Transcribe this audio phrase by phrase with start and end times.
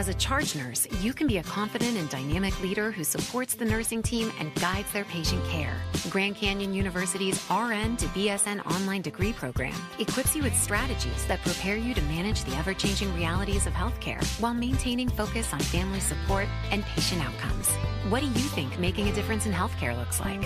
[0.00, 3.66] As a charge nurse, you can be a confident and dynamic leader who supports the
[3.66, 5.76] nursing team and guides their patient care.
[6.08, 11.76] Grand Canyon University's RN to BSN online degree program equips you with strategies that prepare
[11.76, 16.48] you to manage the ever changing realities of healthcare while maintaining focus on family support
[16.70, 17.68] and patient outcomes.
[18.08, 20.40] What do you think making a difference in healthcare looks like?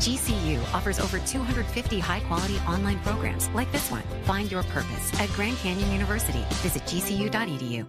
[0.00, 4.02] GCU offers over 250 high quality online programs like this one.
[4.24, 6.44] Find your purpose at Grand Canyon University.
[6.64, 7.86] Visit gcu.edu.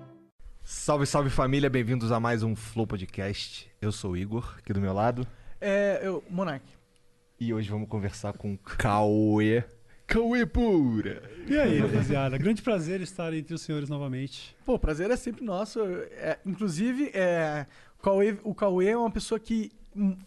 [0.73, 3.69] Salve, salve família, bem-vindos a mais um Flow Podcast.
[3.81, 5.27] Eu sou o Igor, aqui do meu lado,
[5.59, 6.65] É, eu, Monark.
[7.37, 9.65] e hoje vamos conversar com Cauê.
[10.07, 11.21] Cauê pura!
[11.45, 12.37] E aí, rapaziada?
[12.37, 14.55] Grande prazer estar entre os senhores novamente.
[14.65, 15.81] Pô, o prazer é sempre nosso.
[15.83, 17.67] É, inclusive, é,
[17.99, 20.17] o, Cauê, o Cauê é uma pessoa que hum,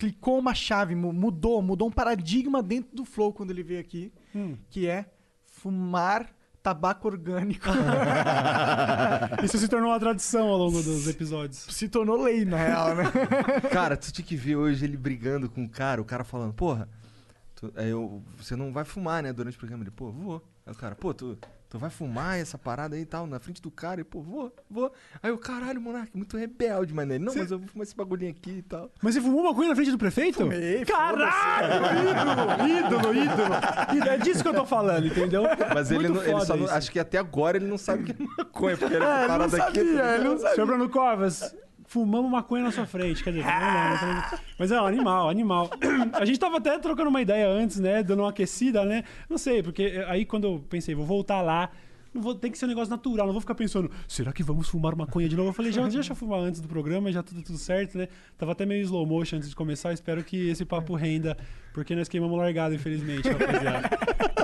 [0.00, 4.12] clicou uma chave, mu- mudou, mudou um paradigma dentro do Flow quando ele veio aqui,
[4.34, 4.56] Hum.
[4.68, 5.06] que é
[5.44, 6.28] fumar
[6.62, 7.66] tabaco orgânico.
[9.42, 11.58] Isso se tornou uma tradição ao longo dos episódios.
[11.70, 13.04] Se tornou lei, na real, né?
[13.72, 16.88] Cara, tu tinha que ver hoje ele brigando com o cara, o cara falando, porra,
[17.54, 19.82] tu- aí eu- você não vai fumar, né, durante o programa.
[19.82, 20.42] Ele, pô, vou.
[20.66, 21.36] Aí o cara, pô, tu,
[21.72, 23.98] tu vai fumar essa parada aí e tal, na frente do cara?
[23.98, 24.92] E, pô, vou, vou.
[25.22, 27.14] Aí o caralho, Monark, muito rebelde, mano.
[27.14, 28.90] Ele, não, mas eu vou fumar esse bagulhinho aqui e tal.
[29.00, 30.36] Mas você fumou maconha na frente do prefeito?
[30.40, 31.86] Fumei, Caralho!
[32.68, 34.08] Ídolo, ídolo, ídolo.
[34.10, 35.44] É disso que eu tô falando, entendeu?
[35.74, 38.12] Mas ele, não, ele só não, acho que até agora ele não sabe o que
[38.22, 39.78] é maconha, porque É, ele não parada aqui.
[39.78, 40.88] sabia, ele não sabia.
[40.90, 41.56] Covas,
[41.92, 43.22] fumamos maconha na sua frente.
[43.22, 43.96] Quer dizer, não, né?
[43.98, 45.70] Falando- Mas é um animal, animal.
[46.14, 48.02] A gente tava até trocando uma ideia antes, né?
[48.02, 49.04] Dando uma aquecida, né?
[49.28, 51.68] Não sei, porque aí quando eu pensei, vou voltar lá.
[52.14, 54.68] Não vou, tem que ser um negócio natural, não vou ficar pensando, será que vamos
[54.68, 55.48] fumar maconha de novo?
[55.48, 58.06] Eu falei, já deixa eu fumar antes do programa, já tudo, tudo certo, né?
[58.36, 61.38] Tava até meio slow motion antes de começar, espero que esse papo renda,
[61.72, 63.90] porque nós queimamos largado, infelizmente, rapaziada.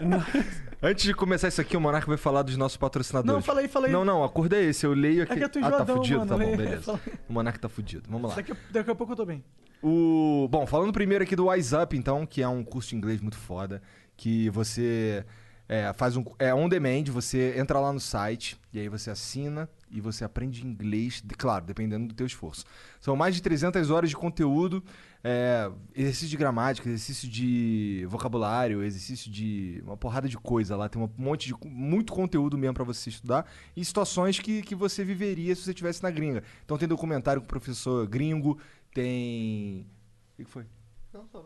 [0.80, 3.34] Antes de começar isso aqui, o Monark vai falar dos nossos patrocinadores.
[3.34, 3.90] Não, falei, falei.
[3.90, 5.32] Não, não, acorda é esse, eu leio aqui.
[5.32, 7.00] É que eu tô ah, tá enjoadão, fudido, mano, tá bom, beleza.
[7.28, 8.36] O Monark tá fudido, vamos lá.
[8.36, 9.42] daqui, a- daqui a pouco eu tô bem.
[9.82, 10.48] O...
[10.50, 13.36] Bom, falando primeiro aqui do Wise Up, então, que é um curso de inglês muito
[13.36, 13.82] foda,
[14.16, 15.24] que você
[15.68, 16.24] é, faz um...
[16.38, 20.64] É on demand, você entra lá no site, e aí você assina e você aprende
[20.66, 22.64] inglês, de- claro, dependendo do teu esforço.
[23.00, 24.82] São mais de 300 horas de conteúdo,
[25.22, 31.00] é, exercício de gramática, exercício de vocabulário, exercício de uma porrada de coisa lá, tem
[31.00, 31.54] um monte de...
[31.68, 33.46] muito conteúdo mesmo pra você estudar,
[33.76, 36.42] e situações que, que você viveria se você estivesse na gringa.
[36.64, 38.58] Então tem documentário com o professor gringo,
[38.94, 39.86] tem...
[40.32, 40.66] O que que foi?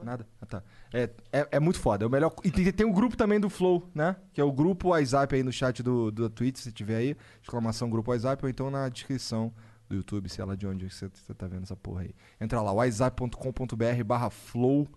[0.02, 0.26] Nada?
[0.40, 0.62] Ah, tá.
[0.92, 2.04] É, é, é muito foda.
[2.04, 2.34] É o melhor.
[2.44, 4.16] E tem, tem um grupo também do Flow, né?
[4.32, 7.16] Que é o grupo WhatsApp aí no chat do, do Twitch, se tiver aí.
[7.40, 9.52] Exclamação grupo WhatsApp, ou então na descrição
[9.92, 12.14] do YouTube, sei lá de onde você, você tá vendo essa porra aí.
[12.40, 14.88] Entra lá, whatsapp.com.br barra flow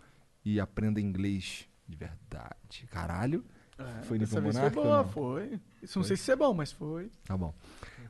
[0.44, 2.88] e aprenda inglês de verdade.
[2.90, 3.44] Caralho.
[4.04, 5.60] Foi nível foi monarca ou boa, foi.
[5.84, 7.12] Isso não sei se é bom, mas foi.
[7.26, 7.54] Tá bom.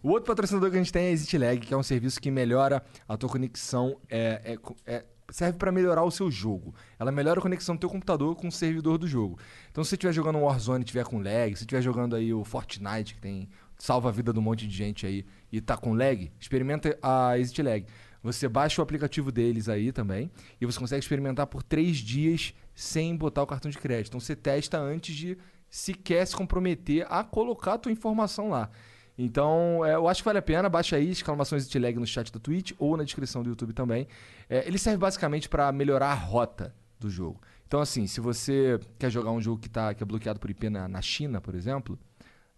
[0.04, 2.30] O outro patrocinador que a gente tem é a ExitLag, que é um serviço que
[2.30, 6.76] melhora a tua conexão, é, é é- serve para melhorar o seu jogo.
[7.00, 9.40] Ela melhora a conexão do teu computador com o servidor do jogo.
[9.72, 12.32] Então, se você estiver jogando um Warzone e tiver com lag, se estiver jogando aí
[12.32, 15.78] o Fortnite, que tem salva a vida de um monte de gente aí e tá
[15.78, 17.86] com lag, experimenta a ExitLag.
[18.24, 23.16] Você baixa o aplicativo deles aí também e você consegue experimentar por três dias sem
[23.16, 24.08] botar o cartão de crédito.
[24.10, 25.38] Então, você testa antes de
[25.70, 28.70] sequer se comprometer a colocar a tua informação lá.
[29.18, 30.68] Então, é, eu acho que vale a pena.
[30.68, 34.08] Baixa aí, exclamações ExitLag no chat da Twitch ou na descrição do YouTube também.
[34.50, 37.40] É, ele serve basicamente para melhorar a rota do jogo.
[37.68, 40.70] Então, assim, se você quer jogar um jogo que, tá, que é bloqueado por IP
[40.70, 41.98] na, na China, por exemplo.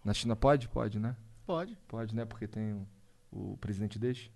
[0.08, 0.68] Na China pode?
[0.68, 1.14] Pode, né?
[1.46, 1.76] Pode.
[1.86, 2.24] Pode, né?
[2.24, 2.88] Porque tem o,
[3.30, 4.30] o presidente deixa.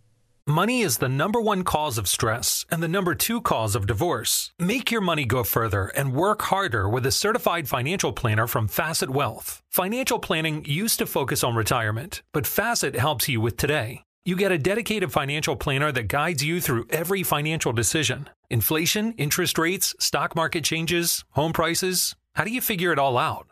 [0.47, 4.53] Money is the number one cause of stress and the number two cause of divorce.
[4.59, 9.09] Make your money go further and work harder with a certified financial planner from Facet
[9.09, 9.63] Wealth.
[9.71, 14.03] Financial planning used to focus on retirement, but Facet helps you with today.
[14.27, 19.57] You get a dedicated financial planner that guides you through every financial decision inflation, interest
[19.57, 22.15] rates, stock market changes, home prices.
[22.35, 23.52] How do you figure it all out?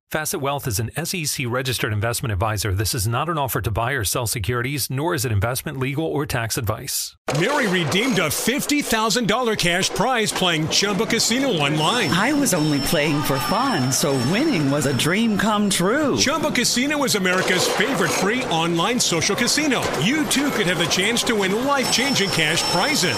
[0.11, 2.73] Facet Wealth is an SEC registered investment advisor.
[2.73, 6.03] This is not an offer to buy or sell securities, nor is it investment, legal,
[6.03, 7.15] or tax advice.
[7.39, 12.09] Mary redeemed a $50,000 cash prize playing Chumba Casino online.
[12.09, 16.17] I was only playing for fun, so winning was a dream come true.
[16.17, 19.79] Chumba Casino is America's favorite free online social casino.
[19.99, 23.15] You too could have the chance to win life changing cash prizes.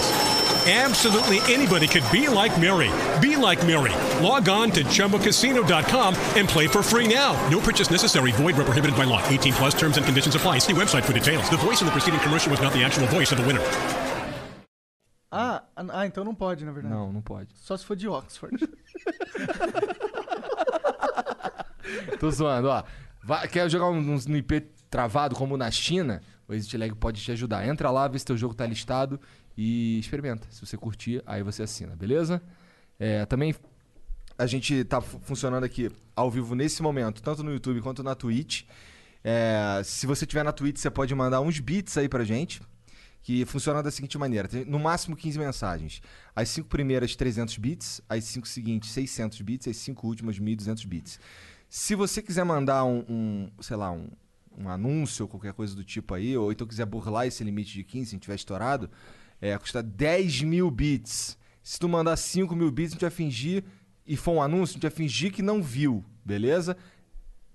[0.65, 2.89] Absolutely anybody could be like Mary.
[3.19, 3.91] Be like Mary.
[4.25, 7.33] Log on to ChumboCasino.com and play for free now.
[7.49, 8.31] No purchase necessary.
[8.31, 9.21] Void where prohibited by law.
[9.27, 10.59] 18 plus terms and conditions apply.
[10.59, 11.49] See website for details.
[11.49, 13.59] The voice in the preceding commercial was not the actual voice of the winner.
[15.29, 16.93] Ah, ah, então não pode, na verdade.
[16.93, 17.49] Não, não pode.
[17.55, 18.55] Só se for de Oxford.
[22.21, 22.83] Tô zoando, ó.
[23.23, 26.21] Vai- quer jogar um, um no IP travado como na China?
[26.47, 27.67] O Exit Lag pode te ajudar.
[27.67, 29.19] Entra lá, vê se teu jogo tá listado
[29.57, 30.47] e experimenta.
[30.49, 32.41] Se você curtir, aí você assina, beleza?
[32.99, 33.55] É, também
[34.37, 38.15] a gente tá fu- funcionando aqui ao vivo nesse momento, tanto no YouTube quanto na
[38.15, 38.63] Twitch.
[39.23, 42.61] É, se você tiver na Twitch, você pode mandar uns bits aí pra gente.
[43.21, 46.01] Que funciona da seguinte maneira: tem no máximo 15 mensagens.
[46.35, 48.01] As cinco primeiras, 300 bits.
[48.09, 49.67] As cinco seguintes, 600 bits.
[49.69, 51.19] As cinco últimas, 1.200 bits.
[51.69, 54.09] Se você quiser mandar um, um, sei lá, um,
[54.57, 57.83] um anúncio ou qualquer coisa do tipo aí, ou então quiser burlar esse limite de
[57.85, 58.89] 15, se a gente tiver estourado,
[59.43, 61.37] é, custa 10 mil bits.
[61.61, 63.65] Se tu mandar 5 mil bits, a gente vai fingir,
[64.07, 66.77] e for um anúncio, a gente vai fingir que não viu, beleza?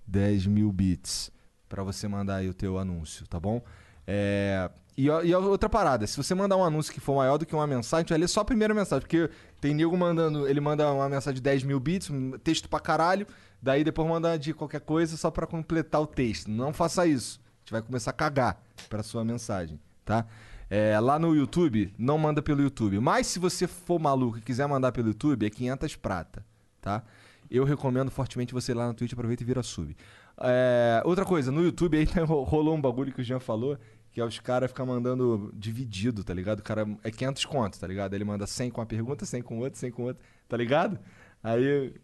[0.06, 1.32] 10 mil bits
[1.66, 3.62] pra você mandar aí o teu anúncio, tá bom?
[4.06, 7.54] É, e, e outra parada, se você mandar um anúncio que for maior do que
[7.54, 10.60] uma mensagem, a gente vai ler só a primeira mensagem, porque tem nego mandando, ele
[10.60, 13.26] manda uma mensagem de 10 mil bits, um texto pra caralho,
[13.62, 16.50] daí depois manda de qualquer coisa só pra completar o texto.
[16.50, 20.26] Não faça isso, a gente vai começar a cagar pra sua mensagem, tá?
[20.70, 22.98] É, lá no YouTube, não manda pelo YouTube.
[23.00, 26.44] Mas se você for maluco e quiser mandar pelo YouTube, é 500 prata,
[26.80, 27.02] tá?
[27.50, 29.96] Eu recomendo fortemente você ir lá na Twitch, aproveita e vira sub.
[30.40, 33.78] É, outra coisa, no YouTube aí tá- rolou um bagulho que o Jean falou,
[34.10, 36.60] que é os caras ficam mandando dividido, tá ligado?
[36.60, 38.14] O cara é 500 contos, tá ligado?
[38.14, 40.98] Ele manda 100 com uma pergunta, 100 com outra, 100 com outra, tá ligado?
[41.42, 41.94] Aí,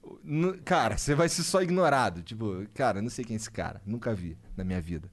[0.64, 2.22] cara, você vai ser só ignorado.
[2.22, 5.10] Tipo, cara, não sei quem é esse cara, nunca vi na minha vida.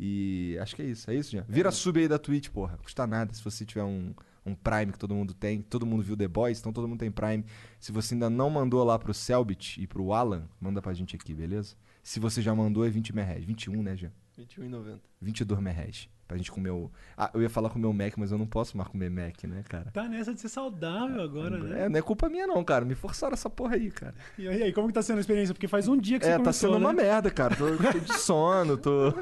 [0.00, 1.44] E acho que é isso, é isso, Jean.
[1.48, 2.78] Vira sub aí da Twitch, porra.
[2.82, 4.14] Custa nada se você tiver um,
[4.46, 5.60] um Prime que todo mundo tem.
[5.60, 7.44] Todo mundo viu The Boys, então todo mundo tem Prime.
[7.80, 11.34] Se você ainda não mandou lá pro Selbit e pro Alan, manda pra gente aqui,
[11.34, 11.74] beleza?
[12.02, 13.44] Se você já mandou, é 20 merréis.
[13.44, 14.12] 21, né, Jean?
[14.38, 14.98] 21,90.
[15.20, 16.08] 22 merréis.
[16.28, 16.90] Pra gente comer o.
[17.16, 19.64] Ah, eu ia falar comer o Mac, mas eu não posso mais comer Mac, né,
[19.66, 19.90] cara?
[19.90, 21.86] Tá nessa de ser saudável agora, né?
[21.86, 22.84] É, não é culpa minha, não, cara.
[22.84, 24.14] Me forçaram essa porra aí, cara.
[24.38, 25.54] E aí, como que tá sendo a experiência?
[25.54, 27.02] Porque faz um dia que você É, tá sendo uma né?
[27.02, 27.56] merda, cara.
[27.56, 29.14] Tô, tô de sono, tô.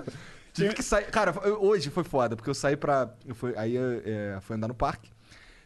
[0.57, 1.05] Tive que sair.
[1.11, 3.15] Cara, eu- hoje foi foda, porque eu saí pra.
[3.27, 5.11] Eu fui, aí eu é, fui andar no parque.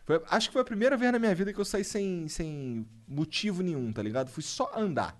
[0.05, 2.87] Foi- acho que foi a primeira vez na minha vida que eu saí sem, sem
[3.07, 4.29] motivo nenhum, tá ligado?
[4.31, 5.17] Fui só andar.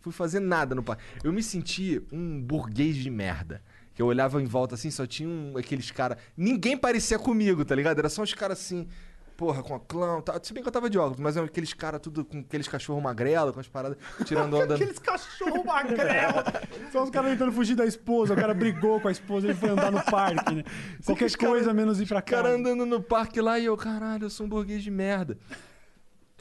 [0.00, 1.02] Fui fazer nada no parque.
[1.24, 3.62] Eu me senti um burguês de merda.
[3.94, 6.18] Que eu olhava em volta assim, só tinha um- aqueles caras.
[6.36, 7.98] Ninguém parecia comigo, tá ligado?
[8.00, 8.88] Era só uns caras assim.
[9.36, 10.38] Porra, com a clã, tá.
[10.42, 13.00] Se bem que eu tava de óculos, mas eram aqueles caras tudo com aqueles cachorro
[13.00, 14.76] magrelo, com as paradas, tirando onda.
[14.76, 16.34] Aqueles cachorro magrelo.
[16.92, 18.32] São os caras tentando fugir da esposa.
[18.32, 20.62] O cara brigou com a esposa e foi andar no parque, né?
[21.04, 22.54] Qualquer cara- coisa menos ir pra O cara casa.
[22.54, 25.36] andando no parque lá e eu, caralho, eu sou um burguês de merda.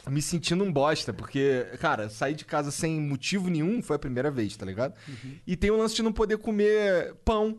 [0.08, 4.30] Me sentindo um bosta, porque, cara, sair de casa sem motivo nenhum foi a primeira
[4.30, 4.94] vez, tá ligado?
[5.08, 5.36] Uhum.
[5.48, 7.58] E tem o lance de não poder comer pão.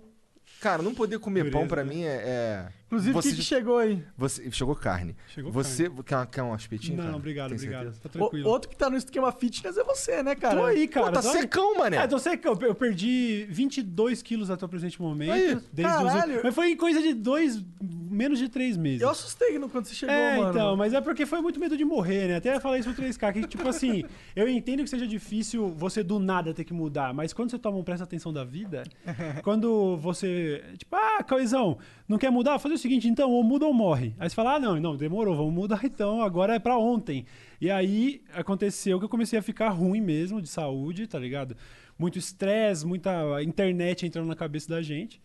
[0.61, 1.93] Cara, não poder comer Dureza, pão pra né?
[1.95, 2.23] mim é.
[2.25, 4.03] é- Inclusive, o que, que chegou aí?
[4.17, 5.17] você- Chegou carne.
[5.29, 6.97] Chegou você Quer, uma- quer um espetinho?
[6.97, 7.17] Não, cara?
[7.17, 7.83] obrigado, Tem obrigado.
[7.93, 8.01] certeza?
[8.03, 8.49] Tá O- tranquilo.
[8.49, 10.61] outro que tá no esquema fitness é você, né, cara?
[10.61, 11.07] Tô aí, cara.
[11.07, 11.41] Pô, tá tô aí.
[11.41, 11.97] secão, mané.
[11.99, 12.57] É, tô secão.
[12.61, 15.33] Eu perdi 22 quilos até o presente momento.
[15.33, 16.41] Aí, desde os- caralho.
[16.45, 19.01] Mas foi em coisa de dois, menos de três meses.
[19.03, 20.51] Eu assustei no- quando você chegou, É, mano.
[20.51, 22.37] então, mas é porque foi muito medo de morrer, né?
[22.37, 24.05] Até falar isso pro 3K, que tipo assim,
[24.37, 27.79] eu entendo que seja difícil você do nada ter que mudar, mas quando você toma
[27.79, 28.83] um presta atenção da vida,
[29.43, 32.59] quando você, tipo, ah, Cauizão, não quer mudar?
[32.59, 34.15] Fazer o seguinte, então, ou muda ou morre.
[34.19, 37.25] Aí você fala, ah, não, não, demorou, vamos mudar então, agora é pra ontem.
[37.61, 41.57] E aí aconteceu que eu comecei a ficar ruim mesmo de saúde, tá ligado?
[41.99, 45.21] Muito estresse, muita internet entrando na cabeça da gente.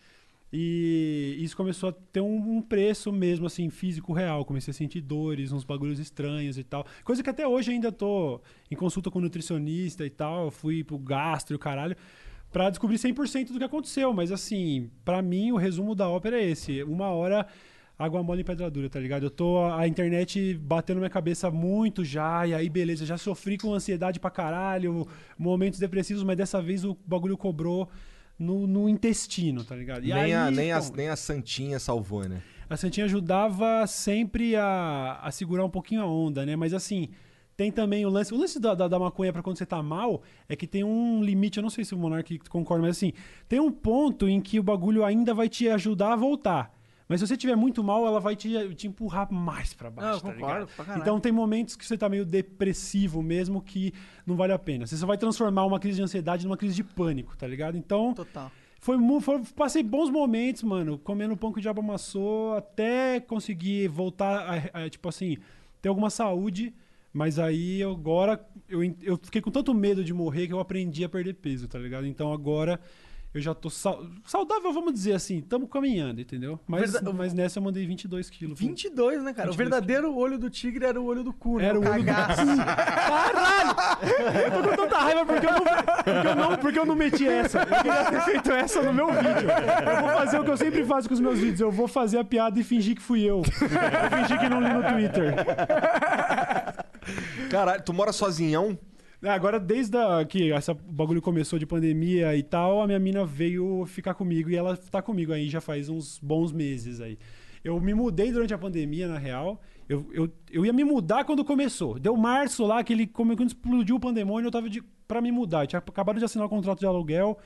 [0.52, 4.44] E isso começou a ter um, um preço mesmo, assim, físico real.
[4.44, 6.86] Comecei a sentir dores, uns bagulhos estranhos e tal.
[7.04, 10.50] Coisa que até hoje ainda tô em consulta com nutricionista e tal.
[10.50, 11.96] Fui pro gastro e o caralho.
[12.52, 14.14] Pra descobrir 100% do que aconteceu.
[14.14, 16.84] Mas, assim, pra mim, o resumo da ópera é esse.
[16.84, 17.46] Uma hora,
[17.98, 19.24] água mole em pedra dura, tá ligado?
[19.24, 19.64] Eu tô...
[19.66, 22.48] A internet batendo na minha cabeça muito já.
[22.48, 25.08] E aí, beleza, já sofri com ansiedade pra caralho.
[25.38, 27.90] Momentos depressivos, mas dessa vez o bagulho cobrou...
[28.38, 30.06] No, no intestino, tá ligado?
[30.06, 32.42] E Nem, a, aí, nem, a, nem a Santinha salvou, né?
[32.70, 36.56] a Santinha ajudava sempre a, a segurar um pouquinho a onda, né?
[36.56, 37.10] Mas assim,
[37.60, 38.34] Tem também o lance.
[38.34, 41.22] O lance da, da, da maconha pra quando você tá mal é que tem um
[41.22, 41.58] limite.
[41.58, 43.12] Eu não sei se o Monark concorda, mas assim,
[43.50, 46.74] tem um ponto em que o bagulho ainda vai te ajudar a voltar.
[47.06, 50.10] Mas se você tiver muito mal, ela vai te, te empurrar mais pra baixo.
[50.10, 50.68] Não, tá concordo, ligado?
[50.74, 51.02] pra caralho.
[51.02, 53.94] Então tem momentos que você tá meio depressivo mesmo que
[54.26, 54.88] não vale a pena.
[54.88, 57.78] Você só vai transformar uma crise de ansiedade numa crise de pânico, tá ligado?
[57.78, 58.14] Então.
[58.14, 58.50] Total.
[58.80, 64.72] Foi, foi- passei bons momentos, mano, comendo pão que o diabo amassou, até conseguir voltar
[64.74, 65.36] a, a, tipo assim,
[65.82, 66.74] ter alguma saúde.
[67.12, 68.40] Mas aí agora
[68.70, 71.80] eu, eu fiquei com tanto medo de morrer que eu aprendi a perder peso, tá
[71.80, 72.06] ligado?
[72.06, 72.80] Então agora
[73.32, 76.60] eu já tô sau- saudável, vamos dizer assim, tamo caminhando, entendeu?
[76.68, 78.60] Mas, Verda- mas nessa eu mandei 22 quilos.
[78.60, 79.50] 22, né, cara?
[79.52, 81.66] 22 O verdadeiro olho do tigre era o olho do cu, né?
[81.66, 82.42] Era o olho do cagaço.
[82.46, 83.70] Caralho!
[84.46, 87.28] Eu tô com tanta raiva porque eu não, porque eu não, porque eu não meti
[87.28, 87.60] essa.
[87.60, 89.48] Eu queria ter feito essa no meu vídeo.
[89.86, 91.60] Eu vou fazer o que eu sempre faço com os meus vídeos.
[91.62, 93.44] Eu vou fazer a piada e fingir que fui eu.
[93.44, 95.36] Eu fingir que não li no Twitter.
[97.50, 98.78] Caralho, tu mora sozinhão?
[99.22, 103.26] É, Agora, desde a, que essa bagulho começou de pandemia e tal, a minha mina
[103.26, 107.18] veio ficar comigo e ela tá comigo aí já faz uns bons meses aí.
[107.64, 109.62] Eu me mudei durante a pandemia, na real.
[109.88, 112.00] Eu, eu, eu ia me mudar quando começou.
[112.00, 115.64] Deu março lá, que ele, quando explodiu o pandemônio, eu tava de, pra me mudar.
[115.64, 117.38] Eu tinha acabado de assinar o contrato de aluguel.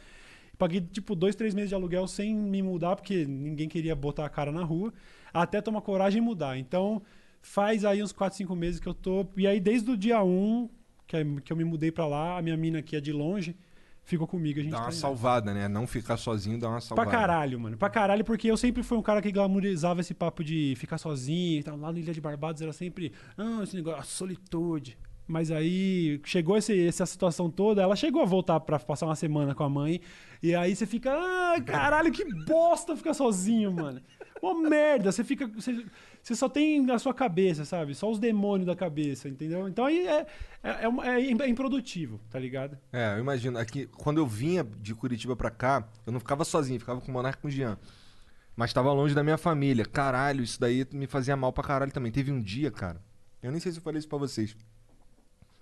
[0.58, 4.30] Paguei, tipo, dois, três meses de aluguel sem me mudar, porque ninguém queria botar a
[4.30, 4.94] cara na rua.
[5.34, 6.60] Até tomar coragem e mudar.
[6.60, 7.02] Então,
[7.44, 9.28] faz aí uns 4, 5 meses que eu tô.
[9.38, 10.70] E aí, desde o dia 1,
[11.06, 13.56] que, é- que eu me mudei pra lá, a minha mina, que é de longe,
[14.04, 14.60] ficou comigo.
[14.60, 15.68] A gente Dá uma tá salvada, né?
[15.68, 17.12] Não ficar sozinho dá uma Pra salvada.
[17.12, 17.78] caralho, mano.
[17.78, 21.60] Pra caralho, porque eu sempre fui um cara que glamourizava esse papo de ficar sozinho
[21.60, 21.78] e tal.
[21.78, 24.98] Lá no Ilha de Barbados era sempre, ah, esse negócio, a solitude.
[25.26, 29.56] Mas aí chegou esse- essa situação toda, ela chegou a voltar pra passar uma semana
[29.56, 30.02] com a mãe.
[30.42, 34.02] E aí você fica, ah, caralho, que bosta ficar sozinho, mano.
[34.42, 35.48] Uma merda, você fica.
[35.48, 35.86] Você,
[36.24, 37.94] você só tem na sua cabeça, sabe?
[37.94, 39.68] Só os demônios da cabeça, entendeu?
[39.68, 40.26] Então aí é,
[40.64, 42.78] é, é, uma- é improdutivo, tá ligado?
[42.94, 43.60] É, eu imagino.
[43.60, 47.14] Aqui, quando eu vinha de Curitiba pra cá, eu não ficava sozinho, ficava com o
[47.14, 47.78] Monarca e com o Jean.
[48.56, 49.84] Mas tava longe da minha família.
[49.86, 52.12] Caralho, isso daí me fazia mal pra caralho também.
[52.12, 53.02] Teve um dia, cara.
[53.42, 54.56] Eu nem sei se eu falei isso pra vocês.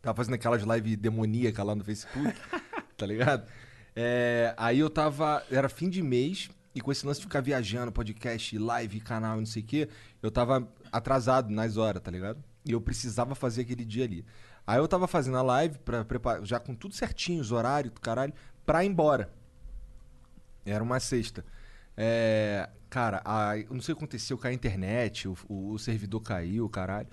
[0.02, 2.34] Tava fazendo aquelas lives demoníacas lá no Facebook,
[2.98, 3.48] tá ligado?
[3.96, 5.44] É, aí eu tava.
[5.50, 9.40] Era fim de mês, e com esse lance de ficar viajando, podcast, live, canal e
[9.40, 9.90] não sei o quê,
[10.22, 12.44] eu tava atrasado nas horas, tá ligado?
[12.66, 14.26] E eu precisava fazer aquele dia ali.
[14.66, 18.34] Aí eu tava fazendo a live, pra preparar, já com tudo certinho, os horários, caralho,
[18.66, 19.30] pra ir embora.
[20.66, 21.44] Era uma sexta.
[21.98, 25.80] É, cara, a, eu não sei o que aconteceu, caiu a internet, o, o- o
[25.80, 27.08] servidor caiu, caralho.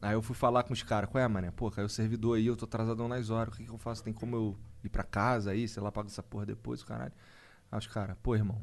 [0.00, 1.50] Aí eu fui falar com os caras, qual é, mané?
[1.50, 4.02] Pô, caiu o servidor aí, eu tô atrasadão nas horas, o que, que eu faço?
[4.02, 7.12] Tem como eu ir pra casa aí, sei lá, pago essa porra depois, caralho.
[7.70, 8.62] Aí os caras, pô, irmão,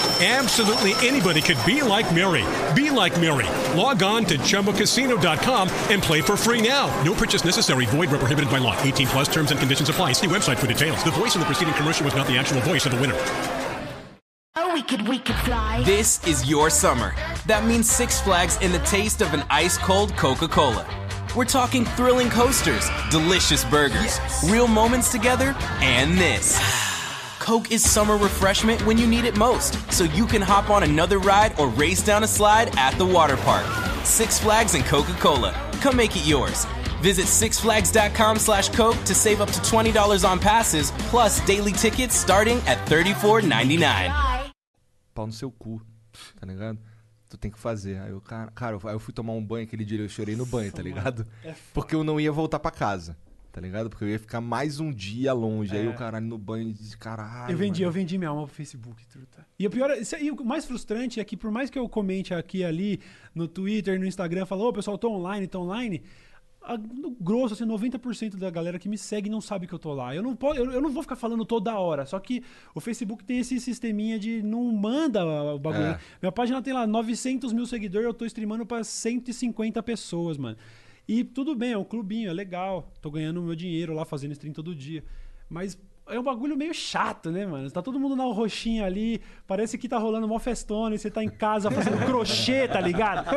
[0.23, 2.45] Absolutely anybody could be like Mary.
[2.75, 3.47] Be like Mary.
[3.75, 6.85] Log on to ChumbaCasino.com and play for free now.
[7.03, 7.87] No purchase necessary.
[7.87, 8.79] Void where prohibited by law.
[8.83, 10.11] 18 plus terms and conditions apply.
[10.11, 11.03] See website for details.
[11.03, 13.17] The voice in the preceding commercial was not the actual voice of the winner.
[14.55, 15.81] Oh, we could, we could fly.
[15.85, 17.15] This is your summer.
[17.47, 20.85] That means Six Flags and the taste of an ice cold Coca Cola.
[21.35, 24.19] We're talking thrilling coasters, delicious burgers,
[24.51, 26.90] real moments together, and this.
[27.41, 31.17] Coke is summer refreshment when you need it most, so you can hop on another
[31.17, 33.65] ride or race down a slide at the water park.
[34.05, 35.51] Six Flags and Coca Cola.
[35.81, 36.65] Come make it yours.
[37.01, 42.57] Visit sixflags.com slash Coke to save up to $20 on passes, plus daily tickets starting
[42.67, 44.51] at $34.99.
[45.15, 45.81] pau no seu cu,
[46.39, 46.77] tá ligado?
[47.27, 47.97] Tu tem que fazer.
[48.01, 50.35] Aí eu, cara, cara, eu- aí eu fui tomar um banho aquele dia, eu chorei
[50.35, 51.25] no banho, tá ligado?
[51.73, 53.17] Porque eu não ia voltar pra casa,
[53.51, 53.89] tá ligado?
[53.89, 55.75] Porque eu ia ficar mais um dia longe.
[55.75, 55.89] Aí É.
[55.89, 57.51] o caralho no banho e disse, caralho.
[57.51, 57.89] Eu vendi, mano.
[57.89, 59.45] eu vendi minha alma pro Facebook, truta.
[59.59, 62.33] E o pior, isso aí, o mais frustrante é que por mais que eu comente
[62.33, 62.99] aqui e ali
[63.35, 66.01] no Twitter, no Instagram, falo, ô pessoal, tô online, tô online.
[66.63, 69.91] a- no grosso, assim, 90% da galera que me segue não sabe que eu tô
[69.95, 70.15] lá.
[70.15, 72.05] Eu não, eu, eu não vou ficar falando toda hora.
[72.05, 72.43] Só que
[72.75, 75.83] o Facebook tem esse sisteminha de não manda o bagulho.
[75.85, 75.99] É.
[76.21, 80.55] Minha página tem lá 900 mil seguidores, eu tô streamando pra 150 pessoas, mano.
[81.07, 82.91] E tudo bem, é um clubinho, é legal.
[83.01, 85.03] Tô ganhando meu dinheiro lá, fazendo stream todo dia.
[85.49, 85.77] Mas
[86.07, 87.69] é um bagulho meio chato, né, mano?
[87.69, 91.23] Tá todo mundo na roxinha ali, parece que tá rolando mó festona e você tá
[91.23, 93.27] em casa fazendo crochê, tá ligado?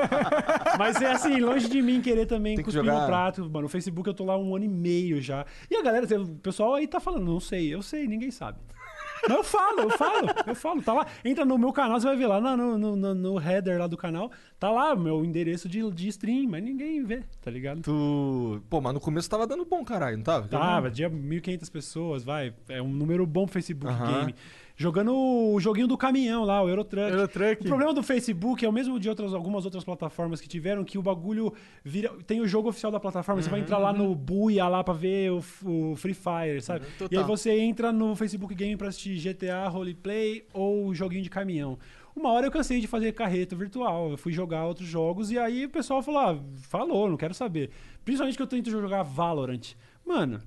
[0.79, 3.63] Mas é assim, longe de mim querer também Tem que cuspir jogar- no prato, mano.
[3.63, 5.45] No Facebook eu tô lá um ano e meio já.
[5.71, 8.59] E a galera, o pessoal aí tá falando, não sei, eu sei, ninguém sabe.
[9.29, 10.83] Não, eu falo, eu falo, eu falo.
[10.83, 11.07] Tá lá.
[11.25, 13.97] Entra no meu canal, você vai ver lá no, no, no, no header lá do
[13.97, 14.31] canal.
[14.59, 17.83] Tá lá meu endereço de, de stream, mas ninguém vê, tá ligado?
[17.83, 18.63] Tu.
[18.69, 20.49] Pô, mas no começo tava dando bom, caralho, não tava?
[20.49, 22.55] Tava, tinha 1.500 pessoas, vai.
[22.69, 23.93] É um número bom pro Facebook.
[23.95, 24.35] Game.
[24.77, 27.09] Jogando o joguinho do caminhão lá, o Eurotruck.
[27.09, 27.63] Eurotruck.
[27.63, 30.99] O problema do Facebook é o mesmo de outras, algumas outras plataformas que tiveram, que
[30.99, 31.53] o bagulho
[31.85, 32.11] vira.
[32.27, 35.31] Tem o jogo oficial da plataforma, você vai entrar lá no Buia lá pra ver
[35.31, 36.87] o, o Free Fire, sabe?
[37.01, 41.31] Uhum, e aí você entra no Facebook Game pra assistir GTA, Roleplay ou joguinho de
[41.31, 41.79] caminhão.
[42.17, 45.67] Uma hora eu cansei de fazer carreta virtual, eu fui jogar outros jogos e aí
[45.67, 47.71] o pessoal falou: ah, falou, não quero saber.
[48.05, 49.75] Principalmente que eu tento jogar Valorant.
[50.05, 50.41] Mano,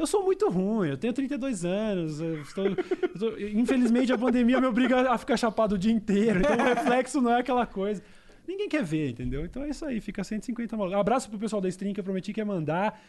[0.00, 2.20] eu sou muito ruim, eu tenho 32 anos.
[2.20, 2.76] eu estou- eu
[3.18, 7.20] tô- infelizmente a pandemia me obriga a ficar chapado o dia inteiro, então o reflexo
[7.20, 8.02] não é aquela coisa.
[8.48, 9.44] Ninguém quer ver, entendeu?
[9.44, 10.98] Então é isso aí, fica 150 malucos.
[10.98, 13.00] Abraço pro pessoal da stream que eu prometi que ia mandar.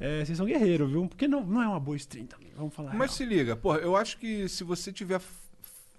[0.00, 1.06] É, vocês são guerreiros, viu?
[1.08, 2.90] Porque não, não é uma boa stream também, vamos falar.
[2.94, 3.16] Mas real.
[3.16, 5.20] se liga, porra, eu acho que se você tiver.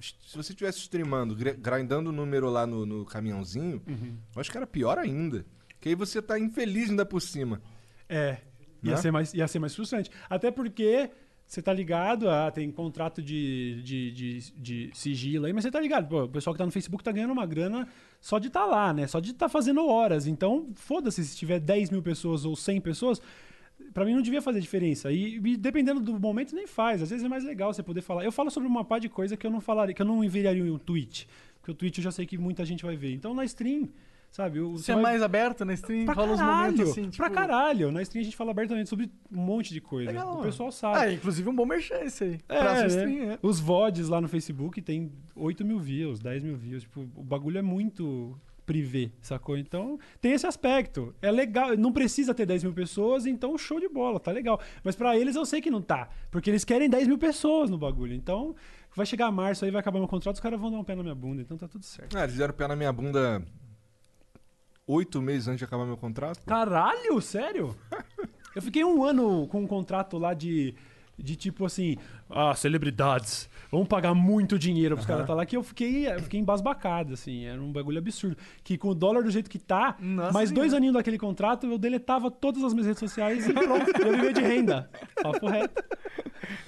[0.02, 4.16] Se você estivesse streamando, gr- grindando o número lá no, no caminhãozinho, Uhum.
[4.34, 5.46] eu acho que era pior ainda.
[5.82, 7.62] Que aí você tá infeliz ainda por cima.
[8.08, 8.38] É,
[8.84, 8.98] ia, Né?
[8.98, 10.10] ser mais, ia ser mais frustrante.
[10.30, 11.10] Até porque
[11.50, 15.82] você tá ligado, ah, tem contrato de, de, de, de sigilo aí, mas você tá
[15.82, 17.88] ligado, pô, o pessoal que tá no Facebook tá ganhando uma grana
[18.22, 19.08] só de estar tá lá, né?
[19.08, 20.28] Só de estar tá fazendo horas.
[20.28, 23.20] Então, foda-se se tiver 10 mil pessoas ou 100 pessoas.
[23.96, 25.12] Pra mim não devia fazer diferença.
[25.12, 27.02] E, e dependendo do momento, nem faz.
[27.02, 28.24] Às vezes é mais legal você poder falar.
[28.24, 30.64] Eu falo sobre uma pá de coisa que eu não falaria, que eu não enviaria
[30.64, 31.28] em um tweet.
[31.60, 33.14] Porque o tweet eu já sei que muita gente vai ver.
[33.14, 33.90] Então na stream,
[34.32, 34.60] sabe?
[34.60, 37.18] o- Você é mais aberto na stream, Pra fala uns caralho, momentos assim, tipo...
[37.18, 37.92] pra caralho.
[37.92, 40.10] Na stream a gente fala abertamente sobre um monte de coisa.
[40.12, 40.44] Legal, o mano.
[40.44, 40.98] pessoal sabe.
[41.00, 42.40] Ah, inclusive um bom merchan esse aí.
[42.50, 42.88] É, pra né?
[42.88, 43.40] stream, é.
[43.42, 46.84] Os VODs lá no Facebook tem 8 mil views, 10 mil views.
[46.84, 49.58] Tipo, o bagulho é muito privê, sacou?
[49.58, 51.16] Então, tem esse aspecto.
[51.24, 54.62] É legal, não precisa ter 10 mil pessoas, então show de bola, tá legal.
[54.84, 57.80] Mas pra eles eu sei que não tá, porque eles querem 10 mil pessoas no
[57.80, 58.14] bagulho.
[58.14, 58.56] Então,
[58.96, 61.02] vai chegar março aí, vai acabar meu contrato, os caras vão dar um pé na
[61.02, 62.16] minha bunda, então tá tudo certo.
[62.16, 63.42] Ah, eles deram pé na minha bunda
[64.90, 66.40] oito meses antes de acabar meu contrato.
[66.46, 67.76] Caralho, sério?
[68.56, 70.74] Eu fiquei um ano com um contrato lá de,
[71.16, 71.96] de tipo assim,
[72.28, 76.40] ah, celebridades, vamos pagar muito dinheiro pros caras estar lá, que eu fiquei, eu fiquei
[76.40, 78.36] embasbacado, assim, era um bagulho absurdo.
[78.64, 80.78] Que com o dólar do jeito que tá, Nossa mais dois Senhora.
[80.78, 84.42] aninhos daquele contrato, eu deletava todas as minhas redes sociais e pronto, eu vivia de
[84.42, 84.90] renda.
[85.22, 85.84] Papo reto.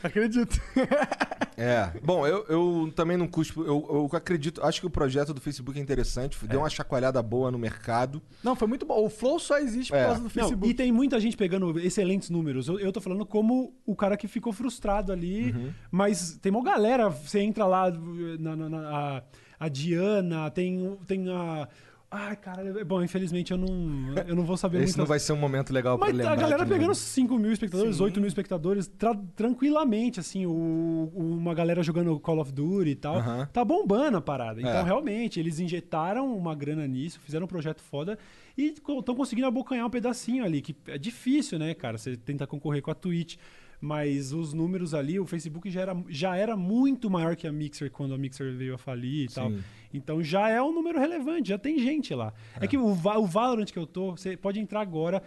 [0.03, 0.61] Acredito.
[1.61, 1.91] É.
[2.03, 3.61] Bom, eu, eu também não cuspo.
[3.61, 4.63] Eu, eu acredito.
[4.63, 6.37] Acho que o projeto do Facebook é interessante.
[6.47, 8.21] Deu uma chacoalhada boa no mercado.
[8.43, 9.05] Não, foi muito bom.
[9.05, 10.05] O Flow só existe por É.
[10.05, 10.67] causa do Não, Facebook.
[10.69, 12.67] e tem muita gente pegando excelentes números.
[12.67, 15.51] Eu, eu tô falando como o cara que ficou frustrado ali.
[15.51, 15.71] Uhum.
[15.91, 17.91] Mas tem uma galera, você entra lá,
[18.39, 19.23] na, na- na- a,
[19.59, 21.67] a Diana, tem, tem a.
[22.13, 24.97] Ai, cara, bom, infelizmente eu não, eu não vou saber Esse muito.
[24.97, 26.33] não vai ser um momento legal pra Mas lembrar.
[26.33, 26.95] a galera pegando novo.
[26.95, 32.51] 5 mil espectadores, 8 mil espectadores, tra- tranquilamente, assim, o, uma galera jogando Call of
[32.51, 33.15] Duty e tal.
[33.15, 33.47] Aham.
[33.53, 34.59] Tá bombando a parada.
[34.59, 34.83] Então, É.
[34.83, 38.19] realmente, eles injetaram uma grana nisso, fizeram um projeto foda
[38.57, 41.97] e estão conseguindo abocanhar um pedacinho ali, que é difícil, né, cara?
[41.97, 43.37] Você tenta concorrer com a Twitch.
[43.83, 47.89] Mas os números ali, o Facebook já era, já era muito maior que a Mixer
[47.89, 49.49] quando a Mixer veio a falir e tal.
[49.49, 49.59] Sim.
[49.91, 52.31] Então já é um número relevante, já tem gente lá.
[52.59, 55.23] É, que o, o Valorant que eu tô, você pode entrar agora,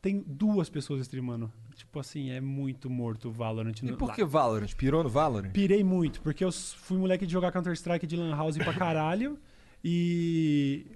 [0.00, 1.52] tem duas pessoas streamando.
[1.74, 3.74] Tipo assim, é muito morto o Valorant.
[3.82, 4.72] E no- por que Valorant?
[4.74, 5.50] Pirou no Valorant?
[5.52, 9.38] Pirei muito, porque eu fui moleque de jogar Counter-Strike de Lan House pra caralho.
[9.84, 10.86] e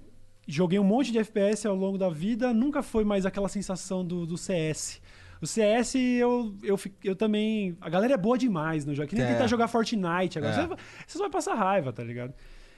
[0.47, 2.53] joguei um monte de FPS ao longo da vida.
[2.53, 5.01] Nunca foi mais aquela sensação do, do CS.
[5.43, 7.75] O CS, eu, eu, eu também.
[7.81, 9.09] A galera é boa demais no jogo.
[9.09, 9.33] Que nem É.
[9.33, 10.53] tentar jogar Fortnite agora.
[10.53, 10.67] É.
[10.67, 10.75] Você,
[11.07, 12.33] você só vai passar raiva, tá ligado?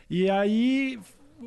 [0.09, 0.99] E aí.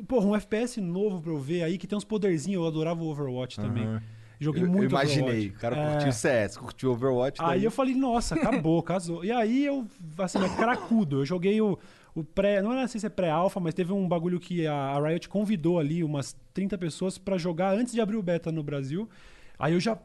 [0.07, 2.61] Porra, um FPS novo pra eu ver aí que tem uns poderzinhos.
[2.61, 3.83] Eu adorava o Overwatch também.
[3.83, 4.01] Aham.
[4.39, 5.23] Joguei Eu- eu muito imaginei.
[5.23, 5.49] Overwatch.
[5.57, 5.91] O cara É.
[5.91, 7.41] curtiu CS, curtiu Overwatch.
[7.41, 9.25] Aí daí- eu falei, nossa, acabou, casou.
[9.25, 9.85] E aí eu,
[10.19, 11.19] assim, é cracudo.
[11.21, 11.77] Eu joguei o,
[12.15, 15.27] o pré, não sei se é pré-alpha, mas teve um bagulho que a, a Riot
[15.27, 19.09] convidou ali umas 30 pessoas pra jogar antes de abrir o beta no Brasil.
[19.57, 19.97] Aí eu já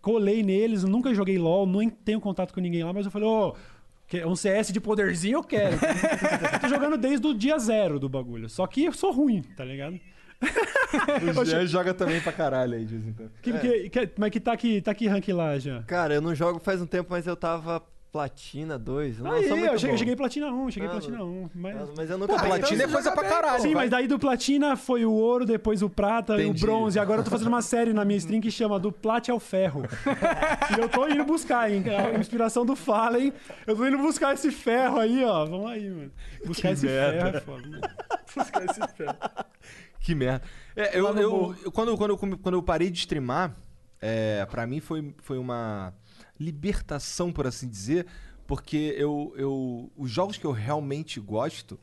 [0.00, 3.28] colei neles, eu nunca joguei LoL, não tenho contato com ninguém lá, mas eu falei,
[3.28, 3.54] ô,
[4.06, 5.76] que- um CS de poderzinho eu quero.
[6.60, 8.48] Tô jogando desde o dia zero do bagulho.
[8.48, 9.98] Só que eu sou ruim, tá ligado?
[11.38, 13.30] O Jean joga também pra caralho aí de vez em quando.
[13.42, 15.82] Que, que, que- mas que tá que, tá que rank lá, já?
[15.84, 17.82] Cara, eu não jogo faz um tempo, mas eu tava
[18.16, 19.18] Platina 2.
[19.18, 19.48] Eu não Aí, eu
[19.78, 19.96] cheguei, bom.
[19.98, 21.50] cheguei Platina 1, cheguei Ah, Platina 1.
[21.54, 21.76] Mas...
[21.94, 22.58] Mas eu nunca Pô, peguei.
[22.58, 23.60] platina é coisa pra caralho.
[23.62, 23.82] Sim, vai.
[23.84, 26.62] mas daí do Platina foi o ouro, depois o prata e o Entendi.
[26.62, 26.96] bronze.
[26.96, 29.38] E agora eu tô fazendo uma série na minha stream que chama Do Plate ao
[29.38, 29.82] Ferro.
[30.76, 31.84] e eu tô indo buscar, hein?
[31.90, 33.34] A inspiração do Fallen.
[33.66, 35.44] Eu tô indo buscar esse ferro aí, ó.
[35.44, 36.10] Vamos aí, mano.
[36.46, 37.80] Buscar esse ferro é foda, mano.
[38.34, 39.16] Buscar esse ferro.
[40.00, 40.42] Que merda.
[40.74, 43.54] É, eu, eu- eu- quando, quando, eu quando eu parei de streamar,
[44.00, 45.92] é, pra mim foi, foi uma
[46.38, 48.06] libertação, por assim dizer,
[48.46, 49.90] porque eu, eu.
[49.96, 51.78] Os jogos que eu realmente gosto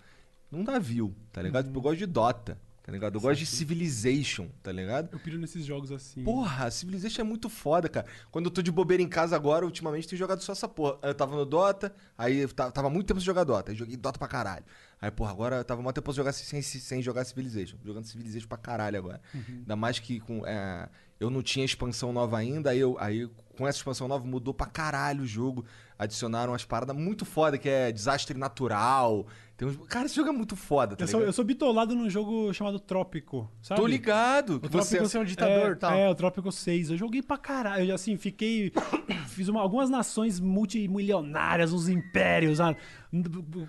[0.50, 1.66] não dá view, tá ligado?
[1.66, 3.16] Tipo, Eu gosto de Dota, tá ligado?
[3.16, 5.10] Eu gosto de Civilization, tá ligado?
[5.12, 6.24] Eu piro nesses jogos assim.
[6.24, 8.06] Porra, Civilization é muito foda, cara.
[8.32, 11.00] Quando eu tô de bobeira em casa agora, ultimamente tenho jogado só essa porra.
[11.02, 14.28] Eu tava no Dota, aí tava muito tempo sem jogar Dota, aí joguei Dota pra
[14.28, 14.63] caralho.
[15.04, 17.76] Aí, porra, agora eu tava muito tempo jogar, sem, sem jogar Civilization.
[17.84, 19.20] Jogando Civilization pra caralho agora.
[19.50, 20.88] Ainda mais que com, é,
[21.20, 24.66] eu não tinha expansão nova ainda, aí, eu, aí com essa expansão nova mudou pra
[24.66, 25.66] caralho o jogo.
[26.00, 29.28] Adicionaram umas paradas muito foda, que é desastre natural.
[29.58, 29.76] Tem uns...
[29.88, 32.80] Cara, esse jogo é muito foda, tá Eu sou, eu sou bitolado num jogo chamado
[32.80, 33.82] Trópico, sabe?
[33.82, 34.56] Tô ligado.
[34.56, 35.00] O Que Trópico você...
[35.02, 35.94] você é um ditador é, e tal.
[35.94, 36.92] É, o Trópico 6.
[36.92, 37.84] Eu joguei pra caralho.
[37.89, 38.72] Eu, assim, fiquei.
[39.28, 42.62] fiz uma- algumas nações multimilionárias, uns impérios.
[42.62, 42.76] ah,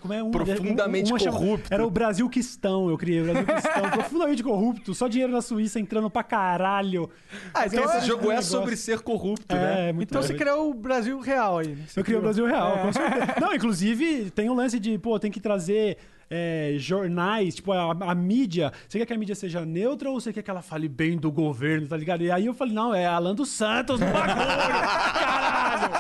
[0.01, 1.73] Como é um, Profundamente corrupto.
[1.73, 3.21] Era o Brasil Quistão, eu criei.
[3.21, 4.95] O Brasil Quistão, profundamente corrupto.
[4.95, 7.11] Só dinheiro na Suíça entrando pra caralho.
[7.53, 8.51] Ah, então, Esse jogo é negócio.
[8.51, 9.91] sobre ser corrupto, né?
[9.91, 11.69] É, muito então você criou o Brasil real aí.
[11.69, 11.85] né?
[11.87, 12.83] Você Eu criei o Brasil Real, É.
[12.83, 13.35] com certeza.
[13.41, 15.99] Não, inclusive, tem um lance de, pô, tem que trazer
[16.31, 18.73] é, jornais, tipo, a, a mídia.
[18.89, 21.31] Você quer que a mídia seja neutra ou você quer que ela fale bem do
[21.31, 22.23] governo, tá ligado?
[22.23, 24.35] E aí eu falei, não, é Alan dos Santos no bagulho,
[25.13, 25.93] caralho!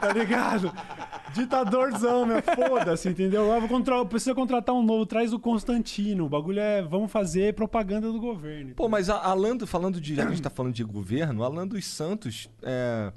[0.00, 0.72] Tá ligado?
[1.36, 3.52] Ditadorzão, meu, foda-se, entendeu?
[3.52, 4.04] Eu vou contra...
[4.04, 6.24] Precisa contratar um novo, traz o Constantino.
[6.24, 8.74] O bagulho é, vamos fazer propaganda do governo.
[8.74, 10.20] Pô, mas a Alan, falando de.
[10.20, 13.12] A gente tá falando de governo, Alan dos Santos é.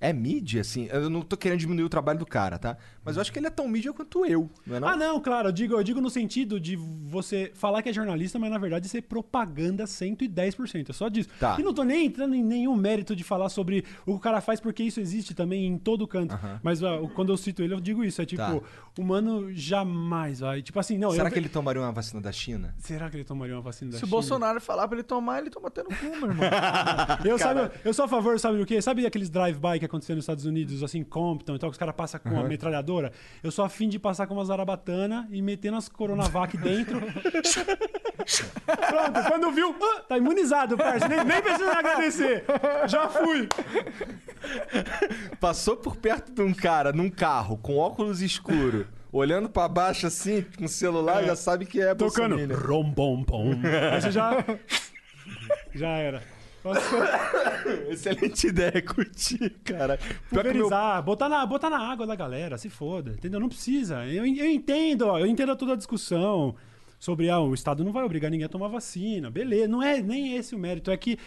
[0.00, 0.88] É mídia, assim.
[0.90, 2.76] Eu não tô querendo diminuir o trabalho do cara, tá?
[3.04, 4.88] Mas eu acho que ele é tão mídia quanto eu, não é não?
[4.88, 8.38] Ah, não, claro, eu digo, eu digo no sentido de você falar que é jornalista,
[8.38, 10.90] mas na verdade ser propaganda 110%.
[10.90, 11.28] É só disso.
[11.38, 11.56] Tá.
[11.58, 14.40] E não tô nem entrando em nenhum mérito de falar sobre o que o cara
[14.40, 16.38] faz, porque isso existe também em todo canto.
[16.62, 18.20] Mas ó, quando eu cito ele, eu digo isso.
[18.22, 18.60] É tipo, Tá.
[18.98, 20.62] o mano jamais vai.
[20.62, 21.10] Tipo assim, não.
[21.10, 22.74] Será eu- que ele tomaria uma vacina da China?
[22.78, 24.10] Será que ele tomaria uma vacina da Se o China?
[24.16, 26.44] Bolsonaro falar pra ele tomar, ele toma até no cu, meu irmão.
[27.24, 28.80] Eu, sabe, eu sou a favor, sabe do quê?
[28.82, 31.94] Sabe aqueles drive-by que aconteceram nos Estados Unidos, assim, Compton e tal, que os caras
[31.94, 32.91] passam com a metralhadora?
[33.42, 37.00] Eu sou afim de passar com uma zarabatana e meter nas Coronavac dentro.
[38.64, 41.08] Pronto, quando viu, ah, tá imunizado, parça.
[41.08, 42.44] Nem, nem precisa agradecer.
[42.86, 43.48] Já fui.
[45.40, 50.44] Passou por perto de um cara num carro com óculos escuro, olhando pra baixo assim,
[50.56, 53.52] com o celular, já sabe que é Tocando rom bom pom.
[53.92, 54.44] Aí você já.
[55.74, 56.22] Já era.
[57.90, 59.96] Excelente ideia, curti, cara.
[59.96, 63.40] Que meu- Pulverizar, botar, na, botar na água da galera, se foda, entendeu?
[63.40, 64.04] Não precisa.
[64.06, 66.54] Eu, eu entendo, ó, eu entendo toda a discussão
[66.98, 69.30] sobre ah, o Estado não vai obrigar ninguém a tomar vacina.
[69.30, 71.18] Beleza, não é nem esse o mérito, é que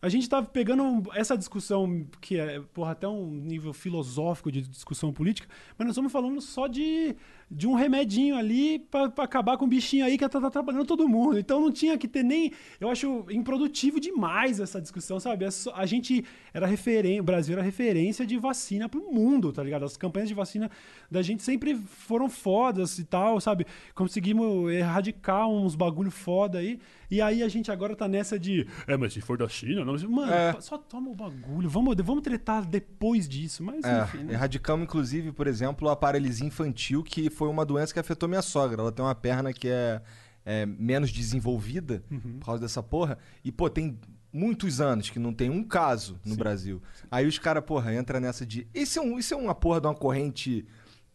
[0.00, 5.12] a gente tá pegando essa discussão que é, porra, até um nível filosófico de discussão
[5.12, 7.16] política, mas nós estamos falando só de,
[7.50, 10.84] de um remedinho ali pra, pra acabar com o bichinho aí que tá, tá trabalhando
[10.84, 11.38] todo mundo.
[11.38, 12.52] Então não tinha que ter nem.
[12.78, 15.44] Eu acho improdutivo demais essa discussão, sabe?
[15.44, 17.22] É a gente era referência.
[17.22, 19.84] O Brasil era referência de vacina pro mundo, tá ligado?
[19.84, 20.70] As campanhas de vacina
[21.10, 23.66] da gente sempre foram fodas e tal, sabe?
[23.94, 26.78] Conseguimos erradicar uns bagulho foda aí.
[27.10, 28.66] E aí a gente agora tá nessa de.
[28.86, 29.96] É, mas se for da China, não.
[30.10, 30.54] Mano, É.
[30.60, 31.68] só toma o bagulho.
[31.68, 33.62] Vamos, vamos tretar depois disso.
[33.64, 34.18] Mas É, enfim.
[34.24, 34.34] né?
[34.34, 38.82] erradicamos, inclusive, por exemplo, a paralisia infantil, que foi uma doença que afetou minha sogra.
[38.82, 40.02] Ela tem uma perna que é,
[40.44, 42.02] é menos desenvolvida
[42.40, 43.16] por causa dessa porra.
[43.44, 43.98] E, pô, tem
[44.32, 46.82] muitos anos que não tem um caso no Brasil.
[47.10, 48.66] Aí os caras, porra, entra nessa de.
[48.74, 50.66] Isso é, um, isso é uma porra de uma corrente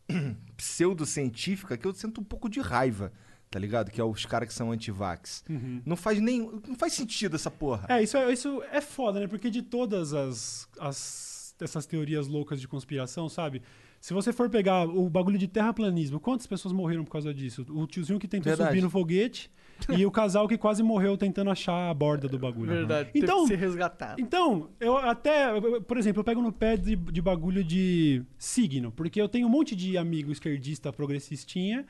[0.58, 3.12] pseudocientífica que eu sinto um pouco de raiva.
[3.50, 3.92] Tá ligado?
[3.92, 5.44] Que é os caras que são anti-vax.
[5.86, 6.40] Não faz nem.
[6.68, 7.86] Não faz sentido essa porra.
[7.88, 9.28] É, isso é, isso é foda, né?
[9.28, 13.62] Porque de todas as, as- essas teorias loucas de conspiração, sabe?
[14.04, 17.66] Se você for pegar o bagulho de terraplanismo, quantas pessoas morreram por causa disso?
[17.70, 18.72] O tiozinho que tentou Verdade.
[18.72, 19.50] subir no foguete
[19.98, 22.70] e o casal que quase morreu tentando achar a borda do bagulho.
[22.70, 23.12] Verdade.
[23.16, 24.22] Então, teve que ser resgatado.
[24.22, 25.48] então, eu até,
[25.88, 29.50] por exemplo, eu pego no pé de, de bagulho de signo, porque eu tenho um
[29.50, 31.86] monte de amigo esquerdista progressistinha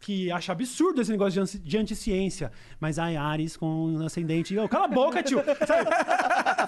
[0.00, 2.52] que acha absurdo esse negócio de, de anticiência.
[2.78, 4.56] Mas ai, Ares com ascendente.
[4.58, 5.42] Ô, cala a boca, tio!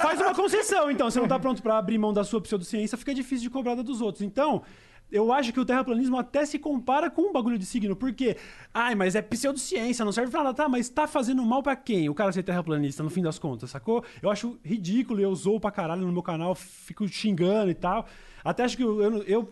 [0.01, 1.11] Faz uma concessão, então.
[1.11, 3.83] Você não tá pronto pra abrir mão da sua pseudociência, fica difícil de cobrar da
[3.83, 4.23] dos outros.
[4.23, 4.63] Então.
[5.11, 8.37] Eu acho que o terraplanismo até se compara com um bagulho de signo, porque,
[8.75, 10.69] ai, mas é pseudociência, não serve pra nada, tá?
[10.69, 12.09] Mas tá fazendo mal pra quem?
[12.09, 14.05] O cara ser terraplanista, no fim das contas, sacou?
[14.21, 18.05] Eu acho ridículo, eu zoo pra caralho no meu canal, fico xingando e tal.
[18.45, 19.49] Até acho que eu, eu, eu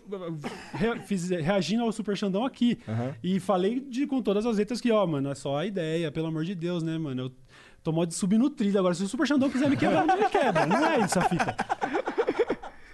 [0.73, 2.79] re- fiz reagindo ao Super Xandão aqui.
[3.23, 6.27] E falei de, com todas as letras que, ó, mano, é só a ideia, pelo
[6.29, 7.23] amor de Deus, né, mano?
[7.23, 7.33] Eu
[7.83, 8.95] tô mó de subnutrido agora.
[8.95, 10.67] Se o Super Xandão quiser me quebrar, ele me quebra.
[10.67, 11.57] Não é isso a fita.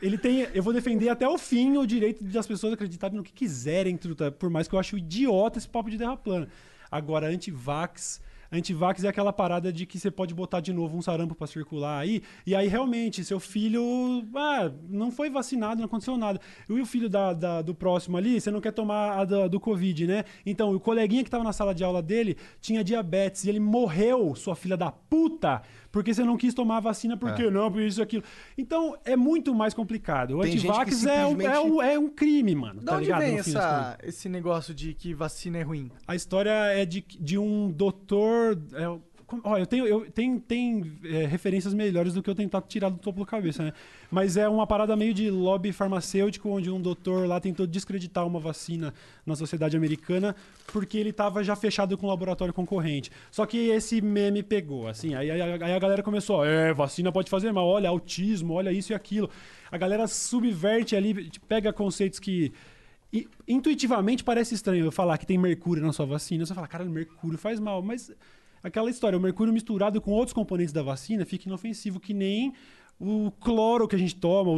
[0.03, 0.47] Ele tem.
[0.55, 4.31] Eu vou defender até o fim o direito das pessoas acreditarem no que quiserem, truta,
[4.33, 6.49] por mais que eu acho idiota esse papo de terra plana.
[6.91, 8.21] Agora, anti-vax.
[8.53, 12.01] Antivax é aquela parada de que você pode botar de novo um sarampo pra circular
[12.01, 16.41] aí, e aí realmente seu filho ah, não foi vacinado, não aconteceu nada.
[16.69, 19.61] E o filho da, da- do próximo ali, você não quer tomar a do, do
[19.61, 20.25] Covid, né?
[20.45, 24.35] Então, o coleguinha que tava na sala de aula dele tinha diabetes e ele morreu,
[24.35, 27.51] sua filha da puta, porque você não quis tomar a vacina, por quê?
[27.51, 28.23] Não, por isso aquilo.
[28.57, 30.39] Então, é muito mais complicado.
[30.39, 32.81] O Tem antivax é, um- é, um, é um crime, mano.
[32.81, 33.21] De tá onde ligado?
[33.21, 35.91] vem essa, esse negócio de que vacina é ruim?
[36.07, 38.59] a história é de, de um doutor.
[38.73, 38.99] É,
[39.45, 43.21] ó, eu tenho, eu, tem, é, referências melhores do que eu tentar tirar do topo
[43.21, 43.73] da cabeça, né?
[44.11, 48.41] Mas é uma parada meio de lobby farmacêutico, onde um doutor lá tentou descreditar uma
[48.41, 48.93] vacina
[49.25, 50.35] na sociedade americana
[50.73, 53.11] porque ele estava já fechado com um laboratório concorrente.
[53.31, 55.15] Só que esse meme pegou, assim.
[55.15, 58.93] Aí, aí, aí a galera começou: é, vacina pode fazer mal, olha, autismo, olha isso
[58.93, 59.31] e aquilo.
[59.71, 62.53] A galera subverte ali, pega conceitos que.
[63.13, 66.47] E, intuitivamente parece estranho eu falar que tem mercúrio na sua vacina.
[66.47, 67.83] Você fala, cara, mercúrio faz mal.
[67.83, 68.13] Mas
[68.63, 72.53] aquela história, o mercúrio misturado com outros componentes da vacina fica inofensivo, que nem
[73.03, 74.57] o cloro que a gente toma, o,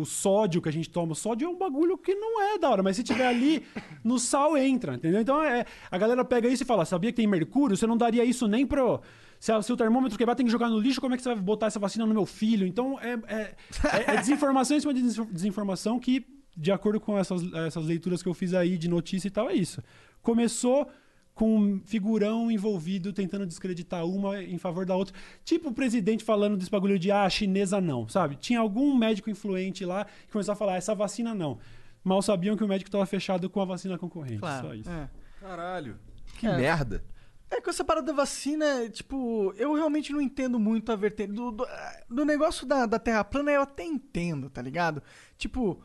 [0.00, 1.12] o sódio que a gente toma.
[1.12, 3.62] O sódio é um bagulho que não é da hora, mas se tiver ali,
[4.02, 5.20] no sal entra, entendeu?
[5.20, 7.76] Então é, a galera pega isso e fala: sabia que tem mercúrio?
[7.76, 9.00] Você não daria isso nem pro.
[9.38, 11.42] Se, se o termômetro quebrar, tem que jogar no lixo, como é que você vai
[11.42, 12.66] botar essa vacina no meu filho?
[12.66, 13.54] Então é, é,
[14.10, 16.24] é- é desinformação em cima de desinfor- desinformação que,
[16.56, 19.54] de acordo com essas, essas leituras que eu fiz aí de notícia e tal, é
[19.54, 19.82] isso.
[20.22, 20.88] Começou
[21.34, 25.14] com um figurão envolvido tentando descreditar uma em favor da outra.
[25.44, 28.36] Tipo o presidente falando desse bagulho de ah, chinesa não, sabe?
[28.36, 31.58] Tinha algum médico influente lá que começou a falar essa vacina não.
[32.04, 34.40] Mal sabiam que o médico estava fechado com a vacina concorrente.
[34.40, 34.68] Claro.
[34.68, 34.90] Só isso.
[34.90, 35.08] é.
[35.40, 35.96] Caralho.
[36.38, 36.56] Que É.
[36.56, 37.02] merda.
[37.50, 41.32] É, com essa parada da vacina, tipo, eu realmente não entendo muito a vertente.
[41.32, 41.66] Do, do,
[42.08, 45.02] do negócio da, da Terra plana, eu até entendo, tá ligado?
[45.36, 45.78] Tipo,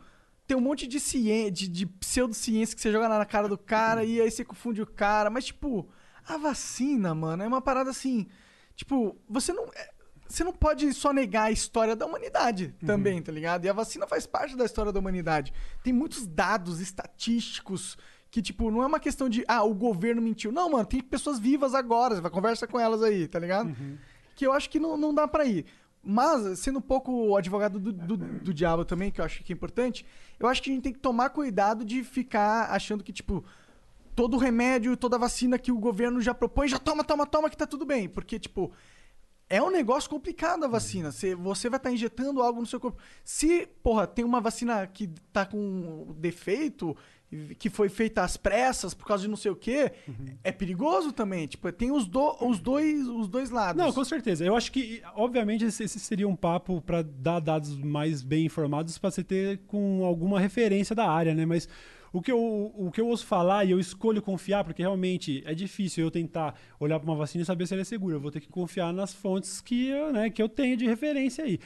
[0.48, 4.02] tem um monte de ciência, de, de pseudociência que você joga na cara do cara
[4.02, 5.28] e aí você confunde o cara.
[5.28, 5.86] Mas, tipo,
[6.26, 8.26] a vacina, mano, é uma parada assim.
[8.74, 9.64] Tipo, você não.
[9.74, 9.90] é,
[10.26, 13.66] Você não pode só negar a história da humanidade também, tá ligado?
[13.66, 15.52] E a vacina faz parte da história da humanidade.
[15.82, 17.98] Tem muitos dados estatísticos
[18.30, 20.50] que, tipo, não é uma questão de, ah, o governo mentiu.
[20.50, 23.70] Não, mano, tem pessoas vivas agora, você vai conversa com elas aí, tá ligado?
[24.34, 25.66] Que eu acho que não, não dá pra ir.
[26.10, 29.52] Mas, sendo um pouco o advogado do, do, do diabo também, que eu acho que
[29.52, 30.06] é importante,
[30.40, 33.44] eu acho que a gente tem que tomar cuidado de ficar achando que, tipo,
[34.16, 37.66] todo remédio, toda vacina que o governo já propõe, já toma, toma, toma, que tá
[37.66, 38.08] tudo bem.
[38.08, 38.72] Porque, tipo,
[39.50, 41.12] é um negócio complicado a vacina.
[41.12, 42.98] Você, você vai estar injetando algo no seu corpo.
[43.22, 46.96] Se, porra, tem uma vacina que tá com defeito,
[47.58, 49.92] que foi feita às pressas por causa de não sei o quê,
[50.42, 51.46] é perigoso também.
[51.46, 53.82] Tipo, tem os, do, os, dois, os dois lados.
[53.82, 54.44] Não, com certeza.
[54.44, 59.10] Eu acho que, obviamente, esse seria um papo para dar dados mais bem informados para
[59.10, 61.44] você ter com alguma referência da área, né?
[61.44, 61.68] Mas
[62.12, 65.54] o que, eu, o que eu ouço falar e eu escolho confiar, porque realmente é
[65.54, 68.16] difícil eu tentar olhar para uma vacina e saber se ela é segura.
[68.16, 71.44] Eu vou ter que confiar nas fontes que eu, né, que eu tenho de referência
[71.44, 71.58] aí.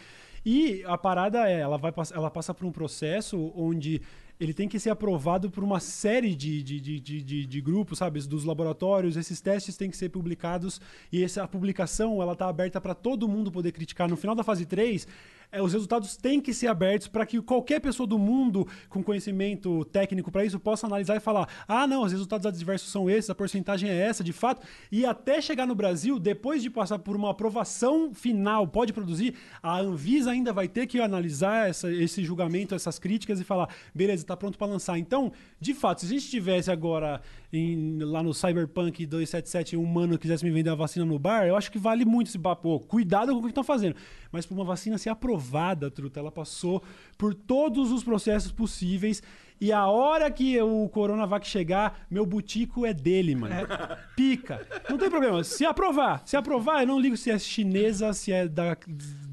[0.45, 4.03] E a parada é, ela, vai, ela passa por um processo onde
[4.43, 8.21] ele tem que ser aprovado por uma série de, de, de, de, de- grupos, sabe?
[8.27, 9.17] Dos laboratórios.
[9.17, 10.81] Esses testes têm que ser publicados
[11.13, 14.09] e essa publicação ela tá aberta para todo mundo poder criticar.
[14.09, 15.07] No final da fase 3,
[15.53, 19.85] é, os resultados têm que ser abertos para que qualquer pessoa do mundo com conhecimento
[19.85, 23.35] técnico para isso possa analisar e falar: ah, não, os resultados adversos são esses, a
[23.35, 24.67] porcentagem é essa, de fato.
[24.91, 29.79] E até chegar no Brasil, depois de passar por uma aprovação final, pode produzir, a
[29.79, 34.37] Anvisa ainda vai ter que analisar essa- esse julgamento, essas críticas e falar: beleza, está
[34.37, 34.99] pronto para lançar.
[34.99, 37.21] Então, de fato, se a gente tivesse agora
[37.53, 41.55] em- lá no Cyberpunk 277 um mano quisesse me vender a vacina no bar, eu
[41.57, 42.81] acho que vale muito esse papo.
[42.81, 43.95] Cuidado com o que estão fazendo.
[44.31, 46.83] Mas para uma vacina ser aprovada, truta, ela passou
[47.19, 49.23] por todos os processos possíveis.
[49.63, 53.55] E a hora que o Coronavac chegar, meu butico é dele, mano.
[54.17, 54.67] Pica.
[54.91, 55.45] Não tem problema.
[55.45, 58.79] Se aprovar, se aprovar, eu não ligo se é chinesa, se é da, da,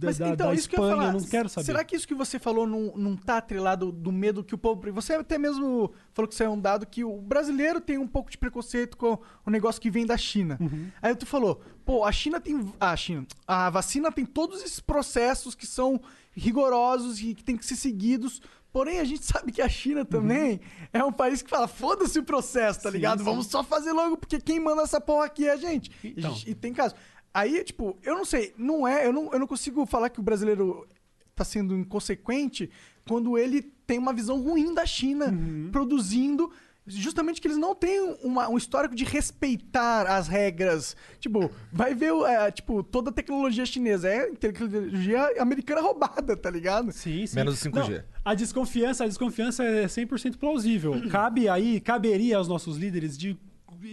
[0.03, 1.07] Mas da, então, da isso que eu Espanha, falar.
[1.15, 1.65] eu não quero saber.
[1.65, 4.79] Será que isso que você falou não, não tá atrelado do medo que o povo.
[4.91, 8.29] Você até mesmo falou que isso é um dado que o brasileiro tem um pouco
[8.29, 10.59] de preconceito com o negócio que vem da China.
[10.61, 10.91] Uhum.
[11.01, 12.71] Aí tu falou, pô, a China tem.
[12.79, 13.25] A China.
[13.47, 15.99] A vacina tem todos esses processos que são
[16.35, 18.41] rigorosos e que tem que ser seguidos.
[18.71, 20.59] Porém, a gente sabe que a China também
[20.93, 22.91] é um país que fala, foda-se o processo, tá Uhum.
[22.91, 23.19] Sim, ligado?
[23.19, 23.25] sim.
[23.25, 25.91] Vamos só fazer logo, porque quem manda essa porra aqui é a gente.
[26.03, 26.31] E, Então.
[26.35, 26.93] gente- e tem caso.
[27.33, 30.23] Aí, tipo, eu não sei, não é, eu não, eu não consigo falar que o
[30.23, 30.87] brasileiro
[31.35, 32.69] tá sendo inconsequente
[33.07, 35.69] quando ele tem uma visão ruim da China Uhum.
[35.71, 36.51] produzindo.
[36.89, 40.95] Justamente que eles não têm uma- um histórico de respeitar as regras.
[41.19, 44.09] Tipo, vai ver, é, tipo, toda a tecnologia chinesa.
[44.09, 46.91] É tecnologia americana roubada, tá ligado?
[46.91, 47.35] Sim, sim.
[47.35, 47.97] Menos o 5G.
[47.97, 50.93] Não, a desconfiança, a desconfiança é 100% plausível.
[51.09, 53.37] Cabe aí, caberia aos nossos líderes de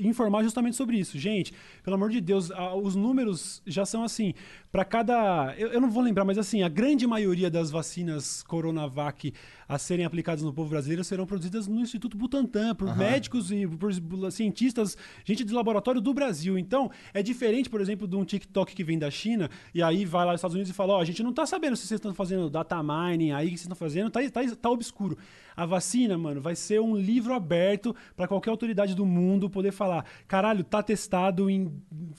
[0.01, 1.19] informar justamente sobre isso.
[1.19, 4.35] Gente, pelo amor de Deus, a- os números já são assim,
[4.71, 9.33] para cada, eu, eu não vou lembrar, mas assim, a grande maioria das vacinas Coronavac
[9.69, 13.93] a serem aplicadas no povo brasileiro serão produzidas no Instituto Butantan por médicos e por
[14.31, 16.57] cientistas, gente de laboratório do Brasil.
[16.59, 20.25] Então, é diferente, por exemplo, de um TikTok que vem da China e aí vai
[20.25, 22.15] lá nos Estados Unidos e fala: Ó, a gente não tá sabendo se vocês estão
[22.15, 25.17] fazendo data mining aí, o que vocês estão fazendo, tá, tá, tá obscuro.
[25.57, 30.05] A vacina, mano, vai ser um livro aberto para qualquer autoridade do mundo poder falar:
[30.29, 31.73] caralho, tá testado em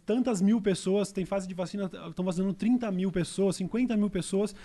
[0.05, 4.55] tantas mil pessoas, tem fase de vacina, estão vacinando 30 mil pessoas, 50 mil pessoas.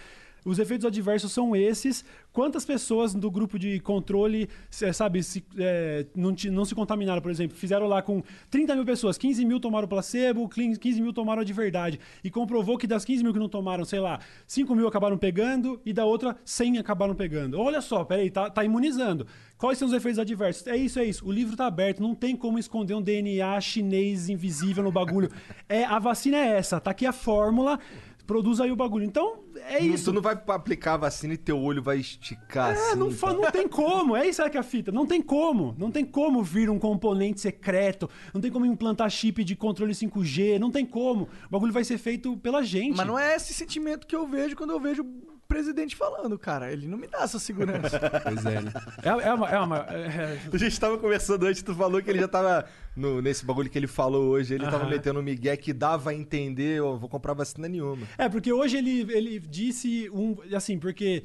[0.44, 2.04] Os efeitos adversos são esses.
[2.32, 7.56] Quantas pessoas do grupo de controle, sabe, se, é, não, não se contaminaram, por exemplo?
[7.56, 12.00] Fizeram lá com 30 mil pessoas, 15 mil tomaram placebo, 15 mil tomaram de verdade.
[12.24, 15.80] E comprovou que das 15 mil que não tomaram, sei lá, 5 mil acabaram pegando
[15.84, 17.60] e da outra 100 acabaram pegando.
[17.60, 19.26] Olha só, peraí, tá, tá imunizando.
[19.62, 20.66] Quais são os efeitos adversos?
[20.66, 21.24] É isso, é isso.
[21.24, 25.30] O livro tá aberto, não tem como esconder um DNA chinês invisível no bagulho.
[25.68, 27.78] É, a vacina é essa, tá aqui a fórmula,
[28.26, 29.04] produz aí o bagulho.
[29.04, 30.06] Então, é isso.
[30.06, 32.96] Tu não vai aplicar a vacina e teu olho vai esticar É, assim.
[32.98, 34.16] não, fa- não tem como.
[34.16, 34.90] É isso aí que é a fita.
[34.92, 35.74] Não tem como.
[35.78, 38.08] Não tem como vir um componente secreto.
[38.32, 40.58] Não tem como implantar chip de controle 5G.
[40.58, 41.24] Não tem como.
[41.46, 42.96] O bagulho vai ser feito pela gente.
[42.96, 45.04] Mas não é esse sentimento que eu vejo quando eu vejo
[45.52, 46.72] presidente falando, cara.
[46.72, 48.00] Ele não me dá essa segurança.
[48.22, 48.72] Pois é, né?
[49.02, 49.48] É, é uma.
[49.50, 52.64] É uma é- A gente tava conversando antes, tu falou que ele já tava.
[52.96, 54.90] No, nesse bagulho que ele falou hoje, ele tava Aham.
[54.90, 58.06] metendo um migué que dava a entender, eu vou comprar vacina nenhuma.
[58.18, 60.36] É, porque hoje ele, ele disse um.
[60.54, 61.22] Assim, porque.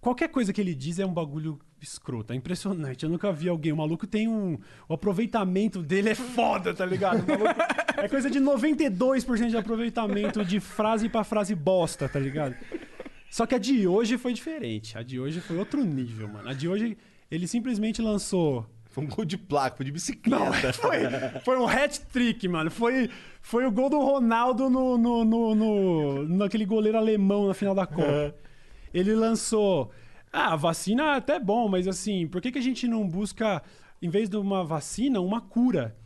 [0.00, 3.04] Qualquer coisa que ele diz é um bagulho escroto, é impressionante.
[3.04, 3.72] Eu nunca vi alguém.
[3.72, 4.58] O maluco tem um.
[4.86, 7.22] O aproveitamento dele é foda, tá ligado?
[7.24, 7.60] O maluco-
[7.96, 12.54] é coisa de 92% de aproveitamento de frase pra frase bosta, tá ligado?
[13.34, 14.96] Só que a de hoje foi diferente.
[14.96, 16.48] A de hoje foi outro nível, mano.
[16.48, 16.96] A de hoje,
[17.28, 18.64] ele simplesmente lançou.
[18.84, 20.72] Foi um gol de placa, foi de bicicleta.
[20.72, 20.98] Foi,
[21.42, 22.70] foi um hat-trick, mano.
[22.70, 23.10] Foi,
[23.42, 27.84] foi o gol do Ronaldo no, no, no, no- naquele goleiro alemão na final da
[27.88, 28.36] Copa.
[28.94, 29.90] Ele lançou.
[30.32, 33.60] Ah, a vacina é até bom, mas assim, por que, que a gente não busca,
[34.00, 35.96] em vez de uma vacina, uma cura?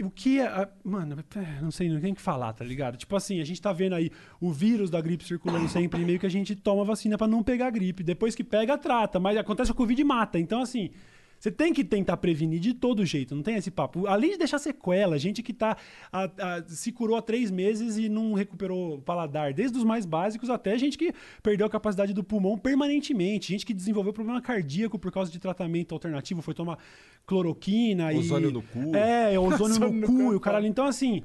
[0.00, 0.46] O que é.
[0.46, 2.96] a- Mano, é, não sei, não tem o que falar, tá ligado?
[2.96, 6.20] Tipo assim, a gente tá vendo aí o vírus da gripe circulando sempre, e meio
[6.20, 8.02] que a gente toma vacina pra não pegar gripe.
[8.04, 9.18] Depois que pega, trata.
[9.18, 10.38] Mas acontece o Covid mata.
[10.38, 10.90] Então, assim,
[11.38, 14.06] você tem que tentar prevenir de todo jeito, não tem esse papo.
[14.06, 15.76] Além de deixar sequela, gente que tá.
[16.12, 20.04] a- a- se curou há três meses e não recuperou o paladar, desde os mais
[20.04, 24.98] básicos até gente que perdeu a capacidade do pulmão permanentemente, gente que desenvolveu problema cardíaco
[24.98, 26.78] por causa de tratamento alternativo, foi tomar
[27.26, 28.18] cloroquina e.
[28.18, 28.96] Ozônio no cu.
[28.96, 30.66] É, ozônio Ozônio no no cu e o caralho.
[30.66, 31.22] Então, assim.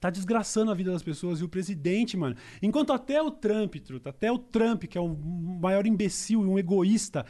[0.00, 2.36] Tá desgraçando a vida das pessoas e o presidente, mano.
[2.60, 5.16] Enquanto até o Trump, truta, até o Trump, que é um
[5.62, 7.24] maior imbecil e um egoísta,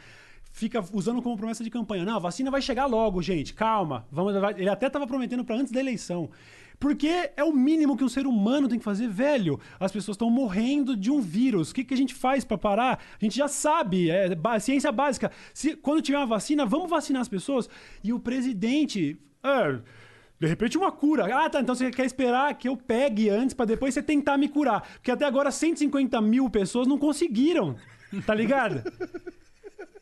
[0.55, 2.05] fica usando como promessa de campanha.
[2.05, 3.53] Não, a vacina vai chegar logo, gente.
[3.53, 4.07] Calma.
[4.09, 6.29] Vamos, ele até tava prometendo para antes da eleição.
[6.79, 9.59] Porque é o mínimo que um ser humano tem que fazer, velho.
[9.77, 11.71] As pessoas estão morrendo de um vírus.
[11.71, 12.99] O que, que a gente faz para parar?
[13.19, 14.29] A gente já sabe, é
[14.61, 15.29] ciência básica.
[15.53, 17.69] Se, quando tiver uma vacina, vamos vacinar as pessoas.
[18.01, 19.17] E o presidente.
[19.43, 19.79] é,
[20.39, 21.25] de repente uma cura.
[21.35, 21.59] Ah, tá.
[21.59, 24.87] Então você quer esperar que eu pegue antes pra depois você tentar me curar.
[24.93, 27.75] Porque até agora 150 mil pessoas não conseguiram.
[28.25, 28.81] Tá ligado?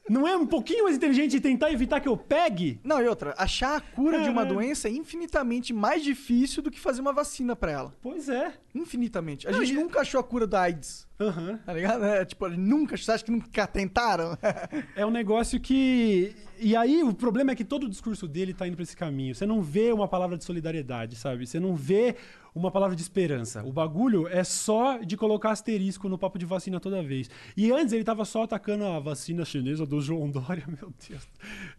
[0.09, 2.79] Não é um pouquinho mais inteligente tentar evitar que eu pegue?
[2.83, 6.79] Não, e outra, achar a cura de uma doença é infinitamente mais difícil do que
[6.79, 7.93] fazer uma vacina pra ela.
[8.01, 8.53] Pois é.
[8.75, 9.47] Infinitamente.
[9.47, 11.07] A Não, gente e- nunca achou a cura da AIDS.
[11.19, 11.58] Aham.
[11.65, 12.04] Tá ligado?
[12.04, 12.97] É, tipo, nunca.
[12.97, 14.38] Você acha que nunca tentaram?
[14.95, 16.36] É um negócio que.
[16.60, 19.34] E aí, o problema é que todo o discurso dele tá indo pra esse caminho.
[19.36, 21.45] Você não vê uma palavra de solidariedade, sabe?
[21.45, 22.15] Você não vê
[22.54, 23.63] uma palavra de esperança.
[23.63, 27.30] O bagulho é só de colocar asterisco no papo de vacina toda vez.
[27.56, 30.63] E antes ele tava só atacando a vacina chinesa do João Dória.
[30.67, 31.28] Meu Deus.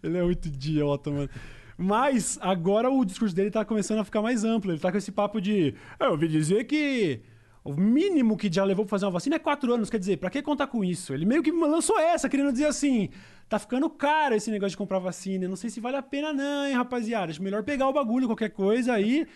[0.03, 1.29] Ele é muito idiota, mano.
[1.77, 4.71] Mas agora o discurso dele tá começando a ficar mais amplo.
[4.73, 5.75] Ele tá com esse papo de.
[5.99, 7.21] "Ah, Eu ouvi dizer que.
[7.65, 9.89] O mínimo que já levou pra fazer uma vacina é quatro anos.
[9.89, 11.15] Quer dizer, pra que contar com isso?
[11.15, 13.09] Ele meio que lançou essa, querendo dizer assim:
[13.49, 15.49] tá ficando caro esse negócio de comprar vacina.
[15.49, 17.31] Não sei se vale a pena, não, hein, rapaziada.
[17.33, 19.27] Acho melhor pegar o bagulho, qualquer coisa aí.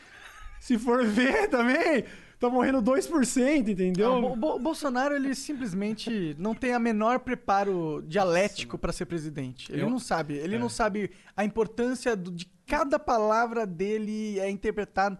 [0.60, 2.04] Se for ver também,
[2.38, 4.20] tá morrendo 2%, entendeu?
[4.20, 9.72] Não, o Bo- Bolsonaro, ele simplesmente não tem a menor preparo dialético pra ser presidente.
[9.72, 10.34] Ele Eu- não sabe.
[10.34, 10.58] Ele É.
[10.58, 15.16] não sabe a importância do- de cada palavra dele é interpretado.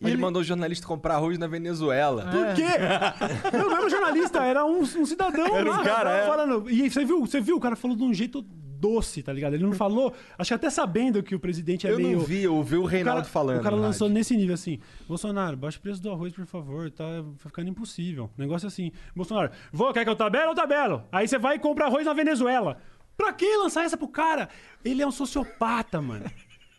[0.00, 2.24] E Ele, mandou o jornalista comprar arroz na Venezuela.
[2.24, 3.56] Por quê?
[3.56, 6.26] Não, não era um jornalista, era um, um cidadão Era um lá, cara, é.
[6.26, 6.68] falando.
[6.68, 9.54] E você viu, você viu, o cara falou de um jeito doce, tá ligado?
[9.54, 12.18] Ele não falou, acho que até sabendo que o presidente é eu meio.
[12.18, 13.60] não vi, eu ouvi o O Reinaldo cara, falando.
[13.60, 14.18] O cara lançou rádio.
[14.18, 14.78] nesse nível assim:
[15.08, 17.04] Bolsonaro, baixa o preço do arroz, por favor, tá
[17.38, 18.28] ficando impossível.
[18.36, 18.92] Negócio assim.
[19.16, 21.04] Bolsonaro, vou, quer que eu tabelo ou tabelo?
[21.10, 22.78] Aí você vai e compra arroz na Venezuela.
[23.16, 24.48] Pra que lançar essa pro cara?
[24.84, 26.24] Ele é um sociopata, mano.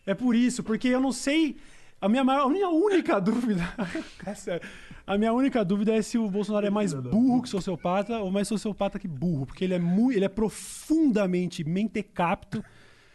[0.05, 1.55] É por isso, porque eu não sei.
[2.01, 3.61] A minha, maior, a minha única dúvida.
[4.25, 4.67] é sério.
[5.07, 8.47] A minha única dúvida é se o Bolsonaro é mais burro que sociopata ou mais
[8.47, 9.45] sociopata que burro.
[9.45, 10.15] Porque ele é muito.
[10.15, 12.63] Ele é profundamente mentecapto.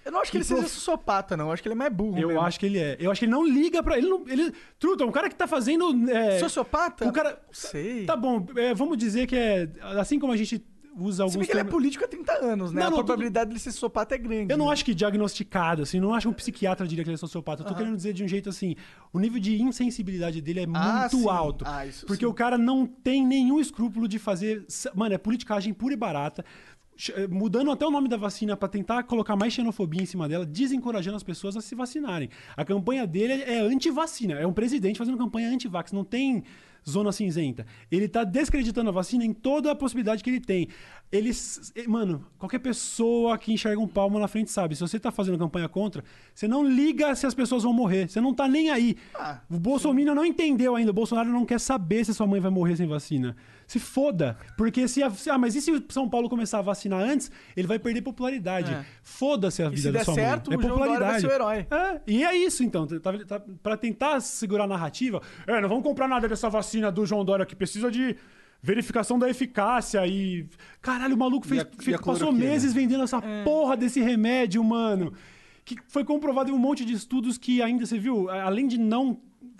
[0.05, 1.47] Eu não acho que ele seja prof- sociopata, não.
[1.47, 2.19] Eu acho que ele é mais burro.
[2.19, 2.41] Eu mesmo.
[2.43, 2.97] acho que ele é.
[2.99, 3.99] Eu acho que ele não liga pra.
[3.99, 4.25] Ele não.
[4.29, 6.09] Ele, Truta, um cara que tá fazendo.
[6.11, 7.07] é, Sociopata?
[7.09, 7.41] O cara.
[7.53, 8.07] Sei.
[8.07, 9.69] Tá bom, é, vamos dizer que é.
[9.99, 10.65] Assim como a gente
[10.97, 11.37] usa Se alguns.
[11.37, 12.81] bem que ele é político há 30 anos, né?
[12.81, 14.53] Não, a não, probabilidade dele ser sociopata é grande.
[14.53, 14.73] Eu não né?
[14.73, 17.63] acho que diagnosticado, assim, não acho que um psiquiatra diria que ele é sociopata.
[17.63, 18.75] Eu tô querendo dizer de um jeito assim,
[19.13, 21.29] o nível de insensibilidade dele é Ah, muito sim.
[21.29, 21.65] alto.
[21.67, 22.31] Ah, isso porque sim.
[22.31, 24.65] o cara não tem nenhum escrúpulo de fazer.
[24.95, 26.45] Mano, é politicagem pura e barata.
[27.15, 30.45] eh, Mudando até o nome da vacina pra tentar colocar mais xenofobia em cima dela,
[30.45, 32.29] desencorajando as pessoas a se vacinarem.
[32.57, 34.35] A campanha dele é anti-vacina.
[34.35, 35.93] É um presidente fazendo campanha anti-vax.
[35.93, 36.43] Não tem
[36.89, 37.67] zona cinzenta.
[37.91, 40.69] Ele tá descreditando a vacina em toda a possibilidade que ele tem.
[41.13, 41.31] Ele,
[41.89, 44.77] mano, qualquer pessoa que enxerga um palmo na frente sabe.
[44.77, 48.09] Se você tá fazendo campanha contra, você não liga se as pessoas vão morrer.
[48.09, 48.97] Você não tá nem aí.
[49.15, 50.91] Ah, o Bolsonaro não entendeu ainda.
[50.91, 53.37] O Bolsonaro não quer saber se sua mãe vai morrer sem vacina.
[53.71, 54.37] Se foda.
[54.57, 55.01] Porque se.
[55.01, 57.79] A, se- ah, mas e se o São Paulo começar a vacinar antes, ele vai
[57.79, 58.73] perder popularidade.
[58.75, 58.85] É.
[59.01, 60.57] Foda-se a E vida se da der sua certo, mãe.
[60.57, 61.21] É o João Dória vai popularidade.
[61.21, 61.67] ser o herói.
[61.71, 62.85] É, e é isso, então.
[62.85, 65.23] Tá, tá, pra tentar segurar a narrativa.
[65.47, 68.17] É, não vamos comprar nada dessa vacina do João Dória que precisa de
[68.61, 70.49] verificação da eficácia e.
[70.83, 73.45] Caralho, o maluco fez, E a- fez- e passou meses vendendo essa É.
[73.45, 75.13] porra desse remédio, mano.
[75.65, 79.17] Que foi comprovado em um monte de estudos que ainda, você viu, além de não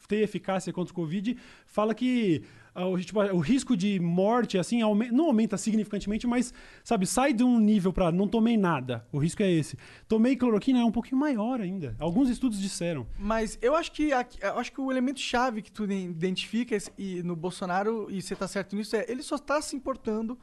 [0.09, 2.43] ter eficácia contra o Covid, fala que
[2.75, 6.53] o, tipo, o risco de morte, assim, aume- não aumenta significantemente, mas,
[6.85, 9.05] sabe, sai de um nível pra não tomei nada.
[9.13, 9.77] O risco é esse.
[10.09, 11.97] Tomei cloroquina é um pouquinho maior ainda.
[11.99, 13.07] Alguns estudos disseram.
[13.19, 17.35] Mas eu acho que eu acho que o elemento chave que tu identifica e no
[17.37, 20.39] Bolsonaro, e você tá certo nisso, é ele só tá se importando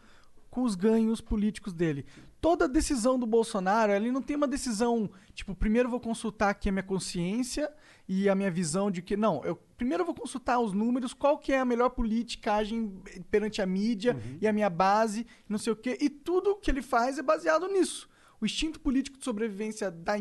[0.49, 2.05] com os ganhos políticos dele.
[2.41, 6.71] Toda decisão do Bolsonaro, ele não tem uma decisão, tipo, primeiro vou consultar aqui a
[6.71, 7.69] minha consciência
[8.07, 11.37] e a minha visão de que não, eu primeiro eu vou consultar os números, qual
[11.37, 12.93] que é a melhor politicagem
[13.29, 14.37] perante a mídia Uhum.
[14.41, 17.67] e a minha base, não sei o quê, e tudo que ele faz é baseado
[17.67, 18.09] nisso.
[18.39, 20.13] O instinto político de sobrevivência da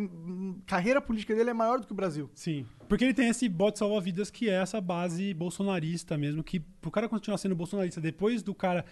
[0.66, 2.30] carreira política dele é maior do que o Brasil.
[2.34, 2.66] Sim.
[2.88, 7.08] Porque ele tem esse bote salva-vidas que é essa base bolsonarista mesmo, que pro cara
[7.10, 8.84] continuar sendo bolsonarista depois do cara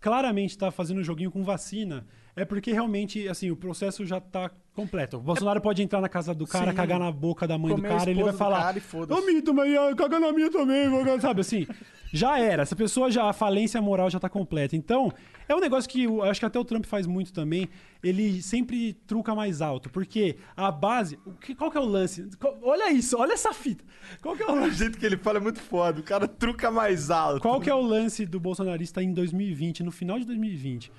[0.00, 4.50] claramente estar fazendo um joguinho com vacina, é porque realmente, assim, o processo já tá
[4.74, 5.18] completo.
[5.18, 6.76] O Bolsonaro pode entrar na casa do cara, Sim.
[6.76, 9.24] cagar na boca da mãe Comer do cara, e ele vai falar: e foda-se." Ô,
[9.26, 11.66] Mito, mas ah, caga na minha também, vou cagar", sabe assim?
[12.14, 12.62] Já era.
[12.62, 14.76] Essa pessoa já, a falência moral já tá completa.
[14.76, 15.10] Então,
[15.48, 17.68] é um negócio que eu acho que até o Trump faz muito também.
[18.02, 21.18] Ele sempre truca mais alto, porque a base.
[21.26, 22.28] o que- Qual que é o lance?
[22.62, 23.84] Olha isso, olha essa fita.
[24.22, 24.76] Qual que é o O lance?
[24.76, 26.00] jeito que ele fala é muito foda.
[26.00, 27.40] O cara truca mais alto.
[27.40, 30.90] Qual que é o lance do bolsonarista em 2020, no final de 2020?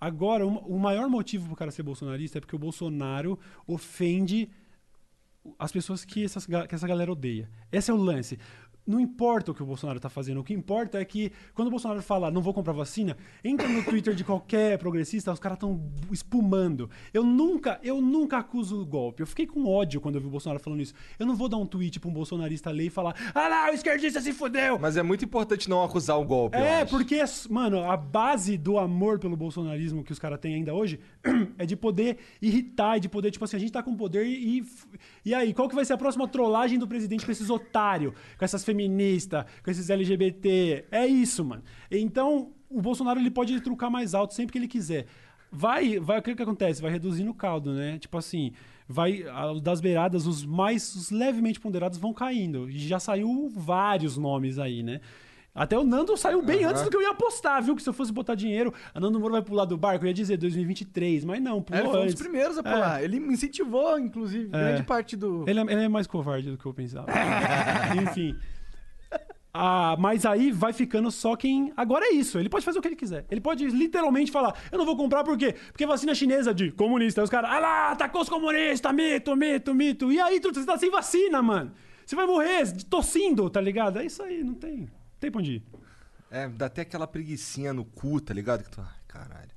[0.00, 4.48] Agora, o maior motivo pro cara ser bolsonarista é porque o Bolsonaro ofende
[5.58, 7.50] as pessoas que, essas que essa galera odeia.
[7.72, 8.38] Esse é o lance.
[8.88, 11.70] Não importa o que o Bolsonaro tá fazendo, o que importa é que quando o
[11.70, 15.80] Bolsonaro fala não vou comprar vacina, entra no Twitter de qualquer progressista, os caras estão
[16.10, 16.88] espumando.
[17.12, 19.22] Eu nunca, eu nunca acuso o golpe.
[19.22, 20.94] Eu fiquei com ódio quando eu vi o Bolsonaro falando isso.
[21.18, 23.74] Eu não vou dar um tweet pra um bolsonarista ler e falar: "Ah lá, o
[23.74, 24.78] esquerdista se fudeu".
[24.78, 26.56] Mas é muito importante não acusar o golpe.
[26.56, 30.98] É, porque, mano, a base do amor pelo bolsonarismo que os caras têm ainda hoje
[31.58, 34.64] é de poder irritar, e de poder, tipo assim, a gente tá com poder e.
[35.24, 38.44] E aí, qual que vai ser a próxima trollagem do presidente com esses otários, com
[38.44, 38.77] essas feministas,
[39.64, 40.84] com esses LGBT?
[40.90, 41.62] É isso, mano.
[41.90, 45.06] Então, o Bolsonaro ele pode trucar mais alto sempre que ele quiser.
[45.50, 46.82] Vai, vai, o que que acontece?
[46.82, 47.98] Vai reduzindo o caldo, né?
[47.98, 48.52] Tipo assim,
[48.86, 49.24] vai
[49.62, 52.68] das beiradas, os mais os levemente ponderados vão caindo.
[52.68, 55.00] E já saiu vários nomes aí, né?
[55.54, 56.70] Até o Nando saiu bem Aham.
[56.70, 57.74] antes do que eu ia apostar, viu?
[57.74, 60.04] Que se eu fosse botar dinheiro, a Nando Moro vai pular do barco.
[60.04, 62.62] Eu ia dizer 2023, mas não, É, pulou ele foi um dos primeiros a É.
[62.62, 63.02] pular.
[63.02, 64.50] Ele me incentivou, inclusive, É.
[64.50, 65.44] grande parte do.
[65.48, 67.08] Ele é, ele é mais covarde do que eu pensava.
[68.02, 68.36] Enfim.
[69.60, 71.72] Ah, mas aí vai ficando só quem.
[71.76, 72.38] Agora é isso.
[72.38, 73.26] Ele pode fazer o que ele quiser.
[73.28, 75.52] Ele pode literalmente falar: Eu não vou comprar por quê?
[75.72, 77.20] Porque vacina chinesa de comunista.
[77.20, 80.12] Aí os caras, ah lá, atacou os comunistas, mito, mito, mito.
[80.12, 81.72] E aí, tu, você tá sem vacina, mano.
[82.06, 83.98] Você vai morrer tossindo, tá ligado?
[83.98, 84.82] É isso aí, não tem.
[84.82, 84.88] Não
[85.18, 85.62] tem pra onde ir.
[86.30, 88.62] É, dá até aquela preguicinha no cu, tá ligado?
[88.62, 88.80] Que tu...
[88.80, 89.50] Ai, caralho.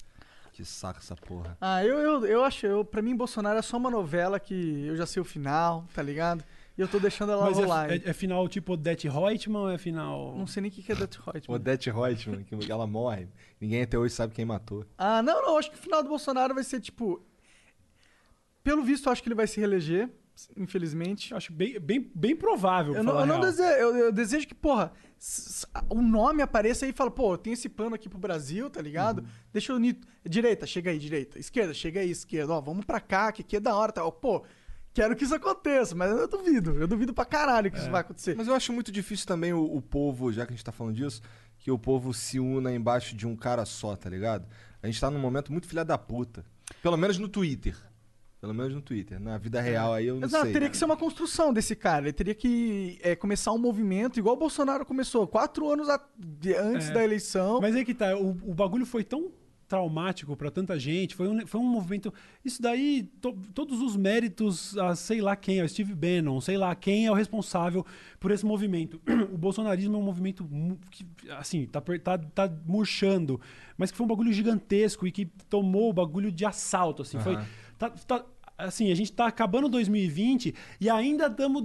[0.52, 1.56] Que saco essa porra.
[1.62, 4.95] Ah, eu, eu, eu acho, eu, pra mim, Bolsonaro é só uma novela que eu
[4.95, 6.43] já sei o final, tá ligado?
[6.78, 7.91] E eu tô deixando ela Mas é, rolar.
[7.91, 10.36] é- é final tipo Odete Reutemann ou é final.
[10.38, 11.55] Não sei nem o que que é Dutch Reutemann.
[11.55, 13.28] Odete Reutemann, que ela morre.
[13.59, 14.86] Ninguém até hoje sabe quem matou.
[14.97, 15.57] Ah, não, não.
[15.57, 17.22] Acho que o final do Bolsonaro vai ser tipo.
[18.63, 20.09] Pelo visto, eu acho que ele vai se reeleger,
[20.55, 21.34] infelizmente.
[21.34, 22.95] Acho bem, bem, bem provável.
[22.95, 24.93] Eu não, eu, não desejo, eu, eu desejo que, porra,
[25.89, 29.19] o nome apareça aí e fala, pô, tem esse plano aqui pro Brasil, tá ligado?
[29.19, 29.28] Uhum.
[29.51, 29.97] Deixa eu unir.
[30.24, 31.39] Direita, chega aí, direita.
[31.39, 32.53] Esquerda, chega aí, esquerda.
[32.53, 34.05] Ó, vamos pra cá, que aqui é da hora, tá?
[34.05, 34.43] Ó, Pô,
[34.94, 36.72] Quero que isso aconteça, mas eu duvido.
[36.80, 38.36] Eu duvido pra caralho que isso vai acontecer.
[38.36, 40.96] Mas eu acho muito difícil também o, o povo, já que a gente tá falando
[40.96, 41.22] disso,
[41.60, 44.46] que o povo se una embaixo de um cara só, tá ligado?
[44.84, 46.44] A gente tá num momento muito filha da puta.
[46.82, 47.76] Pelo menos no Twitter.
[48.42, 49.20] Pelo menos no Twitter.
[49.20, 50.54] Na vida real aí eu não Exato, sei.
[50.54, 52.06] teria que ser uma construção desse cara.
[52.06, 56.04] Ele teria que é, começar um movimento igual o Bolsonaro começou, quatro anos a-
[56.60, 56.94] antes É.
[56.94, 57.62] da eleição.
[57.62, 59.32] Mas aí que tá, o, o bagulho foi tão
[59.72, 62.13] traumático pra tanta gente, foi um, foi um movimento.
[62.43, 66.76] Isso daí, to- todos os méritos a sei lá quem, ao Steve Bannon, sei lá
[66.76, 67.86] quem é o responsável
[68.19, 69.01] por esse movimento.
[69.32, 70.47] O bolsonarismo é um movimento
[70.91, 71.05] que,
[71.38, 73.39] assim, tá, tá, tá murchando,
[73.78, 77.17] mas que foi um bagulho gigantesco e que tomou o bagulho de assalto, assim.
[77.19, 77.45] Foi, Aham.
[77.80, 78.26] tá- tá-
[78.57, 81.63] assim, a gente tá acabando 2020 e ainda estamos,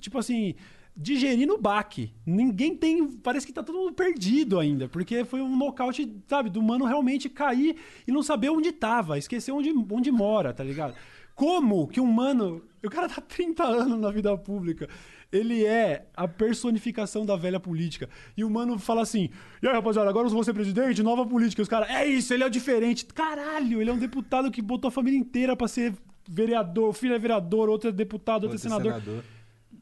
[0.00, 0.54] tipo assim,
[0.96, 2.12] digerindo o baque.
[2.26, 3.08] Ninguém tem.
[3.08, 7.28] Parece que tá todo mundo perdido ainda, porque foi um nocaute, sabe, do mano realmente
[7.28, 7.76] cair
[8.06, 10.94] e não saber onde tava, esquecer onde, onde mora, tá ligado?
[11.34, 12.62] Como que um mano.
[12.84, 14.88] O cara tá 30 anos na vida pública.
[15.32, 18.06] Ele é a personificação da velha política.
[18.36, 19.30] E o mano fala assim:
[19.62, 21.62] e aí, rapaziada, agora eu vou ser presidente, nova política.
[21.62, 23.06] Os caras, é isso, ele é o diferente.
[23.06, 25.94] Caralho, ele é um deputado que botou a família inteira pra ser
[26.28, 26.90] vereador.
[26.90, 28.92] O filho é vereador, outro é deputado, outro, Outro é senador.
[29.00, 29.24] senador.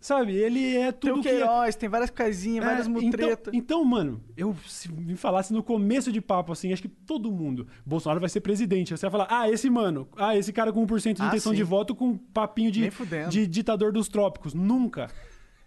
[0.01, 1.73] Sabe, ele é Tem tudo o que é.
[1.73, 3.55] Tem várias coisinhas, várias É, mutretas.
[3.55, 7.31] Então, então, mano, eu se me falasse no começo de papo, assim, acho que todo
[7.31, 8.97] mundo, Bolsonaro vai ser presidente.
[8.97, 11.57] Você vai falar, ah, esse mano, ah, esse cara com 1% de Ah, intenção sim.
[11.57, 12.91] de voto com papinho de,
[13.29, 14.55] de ditador dos trópicos.
[14.55, 15.09] Nunca.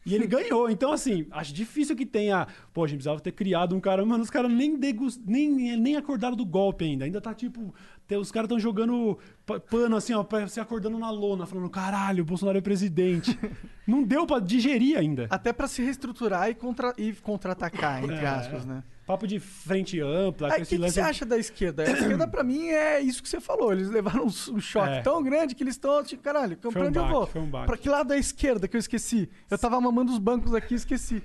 [0.05, 0.69] E ele ganhou.
[0.69, 2.45] Então, assim, acho difícil que tenha.
[2.73, 4.05] Pô, a gente precisava ter criado um cara.
[4.05, 5.17] Mano, os caras nem, degus...
[5.25, 7.05] nem, nem acordaram do golpe ainda.
[7.05, 7.73] Ainda tá tipo.
[8.19, 12.25] Os caras estão jogando pa- pano assim, ó, se acordando na lona, falando: caralho, o
[12.25, 13.37] Bolsonaro é presidente.
[13.87, 15.27] Não deu pra digerir ainda.
[15.29, 16.93] Até pra se reestruturar e, contra...
[16.97, 18.83] e contra-atacar, entre É, aspas, né?
[19.05, 21.83] Papo de frente ampla, O que, que você acha da esquerda?
[21.83, 23.73] A esquerda, pra mim, é isso que você falou.
[23.73, 25.01] Eles levaram um, choque É.
[25.01, 27.29] tão grande que eles estão, tipo, caralho, pra onde eu vou?
[27.35, 27.49] um.
[27.49, 29.29] Pra que lado da esquerda que eu esqueci?
[29.51, 31.21] Eu tava mamando os bancos aqui e esqueci.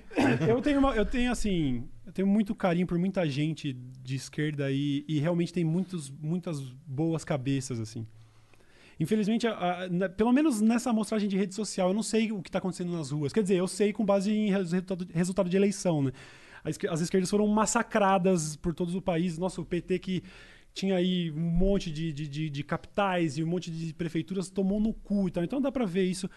[0.49, 4.71] eu tenho uma- eu tenho assim, eu tenho muito carinho por muita gente de esquerda
[4.73, 8.07] e, e realmente tem muitos, muitas boas cabeças assim.
[8.99, 12.43] Infelizmente, a- a- na- pelo menos nessa amostragem de rede social, eu não sei o
[12.43, 13.33] que está acontecendo nas ruas.
[13.33, 16.13] Quer dizer, eu sei com base em res- resultado, resultado de eleição, né?
[16.65, 19.39] A esquer- As esquerdas foram massacradas por todo o país.
[19.39, 20.23] Nossa, o PT que
[20.75, 24.81] tinha aí um monte de, de, de- de capitais e um monte de prefeituras tomou
[24.81, 25.45] no cu e tal.
[25.45, 26.29] Então dá pra ver isso.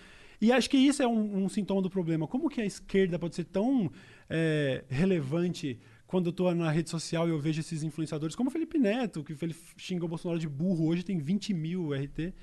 [0.41, 2.27] E acho que isso é um, um sintoma do problema.
[2.27, 3.91] Como que a esquerda pode ser tão
[4.27, 8.51] é, relevante quando eu tô na rede social e eu vejo esses influenciadores, como o
[8.51, 12.33] Felipe Neto, que ele xingou o Bolsonaro de burro, hoje tem 20 mil RT.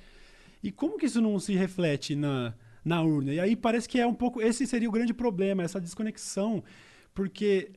[0.63, 3.33] E como que isso não se reflete na, na urna?
[3.33, 4.41] E aí parece que é um pouco.
[4.41, 6.63] Esse seria o grande problema, essa desconexão.
[7.13, 7.71] Porque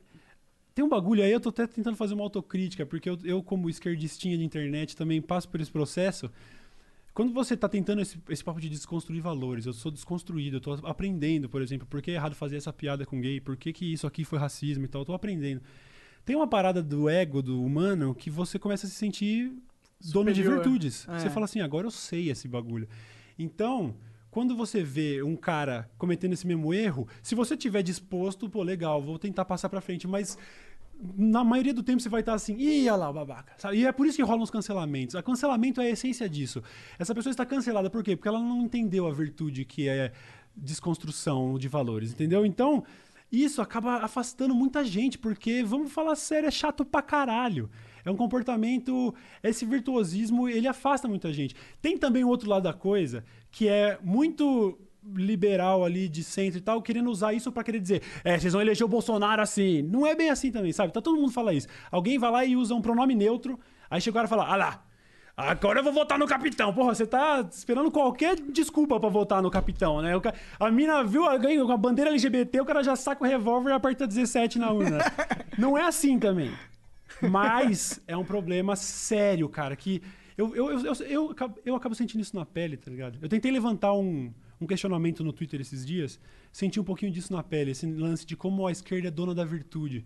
[0.73, 3.69] tem um bagulho aí, eu tô até tentando fazer uma autocrítica, porque eu, eu como
[3.69, 6.31] esquerdistinha de internet, também passo por esse processo.
[7.13, 10.73] Quando você tá tentando esse, esse papo de desconstruir valores, eu sou desconstruído, eu tô
[10.83, 13.93] aprendendo, por exemplo, por que é errado fazer essa piada com gay, por que, que
[13.93, 15.61] isso aqui foi racismo e tal, eu tô aprendendo.
[16.25, 19.51] Tem uma parada do ego do humano que você começa a se sentir
[20.11, 20.63] dono de Superior.
[20.63, 21.07] virtudes.
[21.07, 21.19] É.
[21.19, 22.87] Você fala assim, agora eu sei esse bagulho.
[23.37, 23.95] Então,
[24.31, 29.01] quando você vê um cara cometendo esse mesmo erro, se você tiver disposto, pô, legal,
[29.01, 30.37] vou tentar passar pra frente, mas
[31.17, 33.53] na maioria do tempo você vai estar assim, olha lá o babaca.
[33.57, 33.77] sabe?
[33.77, 35.15] E é por isso que rolam os cancelamentos.
[35.15, 36.63] O cancelamento é a essência disso.
[36.97, 38.15] Essa pessoa está cancelada por quê?
[38.15, 40.11] Porque ela não entendeu a virtude que é
[40.55, 42.45] desconstrução de valores, entendeu?
[42.45, 42.83] Então,
[43.31, 47.69] isso acaba afastando muita gente, porque, vamos falar sério, é chato pra caralho.
[48.05, 49.13] É um comportamento.
[49.41, 51.55] Esse virtuosismo, ele afasta muita gente.
[51.81, 54.77] Tem também o outro lado da coisa, que é muito
[55.15, 58.61] liberal ali de centro e tal, querendo usar isso pra querer dizer, é, vocês vão
[58.61, 59.81] eleger o Bolsonaro assim.
[59.81, 60.93] Não é bem assim também, sabe?
[60.93, 61.67] Tá todo mundo fala isso.
[61.91, 64.55] Alguém vai lá e usa um pronome neutro, aí chega o cara e fala, ah
[64.55, 64.83] lá,
[65.35, 66.73] agora eu vou votar no capitão.
[66.73, 70.19] Porra, você tá esperando qualquer desculpa pra votar no capitão, né?
[70.19, 73.71] Ca- A mina viu alguém com a bandeira LGBT, o cara já saca o revólver
[73.71, 74.99] e aperta 17 na urna.
[75.57, 76.51] Não é assim também.
[77.21, 80.01] Mas é um problema sério, cara, que
[80.37, 81.35] eu, eu, eu, eu, eu,
[81.65, 83.19] eu acabo sentindo isso na pele, tá ligado?
[83.21, 84.33] Eu tentei levantar um,
[84.63, 86.19] um questionamento no Twitter esses dias,
[86.51, 89.43] senti um pouquinho disso na pele, esse lance de como a esquerda é dona da
[89.43, 90.05] virtude.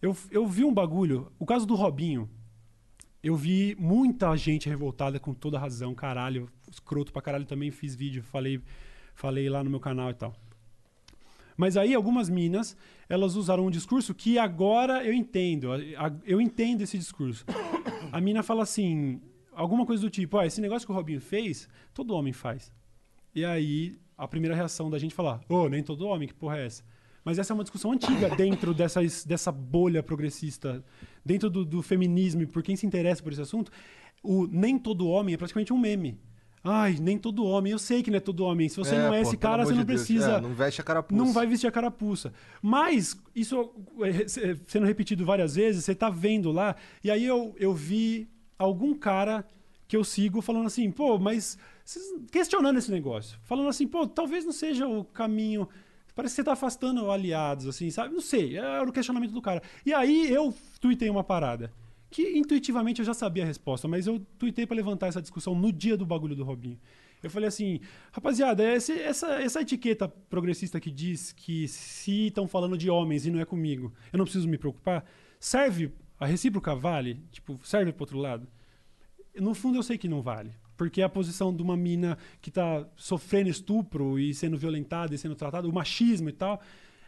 [0.00, 2.28] Eu, eu vi um bagulho, o caso do Robinho.
[3.22, 8.22] Eu vi muita gente revoltada com toda razão, caralho, escroto pra caralho também, fiz vídeo,
[8.22, 8.60] falei,
[9.14, 10.34] falei lá no meu canal e tal.
[11.56, 12.76] Mas aí algumas minas,
[13.08, 15.68] elas usaram um discurso que agora eu entendo.
[16.24, 17.44] Eu entendo esse discurso.
[18.12, 19.20] A mina fala assim,
[19.52, 22.70] alguma coisa do tipo, ah, esse negócio que o Robinho fez, todo homem faz.
[23.36, 26.56] E aí a primeira reação da gente é falar, ô, nem todo homem, que porra
[26.56, 26.82] é essa?
[27.22, 30.82] Mas essa é uma discussão antiga dentro dessas, dessa bolha progressista,
[31.22, 33.70] dentro do, do feminismo, e por quem se interessa por esse assunto,
[34.22, 36.18] o nem todo homem é praticamente um meme.
[36.64, 37.72] Ai, nem todo homem.
[37.72, 38.70] Eu sei que não é todo homem.
[38.70, 40.32] Se você não é pô, esse cara, você não de precisa.
[40.32, 41.22] É, não veste a carapuça.
[41.22, 42.32] Não vai vestir a carapuça.
[42.62, 43.70] Mas, isso
[44.02, 46.74] é, sendo repetido várias vezes, você tá vendo lá.
[47.04, 48.28] E aí eu, eu vi
[48.58, 49.44] algum cara
[49.88, 51.58] que eu sigo falando assim, pô, mas.
[52.32, 53.38] Questionando esse negócio.
[53.42, 55.68] Falando assim, pô, talvez não seja o caminho.
[56.14, 58.14] Parece que você tá afastando aliados, assim, sabe?
[58.14, 58.56] Não sei.
[58.56, 59.62] Era o questionamento do cara.
[59.84, 61.70] E aí eu tuitei uma parada.
[62.10, 65.70] Que intuitivamente eu já sabia a resposta, mas eu tuitei pra levantar essa discussão no
[65.72, 66.78] dia do bagulho do Robinho.
[67.22, 67.80] Eu falei assim,
[68.12, 73.30] rapaziada, esse- essa, essa etiqueta progressista que diz que se estão falando de homens e
[73.30, 75.04] não é comigo, eu não preciso me preocupar,
[75.40, 77.20] serve, a recíproca vale?
[77.32, 78.46] Tipo, serve pro outro lado?
[79.40, 80.52] No fundo eu sei que não vale.
[80.76, 85.34] Porque a posição de uma mina que tá sofrendo estupro e sendo violentada e sendo
[85.34, 86.60] tratada, o machismo e tal,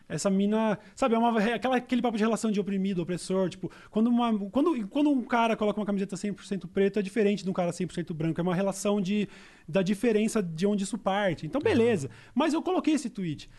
[0.09, 3.70] essa mina, sabe, é uma, é aquela, aquele papo de relação de oprimido, opressor, tipo,
[3.91, 7.53] quando, uma, quando, quando um cara coloca uma camiseta 100% preta é diferente de um
[7.53, 9.29] cara 100% branco, é uma relação de,
[9.68, 11.47] da diferença de onde isso parte.
[11.47, 12.09] Então, beleza.
[12.35, 13.51] Mas eu coloquei esse tweet.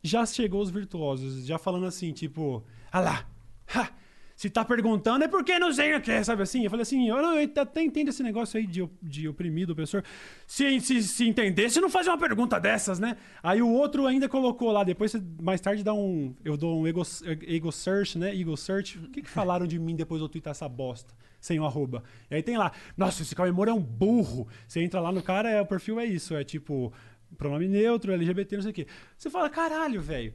[0.00, 2.62] Já chegou os virtuosos, já falando assim, tipo,
[2.92, 3.28] ah lá,
[3.74, 3.90] ha,
[4.36, 6.62] se tá perguntando é porque não sei o que, sabe assim?
[6.62, 10.02] Eu falei assim, eu, eu até entendo esse negócio aí de, de oprimido, opressor.
[10.46, 13.16] Se, se, se entender, você não faz uma pergunta dessas, né?
[13.42, 16.36] Aí o outro ainda colocou lá, depois mais tarde dá um.
[16.44, 17.02] Eu dou um ego,
[17.48, 18.38] ego search, né?
[18.38, 18.98] Ego search.
[18.98, 21.14] O que, que falaram de mim depois de eu twittar essa bosta?
[21.40, 22.04] Sem o arroba.
[22.30, 24.46] E aí tem lá, nossa, esse Cauê Moura é um burro.
[24.68, 26.92] Você entra lá no cara, é, o perfil é isso, é tipo,
[27.38, 28.86] pronome neutro, LGBT, não sei o quê.
[29.16, 30.34] Você fala, caralho, velho.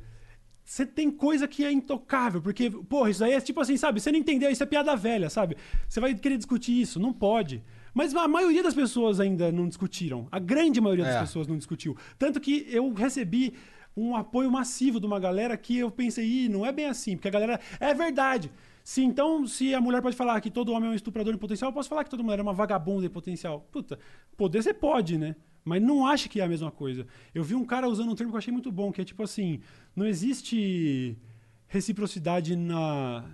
[0.63, 3.99] Você tem coisa que é intocável, porque, porra, isso aí é tipo assim, sabe?
[3.99, 5.57] Você não entendeu, isso é piada velha, sabe?
[5.87, 7.63] Você vai querer discutir isso, não pode.
[7.93, 10.27] Mas a maioria das pessoas ainda não discutiram.
[10.31, 11.19] A grande maioria das É.
[11.19, 11.97] pessoas não discutiu.
[12.17, 13.53] Tanto que eu recebi
[13.97, 17.27] um apoio massivo de uma galera que eu pensei, Ih, não é bem assim, porque
[17.27, 17.59] a galera.
[17.79, 18.49] É verdade.
[18.83, 21.69] Se então, se a mulher pode falar que todo homem é um estuprador em potencial,
[21.69, 23.67] eu posso falar que toda mulher é uma vagabunda em potencial.
[23.71, 23.99] Puta,
[24.37, 25.35] poder você pode, né?
[25.63, 27.05] Mas não acha que é a mesma coisa.
[27.33, 29.21] Eu vi um cara usando um termo que eu achei muito bom, que é tipo
[29.23, 29.59] assim,
[29.95, 31.17] não existe
[31.67, 33.25] reciprocidade na.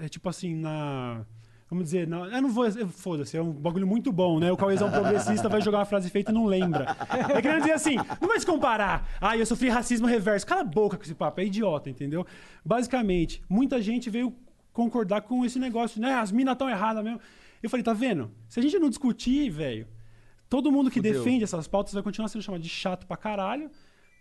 [0.00, 1.24] É tipo assim, na.
[1.68, 2.70] Vamos dizer, na, eu não vou.
[2.88, 4.52] Foda-se, é um bagulho muito bom, né?
[4.52, 6.96] O Cauêzão progressista vai jogar uma frase feita e não lembra.
[7.34, 9.08] É querendo dizer assim, não vai se comparar.
[9.20, 10.46] Ah, eu sofri racismo reverso.
[10.46, 12.26] Cala a boca com esse papo, é idiota, entendeu?
[12.64, 14.34] Basicamente, muita gente veio
[14.72, 16.14] concordar com esse negócio, né?
[16.14, 17.20] As minas estão erradas mesmo.
[17.62, 18.30] Eu falei, tá vendo?
[18.48, 19.88] Se a gente não discutir, velho,
[20.48, 21.12] todo mundo que Fudeu.
[21.14, 23.70] defende essas pautas vai continuar sendo chamado de chato pra caralho,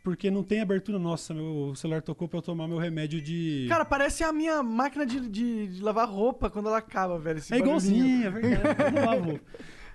[0.04, 1.00] porque não tem abertura.
[1.00, 3.66] Nossa, meu celular tocou pra eu tomar meu remédio de.
[3.70, 7.40] Cara, parece a minha máquina de, de- de lavar roupa quando ela acaba, velho.
[7.40, 8.54] esse é igualzinho, barulhinho.
[8.56, 8.84] é verdade.
[8.84, 9.40] Eu não lavo.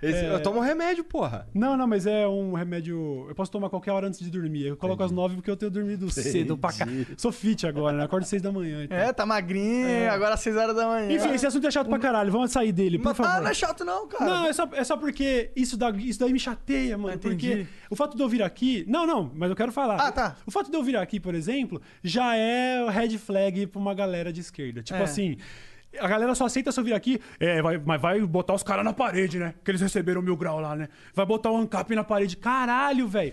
[0.03, 0.33] Esse- É.
[0.35, 1.47] Eu tomo remédio, porra.
[1.55, 3.27] Não, não, mas é um remédio.
[3.29, 4.67] Eu posso tomar qualquer hora antes de dormir.
[4.67, 6.87] Eu coloco às nove porque eu tenho dormido cedo pra cá.
[7.17, 8.05] Sou fit agora, né?
[8.05, 8.85] Acordo às seis da manhã.
[8.85, 8.97] então.
[8.97, 11.13] É, tá magrinho, agora às 6 horas da manhã.
[11.13, 12.31] Enfim, esse assunto é chato pra caralho.
[12.33, 13.43] Vamos sair dele, por Mas tá, favor.
[13.43, 14.25] não é chato não, cara.
[14.25, 17.11] Não, é só, é só porque isso, dá, isso daí me chateia, mano.
[17.13, 17.49] Ah, entendi.
[17.49, 18.85] porque o fato de eu vir aqui.
[18.89, 19.97] Não, não, mas eu quero falar.
[19.97, 20.37] Ah, tá.
[20.47, 24.33] O fato de eu vir aqui, por exemplo, já é red flag pra uma galera
[24.33, 24.83] de esquerda.
[24.83, 25.03] Tipo É.
[25.03, 25.37] assim.
[25.99, 28.85] A galera só aceita se eu vir aqui, é, vai, mas vai botar os caras
[28.85, 29.55] na parede, né?
[29.65, 30.89] Que eles receberam mil grau lá, né?
[31.15, 32.37] Vai botar o ANCAP na parede.
[32.37, 33.33] Caralho, velho.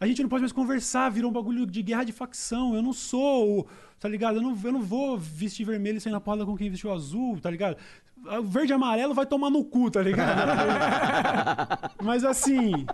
[0.00, 2.74] A gente não pode mais conversar, virou um bagulho de guerra de facção.
[2.74, 3.66] Eu não sou, o-
[4.00, 4.36] tá ligado?
[4.36, 7.38] Eu não, eu não vou vestir vermelho e sair na porrada com quem vestiu azul,
[7.40, 7.76] tá ligado?
[8.24, 10.48] O verde e amarelo vai tomar no cu, tá ligado?
[12.02, 12.86] Mas assim,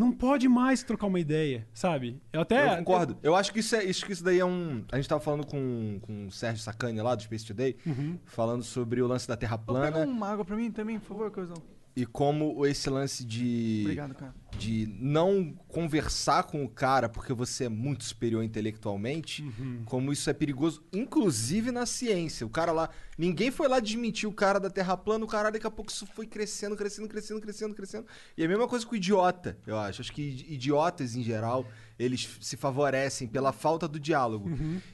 [0.00, 2.18] não pode mais trocar uma ideia, sabe?
[2.32, 2.72] Eu até.
[2.72, 3.18] Eu concordo.
[3.22, 4.82] Eu acho que isso, é, isso, que isso daí é um.
[4.90, 7.76] A gente tava falando com, com o Sérgio Sacani lá do Space Today,
[8.24, 11.30] falando sobre o lance da Terra Pega plana uma água pra mim também, por favor,
[11.30, 11.56] coisão.
[12.00, 13.80] E como esse lance de.
[13.82, 14.34] Obrigado, cara.
[14.58, 19.44] De não conversar com o cara porque você é muito superior intelectualmente,
[19.84, 22.46] como isso é perigoso, inclusive na ciência.
[22.46, 22.90] O cara lá.
[23.16, 26.06] Ninguém foi lá desmentir o cara da Terra plana, o cara daqui a pouco isso
[26.06, 28.06] foi crescendo, crescendo, crescendo, crescendo, crescendo.
[28.36, 30.00] E é a mesma coisa com o idiota, eu acho.
[30.00, 31.66] Acho que idiotas, em geral,
[31.98, 34.48] eles se favorecem pela falta do diálogo.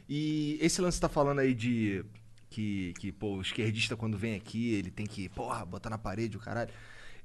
[0.09, 2.05] E esse lance tá falando aí de.
[2.49, 6.37] Que, que, pô, o esquerdista quando vem aqui, ele tem que, porra, botar na parede
[6.37, 6.71] o caralho.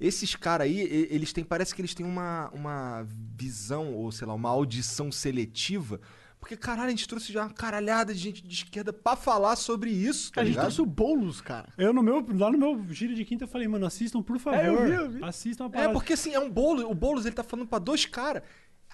[0.02, 0.80] Esses caras aí,
[1.12, 6.02] eles têm, parece que eles têm uma, uma visão, ou sei lá, uma audição seletiva.
[6.40, 9.92] Porque, caralho, a gente trouxe já uma caralhada de gente de esquerda pra falar sobre
[9.92, 10.64] isso, tá a gente ligado?
[10.66, 11.70] trouxe o Boulos, cara.
[11.78, 14.58] Eu no meu, lá no meu giro de quinta eu falei, mano, assistam, por favor.
[14.60, 15.24] É, eu vi, eu vi.
[15.24, 15.94] Assistam a É, parada.
[15.94, 16.90] porque assim, é um bolo.
[16.90, 18.42] O Boulos, ele tá falando pra dois caras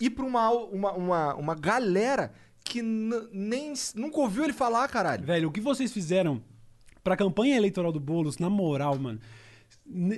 [0.01, 2.33] e pra uma, uma, uma, uma galera
[2.65, 5.23] que nem nunca ouviu ele falar, caralho.
[5.25, 6.43] Velho, o que vocês fizeram
[7.01, 9.21] pra campanha eleitoral do Boulos, na moral, mano.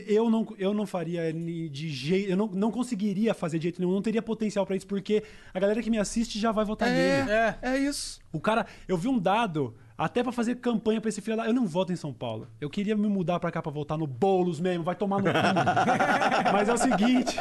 [0.08, 2.32] Eu não, eu não faria de jeito.
[2.32, 3.94] Eu não, não conseguiria fazer de jeito nenhum.
[3.94, 7.30] Não teria potencial pra isso, porque a galera que me assiste já vai votar nele.
[7.30, 8.20] É, é isso.
[8.34, 11.46] O cara, eu vi um dado, até pra fazer campanha pra esse filho da.
[11.46, 12.48] Eu não voto em São Paulo.
[12.60, 15.30] Eu queria me mudar pra cá pra votar no Boulos mesmo, vai tomar no cu.
[16.52, 17.38] Mas é o seguinte.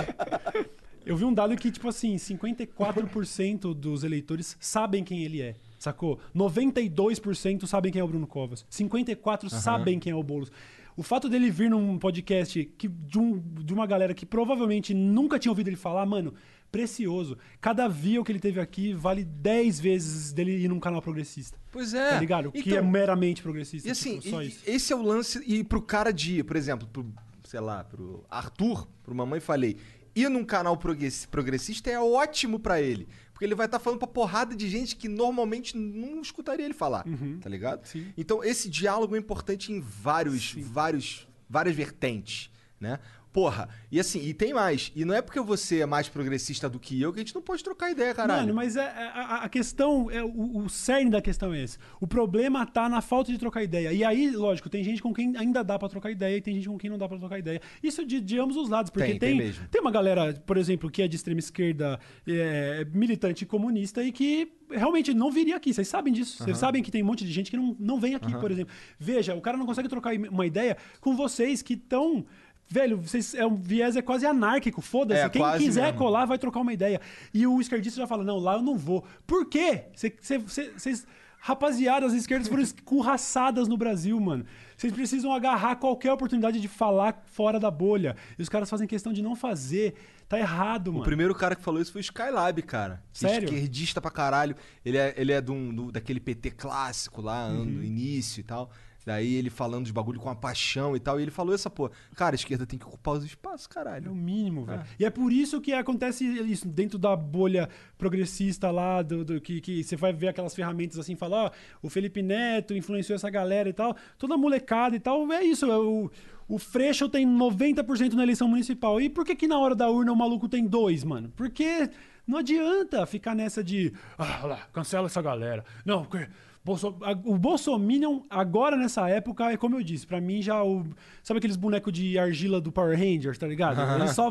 [1.07, 5.57] Eu vi um dado que, tipo assim, 54% dos eleitores sabem quem ele é.
[5.79, 6.19] Sacou?
[6.37, 8.67] 92% sabem quem é o Bruno Covas.
[8.71, 10.53] 54% sabem quem é o Boulos.
[10.99, 15.39] O fato dele vir num podcast que, de, um- de uma galera que provavelmente nunca
[15.39, 16.35] tinha ouvido ele falar, mano,
[16.73, 17.39] precioso.
[17.61, 21.57] Cada view que ele teve aqui vale 10 vezes dele ir num canal progressista.
[21.71, 22.11] Pois é.
[22.11, 22.51] Tá ligado?
[22.51, 23.87] que é Então, meramente progressista.
[23.89, 25.41] E assim, tipo, e- esse é o lance.
[25.47, 27.07] E pro cara de, por exemplo, pro,
[27.45, 29.77] sei lá, pro Arthur, pro Mamãe Falei,
[30.17, 33.07] ir num canal progressi- progressista é ótimo pra ele.
[33.39, 37.05] Porque ele vai estar falando pra porrada de gente que normalmente não escutaria ele falar.
[37.41, 37.79] Tá ligado?
[37.79, 37.85] Uhum.
[37.85, 38.13] Sim.
[38.17, 42.99] Então, esse diálogo é importante em vários, vários, várias vertentes, né?
[43.33, 44.91] Porra, e assim, e tem mais.
[44.97, 47.43] E não é porque você é mais progressista do que eu que a gente não
[47.43, 48.41] pode trocar ideia, caralho.
[48.41, 51.79] Mano, mas é, é- a, a questão, é, o, o cerne da questão é esse.
[52.01, 53.93] O problema tá na falta de trocar ideia.
[53.93, 56.69] E aí, lógico, tem gente com quem ainda dá pra trocar ideia e tem gente
[56.69, 57.61] com quem não dá pra trocar ideia.
[57.83, 60.91] Isso de, de ambos os lados, porque Tem, tem, tem tem uma galera, por exemplo,
[60.91, 65.73] que é de extrema esquerda, é, militante comunista e que realmente não viria aqui.
[65.73, 66.43] Vocês sabem disso.
[66.43, 68.75] Vocês sabem que tem um monte de gente que não, não vem aqui, por exemplo.
[68.99, 72.27] Veja, o cara não consegue trocar uma ideia com vocês que estão.
[72.71, 75.21] Velho, vocês, é um viés é quase anárquico, foda-se.
[75.23, 75.99] É, Quem quiser mesmo.
[75.99, 77.01] colar vai trocar uma ideia.
[77.33, 79.05] E o esquerdista já fala: não, lá eu não vou.
[79.27, 79.85] Por quê?
[79.95, 81.07] Vocês.
[81.41, 84.45] Rapaziada, as esquerdas foram escurraçadas no Brasil, mano.
[84.77, 88.17] Vocês precisam agarrar qualquer oportunidade de falar fora da bolha.
[88.37, 89.95] E os caras fazem questão de não fazer.
[90.29, 91.05] Tá errado, O mano.
[91.05, 93.03] primeiro cara que falou isso foi o Skylab, cara.
[93.13, 93.47] Sério?
[93.47, 94.57] Esquerdista pra caralho.
[94.85, 97.65] Ele é, ele é de um- do- daquele PT clássico lá, Uhum.
[97.65, 98.71] no início e tal.
[99.09, 101.19] Daí ele falando de bagulho com a paixão e tal.
[101.19, 101.93] E ele falou essa porra.
[102.15, 104.15] Cara, a esquerda tem que ocupar os espaços, É o caralho.
[104.15, 104.83] mínimo, velho.
[105.01, 109.61] E é por isso que acontece isso dentro da bolha progressista lá, do, do- que,
[109.61, 111.51] que você vai ver aquelas ferramentas assim, falar, ó,
[111.83, 115.77] o Felipe Neto influenciou essa galera e tal, toda molecada e tal, é isso, é
[115.79, 116.11] o,
[116.47, 119.01] o Freixo tem 90% na eleição municipal.
[119.01, 121.33] E por que que na hora da urna o maluco tem dois, mano?
[121.37, 121.89] Porque
[122.27, 125.65] não adianta ficar nessa de, ah, olha lá, cancela essa galera.
[125.85, 126.29] Não, porque...
[126.65, 126.95] Bolso-
[127.25, 130.85] O Bolsominion, agora nessa época, é como eu disse, pra mim já o.
[131.23, 133.81] Sabe aqueles bonecos de argila do Power Rangers, tá ligado?
[133.97, 134.31] Eles só.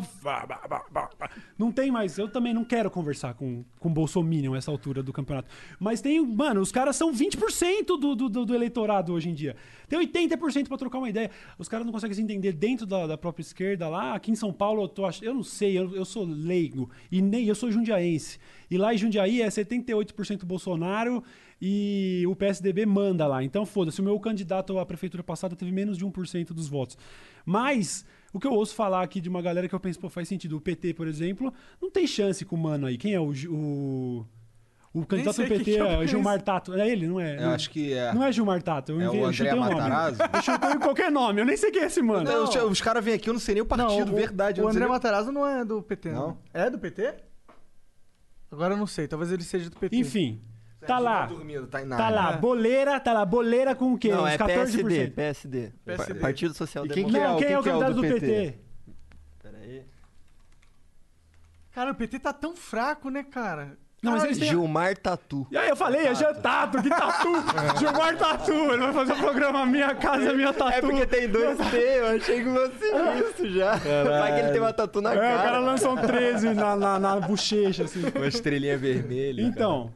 [1.57, 2.17] Não tem mais.
[2.17, 5.49] Eu também não quero conversar com, com Bolsominion nessa altura do campeonato.
[5.80, 6.23] Mas tem.
[6.25, 9.55] Mano, os caras são 20% do, do, do, do eleitorado hoje em dia.
[9.89, 11.32] Tem 80% pra trocar uma ideia.
[11.57, 14.13] Os caras não conseguem se entender dentro da, da própria esquerda lá.
[14.13, 16.89] Aqui em São Paulo, eu, tô, ach- eu não sei, eu, eu sou leigo.
[17.11, 18.38] E nem eu sou jundiaense.
[18.69, 21.23] E lá em Jundiaí é 78% Bolsonaro
[21.62, 23.43] e o PSDB manda lá.
[23.43, 26.97] Então, foda-se, o meu candidato à prefeitura passada teve menos de 1% dos votos.
[27.45, 30.28] Mas, o que eu ouço falar aqui de uma galera que eu penso, pô, faz
[30.28, 30.58] sentido.
[30.58, 32.97] O PT, por exemplo, não tem chance com o mano aí.
[32.97, 33.32] Quem é o.
[33.49, 34.26] O,
[34.93, 36.74] o candidato do PT que é o é o Gilmar Tato.
[36.74, 37.43] É ele, não é?
[37.43, 38.12] Eu acho que é.
[38.14, 38.91] Não é Gilmar Tato.
[38.93, 39.76] Eu É o enviei- eu André chutei um nome.
[39.76, 40.20] Matarazzo?
[40.34, 41.41] Eu chutei qualquer nome.
[41.41, 42.24] Eu nem sei quem é esse mano.
[42.24, 44.60] Não, os- os caras vêm aqui, eu não sei nem o partido, o- verdade.
[44.60, 46.28] eu O não sei André nem- Matarazzo não é do PT, não.
[46.30, 46.38] Não?
[46.53, 47.14] É do PT?
[48.51, 49.95] Agora eu não sei, talvez ele seja do PT.
[49.97, 50.41] Enfim,
[50.86, 51.25] tá lá.
[51.25, 52.09] dormindo, tá em Tá nada.
[52.15, 54.09] lá, boleira, tá lá, boleira com o quê?
[54.11, 54.45] Não, Uns é 14%.
[54.47, 55.73] PSD, PSD.
[55.86, 56.13] PSD.
[56.13, 57.39] Pa- Partido Social E quem que Democrático.
[57.41, 58.19] Não, é quem é o quem que é o candidato do do PT?
[58.19, 58.57] PT?
[59.41, 59.84] Pera aí.
[61.73, 63.78] Cara, o PT tá tão fraco, né, cara?
[64.01, 65.47] Não, mas eles têm- Gilmar Tatu.
[65.51, 67.30] E aí eu falei, é Jean Tato, que tatu?
[67.80, 70.71] Gilmar Tatu, ele vai fazer o programa Minha Casa Minha Tatu.
[70.78, 72.86] É porque tem dois T, eu achei que fosse
[73.43, 73.75] isso já.
[73.75, 75.57] Vai que ele tem uma tatu na É, o cara cara.
[75.59, 78.03] lançou um 13 na, na, na bochecha, assim.
[78.15, 79.41] Uma estrelinha vermelha.
[79.41, 79.91] Então,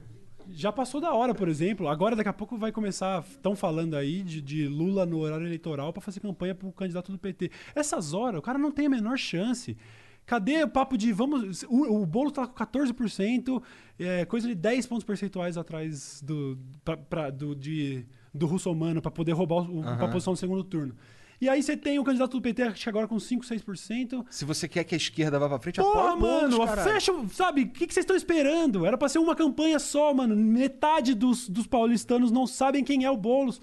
[0.54, 1.88] já passou da hora, por exemplo.
[1.88, 3.22] Agora, daqui a pouco, vai começar.
[3.30, 7.18] Estão falando aí de, de Lula no horário eleitoral pra fazer campanha pro candidato do
[7.18, 7.52] PT.
[7.76, 9.78] Essas horas, o cara não tem a menor chance.
[10.26, 11.64] Cadê o papo de vamos.
[11.64, 13.62] O, o bolo tá com 14%,
[14.00, 19.10] é, coisa de 10 pontos percentuais atrás do, pra, pra- do, de, do russomano pra
[19.12, 20.96] poder roubar o, pra posição do segundo turno.
[21.42, 24.24] E aí você tem o candidato do PT que agora com 5, 6%.
[24.30, 27.64] Se você quer que a esquerda vá pra frente, Porra, mano, fecha, sabe?
[27.64, 28.86] O que, que vocês estão esperando?
[28.86, 30.36] Era pra ser uma campanha só, mano.
[30.36, 33.60] Metade dos, dos paulistanos não sabem quem é o Boulos.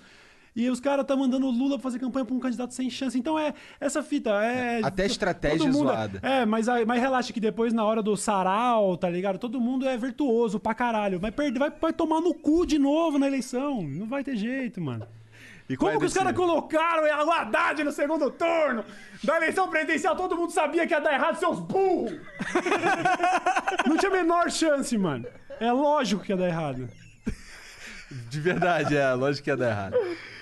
[0.56, 3.16] E os caras tá mandando o Lula fazer campanha pra um candidato sem chance.
[3.16, 4.30] Então é essa fita.
[4.42, 6.18] É, Até a estratégia mundo- zoada.
[6.20, 9.38] É, mas, mas relaxa que depois, na hora do sarau, tá ligado?
[9.38, 11.20] Todo mundo é virtuoso pra caralho.
[11.20, 13.82] Vai, perder, vai, vai tomar no cu de novo na eleição.
[13.82, 15.06] Não vai ter jeito, mano.
[15.68, 18.84] E Como é que os caras colocaram o Haddad no segundo turno?
[19.22, 22.18] Da eleição presidencial, todo mundo sabia que ia dar errado, seus burros!
[23.86, 25.26] Não tinha a menor chance, mano.
[25.60, 26.88] É lógico que ia dar errado.
[28.30, 29.12] De verdade, é.
[29.12, 29.96] Lógico que ia dar errado.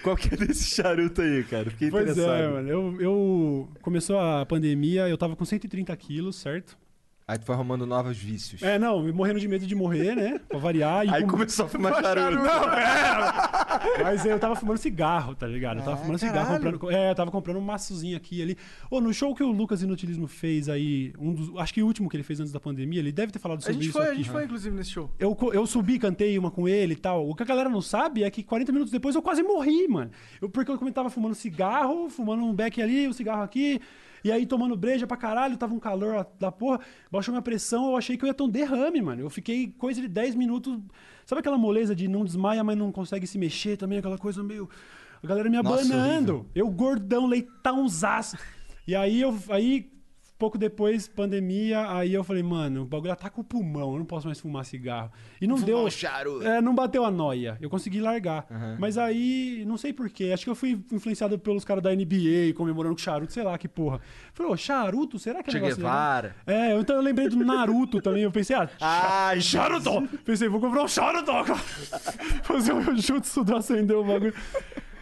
[0.04, 1.70] Qual que é desse charuto aí, cara?
[1.70, 2.40] Fiquei Pois interessado.
[2.40, 2.68] é, mano.
[2.68, 6.78] Eu, eu- Começou a pandemia, eu tava com 130 quilos, certo?
[7.28, 8.62] Aí tu foi arrumando novos vícios.
[8.62, 10.40] É, não, morrendo de medo de morrer, né?
[10.48, 11.04] Pra variar.
[11.04, 12.36] E Aí com- começou a fumar charuto.
[12.36, 14.02] Não, é.
[14.04, 15.78] Mas eu tava fumando cigarro, tá ligado?
[15.78, 16.72] Eu tava Ah, fumando cigarro, caralho.
[16.78, 18.56] comprando, é, eu tava comprando um maçozinho aqui e ali.
[18.88, 22.08] Ô, no show que o Lucas Inutilismo fez aí, um dos, acho que o último
[22.08, 24.02] que ele fez antes da pandemia, ele deve ter falado A sobre gente isso foi,
[24.02, 24.16] a aqui.
[24.18, 25.10] gente foi, inclusive, nesse show.
[25.18, 27.28] Eu, eu subi, cantei uma com ele e tal.
[27.28, 30.12] O que a galera não sabe é que 40 minutos depois eu quase morri, mano.
[30.40, 33.80] Eu, porque eu tava fumando cigarro, fumando um beck ali, um cigarro aqui.
[34.26, 36.80] E aí tomando breja pra caralho, tava um calor da porra.
[37.12, 39.22] Baixou minha pressão, eu achei que eu ia ter um derrame, mano.
[39.22, 40.76] Eu fiquei coisa de 10 minutos.
[41.24, 43.98] Sabe aquela moleza de não desmaia, mas não consegue se mexer também?
[43.98, 44.68] Aquela coisa meio.
[45.22, 46.44] A galera me Nossa, abanando.
[46.56, 48.36] eu gordão, leitãozaço.
[48.84, 49.38] E aí eu.
[49.48, 49.92] Aí,
[50.38, 54.26] pouco depois, pandemia, aí eu falei, mano, o bagulho ataca o pulmão, eu não posso
[54.26, 55.10] mais fumar cigarro.
[55.40, 55.78] E não deu.
[55.78, 56.46] um charuto.
[56.46, 57.56] É, não bateu a noia.
[57.60, 58.46] Eu consegui largar.
[58.78, 60.30] Mas aí, não sei porquê.
[60.32, 63.68] Acho que eu fui influenciado pelos caras da NBA comemorando com charuto, sei lá que
[63.68, 64.00] porra.
[64.32, 65.18] Falei, ô, charuto?
[65.18, 65.76] Será que é negócio?
[65.76, 66.36] Guevara.
[66.46, 68.22] É, então eu lembrei do Naruto também.
[68.22, 70.06] Eu pensei, ah, Ai, charuto!
[70.24, 71.32] Pensei, vou comprar um charuto.
[72.42, 74.34] Fazer um jutsu do acender o bagulho.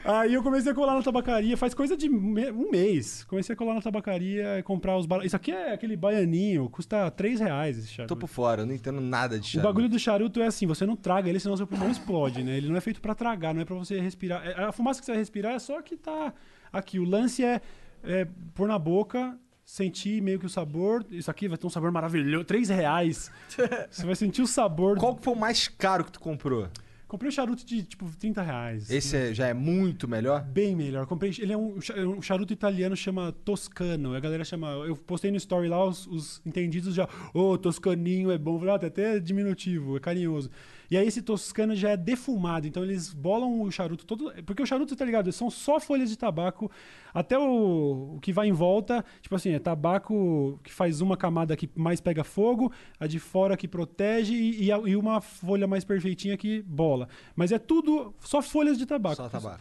[0.05, 3.25] Aí eu comecei a colar na tabacaria, faz coisa de um mês.
[3.25, 5.07] Comecei a colar na tabacaria e comprar os...
[5.07, 5.25] Ba...
[5.25, 8.15] Isso aqui é aquele baianinho, custa 3 reais esse charuto.
[8.15, 9.67] Tô por fora, eu não entendo nada de O charuto.
[9.73, 12.57] bagulho do charuto é assim, você não traga ele, senão seu pulmão explode, né?
[12.59, 14.47] Ele não é feito pra tragar, não é pra você respirar.
[14.47, 16.35] É, A fumaça que você vai respirar é só que tá
[16.71, 16.99] aqui.
[16.99, 17.63] O lance é,
[18.03, 21.03] é pôr na boca, sentir meio que o sabor.
[21.11, 23.33] Isso aqui vai ter um sabor maravilhoso, 3 reais.
[23.91, 24.99] Você vai sentir o sabor.
[24.99, 26.69] Qual que foi o mais caro que tu comprou?
[27.15, 28.91] Comprei um charuto de tipo 30 reais.
[28.91, 30.43] Esse é- já é muito melhor?
[30.43, 31.07] Bem melhor.
[31.07, 34.17] Comprei, ele é um, cha- um charuto italiano, chama Toscano.
[34.17, 34.67] A galera chama.
[34.85, 37.09] Eu postei no story lá, os, os entendidos já.
[37.33, 38.59] Ô, Toscaninho é bom.
[38.59, 40.51] Falei, ah, tá até diminutivo, é carinhoso.
[40.91, 42.67] E aí esse Toscano já é defumado.
[42.67, 44.33] Então eles bolam o charuto todo.
[44.45, 45.31] Porque o charuto, tá ligado?
[45.33, 46.71] São só folhas de tabaco.
[47.13, 49.05] Até o, o que vai em volta.
[49.21, 53.57] Tipo assim, é tabaco que faz uma camada que mais pega fogo, a de fora
[53.57, 57.09] que protege e, e e uma folha mais perfeitinha que bola.
[57.35, 59.17] Mas é tudo só folhas de tabaco.
[59.17, 59.61] Só tabaco.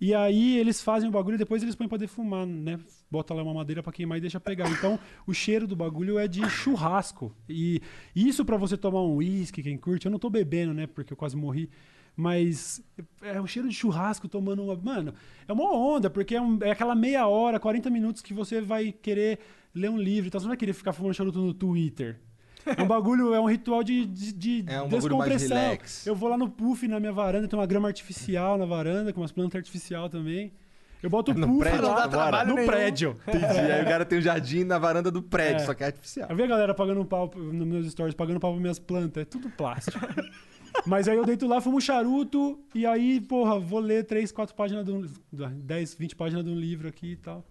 [0.00, 2.78] E aí eles fazem o bagulho e depois eles põem pra defumar, né?
[3.14, 4.68] Bota lá uma madeira pra queimar e deixa pegar.
[4.70, 7.32] Então o cheiro do bagulho é de churrasco.
[7.48, 7.80] E
[8.14, 10.88] isso pra você tomar um uísque, quem curte, eu não tô bebendo, né?
[10.88, 11.70] Porque eu quase morri.
[12.16, 12.82] Mas
[13.22, 14.76] é o cheiro de churrasco tomando uma.
[14.76, 15.14] Mano,
[15.46, 18.90] é uma onda, porque é, um- é aquela meia hora, 40 minutos que você vai
[18.92, 19.38] querer
[19.74, 20.26] ler um livro.
[20.28, 22.18] Então você não vai querer ficar fumando charuto no Twitter.
[22.66, 25.56] É um bagulho, é um ritual de, de, de É um descompressão.
[25.56, 26.06] relax.
[26.06, 29.20] Eu vou lá no puff na minha varanda, tem uma grama artificial na varanda, com
[29.20, 30.52] umas plantas arficial também.
[31.04, 32.44] Eu boto o No prédio lá que tu mora?
[32.46, 32.66] no nenhum.
[32.66, 33.16] prédio.
[33.28, 33.44] Entendi.
[33.44, 35.66] Aí o cara tem um jardim na varanda do prédio, É.
[35.66, 36.26] só que é artificial.
[36.30, 39.20] Eu vi a galera pagando um pau nos meus stories, pagando pau para minhas plantas.
[39.22, 39.98] É tudo plástico.
[40.86, 44.84] Mas aí eu deito lá, fumo charuto, e aí, porra, vou ler 3, 4 páginas
[44.84, 45.04] de um.
[45.52, 47.44] 10, 20 páginas de um livro aqui e tal.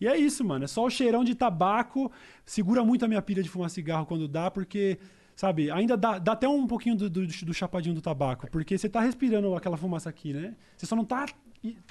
[0.00, 0.64] E é isso, mano.
[0.64, 2.10] É só o cheirão de tabaco.
[2.44, 4.98] Segura muito a minha pilha de fumar cigarro quando dá, porque,
[5.36, 8.50] sabe, ainda dá, dá até um pouquinho do, do, do chapadinho do tabaco.
[8.50, 10.56] Porque você tá respirando aquela fumaça aqui, né?
[10.76, 11.26] Você só não tá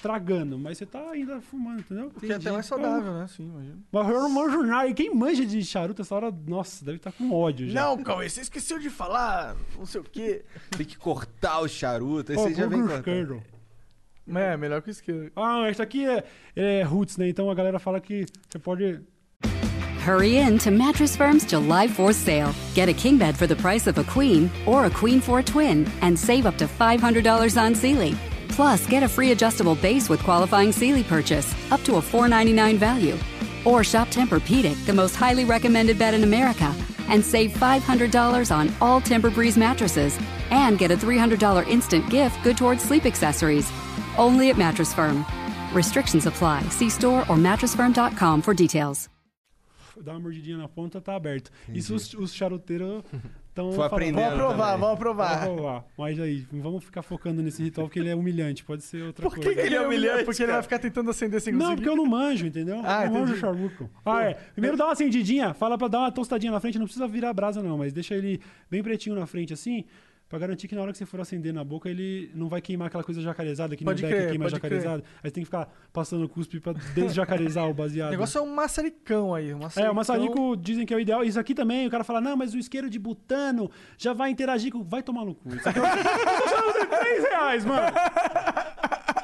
[0.02, 2.12] tragando, mas você tá ainda fumando, entendeu?
[2.12, 3.28] Que é até mais saudável, né?
[3.28, 3.78] Sim, imagina.
[3.92, 4.88] Mas eu não manjo nada.
[4.88, 7.82] E quem manja de charuto essa hora, nossa, deve estar com ódio já.
[7.82, 10.44] Não, Cauê, você esqueceu de falar não sei o quê.
[10.78, 12.98] Tem que cortar o charuto, aí Ó, você já vem cortando.
[13.00, 13.44] isqueiro.
[14.36, 15.32] É, melhor que o esquerdo.
[15.36, 16.24] Ah, esse aqui é,
[16.56, 17.28] é roots, né?
[17.28, 19.02] Então a galera fala que você pode.
[20.06, 22.54] Hurry in to Mattress Firm's July 4th sale.
[22.74, 25.44] Get a king bed for the price of a queen or a queen for a
[25.44, 28.16] twin and save up to $500 on Sealy.
[28.56, 33.18] Plus, get a free adjustable base with qualifying Sealy purchase up to a $4.99 value.
[33.66, 36.74] Or shop Tempur-Pedic, the most highly recommended bed in America,
[37.10, 40.20] and save $500 on all Tempur-Breeze mattresses
[40.52, 43.72] and get a $300 instant gift good towards sleep accessories.
[44.20, 45.26] Only at Mattress Firm.
[45.74, 46.62] Restrictions apply.
[46.70, 49.10] See store or mattressfirm.com for details.
[50.04, 51.50] Dar uma mordidinha na ponta, tá aberto.
[51.74, 53.04] Isso os, os charuteiros
[53.56, 54.80] Foi aprendendo Vamos aprovar, também.
[54.80, 55.46] vamos aprovar.
[55.48, 55.84] Vamos.
[55.98, 58.64] Mas aí, não vamos ficar focando nesse ritual porque ele é humilhante.
[58.64, 59.50] Pode ser outra Por coisa.
[59.50, 60.24] que, que ele é humilhante?
[60.24, 60.54] Porque ele cara?
[60.54, 62.82] vai ficar tentando acender sem Não, porque eu não manjo, entendeu?
[62.84, 63.90] Ah, eu não manjo charuto.
[64.04, 64.34] Ah, é.
[64.54, 67.34] Primeiro dá uma acendidinha, fala pra dar uma tostadinha na frente, não precisa virar a
[67.34, 68.42] brasa não, mas deixa ele
[68.72, 69.86] bem pretinho na frente assim,
[70.34, 72.88] pra garantir que na hora que você for acender na boca, ele não vai queimar
[72.88, 75.04] aquela coisa jacarezada, que Pode beck crer, queima jacarezada.
[75.18, 78.10] Aí você tem que ficar passando cuspe pra desjacarezar o baseado.
[78.10, 79.54] O negócio é um maçaricão aí.
[79.54, 79.90] Um maçaricão.
[79.90, 81.24] É, o maçarico dizem que é o ideal.
[81.24, 84.72] Isso aqui também, o cara fala, não, mas o isqueiro de butano já vai interagir
[84.72, 84.82] com...
[84.82, 85.50] Vai tomar no cu.
[85.54, 87.00] Isso aqui é um...
[87.00, 87.88] 3 reais, mano.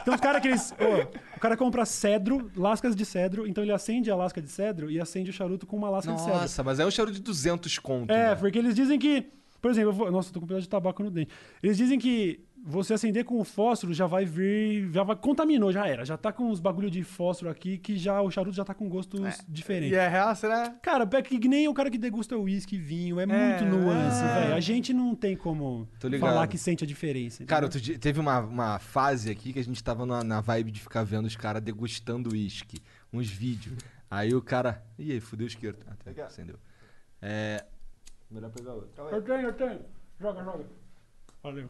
[0.06, 0.72] Tem uns caras que eles...
[0.74, 4.92] ô, o cara compra cedro, lascas de cedro, então ele acende a lasca de cedro
[4.92, 6.36] e acende o charuto com uma lasca de cedro.
[6.36, 8.12] Nossa, mas é um charuto de 200 conto.
[8.12, 8.36] É, né?
[8.36, 9.26] porque eles dizem que...
[9.62, 11.32] Por exemplo, eu vou, nossa, eu tô com um pedaço de tabaco no dente.
[11.62, 15.88] Eles dizem que você acender com o fósforo já vai vir, já vai contaminou, já
[15.88, 16.04] era.
[16.04, 18.88] Já tá com os bagulho de fósforo aqui que já o charuto já tá com
[18.90, 19.94] gostos diferentes.
[19.94, 20.70] E é real, será?
[20.82, 24.40] Cara, é que nem o cara que degusta uísque, vinho, é, muito nuance, é.
[24.42, 24.56] velho.
[24.56, 25.88] A gente não tem como
[26.20, 27.46] falar que sente a diferença.
[27.46, 27.68] Cara, entendeu?
[27.68, 30.82] outro dia, teve uma, uma fase aqui que a gente tava na, na vibe de
[30.82, 32.82] ficar vendo os caras degustando uísque.
[33.12, 33.78] Uns vídeos.
[34.10, 34.84] Aí o cara.
[34.98, 35.78] Ih, aí, fudeu o isqueiro.
[35.88, 36.58] Ah, tá, acendeu.
[37.22, 37.64] É.
[38.30, 38.90] Melhor pegar outro.
[39.12, 39.80] Eu tenho, eu tenho.
[40.20, 40.66] Joga, joga.
[41.42, 41.70] Valeu.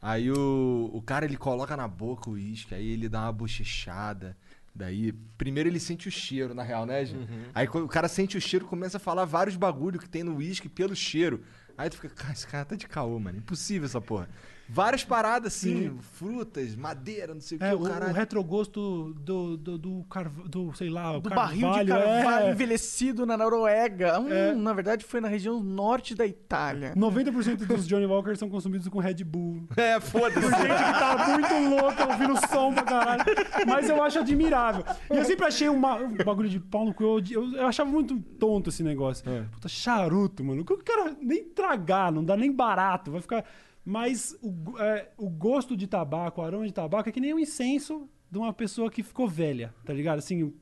[0.00, 4.36] Aí o, o cara ele coloca na boca o uísque, aí ele dá uma bochechada.
[4.74, 7.28] Daí, primeiro ele sente o cheiro, na real, né, gente?
[7.54, 10.36] Aí quando o cara sente o cheiro, começa a falar vários bagulho que tem no
[10.36, 11.44] uísque pelo cheiro.
[11.76, 13.38] Aí tu fica, cara, esse cara tá de caô, mano.
[13.38, 14.28] Impossível essa porra.
[14.72, 18.14] Várias paradas assim, frutas, madeira, não sei o É, que, o, o o caralho.
[18.14, 21.88] retrogosto do, do, do, carv- do, sei lá, o Do barril de carvalho,
[22.24, 22.50] carvalho é.
[22.52, 24.18] envelhecido na Noruega.
[24.18, 24.54] Hum, É.
[24.54, 26.94] Na verdade, foi na região norte da Itália.
[26.96, 29.64] 90% dos Johnny Walkers são consumidos com Red Bull.
[29.76, 30.40] É, foda-se.
[30.40, 33.22] Por gente que tá muito louca, ouvindo som pra caralho.
[33.66, 34.84] Mas eu acho admirável.
[35.10, 37.02] E eu sempre achei uma- um bagulho de pau no cu.
[37.04, 39.24] Eu, eu- eu achava muito tonto esse negócio.
[39.52, 40.62] Puta, charuto, mano.
[40.62, 43.10] O cara nem tragar, não dá nem barato.
[43.10, 43.44] Vai ficar.
[43.84, 47.38] Mas o, é, o gosto de tabaco, o aroma de tabaco é que nem um
[47.38, 50.18] incenso de uma pessoa que ficou velha, tá ligado?
[50.20, 50.54] Assim,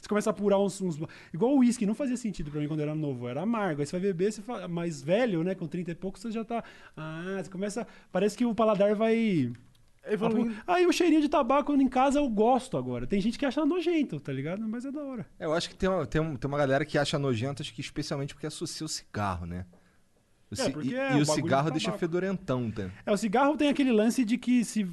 [0.00, 0.80] você começa a apurar uns.
[0.80, 0.98] uns-
[1.34, 3.80] igual o uísque, não fazia sentido pra mim quando eu era novo, era amargo.
[3.80, 5.54] Aí você vai beber, você fala, mais velho, né?
[5.54, 6.62] Com 30 e pouco, você já tá.
[6.96, 7.84] Ah, você começa.
[8.12, 9.52] Parece que o paladar vai.
[10.08, 10.54] Evoluindo.
[10.68, 13.08] Aí o cheirinho de tabaco em casa eu gosto agora.
[13.08, 14.60] Tem gente que acha nojento, tá ligado?
[14.68, 15.26] Mas é da hora.
[15.36, 17.74] É, eu acho que tem uma, tem, um- tem uma galera que acha nojento, acho
[17.74, 19.66] que especialmente porque associa o cigarro, né?
[20.56, 22.88] É, porque e é e o cigarro de deixa fedorentão, tá?
[23.04, 24.86] É, o cigarro tem aquele lance de que se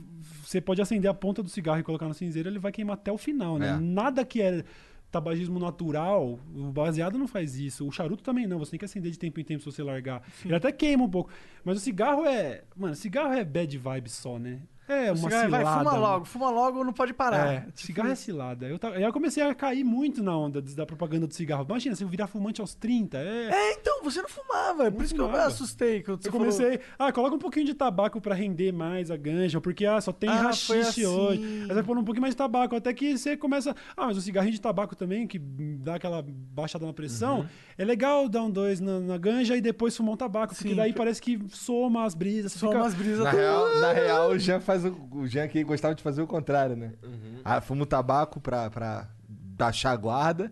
[0.43, 3.11] você pode acender a ponta do cigarro e colocar no cinzeiro, ele vai queimar até
[3.11, 3.69] o final, né?
[3.69, 3.79] É.
[3.79, 4.63] Nada que é
[5.11, 7.87] tabagismo natural, o baseado não faz isso.
[7.87, 10.23] O charuto também não, você tem que acender de tempo em tempo se você largar.
[10.43, 11.29] Ele até queima um pouco.
[11.63, 12.63] Mas o cigarro é.
[12.75, 14.61] Mano, cigarro é bad vibe só, né?
[14.87, 15.63] É uma Cigarro, cilada.
[15.63, 16.01] vai, fuma mano.
[16.01, 17.53] logo, fuma logo, não pode parar.
[17.53, 18.67] É, Tipo cigarro é cilada.
[18.67, 21.65] Eu, tava- aí eu comecei a cair muito na onda da propaganda do cigarro.
[21.67, 23.49] Imagina, se eu virar fumante aos 30, é...
[23.49, 24.87] É, então, você não fumava.
[24.87, 25.45] É por isso que eu fumava.
[25.45, 26.03] assustei.
[26.03, 29.15] Quando você Eu falou- comecei, ah, coloca um pouhinho de tabaco pra render mais a
[29.15, 30.43] ganja, porque ah, só tem Ah, foi
[30.81, 31.05] rachixe assim.
[31.05, 31.41] hoje.
[31.43, 33.73] Aí você vai pôr um pouquinho mais de tabaco, até que você começa.
[33.95, 37.47] Ah, mas o cigarrinho de tabaco também, que dá aquela baixada na pressão, Uhum.
[37.77, 40.75] é legal dar um dois na, na ganja e depois fumar um tabaco, porque Sim.
[40.75, 42.51] daí parece que soma as brisas.
[42.51, 45.63] Soma fica- as brisas Na real, na real, o Jean faz o, o Jean aqui
[45.63, 46.93] gostava de fazer o contrário, né?
[47.03, 47.39] Uhum.
[47.43, 50.51] Ah, fuma o tabaco pra, pra baixar a guarda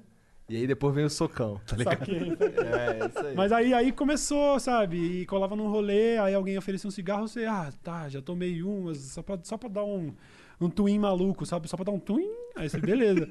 [0.49, 1.99] e aí depois vem o socão, tá ligado?
[1.99, 2.19] Saquei.
[2.71, 3.35] É, isso aí.
[3.35, 4.97] Mas aí, aí começou, sabe?
[5.21, 8.83] E colava num rolê, aí alguém oferecia um cigarro, você, ah, tá, já tomei um,
[8.85, 10.13] mas só pra, só pra dar um,
[10.59, 11.67] um twin maluco, sabe?
[11.69, 13.29] Só pra dar um twin, aí você, beleza.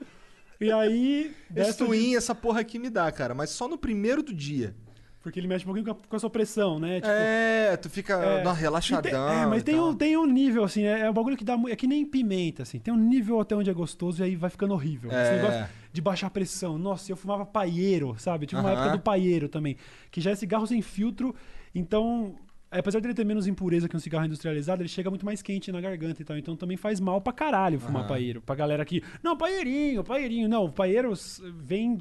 [0.60, 1.26] e aí.
[1.26, 4.32] Esse dessa de- twin, essa porra aqui me dá, cara, mas só no primeiro do
[4.34, 4.74] dia.
[5.22, 6.94] Porque ele mexe um pouquinho com a, sua pressão, né?
[6.96, 8.40] Tipo, é, tu fica é.
[8.40, 9.28] uma E tem- relaxadão.
[9.30, 11.58] é, mas tem um, tem um nível, assim, é, é um bagulho que dá.
[11.68, 12.78] É que nem pimenta, assim.
[12.78, 15.10] Tem um nível até onde é gostoso e aí vai ficando horrível.
[15.12, 15.22] É.
[15.22, 16.78] Esse negócio de baixar a pressão.
[16.78, 18.46] Nossa, eu fumava paieiro, sabe?
[18.46, 18.80] Tive uma Aham.
[18.80, 19.76] época do paieiro também.
[20.10, 21.34] Que já é cigarro sem filtro.
[21.74, 22.34] Então,
[22.70, 25.82] apesar dele ter menos impureza que um cigarro industrializado, ele chega muito mais quente na
[25.82, 26.38] garganta e tal.
[26.38, 28.08] Então também faz mal pra caralho fumar Aham.
[28.08, 28.40] paieiro.
[28.40, 29.02] Pra galera que.
[29.22, 30.48] Não, paeirinho, paeirinho.
[30.48, 31.98] Não, o paieiro s- vem.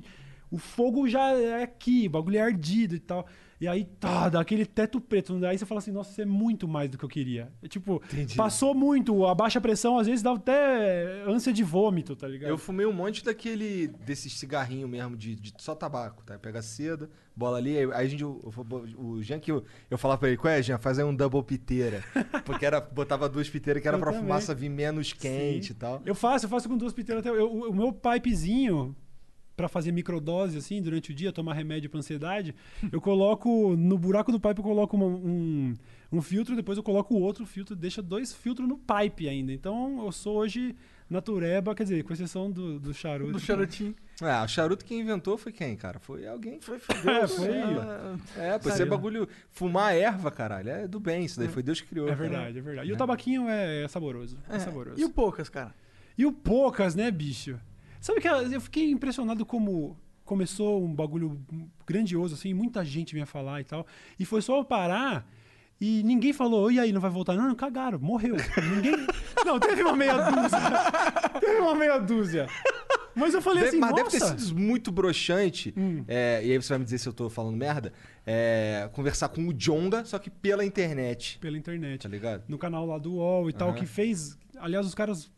[0.51, 3.25] O fogo já é aqui, o bagulho é ardido e tal.
[3.61, 5.33] E aí, tá, dá aquele teto preto.
[5.45, 7.51] Aí você fala assim, nossa, isso é muito mais do que eu queria.
[7.61, 8.01] É, tipo,
[8.37, 12.49] passou muito, a baixa pressão às vezes dá até ânsia de vômito, tá ligado?
[12.49, 13.87] Eu fumei um monte daquele.
[14.05, 16.39] desses cigarrinho mesmo, de, de só tabaco, tá?
[16.39, 18.23] Pega seda, bola ali, aí, aí a gente.
[18.23, 20.77] eu- eu- o Jean que eu, eu falava pra ele, qual é, Jean?
[20.77, 22.01] Faz aí um double piteira.
[22.45, 24.23] Porque era, botava duas piteiras que era Eu pra também.
[24.25, 25.73] fumaça vir menos quente Sim.
[25.73, 26.01] e tal.
[26.05, 27.37] Eu faço, eu faço com duas piteiras até.
[27.37, 28.95] eu- o meu pipezinho,
[29.59, 32.55] pra fazer microdose, assim, durante o dia, tomar remédio pra ansiedade,
[32.93, 33.75] eu coloco.
[33.75, 35.73] No buraco do pipe eu coloco uma- um,
[36.13, 39.51] um filtro, depois eu coloco o outro filtro, deixa dois filtros no pipe ainda.
[39.51, 40.73] Então eu sou hoje
[41.09, 43.33] natureba, quer dizer, com exceção do, do charuto.
[43.33, 43.93] Do charutinho.
[44.21, 45.99] É, o charuto que inventou foi quem, cara?
[45.99, 46.61] Foi alguém.
[46.61, 47.47] Foi, É, foi.
[48.37, 48.87] É, pô, esse é Saiu.
[48.89, 49.27] bagulho.
[49.51, 50.69] Fumar erva, caralho.
[50.69, 51.49] É do bem, isso daí.
[51.49, 52.07] Foi Deus que criou.
[52.07, 52.21] É cara.
[52.29, 52.89] verdade, é verdade.
[52.89, 54.37] E o tabaquinho é, é saboroso.
[54.49, 54.59] É, É.
[54.59, 54.99] saboroso.
[55.01, 55.73] E o Poucas, cara?
[56.17, 57.59] E o Poucas, né, bicho?
[57.99, 61.41] Sabe que eu fiquei impressionado como começou um bagulho
[61.87, 63.85] grandioso, assim, muita gente vinha falar e tal.
[64.19, 65.27] E foi só eu parar
[65.81, 67.35] e ninguém falou, e aí, não vai voltar?
[67.35, 68.35] Não, não, cagaram, morreu.
[68.75, 68.95] Ninguém.
[69.45, 70.59] Não, teve uma meia dúzia.
[71.39, 72.47] teve uma meia dúzia.
[73.15, 74.03] Mas eu falei Deve- assim, mas nossa.
[74.19, 75.73] deve ter sido muito broxante.
[75.77, 76.03] Hum.
[76.09, 77.93] é, e aí você vai me dizer se eu tô falando merda.
[78.27, 81.39] é, conversar com o Jonga, só que pela internet.
[81.39, 82.01] Pela internet.
[82.03, 82.43] Tá ligado?
[82.49, 83.77] no canal lá do UOL e tal, Aham.
[83.77, 84.37] que fez.
[84.57, 85.31] Aliás, os caras.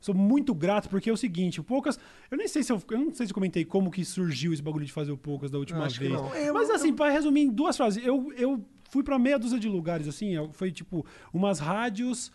[0.00, 1.98] Sou muito grato, porque é o seguinte, o Poucas.
[2.30, 2.80] Eu nem sei se eu.
[2.90, 5.50] Eu não sei se eu comentei como que surgiu esse bagulho de fazer o Poucas
[5.50, 6.12] da última vez.
[6.46, 9.68] Eu- Mas assim, para resumir em duas frases, eu, eu fui pra meia dúzia de
[9.68, 10.34] lugares, assim.
[10.52, 12.30] Foi tipo umas rádios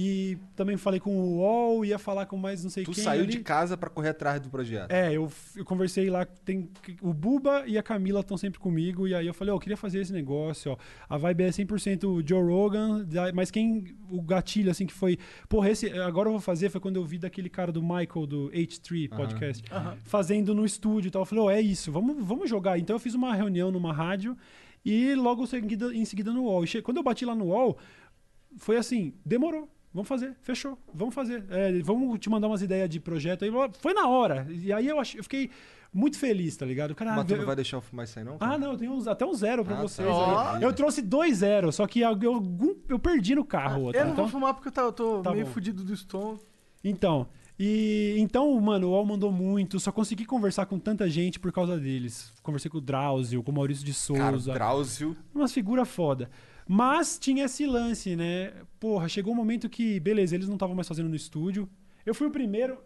[0.00, 3.02] e também falei com o UOL, ia falar com mais não sei Tu quem.
[3.02, 3.32] saiu ali.
[3.32, 4.90] de casa pra correr atrás do projeto.
[4.92, 6.70] É, eu, eu conversei lá, tem
[7.02, 9.76] o Buba e a Camila estão sempre comigo, e aí eu falei, ó, eu queria
[9.76, 10.76] fazer esse negócio, ó.
[11.08, 15.18] A vibe é 100% Joe Rogan, mas quem o gatilho assim que foi,
[15.48, 18.50] porra, esse agora eu vou fazer foi quando eu vi daquele cara do Michael do
[18.50, 19.64] H3 podcast,
[20.04, 21.22] fazendo no estúdio e tal.
[21.22, 22.78] Eu falei, ó, é isso, vamos vamos jogar.
[22.78, 24.36] Então eu fiz uma reunião numa rádio
[24.84, 26.64] e logo seguida, em seguida no UOL.
[26.64, 27.76] E quando eu bati lá no UOL,
[28.56, 29.68] foi assim, demorou.
[29.92, 31.44] Vamos fazer, fechou, vamos fazer.
[31.50, 33.50] É, vamos te mandar umas ideias de projeto aí.
[33.80, 34.46] Foi na hora.
[34.50, 35.50] E aí eu, ach, eu fiquei
[35.92, 36.94] muito feliz, tá ligado?
[36.94, 38.36] Cara, Mas tu eu- não vai deixar o Fumar sair, não?
[38.38, 38.52] cara?
[38.54, 40.06] Ah, não, eu tenho uns- até um zero pra Ah, vocês.
[40.06, 40.56] tá.
[40.56, 40.62] aí.
[40.62, 43.84] Eu trouxe dois zeros, só que algum- algum, eu perdi no carro.
[43.84, 45.52] outro, Eu não então, vou fumar porque eu, tá- eu tô Tá meio bom.
[45.52, 46.40] fudido do estômago.
[46.84, 47.26] então,
[47.58, 49.80] e então, mano, o UOL mandou muito.
[49.80, 52.32] Só consegui conversar com tanta gente por causa deles.
[52.42, 54.52] Conversei com o Drauzio, com o Maurício de Cara, Souza.
[54.52, 55.16] Drauzio.
[55.34, 56.30] umas figuras foda.
[56.70, 58.52] Mas tinha esse lance, né?
[58.78, 61.66] Porra, chegou um momento que, beleza, eles não estavam mais fazendo no estúdio.
[62.04, 62.78] Eu fui o primeiro.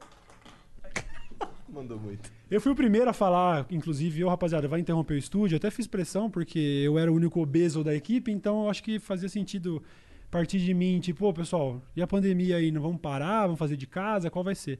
[1.69, 2.31] Mandou muito.
[2.49, 5.57] Eu fui o primeiro a falar, inclusive, eu, rapaziada, vai interromper o estúdio.
[5.57, 8.85] Eu até fiz pressão, porque eu era o único obeso da equipe, então eu acho
[8.85, 9.83] que fazia sentido
[10.31, 12.71] partir de mim, tipo, ô pessoal, e a pandemia aí?
[12.71, 13.43] Não vamos parar?
[13.43, 14.31] Vamos fazer de casa?
[14.31, 14.79] Qual vai ser?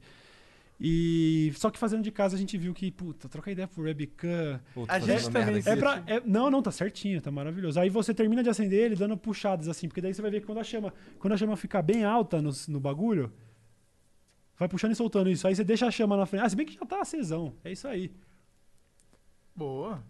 [0.85, 4.59] E só que fazendo de casa a gente viu que, puta, troca ideia por webcam.
[4.73, 5.63] Pô, tô A gente também.
[5.65, 7.79] É pra, é- não, não, tá certinho, tá maravilhoso.
[7.79, 10.45] Aí você termina de acender ele dando puxadas assim, porque daí você vai ver que
[10.45, 13.31] quando a chama, quando a chama ficar bem alta no, no bagulho,
[14.57, 15.47] vai puxando e soltando isso.
[15.47, 16.43] Aí você deixa a chama na frente.
[16.43, 17.55] Ah, se bem que já tá acesão.
[17.63, 18.11] É isso aí.
[19.55, 20.03] Boa.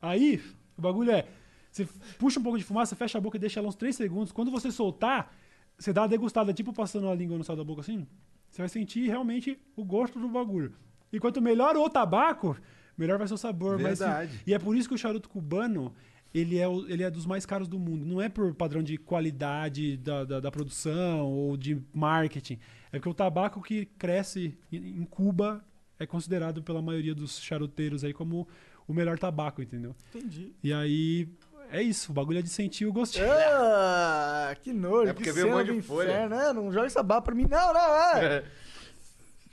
[0.00, 0.40] Aí,
[0.78, 1.26] o bagulho é,
[1.68, 1.84] você
[2.16, 4.30] puxa um pouco de fumaça, fecha a boca e deixa ela uns 3 segundos.
[4.30, 5.34] Quando você soltar,
[5.76, 8.06] você dá uma degustada, tipo passando a língua no céu da boca assim,
[8.54, 10.72] você vai sentir realmente o gosto do bagulho.
[11.12, 12.56] E quanto melhor o tabaco,
[12.96, 13.76] melhor vai ser o sabor.
[13.78, 14.40] Verdade.
[14.46, 15.92] e é por isso que o charuto cubano,
[16.32, 18.04] ele é, o- ele é dos mais caros do mundo.
[18.04, 22.58] Não é por padrão de qualidade da, da, da produção ou de marketing.
[22.92, 25.64] É porque o tabaco que cresce em em Cuba
[25.98, 28.46] é considerado pela maioria dos charuteiros aí como
[28.86, 29.94] o melhor tabaco, entendeu?
[30.14, 30.52] Entendi.
[30.62, 31.28] E aí,
[31.70, 32.10] é isso.
[32.12, 33.26] O bagulho é de sentir o gostinho.
[33.30, 35.08] Ah, que nojo.
[35.10, 36.08] É porque que veio um monte de folha.
[36.10, 36.52] inferno, né?
[36.52, 37.46] Não joga essa barra pra mim.
[37.48, 38.44] Não, não, é.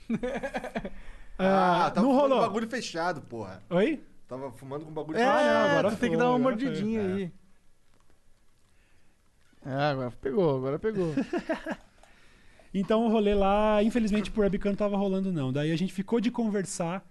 [1.38, 2.40] Ah, tava não rolou.
[2.40, 3.62] bagulho fechado, porra.
[3.70, 4.00] Oi?
[4.28, 5.44] Tava fumando com bagulho É, fechado.
[5.44, 6.64] não, agora tu tem que foi, dar uma agora foi.
[6.66, 7.04] mordidinha É.
[7.14, 7.32] aí.
[9.64, 11.14] Ah, agora pegou, agora pegou.
[12.74, 15.52] Então o rolê lá, infelizmente por webcam não tava rolando não.
[15.52, 17.04] Daí a gente ficou de conversar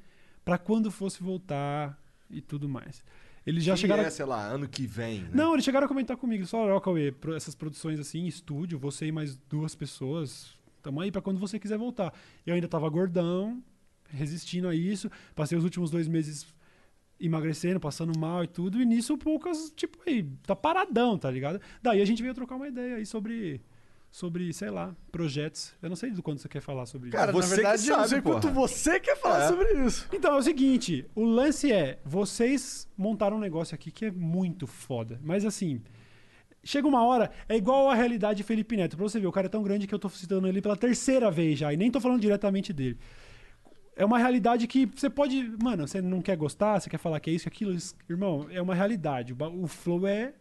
[0.44, 1.96] pra quando fosse voltar
[2.32, 3.04] e tudo mais.
[3.46, 4.04] Eles já Que chegaram...
[4.04, 5.30] é, sei lá, ano que vem, né?
[5.34, 9.12] Não, eles chegaram a comentar comigo, só, ó, Cauê, essas produções assim, estúdio, você e
[9.12, 12.14] mais duas pessoas, tamo aí pra quando você quiser voltar.
[12.46, 13.62] Eu ainda tava gordão,
[14.10, 16.46] resistindo a isso, passei os últimos dois meses
[17.20, 21.60] emagrecendo, passando mal e tudo, e nisso poucas, tipo, aí, tá paradão, tá ligado?
[21.82, 23.62] Daí a gente veio trocar uma ideia aí sobre,
[24.12, 25.74] sobre, sei lá, projetos.
[25.82, 27.18] Eu não sei do quanto você quer falar sobre isso.
[27.18, 29.48] Cara, na verdade, eu não sabe, sei quanto você quer falar É.
[29.48, 30.08] sobre isso.
[30.12, 34.68] Então, é o seguinte, o lance é, vocês montaram um negócio aqui que é muito
[34.68, 35.82] foda, mas assim,
[36.62, 39.48] chega uma hora, é igual a realidade de Felipe Neto, pra você ver, o cara
[39.48, 42.02] é tão grande que eu tô citando ele pela terceira vez já, e nem tô
[42.02, 43.00] falando diretamente dele.
[43.96, 47.30] É uma realidade que você pode, mano, você não quer gostar, você quer falar que
[47.30, 50.34] é isso, que é aquilo, isso- irmão, é uma realidade, o flow é...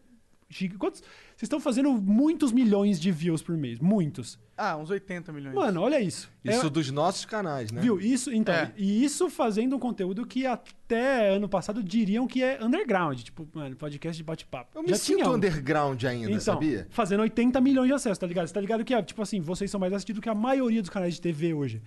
[0.81, 1.01] Quantos?
[1.41, 4.39] Vocês estão fazendo muitos milhões de views por mês, muitos.
[4.59, 5.55] Ah, uns 80 milhões.
[5.55, 6.31] Mano, olha isso.
[6.45, 7.81] Isso É- dos nossos canais, né?
[7.81, 7.99] Viu?
[7.99, 8.71] Isso, então, É.
[8.77, 13.75] e isso fazendo um conteúdo que até ano passado diriam que é underground, tipo, mano,
[13.75, 14.77] podcast de bate-papo.
[14.79, 15.35] Eu me Já sinto tinha um.
[15.37, 16.87] underground ainda, Então, sabia?
[16.91, 18.47] fazendo 80 milhões de acessos, tá ligado?
[18.47, 20.91] Você tá ligado que, é, tipo assim, vocês são mais assistidos que a maioria dos
[20.91, 21.81] canais de TV hoje.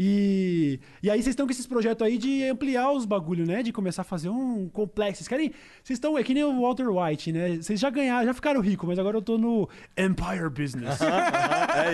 [0.00, 3.64] E, e aí vocês estão com esses projetos aí de ampliar os bagulho, né?
[3.64, 5.24] De começar a fazer um complexo.
[5.24, 5.50] Vocês querem.
[5.82, 6.16] Vocês estão.
[6.16, 7.56] É que nem o Walter White, né?
[7.56, 9.68] Vocês já ganharam, já ficaram ricos, mas agora eu tô no
[9.98, 11.00] Empire Business.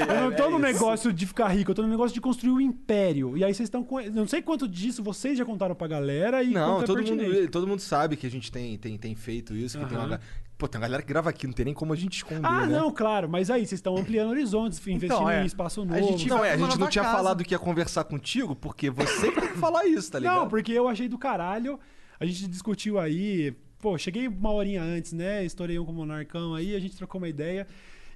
[0.06, 2.60] eu não tô no negócio de ficar rico, eu tô no negócio de construir um
[2.60, 3.38] império.
[3.38, 6.80] E aí vocês estão Não sei quanto disso vocês já contaram pra galera e Não,
[6.80, 9.78] quanto é todo mundo, todo mundo sabe que a gente tem, tem, tem feito isso,
[9.78, 10.20] que tem uma,
[10.56, 12.64] Pô, tem uma galera que grava aqui, não tem nem como a gente esconder, Ah,
[12.66, 12.78] né?
[12.78, 15.42] não, claro, mas aí vocês estão ampliando horizontes, investindo é.
[15.42, 16.00] em espaço A novo.
[16.12, 17.16] gente Não, é, a gente não tinha casa.
[17.16, 20.36] falado que ia conversar contigo, porque você que tem que falar isso, tá ligado?
[20.42, 21.78] Não, porque eu achei do caralho.
[22.20, 23.52] A gente discutiu aí.
[23.80, 25.44] Pô, cheguei uma horinha antes, né?
[25.44, 27.66] Estourei um com o Monarcão aí, a gente trocou uma ideia.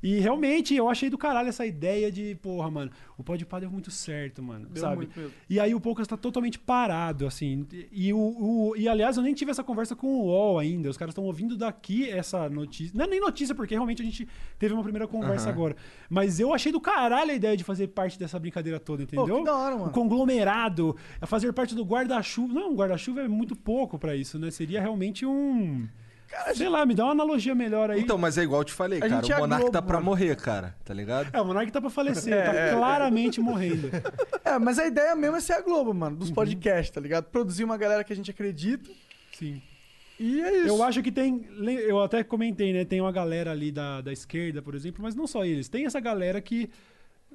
[0.03, 3.91] E realmente eu achei do caralho essa ideia de, porra, mano, o Podpah deu muito
[3.91, 4.97] certo, mano, Deu sabe?
[4.97, 5.33] muito mesmo.
[5.51, 7.67] E aí o Poucas tá totalmente parado, assim.
[7.91, 10.89] E, o, o- e aliás, eu nem tive essa conversa com o UOL ainda.
[10.89, 12.97] Os caras estão ouvindo daqui essa notícia.
[12.97, 14.29] Não é nem notícia, porque realmente a gente
[14.59, 15.53] teve uma primeira conversa Aham.
[15.53, 15.77] agora.
[16.09, 19.39] Mas eu achei do caralho a ideia de fazer parte dessa brincadeira toda, entendeu?
[19.39, 19.89] que da hora, mano.
[19.89, 22.53] O conglomerado, a fazer parte do guarda-chuva.
[22.55, 24.51] Não, um guarda-chuva é muito pouco pra isso, né?
[24.51, 25.89] Seria realmente um.
[26.55, 28.01] Sei lá, me dá uma analogia melhor aí.
[28.01, 29.27] Então, mas é igual eu te falei, A cara.
[29.27, 30.05] O é Monark Globo, tá pra mano.
[30.07, 30.77] morrer, cara.
[30.85, 31.31] Tá ligado?
[31.35, 32.73] É, o Monark tá pra falecer, É, tá é, é.
[32.75, 33.91] claramente morrendo.
[34.45, 36.19] É, mas a ideia mesmo é ser a Globo, mano, Uhum.
[36.19, 37.25] dos podcasts, tá ligado?
[37.27, 38.91] Produzir uma galera que a gente acredita.
[39.33, 39.63] Sim.
[40.21, 40.67] E é isso.
[40.69, 41.47] Eu acho que tem.
[41.87, 42.85] Eu até comentei, né?
[42.85, 45.69] Tem uma galera ali da, da esquerda, por exemplo, mas não só eles.
[45.69, 46.69] Tem essa galera que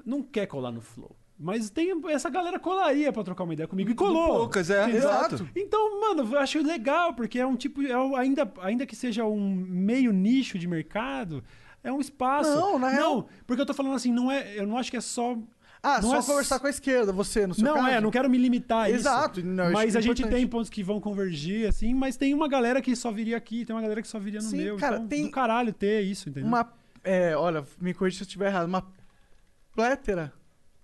[0.06, 1.16] não quer colar no Flow.
[1.40, 4.38] Mas tem essa galera colaria pra trocar uma ideia comigo e colou.
[4.38, 5.00] poucas, é, Entendeu?
[5.00, 5.50] exato.
[5.56, 7.82] Então, mano, eu acho legal, porque é um tipo.
[7.82, 11.44] é ainda, ainda que seja um meio nicho de mercado,
[11.84, 12.50] é um espaço.
[12.56, 14.58] Não, na real- Não, porque eu tô falando assim, não é.
[14.58, 15.38] Eu não acho que é só.
[15.86, 17.88] Ah, não só é conversar com a esquerda, você, no seu não, caso.
[17.90, 19.00] é, não quero me limitar a isso.
[19.00, 20.40] Exato, isso mas é a gente importante.
[20.40, 23.76] tem pontos que vão convergir, assim, mas tem uma galera que só viria aqui, tem
[23.76, 24.78] uma galera que só viria no Sim, meu.
[24.78, 26.48] cara, então, tem do caralho ter isso, entendeu?
[26.48, 26.72] Uma.
[27.04, 28.66] É, olha, me corrija se eu estiver errado.
[28.66, 28.86] Uma
[29.76, 30.32] plétera.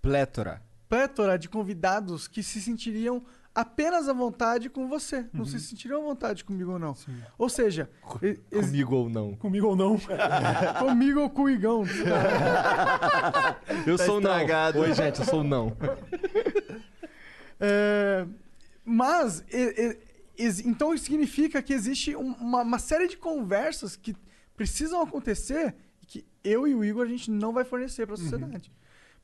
[0.02, 0.62] Plétora.
[0.88, 3.22] Plétora de convidados que se sentiriam
[3.54, 5.26] apenas à vontade com você.
[5.32, 5.46] Não Uhum.
[5.46, 6.94] se sentiriam à vontade comigo ou não.
[7.38, 7.88] Ou seja,
[8.22, 9.34] ex- Comigo ou não.
[9.36, 9.98] Comigo ou não.
[10.80, 11.84] comigo ou com o Igão.
[13.86, 14.30] Eu Tá sou o não.
[14.30, 14.78] estragado.
[14.80, 15.76] Oi, gente, eu sou o não.
[17.62, 18.26] É,
[18.82, 19.98] mas, e-
[20.38, 24.16] e- então isso significa que existe um- uma, uma série de conversas que
[24.56, 28.18] precisam acontecer e que eu e o Igor a gente não vai fornecer para a
[28.18, 28.72] sociedade.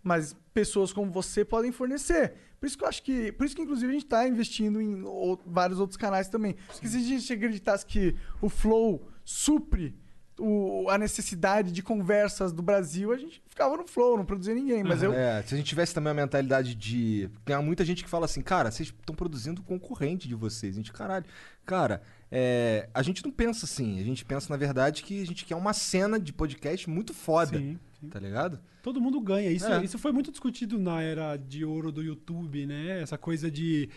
[0.07, 2.35] Mas pessoas como você podem fornecer.
[2.61, 3.33] Por isso que eu acho que.
[3.33, 6.55] Por isso que, inclusive, a gente está investindo em ou- vários outros canais também.
[6.69, 9.95] Porque se a gente acreditasse que o Flow supre
[10.39, 14.85] o- a necessidade de conversas do Brasil, a gente ficava no Flow, não produzia ninguém.
[14.85, 15.13] Mas eu.
[15.13, 17.29] É, se a gente tivesse também a mentalidade de.
[17.45, 20.75] Tem muita gente que fala assim, cara, vocês estão produzindo concorrente de vocês.
[20.75, 21.25] A gente, caralho.
[21.65, 22.01] Cara,
[22.31, 23.99] é, a gente não pensa assim.
[23.99, 27.59] A gente pensa, na verdade, que a gente quer uma cena de podcast muito foda.
[27.59, 27.79] Sim,
[28.11, 28.59] Tá ligado?
[28.83, 29.51] Todo mundo ganha.
[29.51, 29.85] Isso, É.
[29.85, 33.01] isso foi muito discutido na era de ouro do YouTube, né?
[33.03, 33.89] Essa coisa de.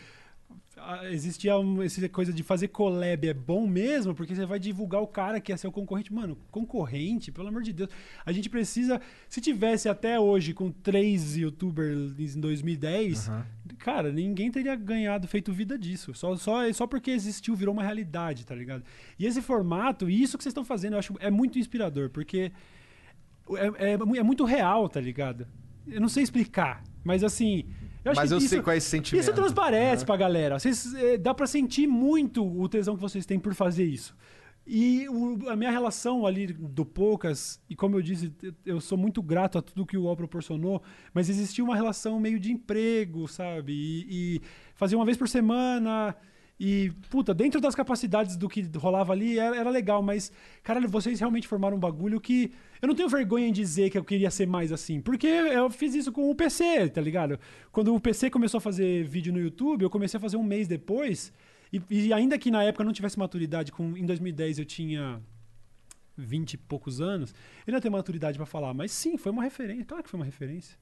[1.11, 5.07] Existia um- essa coisa de fazer collab é bom mesmo, porque você vai divulgar o
[5.07, 6.11] cara que é seu concorrente.
[6.13, 7.89] Mano, concorrente, pelo amor de Deus.
[8.25, 8.99] A gente precisa.
[9.27, 13.29] Se tivesse até hoje com três youtubers em 2010,
[13.77, 16.13] cara, ninguém teria ganhado, feito vida disso.
[16.13, 18.83] Só, só, só porque existiu, virou uma realidade, tá ligado?
[19.19, 22.53] E esse formato, e isso que vocês estão fazendo, eu acho é muito inspirador, porque
[23.57, 25.47] é, é, é muito real, tá ligado?
[25.87, 27.65] Eu não sei explicar, mas assim.
[28.05, 29.21] Eu Mas que eu isso, sei qual é esse sentimento.
[29.23, 30.57] Isso transparece pra galera.
[30.57, 34.15] Vocês, eh, dá pra sentir muito o tesão que vocês têm por fazer isso.
[34.65, 38.97] E o- a minha relação ali do Poucas, e como eu disse, eu- eu sou
[38.97, 40.81] muito grato a tudo que o UOL proporcionou,
[41.13, 43.73] mas existia uma relação meio de emprego, sabe?
[43.73, 44.05] E,
[44.37, 44.41] e
[44.75, 46.15] fazer uma vez por semana.
[46.59, 50.29] E, puta, dentro das capacidades do que rolava ali, era, era legal, mas,
[50.61, 52.51] caralho, vocês realmente formaram um bagulho que.
[52.81, 55.95] Eu não tenho vergonha em dizer que eu queria ser mais assim, porque eu fiz
[55.95, 57.39] isso com o PC, tá ligado?
[57.71, 60.67] Quando o PC começou a fazer vídeo no YouTube, eu comecei a fazer um mês
[60.67, 61.31] depois,
[61.71, 65.21] e, e ainda que na época eu não tivesse maturidade, com, em 2010 eu tinha
[66.17, 67.33] 20 e poucos anos,
[67.65, 70.25] eu não tenho maturidade pra falar, mas sim, foi uma referência, claro que foi uma
[70.25, 70.77] referência.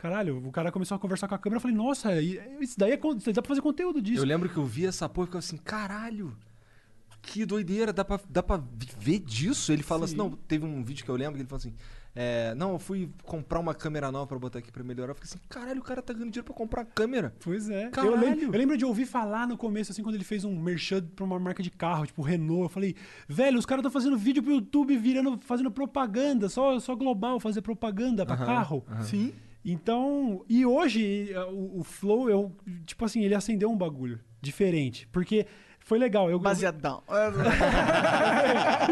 [0.00, 2.92] Caralho, o cara começou a conversar com a câmera, eu falei, nossa, e- isso daí
[2.92, 4.22] é, dá pra fazer conteúdo disso.
[4.22, 6.34] Eu lembro que eu vi essa porra e ficava assim, caralho,
[7.20, 9.70] que doideira, dá pra, dá pra viver disso?
[9.72, 10.18] Ele fala assim, Sim.
[10.18, 11.74] não, teve um vídeo que eu lembro que ele falou assim,
[12.16, 15.10] é, não, eu fui comprar uma câmera nova pra botar aqui pra melhorar.
[15.10, 17.34] Eu fiquei assim, caralho, o cara tá ganhando dinheiro pra comprar câmera.
[17.38, 17.88] Pois é.
[17.88, 18.18] Eu Caralho.
[18.18, 21.26] lembro, eu lembro de ouvir falar no começo, assim, quando ele fez um merchan pra
[21.26, 22.62] uma marca de carro, tipo Renault.
[22.62, 22.96] Eu falei,
[23.28, 27.60] velho, os caras estão fazendo vídeo pro YouTube, virando, fazendo propaganda, só, só global, fazer
[27.60, 28.82] propaganda pra carro.
[29.02, 29.34] Sim.
[29.64, 32.52] Então, e hoje eh, o, o Flow, eu,
[32.86, 35.06] tipo assim, ele acendeu um bagulho diferente.
[35.12, 35.46] Porque
[35.80, 36.30] foi legal.
[36.30, 37.02] Eu, Baseadão.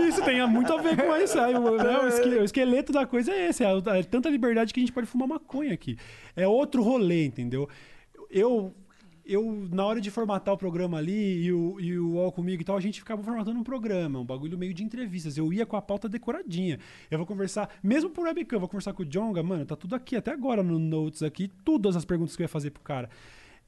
[0.09, 1.39] isso tem muito a ver com isso.
[1.39, 1.99] aí, o, né,
[2.41, 3.65] o esqueleto da coisa é esse.
[3.65, 3.69] É,
[3.99, 5.97] é tanta liberdade que a gente pode fumar maconha aqui.
[6.35, 7.69] É outro rolê, entendeu?
[8.31, 8.75] Eu,
[9.29, 12.65] eu na hora de formatar o programa ali e o, e o UOL comigo e
[12.65, 15.37] tal, a gente ficava formatando um programa, um bagulho meio de entrevistas.
[15.37, 16.79] Eu ia com a pauta decoradinha.
[17.11, 19.95] Eu vou conversar, mesmo por webcam, eu vou conversar com o Jonga, mano, tá tudo
[19.95, 23.11] aqui, até agora no Notes aqui, todas as perguntas que eu ia fazer pro cara.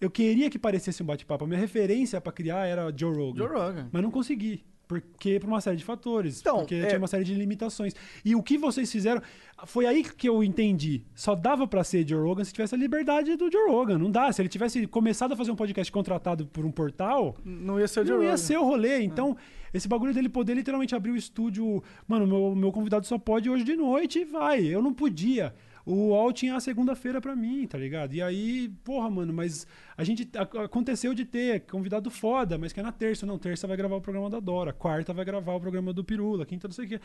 [0.00, 1.44] Eu queria que parecesse um bate-papo.
[1.44, 3.38] A minha referência pra criar era Joe Rogan.
[3.38, 3.88] Joe Rogan.
[3.92, 4.64] Mas não consegui.
[4.90, 6.40] Porque por uma série de fatores.
[6.40, 7.94] Então, porque é- tinha uma série de limitações.
[8.24, 9.22] E o que vocês fizeram.
[9.66, 11.04] Foi aí que eu entendi.
[11.14, 13.98] Só dava pra ser Joe Rogan se tivesse a liberdade do Joe Rogan.
[13.98, 14.32] Não dá.
[14.32, 17.36] Se ele tivesse começado a fazer um podcast contratado por um portal.
[17.44, 18.36] Não ia ser o Joe Não ia Rogan.
[18.36, 19.00] ser o rolê.
[19.02, 19.36] Então,
[19.72, 21.80] esse bagulho dele poder literalmente abrir o estúdio.
[22.08, 24.64] Mano, meu, meu convidado só pode hoje de noite e vai.
[24.66, 25.54] Eu não podia.
[25.90, 28.14] O UOL tinha a segunda-feira pra mim, tá ligado?
[28.14, 30.30] E aí, porra, mano, mas a gente.
[30.36, 33.26] aconteceu de ter convidado foda, mas que é na terça.
[33.26, 36.46] Não, terça vai gravar o programa da Dora, quarta vai gravar o programa do Pirula,
[36.46, 37.00] quinta não sei o quê.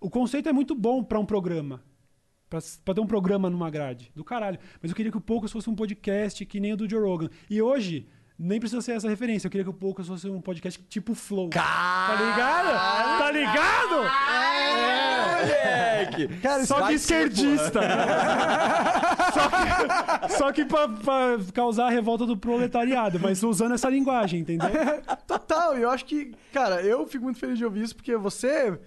[0.00, 1.82] O conceito é muito bom pra um programa.
[2.48, 4.10] Pra, pra ter um programa numa grade.
[4.14, 4.58] Do caralho.
[4.80, 7.28] Mas eu queria que o Poucas fosse um podcast que nem o do Joe Rogan.
[7.50, 9.46] E hoje, nem precisa ser essa referência.
[9.46, 11.50] Eu queria que o Poucas fosse um podcast tipo Flow.
[11.50, 13.18] Tá ligado?
[13.18, 15.21] Tá ligado?
[15.46, 16.28] Moleque!
[16.40, 17.80] Cara, Só que esquerdista.
[19.32, 24.40] só que, só que pra, pra causar a revolta do proletariado, mas usando essa linguagem,
[24.40, 24.68] entendeu?
[25.26, 28.78] Total, e eu acho que, cara, eu fico muito feliz de ouvir isso, porque você,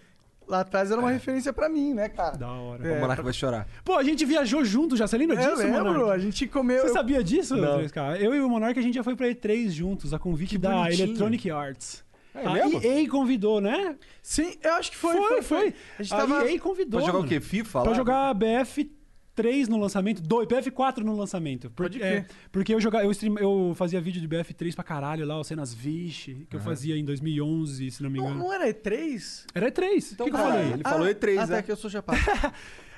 [0.48, 2.38] lá atrás, era uma referência pra mim, né, cara?
[2.38, 2.84] Da hora.
[2.94, 3.68] O Monarca vai chorar.
[3.84, 6.11] Pô, a gente viajou junto já, você lembra Eu disso, lembro, Monark?
[6.11, 6.82] a gente comeu...
[6.82, 7.80] Você eu- sabia disso, Não.
[7.80, 8.22] 3K?
[8.22, 11.06] Eu e o Monark, a gente já foi pra E3 juntos, a convite da bonitinho.
[11.07, 12.03] Electronic Arts.
[12.36, 12.82] É a mesmo?
[12.84, 13.95] EA convidou, né?
[14.22, 15.74] Sim, eu acho que foi, Foi, foi.
[15.99, 16.49] A gente A tava...
[16.52, 16.99] EA convidou.
[16.99, 17.30] Pra jogar o mano.
[17.30, 17.40] quê?
[17.40, 17.82] FIFA?
[17.82, 17.95] Pra lá?
[17.98, 21.70] jogar BF3 no lançamento, dois, BF4 no lançamento.
[21.70, 25.26] Por- Pode é, porque eu, jogava, eu, stream- eu fazia vídeo de BF3 pra caralho
[25.26, 28.40] lá, o cenas Vixe, que eu fazia em 2011, se não me Não, engano.
[28.45, 29.45] não era E3?
[29.53, 30.14] Era E3.
[30.14, 30.72] O que, que eu tá, falei?
[30.74, 31.62] ele falou E3, até né?
[31.62, 32.20] que eu sou chapado.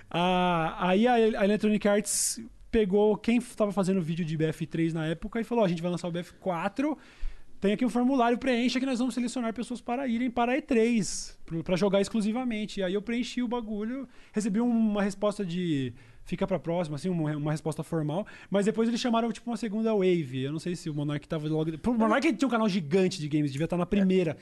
[0.10, 2.40] Ah, aí a, a Electronic Arts
[2.72, 5.92] pegou quem estava fazendo vídeo de BF3 na época e falou: "Ó, a gente vai
[5.92, 6.98] lançar o BF4.
[7.60, 11.36] Tem aqui um formulário, preencha que nós vamos selecionar pessoas para irem para a E3,
[11.46, 12.80] pro- pra jogar exclusivamente.
[12.80, 15.92] E aí eu preenchi o bagulho, recebi um, uma resposta de
[16.24, 18.28] fica pra próxima, assim, uma, uma resposta formal.
[18.50, 20.44] Mas depois eles chamaram, tipo, uma segunda wave.
[20.44, 21.72] Eu não sei se o Monark tava logo.
[21.88, 24.38] O Monark tinha um canal gigante de games, devia estar na primeira.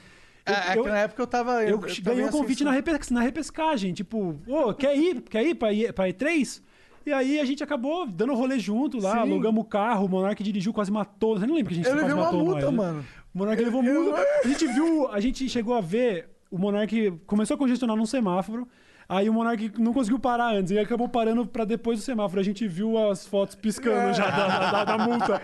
[0.46, 1.64] Eu- É, é eu- que na época eu tava...
[1.64, 5.22] eu, tava ganhei um convite na, repes- na repescagem, tipo, ô, quer ir?
[5.22, 6.62] Quer ir pra, pra E3?
[7.06, 9.20] E aí a gente acabou dando rolê junto lá, Sim.
[9.20, 11.38] alugamos o carro, o Monark dirigiu, quase matou.
[11.38, 13.06] Você não lembra que a gente Eu quase levei uma matou multa, mano.
[13.34, 14.26] O Monark levou multa.
[14.44, 18.68] A gente viu, a gente chegou a ver, o Monark começou a congestionar num semáforo.
[19.08, 22.40] Aí o Monark não conseguiu parar antes, e acabou parando pra depois do semáforo.
[22.42, 25.42] A gente viu as fotos piscando já da, da- da multa.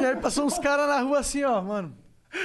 [0.00, 1.94] E aí passou uns caras na rua assim, ó, mano.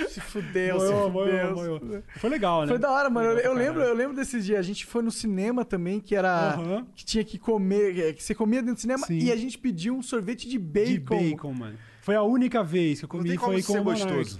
[0.09, 1.55] Se fudeu, se Moiou, fudeu.
[1.55, 2.03] moiou, moiou.
[2.17, 2.67] Foi legal, né?
[2.67, 3.29] Foi da hora, mano.
[3.29, 4.59] Eu, Legal eu lembro, eu lembro desses dias.
[4.59, 6.53] A gente foi no cinema também, que era.
[6.55, 6.87] Aham.
[6.95, 8.13] Que tinha que comer.
[8.15, 9.19] Que você comia dentro do cinema Sim.
[9.19, 11.17] e a gente pediu um sorvete de bacon.
[11.17, 11.77] De bacon, mano.
[12.01, 14.03] Foi a única vez que eu comi tem como foi com ser o Monark.
[14.13, 14.39] gostoso.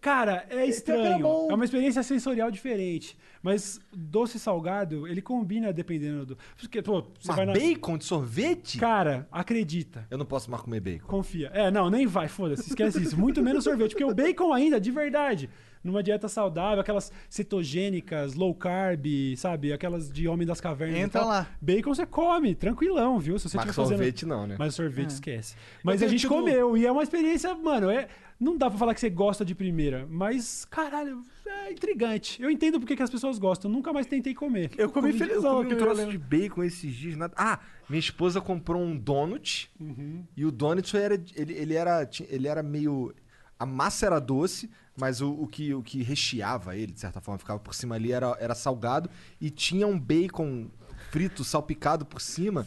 [0.00, 1.26] Cara, é era estranho.
[1.50, 3.16] É uma experiência sensorial diferente.
[3.42, 6.38] Mas doce e salgado, ele combina dependendo do.
[6.56, 7.52] Porque, pô, você Mas vai na.
[7.52, 8.78] bacon de sorvete?
[8.78, 10.06] Cara, acredita.
[10.10, 11.06] Eu não posso mais comer bacon.
[11.08, 11.50] Confia.
[11.52, 13.18] É, não, nem vai, foda-se, esquece isso.
[13.18, 15.50] Muito menos sorvete, porque o bacon ainda, de verdade,
[15.82, 19.04] numa dieta saudável, aquelas cetogênicas, low carb,
[19.36, 19.72] sabe?
[19.72, 20.98] Aquelas de homem das cavernas.
[20.98, 21.28] e Entra tal.
[21.28, 21.46] lá.
[21.60, 23.38] Bacon você come, tranquilão, viu?
[23.38, 23.88] Se você Mas fazendo.
[23.88, 24.56] sorvete não, né?
[24.58, 25.14] Mas sorvete É.
[25.14, 25.56] esquece.
[25.82, 28.08] Mas a gente tido- comeu e é uma experiência, mano, é.
[28.40, 32.42] Não dá pra falar que você gosta de primeira, mas, caralho, é intrigante.
[32.42, 33.70] Eu entendo porque que as pessoas gostam.
[33.70, 34.70] Nunca mais tentei comer.
[34.76, 37.16] Eu comi Eu felizão comi um troço de bacon esses dias.
[37.16, 37.34] Nada...
[37.36, 39.70] Ah, minha esposa comprou um donut.
[39.80, 40.24] Uhum.
[40.36, 43.14] E o donut era, ele, ele era, ele era meio...
[43.58, 47.38] A massa era doce, mas o, o que, o que recheava ele, de certa forma,
[47.38, 49.08] ficava por cima ali, era, era salgado.
[49.40, 50.68] E tinha um bacon
[51.10, 52.66] frito, salpicado por cima.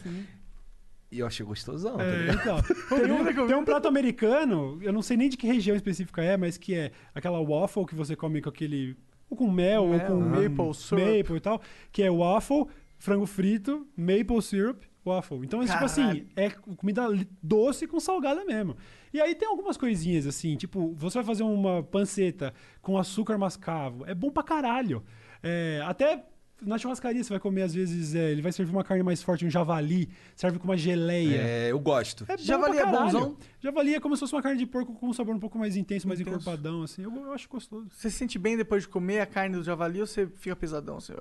[1.12, 2.40] E eu achei gostosão, tá É, ligado?
[2.42, 2.62] então.
[3.00, 6.36] Tem um, tem um prato americano, eu não sei nem de que região específica é,
[6.36, 8.98] mas que é aquela waffle que você come com aquele.
[9.30, 11.02] Ou com mel, ou Mel, com maple syrup.
[11.18, 11.62] maple e tal.
[11.92, 12.66] Que é waffle,
[12.98, 15.40] frango frito, maple syrup, waffle.
[15.44, 17.08] Então, é tipo assim, é comida
[17.42, 18.76] doce com salgada mesmo.
[19.14, 24.06] E aí tem algumas coisinhas assim, tipo, você vai fazer uma panceta com açúcar mascavo.
[24.06, 25.04] É bom pra caralho.
[25.42, 26.24] É, até
[26.62, 29.46] na churrascaria você vai comer, às vezes, é, ele vai servir uma carne mais forte,
[29.46, 31.36] um javali, serve com uma geleia.
[31.38, 32.26] É, eu gosto.
[32.28, 33.38] É bom Javali pra é bonzão?
[33.60, 35.76] Javali é como se fosse uma carne de porco com um sabor um pouco mais
[35.76, 36.38] intenso, mais Intenso.
[36.38, 37.04] encorpadão, assim.
[37.04, 37.88] Eu, eu acho gostoso.
[37.92, 40.98] Você se sente bem depois de comer a carne do javali ou você fica pesadão?
[40.98, 41.14] Assim,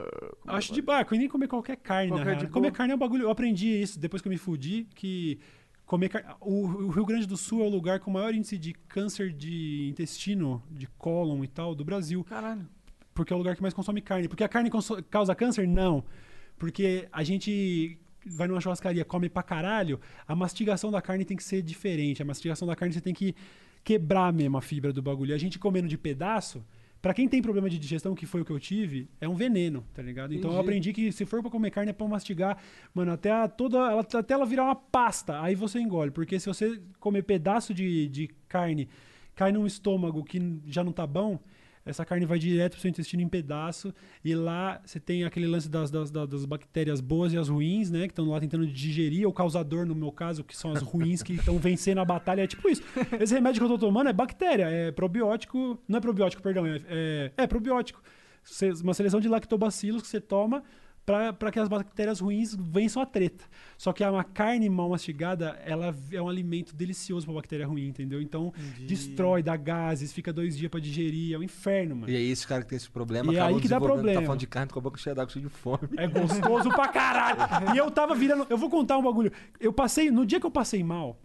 [0.46, 2.98] "Ah, Acho é de barco, e nem comer qualquer carne, Qualquer Comer carne é um
[2.98, 3.24] bagulho.
[3.24, 5.38] Eu aprendi isso depois que eu me fudi, que
[5.84, 6.28] comer carne.
[6.40, 9.32] O, o Rio Grande do Sul é o lugar com o maior índice de câncer
[9.32, 12.22] de intestino, de cólon e tal, do Brasil.
[12.24, 12.66] Caralho.
[13.14, 14.28] Porque é o lugar que mais consome carne.
[14.28, 14.70] Porque a carne
[15.10, 15.66] causa câncer?
[15.66, 16.04] Não.
[16.58, 21.44] Porque a gente vai numa churrascaria, come pra caralho, a mastigação da carne tem que
[21.44, 22.22] ser diferente.
[22.22, 23.34] A mastigação da carne você tem que
[23.82, 25.34] quebrar mesmo a fibra do bagulho.
[25.34, 26.64] A gente comendo de pedaço,
[27.02, 29.84] pra quem tem problema de digestão, que foi o que eu tive, é um veneno,
[29.92, 30.32] tá ligado?
[30.34, 32.56] Então eu aprendi que se for pra comer carne é pra mastigar,
[32.94, 36.46] mano, até a, toda ela, até ela virar uma pasta, aí você engole, porque se
[36.46, 38.88] você comer pedaço de, de carne,
[39.34, 41.38] cai num estômago que já não tá bom,
[41.86, 43.92] essa carne vai direto pro seu intestino em pedaço
[44.24, 48.06] e lá você tem aquele lance das, das, das- bactérias boas e as ruins, né?
[48.06, 51.34] Que estão lá tentando digerir, o causador, no meu caso, que são as ruins que
[51.34, 52.42] estão vencendo a batalha.
[52.42, 52.82] É tipo isso.
[53.20, 55.78] Esse remédio que eu tô tomando é bactéria, é probiótico.
[55.86, 58.02] Não é probiótico, perdão, é, é, é probiótico.
[58.82, 60.62] Uma seleção de lactobacilos que você toma
[61.04, 63.44] para que as bactérias ruins vençam a treta.
[63.76, 68.22] Só que uma carne mal mastigada, ela é um alimento delicioso para bactéria ruim, entendeu?
[68.22, 68.52] Então,
[68.86, 72.10] destrói, dá gases, fica dois dias para digerir, é um inferno, mano.
[72.12, 74.20] E aí, esse cara que tem esse problema, E é aí que dá desenvolvendo- problema.
[74.20, 75.88] Tá falando de carne com a boca cheia d'água, cheia de fome.
[75.96, 77.34] É gostoso pra caralho.
[77.74, 78.46] E eu tava virando.
[78.48, 79.30] Eu vou contar um bagulho.
[79.60, 80.10] Eu passei.
[80.10, 81.20] No dia que eu passei mal.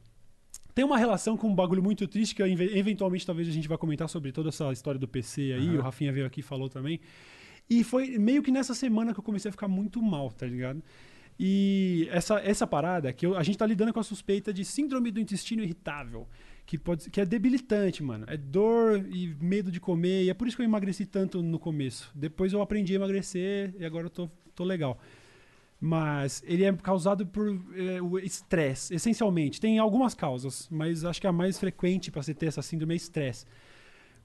[0.76, 4.08] Tem uma relação com um bagulho muito triste que eventualmente talvez a gente vai comentar
[4.08, 5.68] sobre toda essa história do PC aí.
[5.70, 5.78] Aham.
[5.78, 7.00] O Rafinha veio aqui e falou também.
[7.70, 10.82] E foi meio que nessa semana que eu comecei a ficar muito mal, tá ligado?
[11.40, 15.12] E essa, essa parada, que eu- a gente tá lidando com a suspeita de síndrome
[15.12, 16.28] do intestino irritável,
[16.66, 18.26] que, pode, que é debilitante, mano.
[18.28, 21.58] É dor e medo de comer, e é por isso que eu emagreci tanto no
[21.60, 22.12] começo.
[22.14, 25.00] Depois eu aprendi a emagrecer e agora eu tô, tô legal.
[25.80, 29.62] Mas ele é causado por é, o estresse, essencialmente.
[29.62, 32.98] Tem algumas causas, mas acho que a mais frequente para você ter essa síndrome é
[32.98, 33.46] estresse.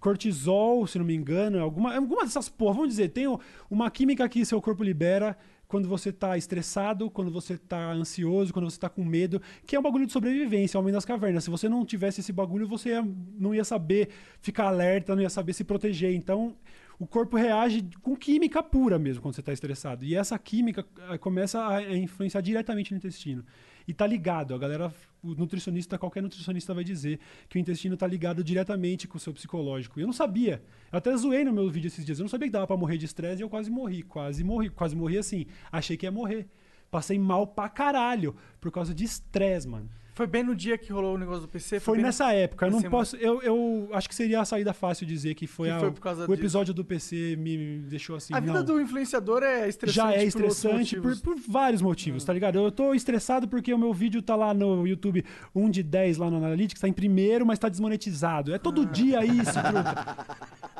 [0.04, 3.24] Cortisol, se não me engano, é alguma, é alguma dessas porra, vamos dizer, tem
[3.70, 5.34] uma química que seu corpo libera
[5.66, 9.80] quando você tá estressado, quando você tá ansioso, quando você tá com medo, que é
[9.80, 11.42] um bagulho de sobrevivência, Homem das Cavernas.
[11.44, 13.08] Se você não tivesse esse bagulho, você ia-
[13.38, 14.10] não ia saber
[14.42, 16.14] ficar alerta, não ia saber se proteger.
[16.14, 16.54] Então,
[16.98, 20.04] o corpo reage com química pura mesmo quando você está estressado.
[20.04, 23.42] E essa química eh, começa a influenciar diretamente no intestino.
[23.86, 24.92] E tá ligado, a galera,
[25.22, 29.32] o nutricionista, qualquer nutricionista vai dizer que o intestino tá ligado diretamente com o seu
[29.32, 30.00] psicológico.
[30.00, 30.62] Eu não sabia.
[30.90, 32.18] Eu até zoei no meu vídeo esses dias.
[32.18, 34.02] Eu não sabia que dava pra morrer de estresse e eu quase morri.
[34.02, 34.70] Quase morri.
[34.70, 35.46] Quase morri assim.
[35.70, 36.48] Achei que ia morrer.
[36.90, 39.90] Passei mal pra caralho por causa de estresse, mano.
[40.14, 41.80] Foi bem no dia que rolou o negócio do PC?
[41.80, 42.66] Foi bem nessa na- época.
[42.66, 43.16] Eu não semana- posso.
[43.16, 46.06] Eu, eu acho que seria a saída fácil dizer que foi, Que a- foi por
[46.08, 46.32] o disso.
[46.32, 48.32] episódio do PC me me deixou assim.
[48.32, 48.64] A vida não.
[48.64, 49.96] do influenciador é estressante.
[49.96, 51.20] Já é por estressante por, motivos.
[51.20, 52.58] por vários motivos, tá ligado?
[52.58, 55.24] Eu tô estressado porque o meu vídeo tá lá no YouTube,
[55.54, 58.52] 1 de 10 lá no Analytics, tá em primeiro, mas tá desmonetizado.
[58.52, 58.58] É Ah.
[58.60, 60.26] todo dia isso, truta.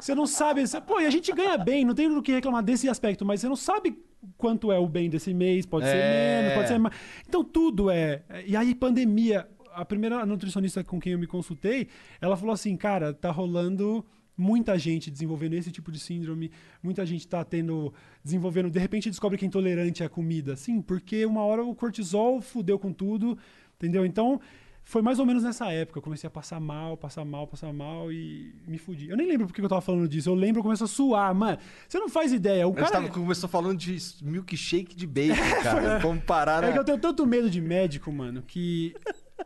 [0.01, 0.63] Você não sabe.
[0.87, 3.49] Pô, e a gente ganha bem, não tem do que reclamar desse aspecto, mas você
[3.49, 3.99] não sabe
[4.37, 6.41] quanto é o bem desse mês, pode ser É.
[6.43, 6.95] menos, pode ser mais.
[7.29, 8.23] Então tudo é.
[8.47, 9.49] E aí, pandemia.
[9.77, 11.89] A primeira nutricionista com quem eu me consultei,
[12.21, 14.07] ela falou assim, cara, tá rolando
[14.37, 16.51] muita gente desenvolvendo esse tipo de síndrome,
[16.83, 17.93] muita gente tá tendo,
[18.23, 20.55] desenvolvendo, de repente descobre que é intolerante à comida.
[20.55, 23.37] Sim, porque uma hora o cortisol fudeu com tudo,
[23.77, 24.07] entendeu?
[24.07, 24.41] Então,
[24.85, 25.99] foi mais ou menos nessa época.
[25.99, 29.09] Eu comecei a passar mal, passar mal, passar mal e me fudi.
[29.09, 30.29] Eu nem lembro porque que eu tava falando disso.
[30.29, 31.59] Eu lembro, eu começo a suar, mano.
[31.89, 32.69] Você não faz ideia.
[32.69, 32.91] O A cara...
[32.91, 35.99] tava, começou falando de milkshake de bacon, cara.
[35.99, 36.73] Vamos parar É na...
[36.75, 38.95] que eu tenho tanto medo de médico, mano, que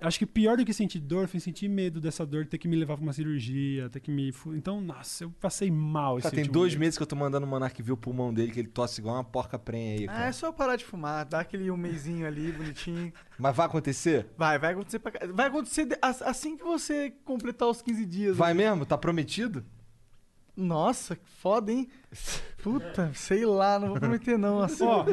[0.01, 2.77] acho que pior do que sentir dor foi sentir medo dessa dor, ter que me
[2.77, 4.33] levar pra uma cirurgia, ter que me.
[4.49, 6.81] Então, nossa, eu passei mal esse Cara, tem último dois mês.
[6.81, 9.17] meses que eu tô mandando o Monark ver o pulmão dele, que ele tosse igual
[9.17, 10.27] uma porca prenha aí, cara.
[10.27, 13.13] é só parar de fumar, dar aquele um mêsinho ali, bonitinho.
[13.39, 14.27] Mas vai acontecer?
[14.37, 15.13] Vai, vai acontecer pra...
[15.33, 18.37] Vai acontecer assim que você completar os 15 dias.
[18.37, 18.65] Vai né?
[18.65, 18.85] mesmo?
[18.85, 19.65] Tá prometido?
[20.57, 21.89] Nossa, que foda, hein?
[22.63, 24.61] Puta, sei lá, não vou prometer não.
[24.61, 25.05] Assim, Ó,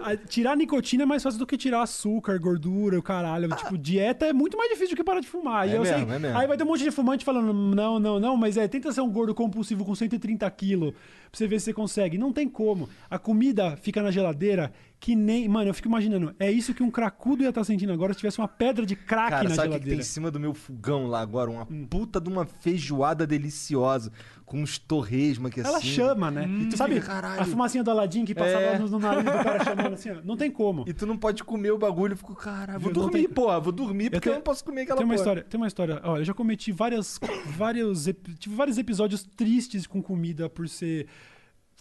[0.00, 3.48] a- tirar nicotina é mais fácil do que tirar açúcar, gordura, o caralho.
[3.56, 5.66] Tipo, dieta é muito mais difícil do que parar de fumar.
[5.66, 6.36] E É eu sei- mesmo, é mesmo.
[6.38, 9.00] Aí vai ter um monte de fumante falando, não, não, não, mas é, tenta ser
[9.00, 11.00] um gordo compulsivo com 130 quilos pra
[11.32, 12.18] você ver se você consegue.
[12.18, 12.88] Não tem como.
[13.08, 15.48] A comida fica na geladeira que nem...
[15.48, 18.38] Mano, eu fico imaginando, é isso que um cracudo ia estar sentindo agora se tivesse
[18.38, 20.00] uma pedra de crack Cara, na sabe o que, que tem geladeira.
[20.02, 21.50] em cima do meu fogão lá agora?
[21.50, 21.86] Uma Hum.
[21.88, 24.12] puta de uma feijoada deliciosa,
[24.44, 25.86] com uns torresmo aqui Ela assim.
[25.88, 26.39] chama, né?
[26.46, 28.78] E tu Sabe fica, a fumacinha do Aladim que passava É.
[28.78, 30.16] no, no nariz do cara chamando assim, ó.
[30.24, 30.84] Não tem como.
[30.88, 32.92] E tu não pode comer o bagulho, eu fico, caralho, vou?
[32.92, 35.14] Não dormir, tem- porra, vou dormir porque eu, tenho- não posso comer aquela tem uma
[35.14, 35.20] porra.
[35.22, 36.00] história, tem uma história.
[36.04, 37.18] Olha, eu já cometi várias,
[37.56, 41.06] vários, ep- tive vários episódios tristes com comida por ser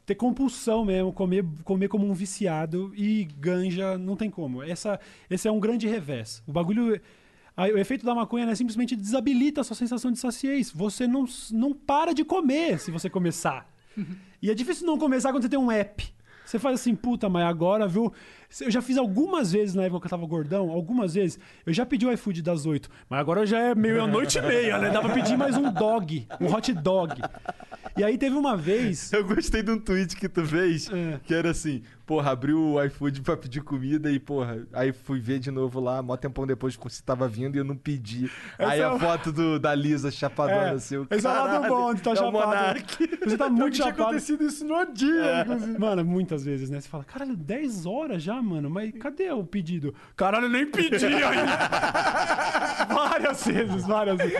[0.06, 4.64] ter compulsão mesmo, comer, comer como um viciado e ganja não tem como.
[4.64, 5.00] Essa,
[5.30, 6.42] esse é um grande revés.
[6.48, 7.00] O bagulho,
[7.56, 10.72] o efeito da maconha né, simplesmente desabilita a sua sensação de saciez.
[10.72, 13.70] Você não, não para de comer se você começar.
[14.42, 16.04] E é difícil não começar quando você tem um app.
[16.46, 18.12] Você faz assim, puta, mas agora, viu?
[18.62, 21.38] Eu já fiz algumas vezes na época que eu tava gordão, algumas vezes.
[21.64, 24.90] Eu já pedi o iFood das oito, mas agora já é meia-noite e meia, né?
[24.90, 27.22] Dá pra pedir mais um dog, um hot dog.
[27.98, 29.12] E aí teve uma vez.
[29.14, 31.20] Eu gostei de um tweet que tu fez, É.
[31.24, 35.40] que era assim, porra, abriu o iFood pra pedir comida e, porra, aí fui ver
[35.40, 38.30] de novo lá, mó tempão depois que você tava vindo e eu não pedi.
[38.58, 41.34] Essa aí é a o- foto do, da Lisa chapadona, É, assim, esse é o
[41.34, 42.32] lado bom de tá é chapado.
[42.32, 43.10] Monark.
[43.26, 44.04] Você tá muito tinha chapado.
[44.04, 45.78] acontecido isso no dia, inclusive.
[45.80, 46.80] Mano, muitas vezes, né?
[46.82, 49.94] Você fala, caralho, 10 horas já, mano, mas cadê o pedido?
[50.16, 51.60] Caralho, eu nem pedi ainda.
[52.94, 54.40] várias vezes, várias vezes.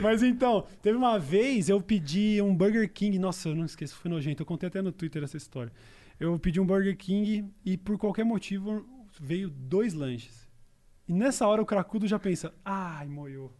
[0.00, 3.18] Mas então, teve uma vez eu pedi um Burger King.
[3.18, 4.42] Nossa, eu não esqueço, foi nojento.
[4.42, 5.72] Eu contei até no Twitter essa história.
[6.18, 8.84] Eu pedi um Burger King e por qualquer motivo
[9.20, 10.46] veio dois lanches.
[11.08, 13.52] E nessa hora o cracudo já pensa, ai, moiou.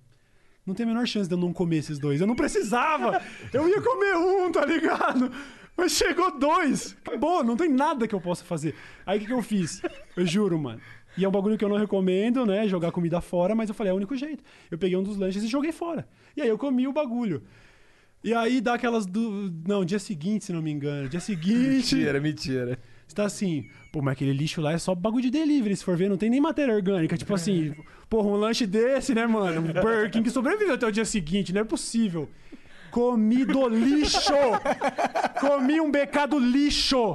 [0.66, 2.20] Não tem a menor chance de eu não comer esses dois.
[2.20, 3.22] Eu não precisava.
[3.52, 5.30] Eu ia comer um, tá ligado?
[5.76, 6.96] Mas chegou dois.
[7.06, 8.74] Acabou, não tem nada que eu possa fazer.
[9.04, 9.80] Aí o que, que eu fiz?
[10.16, 10.80] Eu juro, mano.
[11.16, 12.68] E é um bagulho que eu não recomendo, né?
[12.68, 14.44] Jogar comida fora, mas eu falei, é o único jeito.
[14.70, 16.06] Eu peguei um dos lanches e joguei fora.
[16.36, 17.42] E aí eu comi o bagulho.
[18.22, 19.52] E aí dá aquelas do.
[19.66, 21.08] Não, dia seguinte, se não me engano.
[21.08, 21.94] Dia seguinte.
[21.94, 22.78] Mentira, mentira.
[23.06, 25.96] Você tá assim, pô, mas aquele lixo lá é só bagulho de delivery, se for
[25.96, 27.16] ver, não tem nem matéria orgânica.
[27.16, 27.72] Tipo assim,
[28.10, 29.60] porra, um lanche desse, né, mano?
[29.60, 32.28] Um Burger King que sobreviveu até o dia seguinte, não é possível.
[32.90, 34.32] Comi do lixo!
[35.40, 37.14] Comi um becado lixo!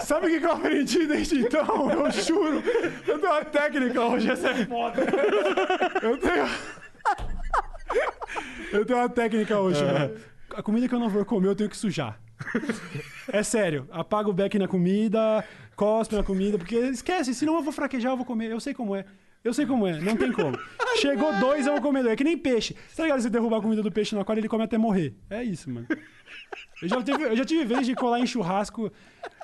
[0.00, 1.90] Sabe o que, que eu aprendi desde então?
[1.90, 2.62] Eu juro.
[3.06, 5.02] Eu tenho uma técnica hoje, essa é foda.
[6.02, 6.48] Eu tenho.
[8.72, 10.14] Eu tenho uma técnica hoje, mano.
[10.54, 12.18] A comida que eu não vou comer, eu tenho que sujar.
[13.32, 13.86] É sério.
[13.90, 15.44] Apaga o beck na comida,
[15.76, 18.50] cospe na comida, porque esquece, senão eu vou fraquejar, eu vou comer.
[18.50, 19.04] Eu sei como é.
[19.44, 20.56] Eu sei como é, não tem como.
[21.00, 22.12] Chegou dois, eu vou comer dois.
[22.12, 22.76] É que nem peixe.
[22.96, 23.20] Tá ligado?
[23.22, 25.14] Você derrubar a comida do peixe no aquário, ele come até morrer.
[25.28, 25.86] É isso, mano.
[26.82, 28.92] Eu já tive, eu já tive vez de colar em churrasco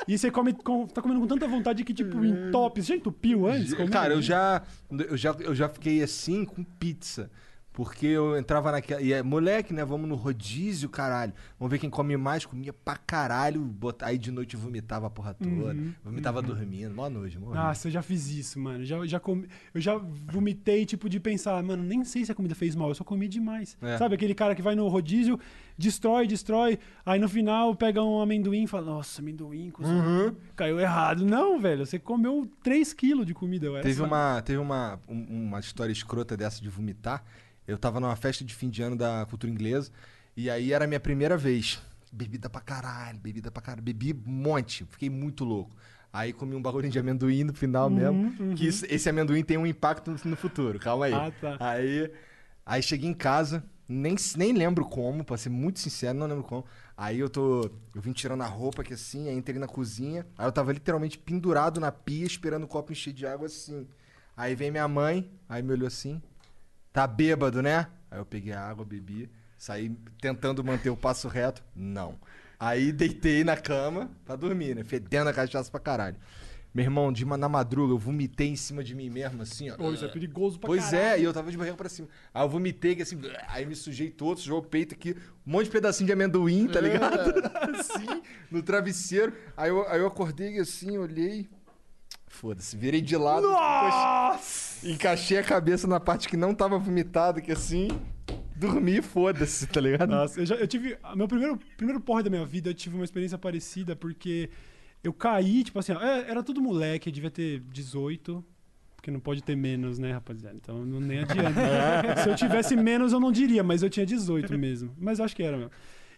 [0.06, 2.82] e você come, com- tá comendo com tanta vontade que, tipo, entope.
[2.82, 3.72] Você já entupiu antes?
[3.74, 3.93] comendo?
[3.93, 7.30] Cara, eu já, eu, já, eu já fiquei assim com pizza.
[7.78, 9.00] Porque eu entrava naquela.
[9.00, 9.84] E é moleque, né?
[9.84, 11.32] Vamos no rodízio, caralho.
[11.60, 12.44] Vamos ver quem come mais.
[12.44, 13.60] Comia pra caralho.
[13.62, 15.74] bota- Aí de noite vomitava a porra toda.
[15.74, 16.92] Uhum, vomitava dormindo.
[16.92, 17.60] Mó nojo, mó nojo.
[17.60, 18.84] Nossa, eu já fiz isso, mano.
[18.84, 22.52] Já, já comi, eu já vomitei, tipo, de pensar, mano, nem sei se a comida
[22.56, 23.78] fez mal, eu só comi demais.
[23.80, 23.96] É.
[23.96, 25.38] Sabe, aquele cara que vai no rodízio,
[25.78, 30.34] destrói, destrói, aí no final pega um amendoim e fala, nossa, amendoim, Uhum.
[30.56, 31.24] caiu errado.
[31.24, 33.68] Não, velho, você comeu 3 quilos de comida.
[33.82, 37.22] Teve só- uma, teve uma, um- uma história escrota dessa de vomitar.
[37.69, 39.90] Eu tava numa festa de fim de ano da cultura inglesa.
[40.35, 41.81] E aí era a minha primeira vez.
[42.11, 43.82] Bebida pra caralho, bebida pra caralho.
[43.82, 45.77] Bebi um monte, fiquei muito louco.
[46.11, 48.35] Aí comi um bagulho de amendoim no final Uhum, mesmo.
[48.40, 48.55] uhum.
[48.55, 51.12] Que isso- esse amendoim tem um impacto no, futuro, calma aí.
[51.12, 51.57] Ah, tá.
[51.61, 52.11] Aí,
[52.65, 56.65] aí cheguei em casa, nem, nem lembro como, pra ser muito sincero, não lembro como.
[56.97, 57.70] Aí eu tô.
[57.95, 60.27] Eu vim tirando a roupa aqui assim, aí entrei na cozinha.
[60.39, 63.86] Aí eu tava literalmente pendurado na pia, esperando o copo encher de água assim.
[64.35, 66.23] Aí vem minha mãe, aí me olhou assim.
[66.99, 67.87] Tá bêbado, né?
[68.11, 69.89] Aí eu peguei a água, bebi, saí
[70.20, 71.62] tentando manter o passo reto.
[71.73, 72.16] Não.
[72.59, 74.83] Aí deitei na cama pra dormir, né?
[74.83, 76.16] Fedendo a cachaça pra caralho.
[76.75, 79.77] Meu irmão, de ma- na madruga, eu vomitei em cima de mim mesmo, assim, ó.
[79.77, 81.05] Pô, isso é perigoso pra Pois caralho.
[81.05, 82.09] é, e eu tava de barriga pra cima.
[82.35, 83.16] Aí eu vomitei, que assim,
[83.47, 85.15] aí me sujei todo, sujou o peito aqui,
[85.47, 87.33] um monte de pedacinho de amendoim, tá ligado?
[87.79, 89.33] assim, no travesseiro.
[89.57, 91.49] Aí eu, aí eu acordei assim, olhei.
[92.28, 93.48] Foda-se, virei de lado.
[93.48, 94.86] Nossa!
[94.86, 97.88] Encaixei a cabeça na parte que não tava vomitada, que assim.
[98.55, 100.10] Dormi, foda-se, tá ligado?
[100.10, 100.96] Nossa, eu, já, eu tive.
[101.14, 104.50] Meu primeiro, primeiro porre da minha vida, eu tive uma experiência parecida, porque
[105.02, 108.44] eu caí, tipo assim, ó, é, era tudo moleque, eu devia ter 18.
[108.96, 110.56] Porque não pode ter menos, né, rapaziada?
[110.56, 112.16] Então não, nem adianta.
[112.22, 114.92] Se eu tivesse menos, eu não diria, mas eu tinha 18 mesmo.
[114.98, 115.70] Mas acho que era mesmo.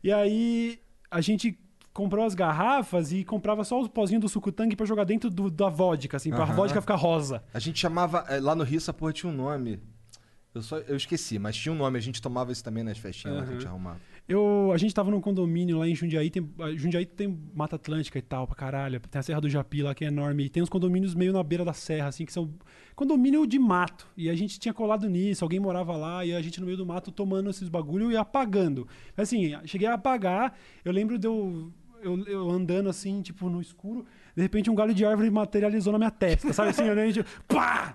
[0.02, 0.80] E aí
[1.10, 1.58] a gente
[1.92, 5.50] comprou as garrafas e comprava só os pozinhos do suco tangue pra jogar dentro do-
[5.50, 6.54] da vodka, assim, pra Aham.
[6.54, 7.42] vodka ficar rosa.
[7.52, 8.24] A gente chamava.
[8.28, 9.78] eh, Lá no Rio, essa porra tinha um nome.
[10.52, 11.96] Eu, só, eu esqueci, mas tinha um nome.
[11.96, 14.00] A gente tomava isso também nas festinhas lá que a gente arrumava.
[14.28, 18.18] Eu, a gente tava num condomínio lá em Jundiaí, tem, a Jundiaí tem Mata Atlântica
[18.18, 18.98] e tal, pra caralho.
[19.00, 20.44] Tem a Serra do Japi lá, que é enorme.
[20.44, 22.52] E tem uns condomínios meio na beira da serra, assim, que são
[22.96, 24.06] condomínio de mato.
[24.16, 26.86] E a gente tinha colado nisso, alguém morava lá, e a gente no meio do
[26.86, 28.86] mato tomando esses bagulho e apagando.
[29.16, 30.54] Assim, cheguei a apagar,
[30.84, 31.72] eu lembro de eu,
[32.02, 34.05] eu, eu andando assim, tipo, no escuro,
[34.35, 36.89] de repente um galho de árvore materializou na minha testa, sabe assim?
[36.89, 37.94] A gente, pá!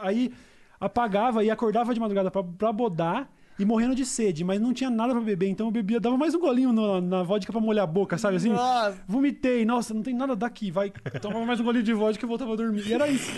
[0.00, 0.32] Aí
[0.80, 4.90] apagava e acordava de madrugada pra, pra bodar e morrendo de sede, mas não tinha
[4.90, 7.84] nada pra beber, então eu bebia, dava mais um golinho na, na vodka pra molhar
[7.84, 8.50] a boca, sabe assim?
[8.50, 8.98] Nossa.
[9.06, 10.90] Vomitei, nossa, não tem nada daqui, vai.
[11.20, 12.86] Tomava mais um golinho de vodka e voltava a dormir.
[12.86, 13.30] E era isso.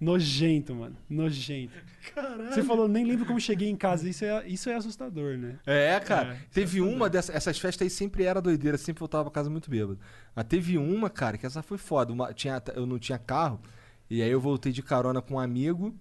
[0.00, 0.96] Nojento, mano.
[1.10, 1.72] Nojento.
[2.14, 2.52] Caralho.
[2.52, 4.08] Você falou, nem lembro como cheguei em casa.
[4.08, 5.58] Isso é, isso é assustador, né?
[5.66, 6.34] É, cara.
[6.34, 7.34] É, teve uma dessas.
[7.34, 9.98] Essas festas aí sempre era doideira, sempre voltava pra casa muito bêbado.
[10.34, 12.12] Mas teve uma, cara, que essa foi foda.
[12.12, 13.60] Uma- tinha, eu não tinha carro,
[14.08, 15.92] e aí eu voltei de carona com um amigo,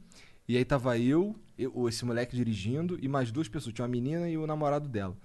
[0.47, 3.73] e aí tava eu, eu- esse moleque dirigindo, e mais duas pessoas.
[3.73, 5.17] Tinha uma menina e o namorado dela.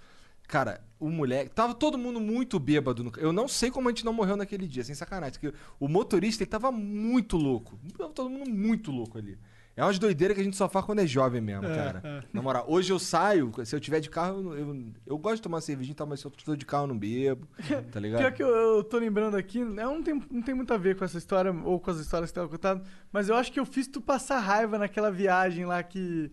[0.49, 1.51] Cara, o moleque.
[1.51, 3.03] Tava todo mundo muito bêbado.
[3.05, 5.39] no- Eu não sei como a gente não morreu naquele dia, sem sacanagem.
[5.41, 7.79] Porque o motorista, ele tava muito louco.
[7.97, 9.39] Tava todo mundo muito louco ali.
[9.75, 12.01] É umas doideiras que a gente só faz quando é jovem mesmo, É, cara.
[12.05, 12.23] é.
[12.31, 15.43] Na moral, hoje eu saio, se eu tiver de carro, eu, eu, eu gosto de
[15.43, 17.49] tomar cervejinha, tal, mas se eu tô de carro, eu não bebo.
[17.91, 18.21] Tá ligado?
[18.21, 21.07] Pior que eu, eu tô lembrando aqui, não tem, não tem muito a ver com
[21.07, 23.87] essa história ou com as histórias que tava contando, mas eu acho que eu fiz
[23.87, 26.31] tu passar raiva naquela viagem lá que.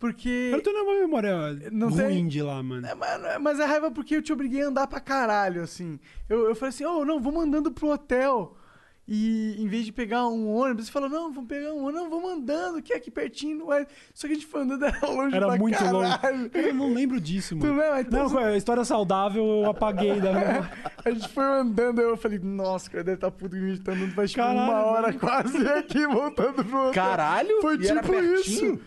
[0.00, 0.48] Porque.
[0.50, 2.26] Eu não tenho nenhuma memória Não ruim tem?
[2.28, 2.86] de lá, mano.
[2.86, 6.00] É, mas, mas é raiva porque eu te obriguei a andar pra caralho, assim.
[6.28, 8.56] Eu, eu falei assim, ô, não, vamos andando pro hotel.
[9.12, 12.08] E em vez de pegar um ônibus, você falou, não, vamos pegar um ônibus, não,
[12.08, 13.84] vamos andando, que é aqui pertinho, não é.
[14.14, 15.96] Só que a gente foi andando, era longe Era pra muito caralho.
[16.38, 16.50] longe.
[16.54, 17.74] Eu não lembro disso, mano.
[17.74, 18.00] Tu lembra?
[18.02, 20.70] Então, Não, a história saudável eu apaguei da memória.
[21.04, 23.92] A gente foi andando, eu falei, nossa, cara, deve estar puto que a gente tá
[23.92, 25.18] andando faz tipo Caralho, uma hora velho.
[25.18, 26.92] quase aqui voltando pro hotel.
[26.92, 27.60] Caralho?
[27.62, 28.80] Foi E tipo isso.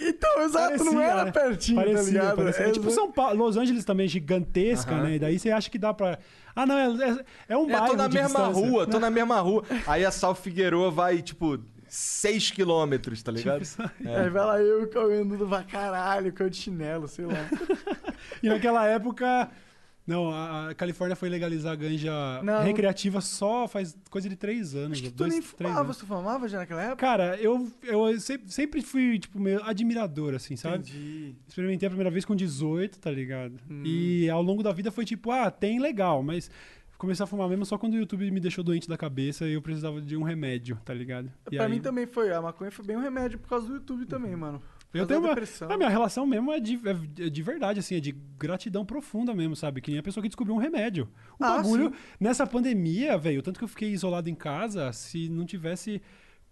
[0.00, 1.32] Então, exato, não Parecia, era né?
[1.32, 2.36] pertinho, parecia, tá ligado?
[2.36, 2.64] parecia.
[2.66, 5.02] É tipo exa- São Paulo, Los Angeles também gigantesca, Aham.
[5.02, 5.14] né?
[5.16, 6.18] E daí você acha que dá pra.
[6.54, 8.70] Ah, não, é, é, é um É, bairro tô na de mesma distância.
[8.70, 9.64] rua, tô na mesma rua.
[9.86, 13.62] Aí a Sal Figueroa vai, tipo, 6 quilômetros, tá ligado?
[13.64, 14.30] Tipo isso aí.
[14.30, 17.34] Vai lá eu comendo pra caralho, com de chinelo, sei lá.
[18.42, 19.50] E naquela época.
[20.06, 22.12] Não, a Califórnia foi legalizar a ganja
[22.44, 22.62] Não.
[22.62, 24.92] recreativa só faz coisa de três anos.
[24.92, 26.96] Acho que tu dois, nem três fumava, tu fumava já naquela época?
[26.96, 30.88] Cara, eu, eu sempre, sempre fui, tipo, meio admirador, assim, sabe?
[30.88, 31.34] Entendi.
[31.48, 33.54] Experimentei a primeira vez com 18, tá ligado?
[33.68, 33.82] Hum.
[33.84, 36.48] E ao longo da vida foi tipo, ah, tem legal, mas
[36.96, 39.60] comecei a fumar mesmo só quando o YouTube me deixou doente da cabeça e eu
[39.60, 41.30] precisava de um remédio, tá ligado?
[41.50, 42.32] E pra aí- mim também foi.
[42.32, 44.62] A maconha foi bem um remédio por causa do YouTube também, mano.
[44.98, 45.28] Eu tenho uma.
[45.30, 45.70] depressão.
[45.70, 46.80] A minha relação mesmo é de,
[47.18, 49.80] é de verdade, assim, é de gratidão profunda mesmo, sabe?
[49.80, 51.08] Que nem a pessoa que descobriu um remédio.
[51.38, 51.96] O Ah, bagulho, sim.
[52.20, 56.00] nessa pandemia, velho, tanto que eu fiquei isolado em casa, se não tivesse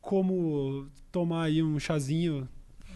[0.01, 2.49] como tomar aí um chazinho,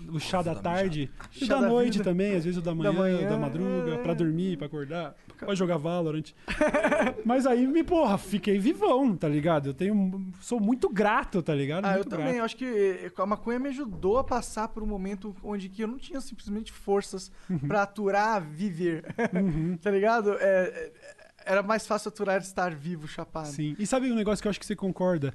[0.09, 1.11] o chá da tarde,
[1.41, 2.05] e da, da noite vida.
[2.05, 3.99] também, às vezes o da manhã, manhã, da madruga, é.
[3.99, 6.33] pra dormir, pra acordar, pra jogar Valorant.
[7.25, 9.71] Mas aí, me, porra, fiquei vivão, tá ligado?
[9.71, 10.31] Eu tenho.
[10.41, 11.85] Sou muito grato, tá ligado?
[11.85, 12.27] Ah, eu muito também.
[12.27, 12.39] grato.
[12.39, 15.89] Eu acho que a maconha me ajudou a passar por um momento onde que eu
[15.89, 17.59] não tinha simplesmente forças Uhum.
[17.59, 19.05] pra aturar viver.
[19.83, 20.33] tá ligado?
[20.35, 20.93] É, é,
[21.47, 23.49] era mais fácil aturar estar vivo, chapado.
[23.49, 23.75] Sim.
[23.79, 25.33] E sabe um negócio que eu acho que você concorda?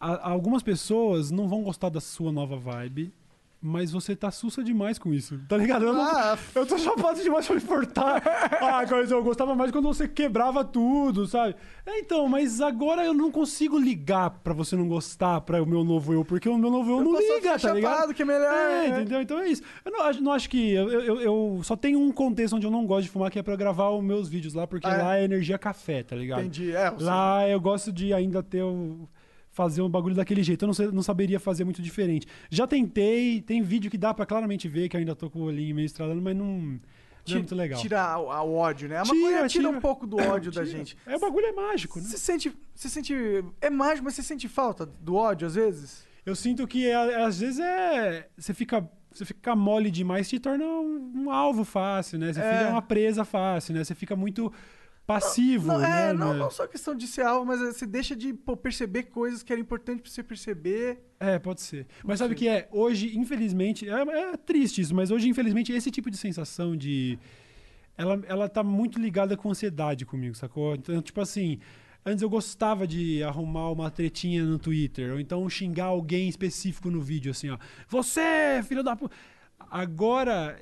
[0.00, 3.12] Algumas pessoas não vão gostar da sua nova vibe,
[3.60, 5.84] mas você tá sussa demais com isso, tá ligado?
[5.84, 8.22] Eu, não- Ah, eu tô chapado demais pra me importar.
[8.62, 11.56] ah, mas eu gostava mais quando você quebrava tudo, sabe?
[11.84, 15.82] É, então, mas agora eu não consigo ligar pra você não gostar pra o meu
[15.82, 17.92] novo eu, porque o meu novo eu, Eu não liga, tá ligado?
[17.94, 19.00] chapado, que é melhor, É, né?
[19.00, 19.20] entendeu?
[19.22, 19.62] Então é isso.
[19.84, 20.70] Eu não, acho- não acho que.
[20.72, 23.42] Eu, eu, eu só tenho um contexto onde eu não gosto de fumar, que é
[23.42, 25.02] pra gravar os meus vídeos lá, porque Ah, é?
[25.02, 26.40] lá é energia café, tá ligado?
[26.40, 26.74] Entendi.
[26.76, 27.06] É, eu sei.
[27.06, 29.08] Lá eu gosto de ainda ter o.
[29.58, 30.62] Fazer um bagulho daquele jeito.
[30.64, 32.28] Eu não, sei- não saberia fazer muito diferente.
[32.48, 35.74] Já tentei, tem vídeo que dá pra claramente ver que ainda tô com o olhinho
[35.74, 36.80] meio estralando, mas não, não
[37.28, 37.80] é muito legal.
[37.80, 38.98] Tira o, o ódio, né?
[38.98, 39.68] A Tira, maconha tira, tira.
[39.70, 40.78] um pouco do ódio da Tira.
[40.78, 40.96] gente.
[41.04, 42.04] É, o bagulho é mágico, né?
[42.06, 43.12] Você sente, você sente.
[43.60, 46.06] É mágico, mas você sente falta do ódio às vezes?
[46.24, 48.28] Eu sinto que é- às vezes é.
[48.38, 48.88] Você fica.
[49.10, 52.32] Você fica mole demais te torna um, um alvo fácil, né?
[52.32, 52.58] Você É.
[52.58, 53.82] fica uma presa fácil, né?
[53.82, 54.52] Você fica muito
[55.08, 56.10] passivo, Não, né?
[56.10, 56.38] é, não, né?
[56.38, 59.58] não só questão de ser alvo, mas você deixa de pô, perceber coisas que era
[59.58, 60.98] importante pra você perceber.
[61.18, 61.86] É, pode ser.
[62.04, 62.68] Mas sabe o que é?
[62.70, 67.18] Hoje, infelizmente, é, é triste isso, mas hoje, infelizmente, esse tipo de sensação de.
[67.96, 70.74] Ela, ela tá muito ligada com ansiedade comigo, sacou?
[70.74, 71.58] Então, tipo assim.
[72.06, 77.00] Antes eu gostava de arrumar uma tretinha no Twitter, ou então xingar alguém específico no
[77.02, 77.58] vídeo, assim, ó.
[77.88, 79.14] Você, filho da puta.
[79.70, 80.58] Agora,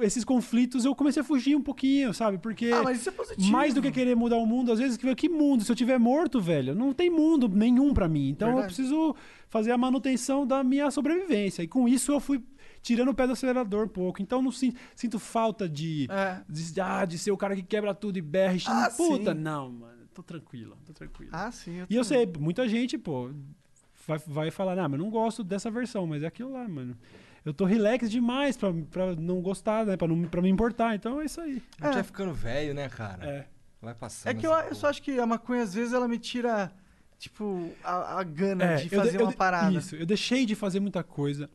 [0.00, 2.38] esses conflitos eu comecei a fugir um pouquinho, sabe?
[2.38, 2.70] Porque.
[2.72, 3.50] Ah, mas isso é positivo.
[3.50, 5.64] Mais do que querer mudar o mundo, às vezes, que que mundo?
[5.64, 8.28] Se eu tiver morto, velho, não tem mundo nenhum pra mim.
[8.30, 8.74] Então eu Verdade.
[8.74, 9.14] preciso
[9.48, 11.62] fazer a manutenção da minha sobrevivência.
[11.62, 12.42] E com isso eu fui
[12.82, 14.22] tirando o pé do acelerador um pouco.
[14.22, 16.40] Então eu não sinto, sinto falta de, É.
[16.48, 18.54] de, ah, de ser o cara que quebra tudo e berra.
[18.54, 18.62] e.
[18.66, 19.40] Ah, Puta, sim.
[19.40, 19.98] não, mano.
[20.14, 21.30] Tô tranquilo, tô tranquilo.
[21.32, 21.84] Ah, sim.
[21.88, 23.30] e eu sei, muita gente, pô,
[24.04, 26.96] vai, vai falar, ah, mas não gosto dessa versão, mas é aquilo lá, mano.
[27.48, 29.96] Eu tô relax demais pra, pra não gostar, né?
[29.96, 30.94] Pra, não, pra me importar.
[30.94, 31.62] Então é isso aí.
[31.80, 31.94] A gente É.
[31.94, 33.24] vai ficando velho, né, cara?
[33.26, 33.46] É.
[33.80, 34.30] Vai passando.
[34.30, 36.70] É que eu, eu só acho que a maconha, às vezes, ela me tira,
[37.18, 39.76] tipo, a, a gana É, de fazer de- uma de- parada.
[39.78, 41.48] Isso, eu deixei de fazer muita coisa.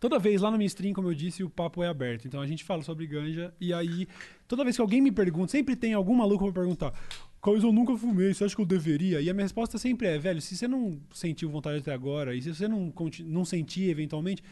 [0.00, 2.26] Toda vez lá no minha stream, como eu disse, o papo é aberto.
[2.26, 4.08] Então a gente fala sobre ganja e aí,
[4.48, 6.92] toda vez que alguém me pergunta, sempre tem algum maluco pra perguntar:
[7.40, 9.20] Coisa eu nunca fumei, você acha que eu deveria?
[9.20, 12.42] E a minha resposta sempre é: velho, se você não sentiu vontade até agora e
[12.42, 12.92] se você não,
[13.24, 14.42] não sentir eventualmente,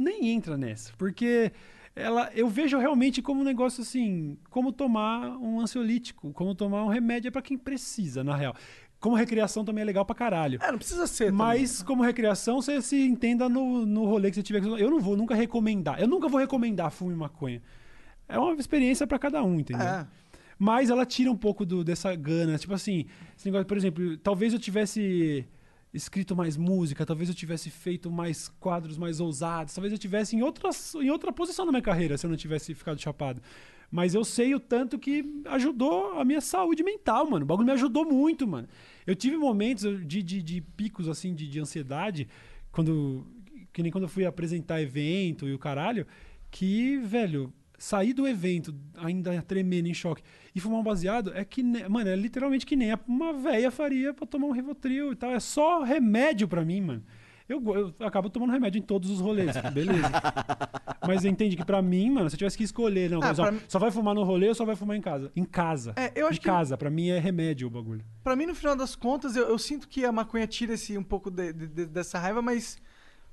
[0.00, 0.92] nem entra nessa.
[0.96, 1.52] Porque
[1.94, 6.88] ela, eu vejo realmente como um negócio assim, como tomar um ansiolítico, como tomar um
[6.88, 8.54] remédio é pra quem precisa, na real.
[8.98, 10.58] Como recreação também é legal pra caralho.
[10.62, 11.26] É, não precisa ser.
[11.26, 11.38] também.
[11.38, 14.62] Mas, como recreação, você se entenda no, no rolê que você tiver.
[14.62, 15.98] Eu não vou nunca recomendar.
[15.98, 17.62] Eu nunca vou recomendar fume maconha.
[18.28, 19.86] É uma experiência pra cada um, entendeu?
[19.86, 20.06] É.
[20.58, 22.58] Mas ela tira um pouco do, dessa gana.
[22.58, 25.46] Tipo assim, esse negócio, por exemplo, talvez eu tivesse
[25.92, 30.42] escrito mais música, talvez eu tivesse feito mais quadros mais ousados, talvez eu tivesse em,
[30.42, 33.42] outras, em outra posição na minha carreira se eu não tivesse ficado chapado.
[33.90, 37.44] Mas eu sei o tanto que ajudou a minha saúde mental, mano.
[37.44, 38.68] O bagulho me ajudou muito, mano.
[39.04, 42.28] Eu tive momentos de, de, de picos, assim, de, de ansiedade,
[42.70, 43.26] quando.
[43.72, 46.06] Que nem quando eu fui apresentar evento e o caralho,
[46.50, 47.52] que, velho,
[47.82, 50.22] sair do evento ainda tremendo em choque
[50.54, 54.26] e fumar um baseado é que, mano, é literalmente que nem uma véia faria pra
[54.26, 55.30] tomar um Rivotril e tal.
[55.30, 57.02] É só remédio pra mim, mano.
[57.48, 60.08] Eu, eu acabo tomando remédio em todos os rolês, beleza.
[61.06, 63.78] Mas entende que pra mim, mano, se eu tivesse que escolher, não, Ah, só, só
[63.78, 65.32] vai fumar no rolê ou só vai fumar em casa?
[65.34, 65.92] Em casa.
[65.96, 68.04] É, eu acho em que- casa, pra mim é remédio o bagulho.
[68.22, 71.02] Pra mim, no final das contas, eu, eu sinto que a maconha tira esse, um
[71.02, 72.78] pouco de- de- de- dessa raiva, mas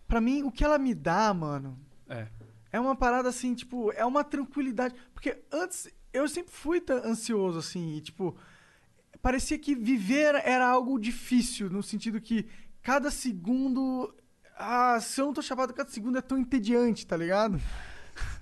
[0.07, 1.77] pra mim, o que ela me dá, mano,
[2.09, 2.25] É.
[2.71, 4.95] É uma parada assim, tipo, é uma tranquilidade.
[5.13, 8.35] Porque antes eu sempre fui ansioso, assim, e tipo,
[9.21, 12.47] parecia que viver era algo difícil, no sentido que
[12.81, 14.13] cada segundo.
[14.57, 17.59] Ah, se eu não tô chapado, cada segundo é tão entediante, tá ligado?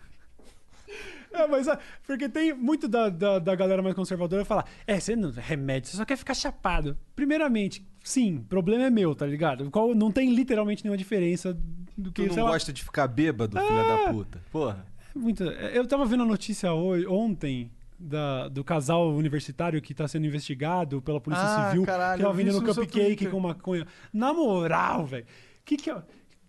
[1.34, 1.78] É, mas é,
[2.08, 5.98] porque tem muito da, da, da galera mais conservadora falar: é, você não remédio, você
[5.98, 6.98] só quer ficar chapado.
[7.14, 9.70] Primeiramente, sim, problema é meu, tá ligado?
[9.70, 11.58] Qual, não tem literalmente nenhuma diferença
[11.98, 12.24] do que.
[12.24, 14.42] Tu não sei lá, gosta de ficar bêbado, filha da puta.
[14.52, 14.86] Porra.
[15.16, 15.44] Muito.
[15.44, 21.02] Eu tava vendo a notícia hoje, ontem da, do casal universitário que tá sendo investigado
[21.02, 23.88] pela Polícia Ah, Civil, caralho, que tava vendendo cupcake com maconha.
[24.14, 25.26] Na moral, velho.
[25.64, 25.98] Que que é.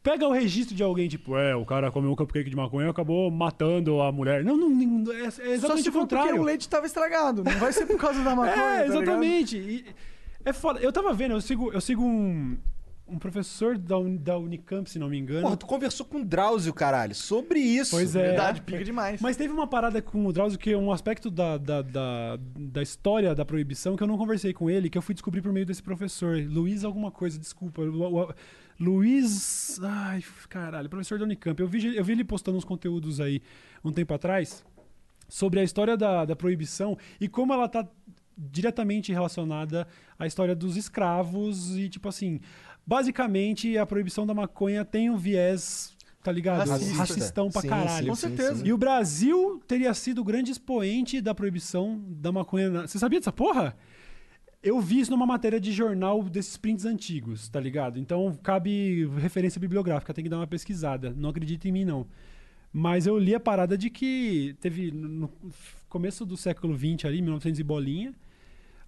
[0.02, 2.90] Pega o registro de alguém, tipo, é, o cara comeu um cupcake de maconha e
[2.90, 4.44] acabou matando a mulher.
[4.44, 6.40] Não, não, não é, é Só exatamente se o for porque contrário.
[6.40, 7.43] o leite tava estragado.
[7.43, 8.55] Não vai ser por causa da maconha.
[8.55, 9.56] tá É, exatamente.
[9.56, 9.85] E
[10.44, 10.78] é foda.
[10.78, 12.56] Eu tava vendo, eu sigo, eu sigo um,
[13.09, 15.43] um professor da, da Unicamp, se não me engano.
[15.43, 17.93] Porra, tu conversou com o Drauzio, caralho, sobre isso.
[17.93, 18.23] Pois é.
[18.28, 19.20] Verdade, pica demais.
[19.20, 22.83] Mas teve uma parada com o Drauzio que é um aspecto da, da, da, da
[22.83, 25.65] história da proibição que eu não conversei com ele, que eu fui descobrir por meio
[25.65, 26.37] desse professor.
[26.49, 27.83] Luiz alguma coisa, desculpa.
[27.83, 28.35] Lu- Lu-
[28.78, 29.78] Luiz.
[29.83, 31.61] Ai, caralho, professor da Unicamp.
[31.61, 33.41] Eu vi, eu vi ele postando uns conteúdos aí
[33.85, 34.65] um tempo atrás
[35.28, 37.87] sobre a história da, da proibição e como ela tá
[38.39, 39.87] diretamente relacionada
[40.19, 42.39] à história dos escravos e, tipo assim,
[42.87, 45.93] basicamente a proibição da maconha tem um viés,
[46.23, 46.69] tá ligado?
[46.69, 46.95] Racista.
[46.97, 48.05] Racistão pra Sim, caralho.
[48.05, 48.57] sim, Com certeza.
[48.57, 48.67] sim.
[48.67, 52.71] E o Brasil teria sido o grande expoente da proibição da maconha.
[52.71, 53.77] na- Você sabia dessa porra?
[54.63, 57.99] Eu vi isso numa matéria de jornal desses prints antigos, tá ligado?
[57.99, 61.15] Então cabe referência bibliográfica, tem que dar uma pesquisada.
[61.17, 62.07] Não acredita em mim, não.
[62.73, 65.31] Mas eu li a parada de que teve no no
[65.89, 68.13] começo do século XX ali, 1900 e bolinha,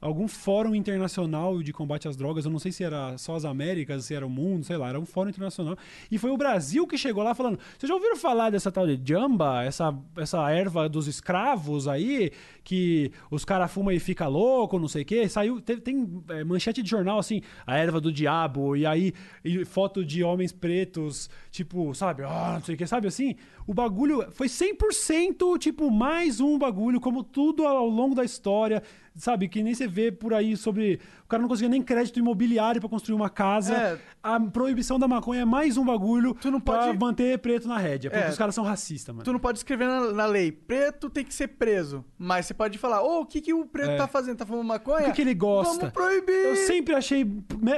[0.01, 4.05] algum fórum internacional de combate às drogas, eu não sei se era só as Américas,
[4.05, 5.77] se era o mundo, sei lá, era um fórum internacional.
[6.11, 9.01] E foi o Brasil que chegou lá falando: "Vocês já ouviram falar dessa tal de
[9.05, 12.31] jamba, essa essa erva dos escravos aí,
[12.63, 16.45] que os caras fumam e fica louco, não sei o quê?" Saiu, teve- tem é,
[16.45, 19.13] manchete de jornal assim, a erva do diabo e aí
[19.45, 22.23] e foto de homens pretos, tipo, sabe?
[22.25, 23.35] Ah, não sei o que, sabe assim?
[23.69, 28.83] O bagulho foi 100% tipo mais um bagulho como tudo ao longo da história,
[29.15, 29.47] sabe?
[29.49, 30.99] Que nem você vê por aí sobre.
[31.25, 33.75] O cara não conseguia nem crédito imobiliário pra construir uma casa.
[33.75, 33.99] É.
[34.23, 37.77] A proibição da maconha é mais um bagulho Tu não pra pode- manter preto na
[37.77, 38.11] rédea.
[38.11, 38.31] Porque É.
[38.31, 39.23] os caras são racistas, mano.
[39.25, 42.03] Tu não pode escrever na, na lei, preto tem que ser preso.
[42.19, 43.97] Mas você pode falar, ô, o que, que o preto É.
[43.99, 44.39] tá fazendo?
[44.39, 45.03] Tá fumando maconha?
[45.03, 45.77] O que, que ele gosta?
[45.79, 46.33] Vamos proibir!
[46.33, 47.27] Eu sempre achei.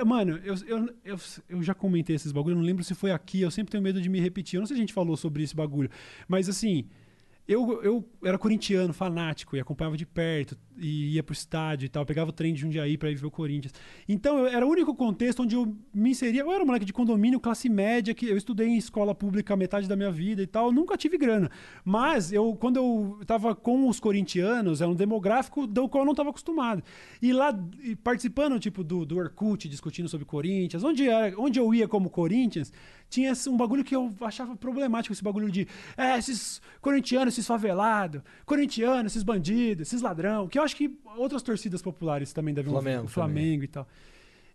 [0.06, 1.16] Mano, eu, eu, eu,
[1.48, 4.00] eu já comentei esses bagulho, eu não lembro se foi aqui, eu sempre tenho medo
[4.00, 4.56] de me repetir.
[4.56, 5.79] Eu não sei se a gente falou sobre esse bagulho.
[6.28, 6.88] Mas assim,
[7.46, 12.04] eu, eu era corintiano, fanático, e acompanhava de perto, e ia pro estádio e tal,
[12.06, 13.72] pegava o trem de Jundiaí pra ir ver o Corinthians.
[14.08, 16.40] Então, eu- era o único contexto onde eu me inseria.
[16.40, 19.86] Eu era um moleque de condomínio, classe média, que eu estudei em escola pública metade
[19.86, 21.50] da minha vida e tal, nunca tive grana.
[21.84, 26.14] Mas, eu, quando eu tava com os corintianos, era um demográfico do qual eu não
[26.14, 26.82] tava acostumado.
[27.20, 27.52] E lá,
[28.02, 32.72] participando, tipo, do, do Orkut, discutindo sobre Corinthians, onde, era- onde eu ia como Corinthians,
[33.08, 35.66] tinha um bagulho que eu achava problemático, esse bagulho de,
[35.96, 41.42] é, esses corintianos, esses favelados, corintianos, esses bandidos, esses ladrão, que eu acho que outras
[41.42, 43.86] torcidas populares também devem Flamengo o Flamengo e tal.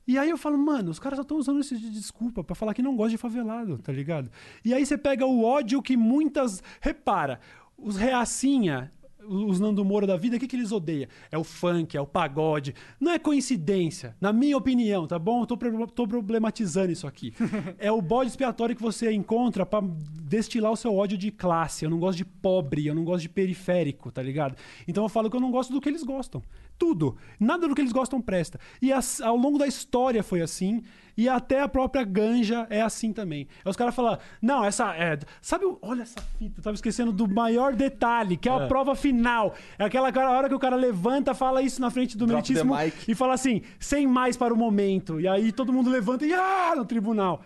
[0.07, 2.73] E aí eu falo, mano, os caras só estão usando isso de desculpa pra falar
[2.73, 4.29] que não gosta de favelado, tá ligado?
[4.63, 6.61] E aí você pega o ódio que muitas.
[6.79, 7.39] Repara,
[7.77, 8.91] os reacinha,
[9.27, 11.07] os Nando Moura da vida, o que, que eles odeiam?
[11.31, 12.73] É o funk, é o pagode.
[12.99, 15.41] Não é coincidência, na minha opinião, tá bom?
[15.41, 15.57] Eu tô,
[15.87, 17.33] tô problematizando isso aqui.
[17.77, 19.81] é o bode expiatório que você encontra pra
[20.21, 21.85] destilar o seu ódio de classe.
[21.85, 24.55] Eu não gosto de pobre, eu não gosto de periférico, tá ligado?
[24.87, 26.41] Então eu falo que eu não gosto do que eles gostam.
[26.77, 27.15] Tudo.
[27.39, 28.59] Nada do que eles gostam presta.
[28.81, 30.83] E as- ao longo da história foi assim.
[31.17, 33.47] E até a própria ganja é assim também.
[33.63, 34.93] Aí os caras falam, não, essa.
[34.97, 38.93] É, sabe, olha essa fita, eu tava esquecendo do maior detalhe, que é a prova
[38.95, 39.55] final.
[39.79, 42.73] É aquela cara- hora que o cara levanta, fala isso na frente do meritíssimo
[43.07, 45.17] e fala assim, sem mais para o momento.
[45.21, 47.41] E aí todo mundo levanta e ah, no tribunal.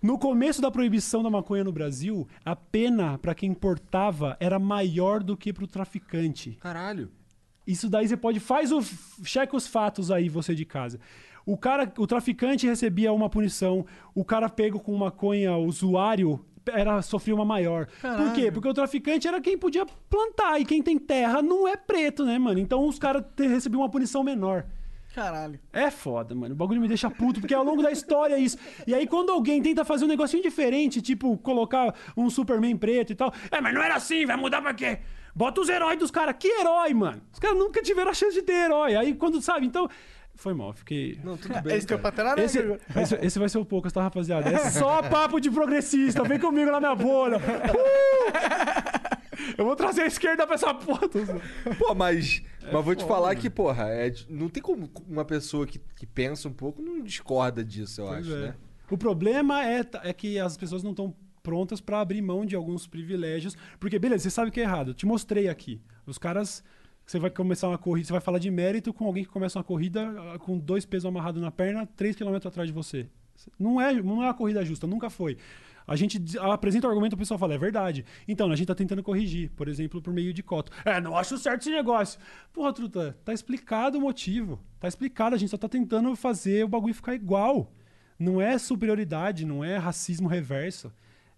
[0.00, 5.20] No começo da proibição da maconha no Brasil, a pena para quem importava era maior
[5.22, 6.52] do que para o traficante.
[6.60, 7.10] Caralho.
[7.66, 8.80] Isso daí você pode faz o
[9.24, 11.00] checa os fatos aí você de casa.
[11.46, 13.84] O cara, o traficante recebia uma punição,
[14.14, 17.86] o cara pego com maconha usuário era sofria uma maior.
[18.00, 18.50] Por quê?
[18.50, 22.38] Porque o traficante era quem podia plantar e quem tem terra não é preto, né,
[22.38, 22.58] mano?
[22.58, 24.64] Então os caras recebiam uma punição menor.
[25.14, 25.60] Caralho.
[25.72, 26.54] É foda, mano.
[26.54, 28.58] O bagulho me deixa puto, porque ao longo da história é isso.
[28.84, 33.14] E aí, quando alguém tenta fazer um negocinho diferente, tipo, colocar um Superman preto e
[33.14, 34.98] tal, é, mas não era assim, vai mudar pra quê?
[35.34, 36.36] Bota os heróis dos caras.
[36.38, 37.20] Que herói, mano?
[37.32, 38.94] Os caras nunca tiveram a chance de ter herói.
[38.94, 39.88] Aí, quando, sabe, então.
[40.36, 41.18] Foi mal, fiquei.
[41.22, 41.76] Não, tudo bem.
[41.76, 42.00] Esse cara.
[42.00, 42.58] patrão Esse,
[42.96, 44.48] esse, esse vai ser o poucas, tá, rapaziada?
[44.48, 46.24] É só papo de progressista.
[46.24, 47.38] Vem comigo na minha bolha.
[47.38, 49.04] Uh!
[49.58, 51.08] Eu vou trazer a esquerda pra essa porra.
[51.78, 52.42] Pô, mas,
[52.72, 56.48] mas vou te falar que, porra, é não tem como uma pessoa que, que pensa
[56.48, 58.40] um pouco não discorda disso, eu Pois acho, é.
[58.40, 58.54] né?
[58.90, 61.14] O problema é, é que as pessoas não estão
[61.44, 63.56] prontas pra abrir mão de alguns privilégios.
[63.78, 64.90] Porque, beleza, você sabe que é errado.
[64.90, 65.80] Eu te mostrei aqui.
[66.04, 66.64] Os caras.
[67.06, 69.64] Você vai começar uma corrida, você vai falar de mérito com alguém que começa uma
[69.64, 73.06] corrida ah, com dois pesos amarrados na perna, 3 km atrás de você.
[73.58, 75.36] Não é, não é uma corrida justa, nunca foi.
[75.86, 78.06] A gente apresenta o argumento, o pessoal fala, é verdade.
[78.26, 80.72] Então, a gente tá tentando corrigir, por exemplo, por meio de coto.
[80.82, 82.18] É, não acho certo esse negócio.
[82.54, 84.58] Porra, Truta, tá explicado o motivo.
[84.80, 87.70] Tá explicado, a gente só tá tentando fazer o bagulho ficar igual.
[88.18, 90.90] Não é superioridade, não é racismo reverso.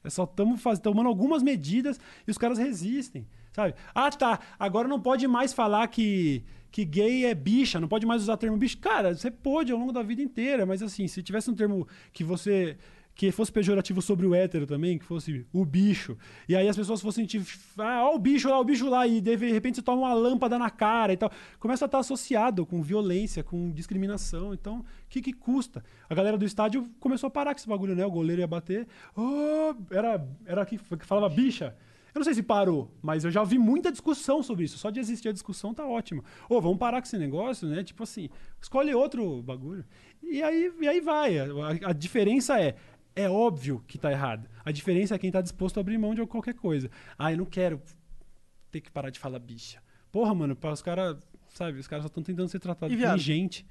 [0.07, 3.75] É só estamos tomando algumas medidas e os caras resistem, sabe?
[3.95, 4.39] Ah, tá.
[4.59, 8.37] Agora não pode mais falar que, que gay é bicha, não pode mais usar o
[8.37, 8.79] termo bicho.
[8.79, 12.23] Cara, você pode ao longo da vida inteira, mas assim, se tivesse um termo que
[12.23, 12.77] você
[13.17, 17.01] que fosse pejorativo sobre o hétero também, que fosse o bicho, e aí as pessoas
[17.01, 17.43] fossem te.
[17.79, 20.59] Ah, ó o bicho lá, o bicho lá, e de repente você toma uma lâmpada
[20.59, 21.33] na cara e tal.
[21.59, 24.53] Começa a estar associado com violência, com discriminação.
[24.53, 25.83] Então, o que, que custa?
[26.11, 28.05] A galera do estádio começou a parar com esse bagulho, né?
[28.05, 28.87] O goleiro ia bater.
[29.17, 31.75] Oh, era, era que, falava bicha.
[32.15, 34.79] Eu não sei se parou, mas eu já vi muita discussão sobre isso.
[34.79, 36.25] Só de existir a discussão tá ótimo.
[36.49, 37.85] Ô, vamos parar com esse negócio, né?
[37.85, 38.31] Tipo assim,
[38.61, 39.85] escolhe outro bagulho.
[40.23, 41.39] E aí, e aí vai.
[41.39, 42.75] A, a diferença é.
[43.17, 44.47] É óbvio que tá errado.
[44.65, 46.91] A diferença é quem tá disposto a abrir mão de qualquer coisa.
[47.19, 47.81] Ah, eu não quero
[48.71, 49.81] ter que parar de falar bicha.
[50.13, 51.17] Porra, mano, os caras,
[51.49, 53.19] sabe, os caras só estão tentando ser tratados E como viado?
[53.19, 53.67] gente.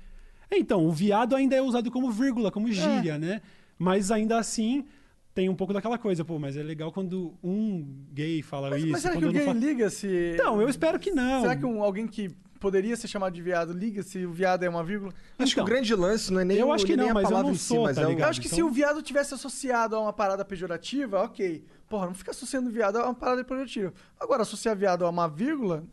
[0.49, 3.41] É, Então, o viado ainda é usado como vírgula, como gíria, né?
[3.77, 4.85] Mas ainda assim,
[5.34, 8.91] tem um pouco daquela coisa, pô, mas é legal quando um gay fala Mas, isso.
[8.93, 10.34] mas será que não falo- liga se.
[10.34, 11.41] Então, eu espero que não.
[11.41, 12.30] Será que um- alguém que
[12.60, 15.14] poderia ser chamado de viado liga se o viado é uma vírgula?
[15.40, 17.11] Acho que o Então, grande lance não é nem, eu o- acho que nem não,
[17.11, 18.26] a mas eu não em si, sou, mas tá é o- ligado?
[18.26, 21.64] Eu acho que se Então- o viado tivesse associado a uma parada pejorativa, ok.
[21.88, 23.94] Porra, não fica associando viado a uma parada pejorativa.
[24.19, 25.84] Agora, associar viado a uma vírgula.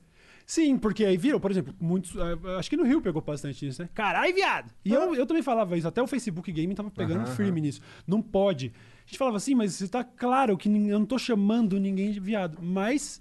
[0.45, 2.15] Sim, porque aí viram, por exemplo, muitos.
[2.19, 3.89] ah, Acho que no Rio pegou bastante isso, né?
[3.95, 4.71] Caralho, viado!
[4.85, 7.81] E eu, eu também falava isso, até o Facebook Game tava pegando firme nisso.
[8.07, 8.73] Não pode.
[9.05, 12.59] A gente falava assim, mas tá claro que eu não tô chamando ninguém de viado.
[12.61, 13.21] Mas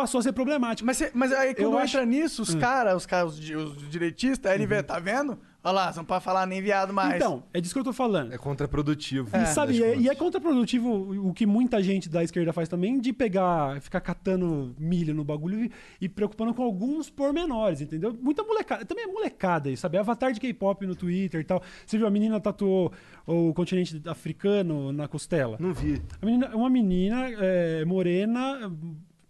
[0.00, 0.86] passou a ser problemático.
[0.86, 2.60] Mas, cê- mas aí quando Eu entra acho- nisso, os Hum.
[2.60, 5.36] caras, os caras, os, os direitistas, aí ele vê, tá vendo?
[5.64, 7.16] Olha lá, não pode falar nem viado mais.
[7.16, 8.32] Então, é disso que eu tô falando.
[8.32, 9.28] É contraprodutivo.
[9.36, 10.18] E no sabe, fim e é, e é contas.
[10.18, 15.24] contraprodutivo o que muita gente da esquerda faz também, de pegar, ficar catando milho no
[15.24, 15.70] bagulho e,
[16.00, 18.16] e preocupando com alguns pormenores, entendeu?
[18.22, 19.98] Muita molecada, também é molecada isso, sabe?
[19.98, 21.60] Avatar de K-pop no Twitter e tal.
[21.84, 22.92] Você viu, a menina tatuou
[23.26, 25.56] o continente africano na costela.
[25.58, 26.00] Não vi.
[26.22, 28.70] A menina- uma menina é, morena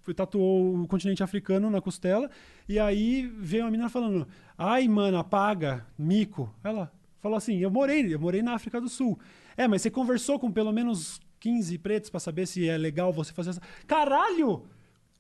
[0.08, 2.30] foi- tatuou o continente africano na costela
[2.68, 4.26] e aí veio uma menina falando:
[4.56, 6.52] "Ai, mano, apaga, mico".
[6.64, 6.90] Ela
[7.20, 9.18] falou assim: "Eu morei, eu morei na África do Sul".
[9.56, 13.32] É, mas você conversou com pelo menos 15 pretos pra saber se é legal você
[13.32, 14.64] fazer essa Caralho!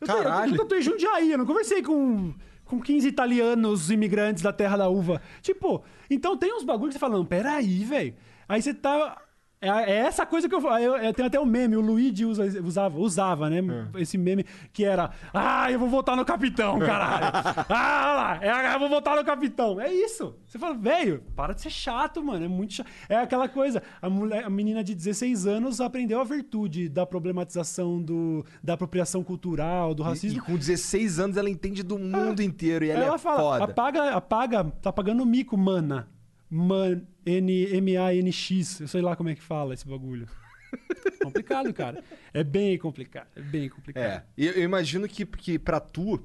[0.00, 0.54] Eu Caralho!
[0.54, 2.34] Eu tatuei em Jundiaí, eu não conversei com
[2.64, 5.22] com 15 italianos imigrantes da terra da uva.
[5.40, 8.14] Tipo, então tem uns bagulhos que você fala, não, peraí, velho.
[8.46, 9.16] Aí você tá.
[9.60, 10.78] É, é essa coisa que eu falo.
[10.78, 13.60] Eu, eu tenho até o meme, o Luigi usa, usava, usava, né?
[13.96, 15.10] Esse meme que era.
[15.34, 17.32] Ah, eu vou votar no capitão, caralho.
[17.68, 19.80] ah, lá, é, eu vou votar no capitão.
[19.80, 20.36] É isso.
[20.46, 22.44] Você fala, velho, para de ser chato, mano.
[22.44, 22.86] É muito chato.
[23.08, 23.82] É aquela coisa.
[24.00, 29.24] A, mulher, a menina de 16 anos aprendeu a virtude da problematização do, da apropriação
[29.24, 30.38] cultural, do E, racismo.
[30.38, 33.64] e com 16 anos ela entende do mundo inteiro e ela, Ela é fala, foda.
[33.64, 36.08] apaga, apaga, tá pagando mico, mana.
[36.50, 40.26] Man, N, M-A-N-X, eu sei lá como é que fala esse bagulho.
[41.22, 42.02] complicado, cara.
[42.32, 44.04] É bem complicado, é bem complicado.
[44.04, 44.24] É.
[44.36, 46.22] E eu, eu imagino que, que pra tu,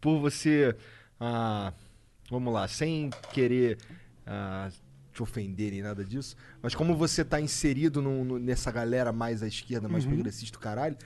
[0.00, 0.74] por você.
[1.20, 1.72] ah,
[2.30, 3.78] vamos lá, sem querer
[4.26, 4.68] ah,
[5.12, 9.42] te ofender nem nada disso, mas como você tá inserido no- no- nessa galera mais
[9.42, 10.12] à esquerda, mais Uhum.
[10.12, 10.96] progressista do caralho,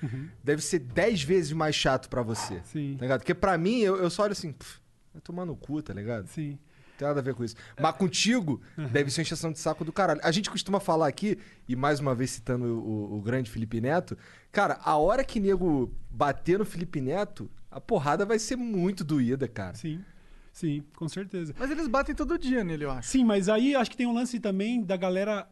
[0.45, 2.61] deve ser 10 vezes mais chato pra você.
[2.65, 2.95] Sim.
[2.99, 3.21] Tá ligado?
[3.21, 4.79] Porque pra mim, eu, eu só olho assim, "Pff,
[5.13, 6.29] vai tomar no cu, tá ligado?
[6.29, 6.57] Sim.
[6.97, 7.55] Não tem nada a ver com isso.
[7.79, 8.61] Mas contigo,
[8.91, 10.21] deve ser uma encheção de saco do caralho.
[10.23, 14.17] A gente costuma falar aqui, e mais uma vez citando o, o grande Felipe Neto,
[14.51, 19.47] cara, a hora que nego bater no Felipe Neto, a porrada vai ser muito doída,
[19.47, 19.75] cara.
[19.75, 20.01] Sim,
[20.51, 21.55] sim, com certeza.
[21.59, 23.09] Mas eles batem todo dia nele, eu acho.
[23.11, 25.47] Sim, mas aí acho que tem um lance também da galera.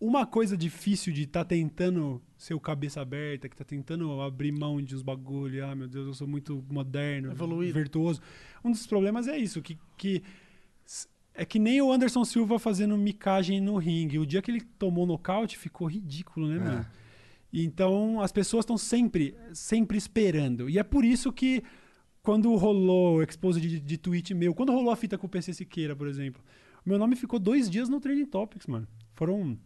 [0.00, 4.82] Uma coisa difícil de estar tentando ser o cabeça aberta, que tá tentando abrir mão
[4.82, 7.72] de uns bagulho, ah, meu Deus, eu sou muito moderno, Evoluído.
[7.72, 8.20] virtuoso.
[8.62, 10.22] Um dos problemas é isso, que, que
[11.34, 14.18] é que nem o Anderson Silva fazendo micagem no ringue.
[14.18, 16.86] O dia que ele tomou nocaute ficou ridículo, né, mano?
[17.52, 20.68] E Então as pessoas estão sempre, sempre esperando.
[20.70, 21.62] E é por isso que
[22.22, 25.52] quando rolou o expose de, de tweet meu, quando rolou a fita com o PC
[25.52, 26.42] Siqueira, por exemplo,
[26.86, 28.86] Meu nome ficou dois dias no Trending Topics, mano.
[29.14, 29.58] Foram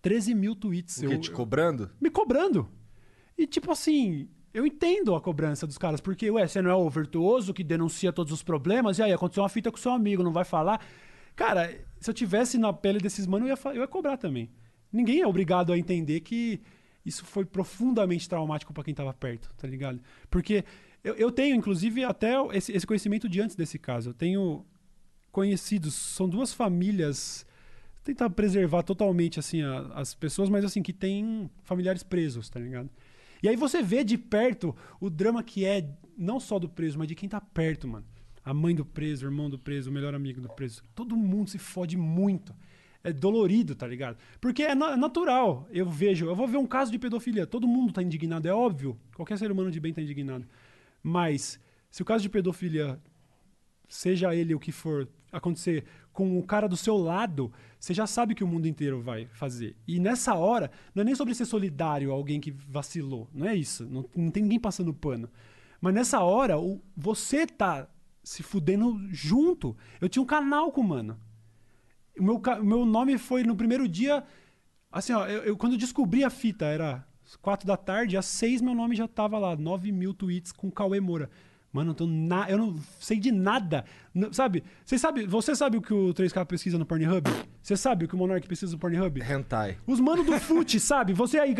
[0.00, 0.98] 13 mil tweets.
[0.98, 1.14] O quê?
[1.14, 1.90] Eu- Te eu- cobrando?
[2.00, 2.68] me cobrando.
[3.38, 6.88] E tipo assim, eu entendo a cobrança dos caras, porque, ué, você não é o
[6.90, 10.32] virtuoso que denuncia todos os problemas, e aí aconteceu uma fita com seu amigo, não
[10.32, 10.84] vai falar.
[11.34, 14.50] Cara, se eu tivesse na pele desses manos, eu ia, eu ia cobrar também.
[14.92, 16.60] Ninguém é obrigado a entender que
[17.04, 20.00] isso foi profundamente traumático pra quem tava perto, tá ligado?
[20.30, 20.64] Porque
[21.02, 24.10] eu, eu tenho, inclusive, até esse, esse conhecimento de antes desse caso.
[24.10, 24.64] Eu tenho
[25.32, 27.46] conhecidos, são duas famílias
[28.04, 32.90] tentar preservar totalmente assim a- as pessoas, mas assim que tem familiares presos, tá ligado?
[33.42, 37.08] E aí você vê de perto o drama que é não só do preso, mas
[37.08, 38.06] de quem tá perto, mano.
[38.44, 40.82] A mãe do preso, o irmão do preso, o melhor amigo do preso.
[40.94, 42.54] Todo mundo se fode muito.
[43.04, 44.16] É dolorido, tá ligado?
[44.40, 45.66] Porque é na- natural.
[45.72, 47.46] Eu vejo, eu vou ver um caso de pedofilia.
[47.46, 48.96] Todo mundo tá indignado, é óbvio.
[49.14, 50.46] Qualquer ser humano de bem tá indignado.
[51.02, 51.58] Mas
[51.90, 53.00] se o caso de pedofilia
[53.88, 58.34] seja ele o que for acontecer com o cara do seu lado, você já sabe
[58.34, 59.76] que o mundo inteiro vai fazer.
[59.88, 63.28] E nessa hora, não é nem sobre ser solidário a alguém que vacilou.
[63.32, 63.84] Não é isso.
[63.88, 65.28] Não, não tem ninguém passando pano.
[65.80, 67.88] Mas nessa hora, o, você tá
[68.22, 69.76] se fudendo junto.
[70.00, 71.18] Eu tinha um canal com mano.
[72.18, 74.22] O meu, o meu nome foi no primeiro dia.
[74.90, 77.04] Assim, ó, eu, eu- quando eu descobri a fita, era
[77.40, 81.00] quatro da tarde, às seis meu nome já tava lá, 9 mil tweets com Cauê
[81.00, 81.30] Moura.
[81.72, 83.84] Mano, eu, tô na, eu não sei de nada.
[84.14, 84.62] N- sabe?
[84.84, 87.22] Você sabe, você sabe o que o 3K pesquisa no Pornhub?
[87.62, 89.22] Você sabe o que o Monark pesquisa no Pornhub?
[89.22, 89.78] Hentai.
[89.86, 91.14] Os manos do fute, sabe?
[91.14, 91.54] Você aí,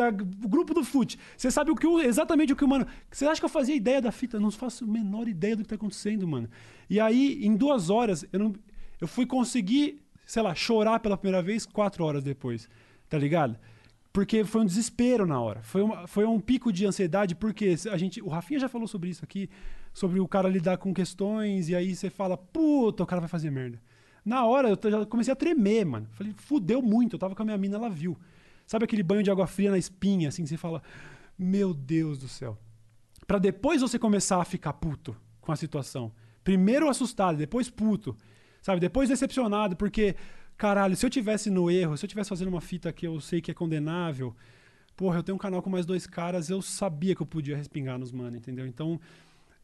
[0.44, 1.18] o grupo do fute.
[1.34, 2.86] Você sabe o que o- exatamente o que o mano.
[3.10, 4.36] Você acha que eu fazia ideia da fita?
[4.36, 6.47] Eu não faço a menor ideia do que tá acontecendo, mano.
[6.90, 8.52] E aí, em duas horas, eu, não,
[9.01, 12.68] eu fui conseguir, sei lá, chorar pela primeira vez quatro horas depois.
[13.09, 13.56] Tá ligado?
[14.12, 15.62] Porque foi um desespero na hora.
[15.62, 18.20] Foi, uma- foi um pico de ansiedade, porque a gente.
[18.20, 19.48] O Rafinha já falou sobre isso aqui,
[19.93, 23.51] sobre o cara lidar com questões, e aí você fala, puta, o cara vai fazer
[23.51, 23.81] merda.
[24.24, 26.06] Na hora eu já comecei a tremer, mano.
[26.12, 27.16] Falei, fudeu muito.
[27.16, 28.16] Eu tava com a minha mina, ela viu.
[28.66, 30.82] Sabe aquele banho de água fria na espinha, assim, que você fala,
[31.39, 32.56] meu Deus do céu.
[33.27, 36.12] Pra depois você começar a ficar puto com a situação.
[36.44, 38.16] Primeiro assustado, depois puto.
[38.60, 38.81] Sabe?
[38.81, 40.14] Depois decepcionado, porque,
[40.56, 43.40] caralho, se eu tivesse no erro, se eu tivesse fazendo uma fita que eu sei
[43.40, 44.35] que é condenável,
[44.97, 47.98] porra, eu tenho um canal com mais dois caras, eu sabia que eu podia respingar
[47.98, 48.66] nos mano, entendeu?
[48.66, 49.01] Então,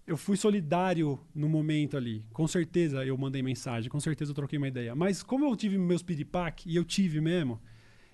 [0.09, 2.25] eu fui solidário no momento ali.
[2.33, 4.95] Com certeza eu mandei mensagem, com certeza eu troquei uma ideia.
[4.95, 7.61] Mas como eu tive meus piripaque, e eu tive mesmo,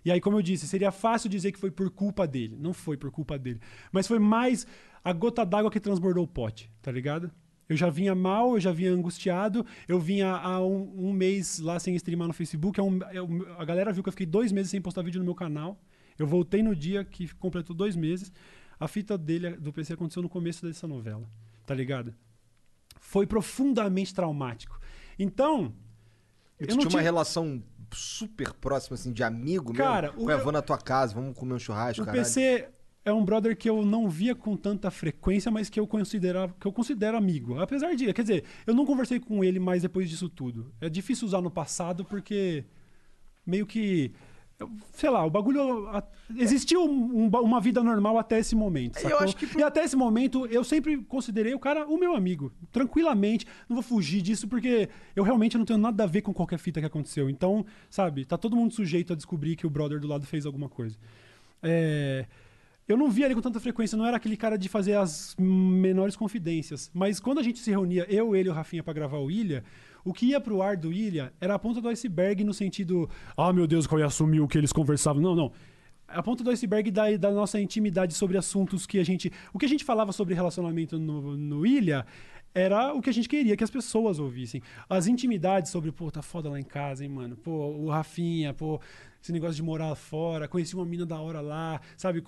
[0.04, 2.58] e aí, como eu disse, seria fácil dizer que foi por culpa dele.
[2.60, 3.58] Não foi por culpa dele.
[3.90, 4.66] Mas foi mais
[5.02, 7.30] a gota d'água que transbordou o pote, tá ligado?
[7.66, 11.80] Eu já vinha mal, eu já vinha angustiado, eu vinha há um, um mês lá
[11.80, 12.78] sem streamar no Facebook.
[12.78, 15.24] é um- eu- a galera viu que eu fiquei dois meses sem postar vídeo no
[15.24, 15.80] meu canal.
[16.18, 18.30] Eu voltei no dia que completou dois meses.
[18.78, 21.26] A fita dele, do PC, aconteceu no começo dessa novela,
[21.66, 22.14] tá ligado?
[23.00, 24.78] Foi profundamente traumático.
[25.18, 25.72] Então.
[26.58, 27.62] Eu eu tinha não uma tinha- relação
[27.92, 30.22] super próxima, assim, de amigo Cara, mesmo.
[30.22, 32.22] o Pô, eu vou na tua casa, vamos comer um churrasco, O caralho.
[32.24, 32.68] PC
[33.04, 36.66] é um brother que eu não via com tanta frequência, mas que eu considerava, que
[36.66, 37.58] eu considero amigo.
[37.60, 40.72] Apesar de, quer dizer, eu não conversei com ele mais depois disso tudo.
[40.80, 42.64] É difícil usar no passado porque
[43.46, 44.12] meio que
[44.92, 46.02] sei lá, o bagulho a-
[46.36, 48.96] existiu um- um uma vida normal até esse momento.
[48.98, 49.18] Eu sacou?
[49.20, 53.46] acho que E até esse momento eu sempre considerei o cara o meu amigo, tranquilamente.
[53.68, 56.80] Não vou fugir disso porque eu realmente não tenho nada a ver com qualquer fita
[56.80, 57.28] que aconteceu.
[57.30, 60.68] Então, sabe, tá todo mundo sujeito a descobrir que o brother do lado fez alguma
[60.68, 60.96] coisa.
[61.62, 62.26] É,
[62.86, 66.16] eu não via ele com tanta frequência, não era aquele cara de fazer as menores
[66.16, 66.90] confidências.
[66.92, 69.64] Mas quando a gente se reunia, eu, ele e o Rafinha, pra gravar o Ilha,
[70.04, 73.52] o que ia pro ar do Ilha era a ponta do iceberg no sentido, ah,
[73.52, 75.22] meu Deus, qual ia assumir o que eles conversavam.
[75.22, 75.52] Não, não.
[76.06, 79.32] A ponta do iceberg da, da nossa intimidade sobre assuntos que a gente.
[79.52, 82.04] O que a gente falava sobre relacionamento no, no Ilha
[82.54, 84.62] era o que a gente queria que as pessoas ouvissem.
[84.88, 87.36] As intimidades sobre, pô, tá foda lá em casa, hein, mano?
[87.36, 88.80] Pô, o Rafinha, pô,
[89.20, 92.22] esse negócio de morar fora, conheci uma mina da hora lá, sabe?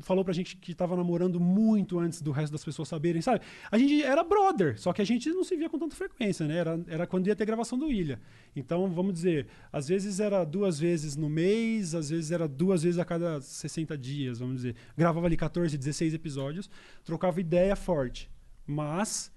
[0.00, 3.40] Falou pra gente que tava namorando muito antes do resto das pessoas saberem, sabe?
[3.70, 6.56] A gente era brother, só que a gente não se via com tanta frequência, né?
[6.56, 8.18] Era, era quando ia ter gravação do Ilha.
[8.56, 12.98] Então, vamos dizer, às vezes era duas vezes no mês, às vezes era duas vezes
[12.98, 14.74] a cada 60 dias, vamos dizer.
[14.96, 16.68] Gravava ali 14, 16 episódios,
[17.04, 18.28] trocava ideia forte.
[18.66, 19.30] Mas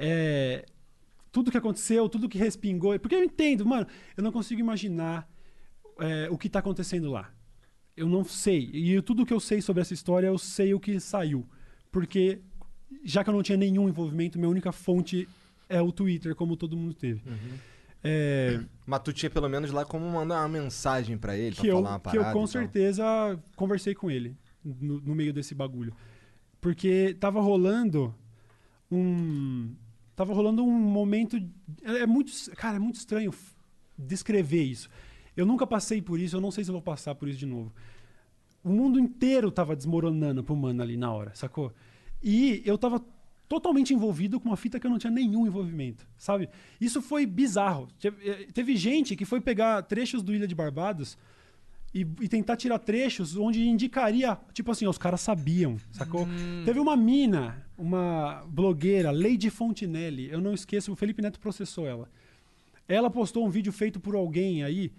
[0.00, 0.64] é,
[1.30, 2.98] tudo que aconteceu, tudo que respingou.
[2.98, 3.86] Porque eu entendo, mano,
[4.16, 5.28] eu não consigo imaginar
[5.98, 7.30] é, o que tá acontecendo lá.
[7.94, 8.70] Eu não sei.
[8.72, 11.46] E tudo que eu sei sobre essa história, eu sei o que saiu.
[11.92, 12.40] Porque,
[13.04, 15.28] já que eu não tinha nenhum envolvimento, minha única fonte
[15.68, 17.22] é o Twitter, como todo mundo teve.
[18.02, 21.70] É, Mas tu tinha pelo menos lá como mandar uma mensagem pra ele, que pra
[21.70, 22.38] eu, falar uma que eu parada.
[22.38, 23.04] com certeza
[23.54, 25.94] conversei com ele no, no meio desse bagulho.
[26.60, 28.14] Porque tava rolando
[28.90, 29.74] um.
[30.14, 31.36] Tava rolando um momento.
[31.82, 32.32] É, é muito.
[32.56, 33.32] Cara, é muito estranho
[33.96, 34.88] descrever isso.
[35.36, 37.72] Eu nunca passei por isso, eu não sei se vou passar por isso de novo.
[38.62, 41.72] O mundo inteiro tava desmoronando pro mano ali na hora, sacou?
[42.22, 43.02] E eu tava
[43.48, 46.48] totalmente envolvido com uma fita que eu não tinha nenhum envolvimento, sabe?
[46.80, 47.88] Isso foi bizarro.
[48.04, 51.16] Eh, teve gente que foi pegar trechos do Ilha de Barbados
[51.94, 56.26] e, e tentar tirar trechos onde indicaria, tipo assim, os caras sabiam, sacou?
[56.64, 62.08] Teve uma mina, uma blogueira, Lady Fontinelli, eu não esqueço, o Felipe Neto processou ela.
[62.86, 64.92] Ela postou um vídeo feito por alguém aí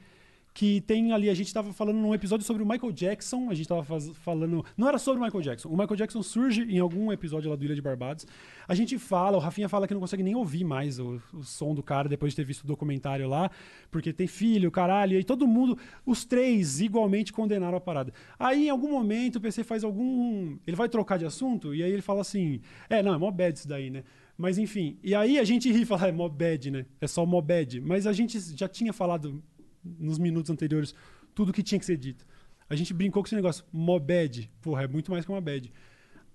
[0.53, 3.69] que tem ali, a gente tava falando num episódio sobre o Michael Jackson, a gente
[3.69, 7.09] tava faz- falando, não era sobre o Michael Jackson, o Michael Jackson surge em algum
[7.11, 8.27] episódio lá do Ilha de Barbados,
[8.67, 11.73] a gente fala, o Rafinha fala que não consegue nem ouvir mais o, o som
[11.73, 13.49] do cara depois de ter visto o documentário lá,
[13.89, 18.13] porque tem filho, caralho, e aí todo mundo, os três igualmente condenaram a parada.
[18.37, 21.91] Aí em algum momento o PC faz algum, ele vai trocar de assunto, e aí
[21.91, 22.59] ele fala assim,
[22.89, 24.03] é, não, é mó bad isso daí, né?
[24.37, 26.85] Mas enfim, e aí a gente ri e fala, é mó bad, né?
[26.99, 27.79] É só mó bad.
[27.79, 29.41] Mas a gente já tinha falado
[29.83, 30.95] nos minutos anteriores
[31.33, 32.25] tudo que tinha que ser dito.
[32.69, 34.49] A gente brincou com esse negócio, mobad.
[34.61, 35.71] Porra, é muito mais que uma bad.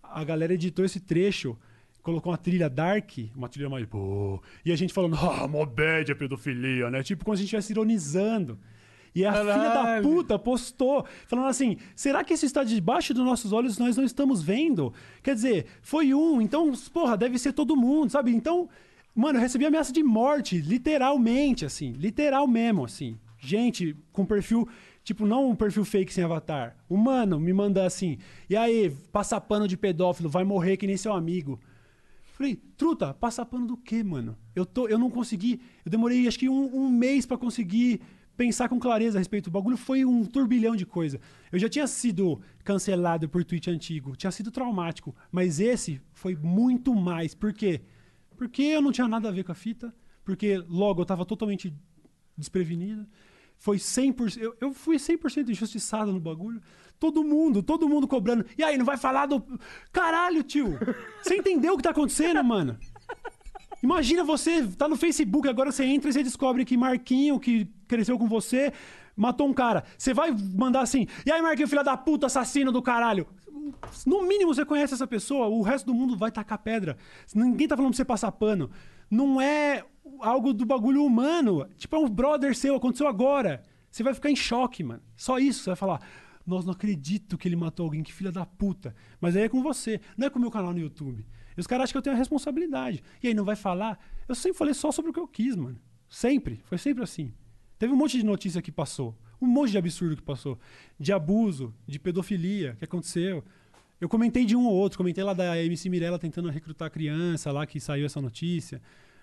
[0.02, 1.56] A galera editou esse trecho,
[2.02, 3.86] colocou uma trilha dark, uma trilha mais.
[3.86, 7.02] Pô, e a gente falando, ah, mobad é pedofilia, né?
[7.02, 8.58] Tipo, como se a gente estivesse ironizando.
[9.14, 10.02] E a filha da Caralho.
[10.02, 14.04] puta postou, falando assim: será que isso está debaixo dos nossos olhos e nós não
[14.04, 14.92] estamos vendo?
[15.22, 18.30] Quer dizer, foi um, então, porra, deve ser todo mundo, sabe?
[18.30, 18.68] Então,
[19.14, 23.18] mano, eu recebi ameaça de morte, literalmente, assim, literal mesmo, assim.
[23.38, 24.68] Gente com perfil,
[25.04, 26.76] tipo, não um perfil fake sem avatar.
[26.88, 28.18] Humano, me manda assim,
[28.48, 31.60] e aí, passa pano de pedófilo, vai morrer que nem seu amigo.
[32.36, 34.36] Falei, truta, passa pano do quê, mano?
[34.54, 35.58] Eu, tô, eu não consegui.
[35.84, 38.02] Eu demorei acho que um, um mês pra conseguir
[38.36, 39.46] pensar com clareza a respeito.
[39.46, 41.18] O bagulho foi um turbilhão de coisa.
[41.50, 45.16] Eu já tinha sido cancelado por tweet antigo, tinha sido traumático.
[45.32, 47.34] Mas esse foi muito mais.
[47.34, 47.80] Por quê?
[48.36, 49.94] Porque eu não tinha nada a ver com a fita.
[50.22, 51.72] Porque logo eu tava totalmente
[52.36, 53.06] desprevenido.
[53.58, 54.38] Foi 100%.
[54.38, 56.60] Eu, eu fui 100% injustiçado no bagulho.
[56.98, 58.44] Todo mundo, todo mundo cobrando.
[58.56, 59.42] E aí, não vai falar do.
[59.92, 60.78] Caralho, tio!
[61.22, 62.78] Você entendeu o que tá acontecendo, mano?
[63.82, 68.18] Imagina você tá no Facebook, agora você entra e você descobre que Marquinho, que cresceu
[68.18, 68.72] com você,
[69.14, 69.84] matou um cara.
[69.98, 73.26] Você vai mandar assim, e aí, Marquinho, filha da puta, assassino do caralho.
[74.06, 76.96] No mínimo você conhece essa pessoa, o resto do mundo vai tacar pedra.
[77.34, 78.70] Ninguém tá falando pra você passar pano.
[79.10, 79.84] Não é
[80.20, 81.66] algo do bagulho humano.
[81.76, 83.62] Tipo, é um brother seu, aconteceu agora.
[83.90, 85.02] Você vai ficar em choque, mano.
[85.16, 86.00] Só isso, você vai falar.
[86.46, 88.94] Nossa, não acredito que ele matou alguém, que filha da puta.
[89.20, 91.26] Mas aí é com você, não é com o meu canal no YouTube.
[91.56, 93.02] E os caras acham que eu tenho a responsabilidade.
[93.22, 93.98] E aí não vai falar.
[94.28, 95.78] Eu sempre falei só sobre o que eu quis, mano.
[96.08, 96.60] Sempre.
[96.64, 97.32] Foi sempre assim.
[97.78, 99.16] Teve um monte de notícia que passou.
[99.40, 100.58] Um monte de absurdo que passou.
[101.00, 103.42] De abuso, de pedofilia que aconteceu.
[104.00, 104.98] Eu comentei de um ou outro.
[104.98, 108.80] Comentei lá da MC Mirella tentando recrutar criança lá que saiu essa notícia.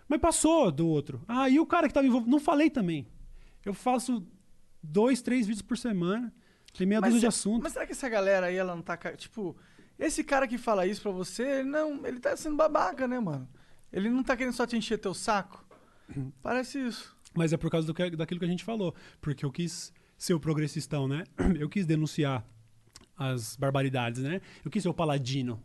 [0.08, 1.22] Mas passou do outro.
[1.28, 2.30] Ah, e o cara que tava envolvido.
[2.32, 3.08] Não falei também.
[3.66, 4.26] Eu faço
[4.82, 6.34] dois, três vídeos por semana.
[6.78, 7.64] Tem meia dúzia de assuntos.
[7.64, 8.98] Mas será que essa galera aí, ela não tá.
[9.16, 9.56] Tipo,
[9.98, 12.06] esse cara que fala isso pra você, ele não.
[12.06, 13.48] Ele tá sendo babaca, né, mano?
[13.92, 15.64] Ele não tá querendo só te encher teu saco.
[16.42, 17.16] Parece isso.
[17.34, 18.94] Mas é por causa do que- daquilo que a gente falou.
[19.22, 21.24] Porque eu quis ser o progressistão, né?
[21.60, 22.46] Eu quis denunciar
[23.18, 24.42] as barbaridades, né?
[24.64, 25.62] Eu quis ser o paladino.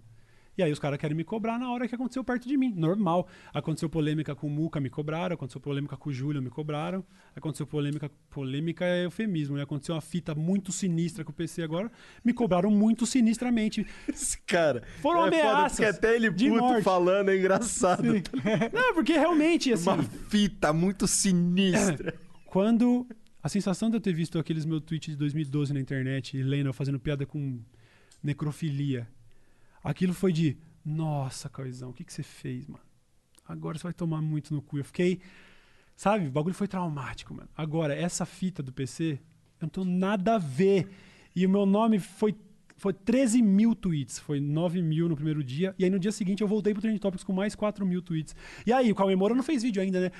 [0.58, 2.74] E aí os caras querem me cobrar na hora que aconteceu perto de mim.
[2.74, 3.28] Normal.
[3.54, 5.34] Aconteceu polêmica com o Muca, me cobraram.
[5.34, 7.04] Aconteceu polêmica com o Júlio, me cobraram.
[7.36, 8.10] Aconteceu polêmica...
[8.28, 9.62] Polêmica é eufemismo, né?
[9.62, 11.92] Aconteceu uma fita muito sinistra com o PC agora.
[12.24, 13.86] Me cobraram muito sinistramente.
[14.08, 14.82] Esse cara.
[15.00, 16.82] Foram é foda, ameaças porque até ele de puto morte.
[16.82, 18.02] falando é engraçado.
[18.72, 19.88] Não, porque realmente, assim...
[19.88, 22.14] Uma fita muito sinistra.
[22.44, 23.06] Quando
[23.40, 26.98] a sensação de eu ter visto aqueles meus tweets de 2012 na internet e fazendo
[26.98, 27.60] piada com
[28.22, 29.06] necrofilia,
[29.88, 32.84] aquilo foi de nossa, Cauizão, o que, que você fez, mano?
[33.46, 34.78] Agora você vai tomar muito no cu.
[34.78, 35.20] Eu fiquei,
[35.96, 37.48] sabe, o bagulho foi traumático, mano.
[37.56, 39.18] Agora, essa fita do PC,
[39.60, 40.88] eu não tenho nada a ver.
[41.34, 42.36] E o meu nome foi,
[42.76, 45.74] foi 13 mil tweets, foi 9 mil no primeiro dia.
[45.78, 48.36] E aí no dia seguinte eu voltei pro Trending Topics com mais 4 mil tweets.
[48.66, 50.12] E aí, o Cauê Moura não fez vídeo ainda, né?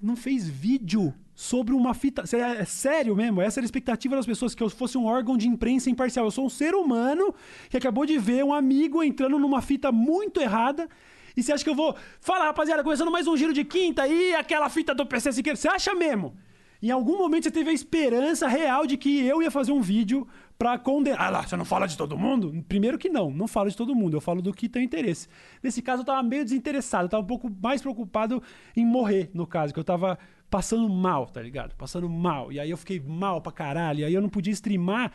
[0.00, 2.26] Não fez vídeo sobre uma fita.
[2.26, 3.40] Sé- É sério mesmo?
[3.40, 6.24] Essa era a expectativa das pessoas, que eu fosse um órgão de imprensa imparcial.
[6.26, 7.34] Eu sou um ser humano
[7.68, 10.88] que acabou de ver um amigo entrando numa fita muito errada.
[11.36, 11.94] E você acha que eu vou.
[12.20, 15.56] Fala, rapaziada, começando mais um giro de quinta aí, aquela fita do PC Siqueira.
[15.56, 16.34] Você acha mesmo?
[16.82, 20.26] Em algum momento você teve a esperança real de que eu ia fazer um vídeo
[20.58, 21.20] pra condenar.
[21.20, 22.64] Ah lá, você não fala de todo mundo?
[22.68, 25.28] Primeiro que não, não falo de todo mundo, eu falo do que tem interesse.
[25.62, 28.42] Nesse caso eu tava meio desinteressado, eu tava um pouco mais preocupado
[28.76, 30.18] em morrer, no caso, que eu tava
[30.50, 31.74] passando mal, tá ligado?
[31.76, 32.52] Passando mal.
[32.52, 35.12] E aí eu fiquei mal pra caralho, e aí eu não podia streamar,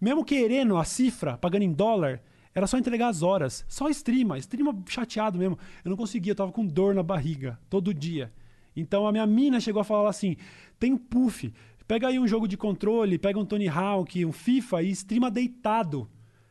[0.00, 2.22] mesmo querendo a cifra, pagando em dólar.
[2.54, 3.64] Era só entregar as horas.
[3.68, 5.58] Só streama, streama chateado mesmo.
[5.84, 8.32] Eu não conseguia, eu tava com dor na barriga todo dia.
[8.76, 10.36] Então a minha mina chegou a falar assim:
[10.78, 11.52] tem puff,
[11.86, 16.08] pega aí um jogo de controle, pega um Tony Hawk, um FIFA e streama deitado.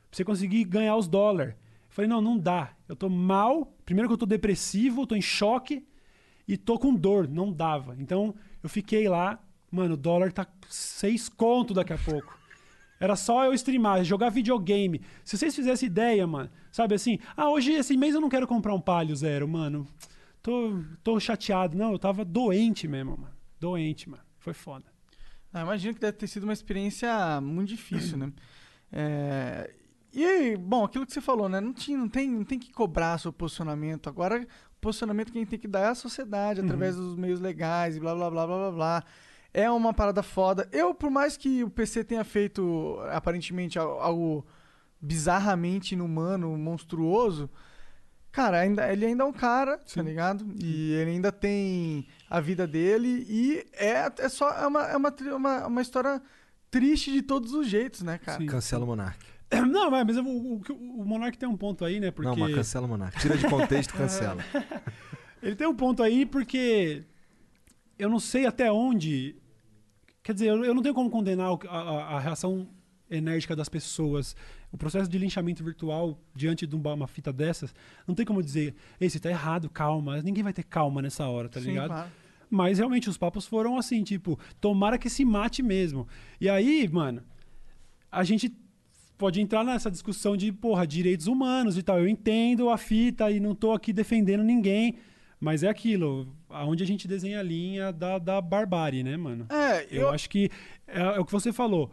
[0.09, 1.55] Pra você conseguir ganhar os dólares.
[1.89, 2.73] Falei, não, não dá.
[2.87, 3.73] Eu tô mal.
[3.85, 5.85] Primeiro que eu tô depressivo, tô em choque
[6.47, 7.27] e tô com dor.
[7.27, 7.95] Não dava.
[7.99, 9.39] Então eu fiquei lá,
[9.71, 12.37] mano, o dólar tá seis conto daqui a pouco.
[12.99, 15.01] Era só eu streamar, jogar videogame.
[15.25, 18.73] Se vocês fizessem ideia, mano, sabe assim, ah, hoje, esse mês eu não quero comprar
[18.73, 19.85] um palio zero, mano.
[20.41, 21.77] Tô, tô chateado.
[21.77, 23.33] Não, eu tava doente mesmo, mano.
[23.59, 24.23] Doente, mano.
[24.39, 24.92] Foi foda.
[25.53, 28.31] Ah, imagino que deve ter sido uma experiência muito difícil, né?
[28.95, 29.73] É,
[30.13, 31.59] E aí, bom, aquilo que você falou, né?
[31.59, 34.07] Não, tinha, não, tem, não tem que cobrar seu posicionamento.
[34.07, 37.39] Agora, o posicionamento que a gente tem que dar é a sociedade, através dos meios
[37.39, 39.03] legais e blá blá blá blá blá blá.
[39.51, 40.69] É uma parada foda.
[40.71, 44.45] Eu, por mais que o PC tenha feito, aparentemente, al- algo
[45.01, 47.49] bizarramente inumano, monstruoso,
[48.31, 50.45] cara, ainda, ele ainda é um cara, tá ligado?
[50.63, 55.13] E ele ainda tem a vida dele e é, é só é uma, é uma,
[55.35, 56.19] uma, uma história
[56.71, 58.43] triste de todos os jeitos, né, cara?
[58.47, 59.23] Cancela o Monark.
[59.69, 60.61] Não, mas o, o,
[61.01, 62.09] o Monark tem um ponto aí, né?
[62.09, 62.27] Porque...
[62.27, 63.19] Não, mas cancela o Monark.
[63.19, 64.43] Tira de contexto, cancela.
[65.43, 67.03] Ele tem um ponto aí porque
[67.99, 69.35] eu não sei até onde.
[70.23, 72.67] Quer dizer, eu eu não tenho como condenar a, a- a reação
[73.11, 74.35] enérgica das pessoas.
[74.71, 77.75] O processo de linchamento virtual diante de uma, uma fita dessas,
[78.07, 80.19] não tem como dizer, ei, você tá errado, calma.
[80.23, 81.89] Ninguém vai ter calma nessa hora, tá Sim, ligado?
[81.89, 82.09] claro.
[82.53, 86.07] Mas realmente os papos foram assim, tipo, tomara que se mate mesmo.
[86.39, 87.23] E aí, mano,
[88.11, 88.55] a gente
[89.17, 91.97] pode entrar nessa discussão de, porra, direitos humanos e tal.
[91.97, 94.97] Eu entendo a fita e não tô aqui defendendo ninguém,
[95.39, 99.47] mas é aquilo, aonde a gente desenha a linha da, da barbárie, né, mano?
[99.49, 100.51] É, Eu, eu- acho que
[100.87, 101.89] é, é o que você falou.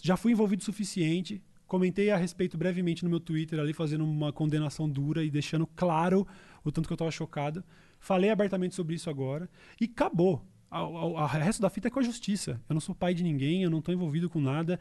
[0.00, 1.42] Já fui envolvido o suficiente.
[1.66, 6.24] Comentei a respeito brevemente no meu Twitter ali, fazendo uma condenação dura e deixando claro
[6.64, 7.64] o tanto que eu tava chocado.
[7.98, 9.48] Falei abertamente sobre isso agora
[9.80, 10.46] e acabou.
[10.70, 12.60] O resto da fita é com a justiça.
[12.68, 14.78] Eu não sou pai de ninguém, eu não tô envolvido com nada.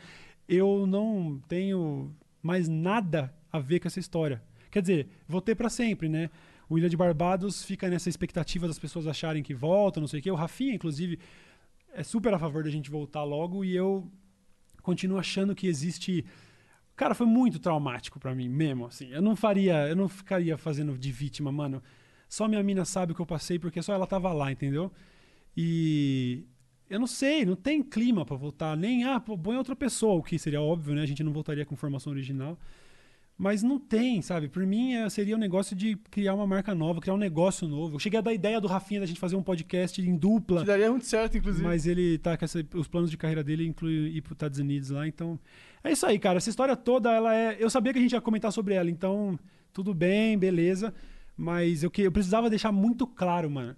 [0.47, 4.43] Eu não tenho mais nada a ver com essa história.
[4.69, 6.29] Quer dizer, vou ter pra sempre, né?
[6.67, 10.23] O Ilha de Barbados fica nessa expectativa das pessoas acharem que volta, não sei o
[10.23, 10.31] quê.
[10.31, 11.19] O Rafinha, inclusive,
[11.93, 14.11] é super a favor da gente voltar logo e eu
[14.81, 16.25] continuo achando que existe.
[16.95, 19.07] Cara, foi muito traumático pra mim mesmo, assim.
[19.09, 21.81] Eu não faria, eu não ficaria fazendo de vítima, mano.
[22.35, 24.91] Só minha mina sabe o que eu passei porque só ela tava lá, entendeu?
[25.55, 26.43] E
[26.89, 30.21] eu não sei, não tem clima pra voltar, nem ah, pô, põe outra pessoa, o
[30.21, 31.01] que seria óbvio, né?
[31.01, 32.59] A gente não voltaria com formação original.
[33.37, 34.49] Mas não tem, sabe?
[34.49, 37.95] Por mim é, seria um negócio de criar uma marca nova, criar um negócio novo.
[37.95, 40.59] Eu cheguei a dar ideia do Rafinha da gente fazer um podcast em dupla.
[40.59, 41.63] Que daria muito certo, inclusive.
[41.63, 44.59] Mas ele tá com essa, os planos de carreira dele incluem ir para os Estados
[44.59, 45.39] Unidos lá, então
[45.81, 46.37] é isso aí, cara.
[46.37, 49.39] Essa história toda, ela é, eu sabia que a gente ia comentar sobre ela, então
[49.71, 50.93] tudo bem, beleza.
[51.37, 53.75] Mas eu que eu precisava deixar muito claro, mano.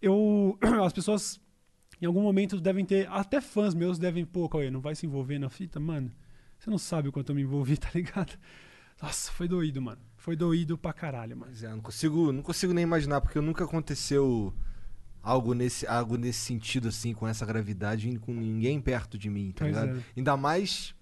[0.00, 1.40] Eu as pessoas
[2.00, 5.38] em algum momento devem ter, até fãs meus devem, pô, Cauê, não vai se envolver
[5.38, 6.10] na fita, mano.
[6.58, 8.38] Você não sabe o quanto eu me envolvi, tá ligado?
[9.02, 10.00] Nossa, foi doído, mano.
[10.16, 11.52] Foi doído pra caralho, mano.
[11.52, 14.52] Pois é, não consigo, não consigo nem imaginar, porque nunca aconteceu
[15.22, 19.64] algo nesse, algo nesse sentido, assim, com essa gravidade, com ninguém perto de mim, tá
[19.64, 19.98] Pois ligado?
[19.98, 20.02] é.
[20.16, 20.94] Ainda mais.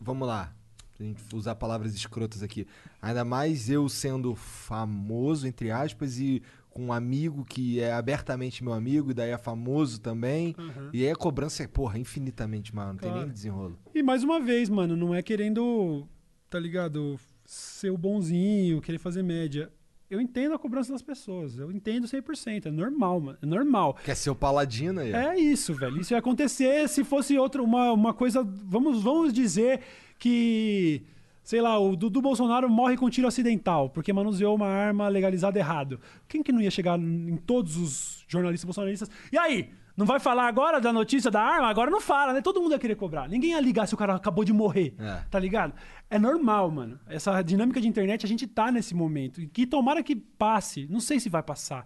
[0.00, 0.54] Vamos lá.
[1.00, 2.66] A gente usar palavras escrotas aqui.
[3.00, 8.72] Ainda mais eu sendo famoso, entre aspas, e com um amigo que é abertamente meu
[8.72, 10.54] amigo, e daí é famoso também.
[10.58, 10.90] Uhum.
[10.92, 13.24] E aí a cobrança é, porra, infinitamente maior, não tem Claro.
[13.26, 13.78] nem desenrolo.
[13.94, 16.06] E mais uma vez, mano, não é querendo,
[16.50, 19.70] tá ligado, ser o bonzinho, querer fazer média.
[20.10, 23.94] Eu entendo a cobrança das pessoas, eu entendo 100%, é normal, mano, é normal.
[24.02, 25.12] Quer ser o paladino aí?
[25.12, 26.00] É isso, velho.
[26.00, 28.42] Isso ia acontecer se fosse outra, uma, uma coisa.
[28.42, 29.80] Vamos, vamos dizer
[30.18, 31.02] que.
[31.42, 35.98] Sei lá, o Dudu Bolsonaro morre com tiro acidental, porque manuseou uma arma legalizada errado.
[36.26, 39.10] Quem que não ia chegar em todos os jornalistas bolsonaristas?
[39.32, 39.70] E aí?
[39.98, 41.66] Não vai falar agora da notícia da arma?
[41.66, 42.40] Agora não fala, né?
[42.40, 43.28] Todo mundo ia querer cobrar.
[43.28, 44.94] Ninguém ia ligar se o cara acabou de morrer.
[44.96, 45.24] É.
[45.28, 45.74] Tá ligado?
[46.08, 47.00] É normal, mano.
[47.08, 49.40] Essa dinâmica de internet, a gente tá nesse momento.
[49.40, 50.86] E que tomara que passe.
[50.88, 51.84] Não sei se vai passar.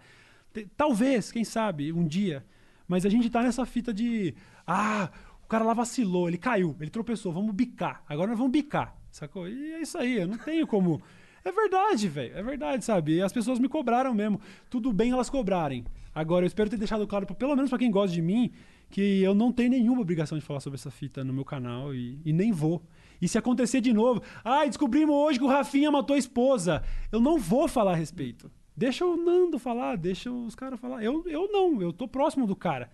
[0.76, 2.44] Talvez, quem sabe, um dia.
[2.86, 4.34] Mas a gente tá nessa fita de.
[4.66, 5.09] Ah,
[5.43, 8.02] o cara lá vacilou, ele caiu, ele tropeçou, vamos bicar.
[8.06, 9.48] Agora nós vamos bicar, sacou?
[9.48, 11.01] E é isso aí, eu não tenho como.
[11.43, 13.14] É verdade, velho, é verdade, sabe?
[13.14, 14.39] E as pessoas me cobraram mesmo.
[14.68, 15.86] Tudo bem elas cobrarem.
[16.14, 18.51] Agora, eu espero ter deixado claro, pra- pelo menos pra quem gosta de mim,
[18.90, 22.20] que eu não tenho nenhuma obrigação de falar sobre essa fita no meu canal e,
[22.24, 22.82] e nem vou.
[23.20, 26.82] E se acontecer de novo, ai, descobrimos hoje que o Rafinha matou a esposa.
[27.10, 28.51] Eu não vou falar a respeito.
[28.76, 31.02] Deixa o Nando falar, deixa os caras falar.
[31.02, 32.90] Eu, eu não, eu tô próximo do cara.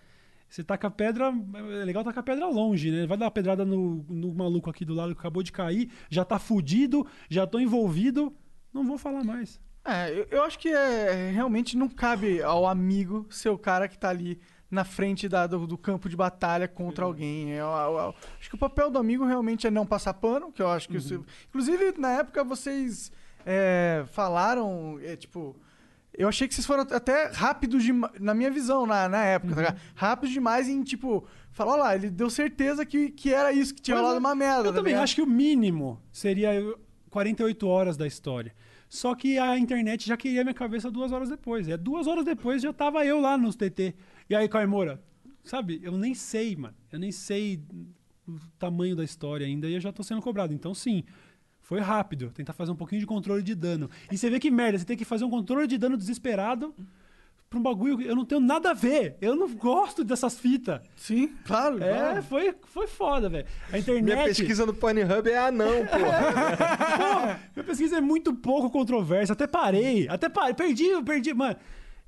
[0.49, 1.33] Você taca a pedra,
[1.81, 3.07] é legal tacar a pedra longe, né?
[3.07, 6.25] Vai dar uma pedrada no, no maluco aqui do lado que acabou de cair, já
[6.25, 8.33] tá fudido, já tô envolvido,
[8.73, 9.61] não vou falar mais.
[9.89, 13.99] É, eu, eu acho que é, realmente não cabe ao amigo ser o cara que
[13.99, 14.39] tá ali
[14.71, 17.53] na frente da- do, do campo de batalha contra alguém.
[17.55, 20.53] É, eu- eu- eu acho que o papel do amigo realmente é não passar pano,
[20.53, 21.01] que eu acho que...
[21.01, 23.11] você- inclusive, na época, vocês
[23.47, 25.57] é, falaram, é, tipo...
[26.13, 29.61] Eu achei que vocês foram até rápidos demais, na minha visão, na, na época, tá
[29.61, 29.81] ligado?
[29.95, 31.25] Rápidos demais em, tipo...
[31.53, 34.35] Falar, olha lá, ele deu certeza que, que era isso, que tinha Mas rolado uma
[34.35, 34.69] merda.
[34.69, 35.05] Eu tá também ligado?
[35.05, 36.51] acho que o mínimo seria
[37.11, 38.53] 48 horas da história.
[38.89, 41.69] Só que a internet já queria minha cabeça duas horas depois.
[41.69, 43.95] É duas horas depois já tava eu lá nos TT.
[44.31, 44.69] E aí, Caio
[45.45, 45.81] sabe?
[45.83, 46.75] Eu nem sei, mano.
[46.91, 47.63] Eu nem sei
[48.27, 50.53] o tamanho da história ainda e eu já tô sendo cobrado.
[50.55, 51.05] Então, sim,
[51.61, 52.31] foi rápido.
[52.31, 53.91] Tentar fazer um pouquinho de controle de dano.
[54.11, 56.75] E você vê que merda, você tem que fazer um controle de dano desesperado
[57.49, 59.17] pra um bagulho que eu não tenho nada a ver.
[59.21, 60.81] Eu não gosto dessas fitas.
[60.97, 61.83] Sim, claro.
[61.83, 62.23] É, claro.
[62.25, 63.47] foi, foi foda, velho.
[63.73, 64.05] A internet.
[64.05, 66.97] Minha pesquisa no Pornhub é anão, porra.
[66.97, 69.33] Porra, minha pesquisa é muito pouco controversa.
[69.33, 70.07] Até parei.
[70.09, 70.55] Até parei.
[70.55, 71.33] Perdi, eu perdi.
[71.33, 71.57] Mano,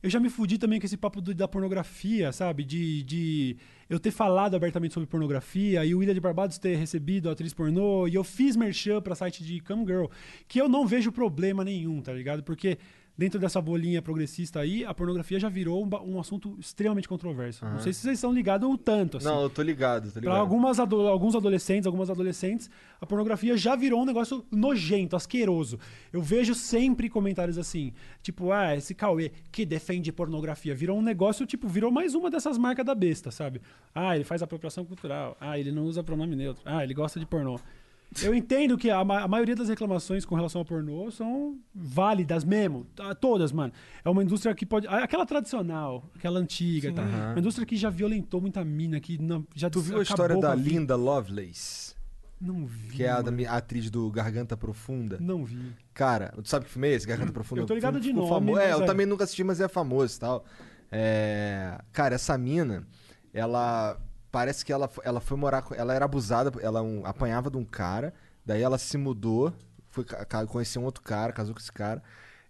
[0.02, 2.64] eu já me fudi também com esse papo do- da pornografia, sabe?
[2.64, 3.56] De, de
[3.88, 7.52] eu ter falado abertamente sobre pornografia e o Ilha de Barbados ter recebido a atriz
[7.54, 10.04] pornô e eu fiz merchan pra site de Cam Girl,
[10.46, 12.42] que eu não vejo problema nenhum, tá ligado?
[12.42, 12.78] Porque
[13.20, 17.62] dentro dessa bolinha progressista aí, a pornografia já virou um, um assunto extremamente controverso.
[17.66, 17.80] Não Aham.
[17.82, 19.26] sei se vocês estão ligados o tanto, assim.
[19.26, 20.36] Não, eu tô ligado, tô Pra ligado.
[20.38, 25.78] algumas ado- alguns adolescentes, algumas adolescentes, a pornografia já virou um negócio nojento, asqueroso.
[26.10, 27.92] Eu vejo sempre comentários assim,
[28.22, 30.74] tipo, ah, esse Cauê que defende pornografia.
[30.74, 33.60] Virou um negócio, tipo, virou mais uma dessas marcas da besta, sabe?
[33.94, 35.36] Ah, ele faz apropriação cultural.
[35.38, 36.62] Ah, ele não usa pronome neutro.
[36.64, 37.60] Ah, ele gosta de pornô.
[38.22, 42.42] Eu entendo que a, ma- a maioria das reclamações com relação ao pornô são válidas
[42.44, 42.84] mesmo.
[42.96, 43.72] Tá, Todas, mano.
[44.04, 44.86] É uma indústria que pode.
[44.88, 47.02] Aquela tradicional, aquela antiga, tá?
[47.02, 47.30] Aham.
[47.32, 50.54] Uma indústria que já violentou muita mina, que não, já Tu viu a história da.
[50.54, 51.94] Linda Lovelace?
[52.40, 52.96] Não vi.
[52.96, 55.18] Que é a, da a atriz do Garganta Profunda?
[55.20, 55.72] Não vi.
[55.92, 57.06] Cara, tu sabe que filme é esse?
[57.06, 57.60] Garganta Profunda?
[57.62, 58.86] Eu tô ligado de famo- É, eu é.
[58.86, 60.44] também nunca assisti, mas é famoso e tal.
[60.90, 61.78] É...
[61.92, 62.86] Cara, essa mina,
[63.32, 64.00] ela...
[64.30, 65.62] Parece que ela, ela foi morar...
[65.62, 68.14] com- Ela era abusada, ela um- apanhava de um cara,
[68.46, 69.52] daí ela se mudou,
[69.88, 70.04] foi
[70.48, 72.02] conheceu um outro cara, casou com esse cara.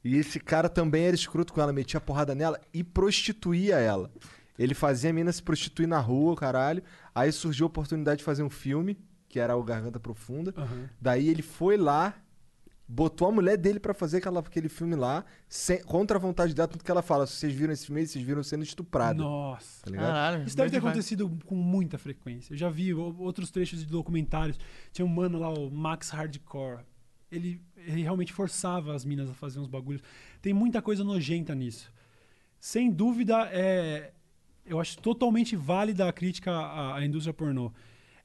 [0.05, 4.11] E esse cara também era escroto com ela, metia a porrada nela e prostituía ela.
[4.59, 6.83] Ele fazia a mina se prostituir na rua, caralho.
[7.15, 8.99] Aí surgiu a oportunidade de fazer um filme,
[9.29, 10.53] que era o Garganta Profunda.
[10.57, 10.89] Aham.
[11.01, 12.15] Daí ele foi lá,
[12.93, 16.67] botou a mulher dele pra fazer aquela, aquele filme lá, sem- contra a vontade dela,
[16.67, 19.23] tanto que ela fala: se vocês viram esse filme, vocês viram sendo estuprada.
[19.23, 19.85] Nossa.
[19.85, 19.93] Tá?
[19.93, 20.45] Caralho.
[20.45, 20.89] Isso deve ter vibe.
[20.91, 22.53] acontecido com muita frequência.
[22.53, 24.59] Eu já vi outros trechos de documentários.
[24.93, 26.81] Tinha um mano lá, o Max Hardcore.
[27.31, 30.03] Ele, ele realmente forçava as minas a fazer uns bagulhos.
[30.43, 31.93] Tem muita coisa nojenta nisso.
[32.59, 34.13] Sem dúvida, é,
[34.67, 37.73] eu acho totalmente válida a crítica à, à indústria pornô.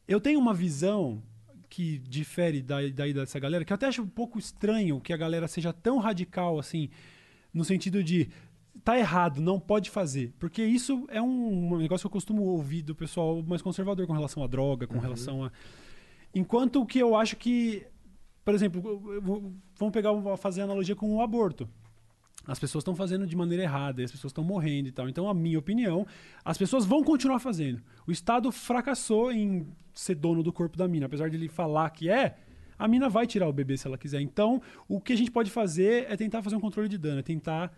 [0.07, 1.21] Eu tenho uma visão
[1.69, 5.17] que difere daí, daí dessa galera, que eu até acho um pouco estranho que a
[5.17, 6.89] galera seja tão radical assim,
[7.53, 8.29] no sentido de
[8.83, 10.33] tá errado, não pode fazer.
[10.39, 14.43] Porque isso é um, negócio que eu costumo ouvir do pessoal mais conservador com relação
[14.43, 15.51] à droga, com relação a.
[16.33, 17.85] Enquanto que eu acho que,
[18.43, 19.01] por exemplo,
[19.75, 21.67] vamos pegar fazer analogia com o aborto.
[22.47, 25.09] As pessoas estão fazendo de maneira errada, as pessoas estão morrendo e tal.
[25.09, 26.05] Então, a minha opinião,
[26.43, 27.81] as pessoas vão continuar fazendo.
[28.05, 32.09] O Estado fracassou em ser dono do corpo da mina, apesar de ele falar que
[32.09, 32.35] é.
[32.77, 34.21] A mina vai tirar o bebê se ela quiser.
[34.21, 37.23] Então, o que a gente pode fazer é tentar fazer um controle de dano, é
[37.23, 37.73] tentar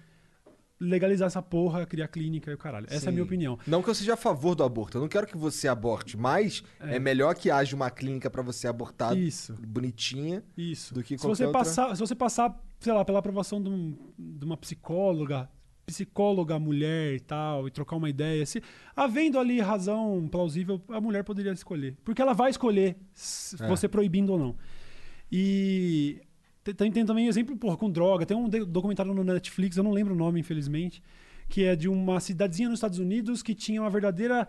[0.79, 2.85] legalizar essa porra, criar clínica e o caralho.
[2.85, 3.11] Essa é a Sim.
[3.11, 3.57] minha opinião.
[3.65, 4.97] Não que eu seja a favor do aborto.
[4.97, 8.67] Eu não quero que você aborte, mas é, melhor que haja uma clínica pra você
[8.67, 9.53] abortar Isso.
[9.65, 10.93] bonitinha Isso.
[10.93, 11.59] do que se qualquer você outra...
[11.59, 15.49] passar, se você passar, sei lá, pela aprovação de, um- de uma psicóloga,
[15.85, 18.61] psicóloga mulher e tal, e trocar uma ideia, se
[18.95, 23.67] havendo ali razão plausível, a mulher poderia escolher, porque ela vai escolher se É.
[23.67, 24.55] você proibindo ou não.
[25.31, 26.21] E
[26.73, 28.25] tem, tem também exemplo, porra, com droga.
[28.25, 31.01] Tem um documentário no Netflix, eu não lembro o nome, infelizmente,
[31.47, 34.47] que é de uma cidadezinha nos Estados Unidos que tinha uma verdadeira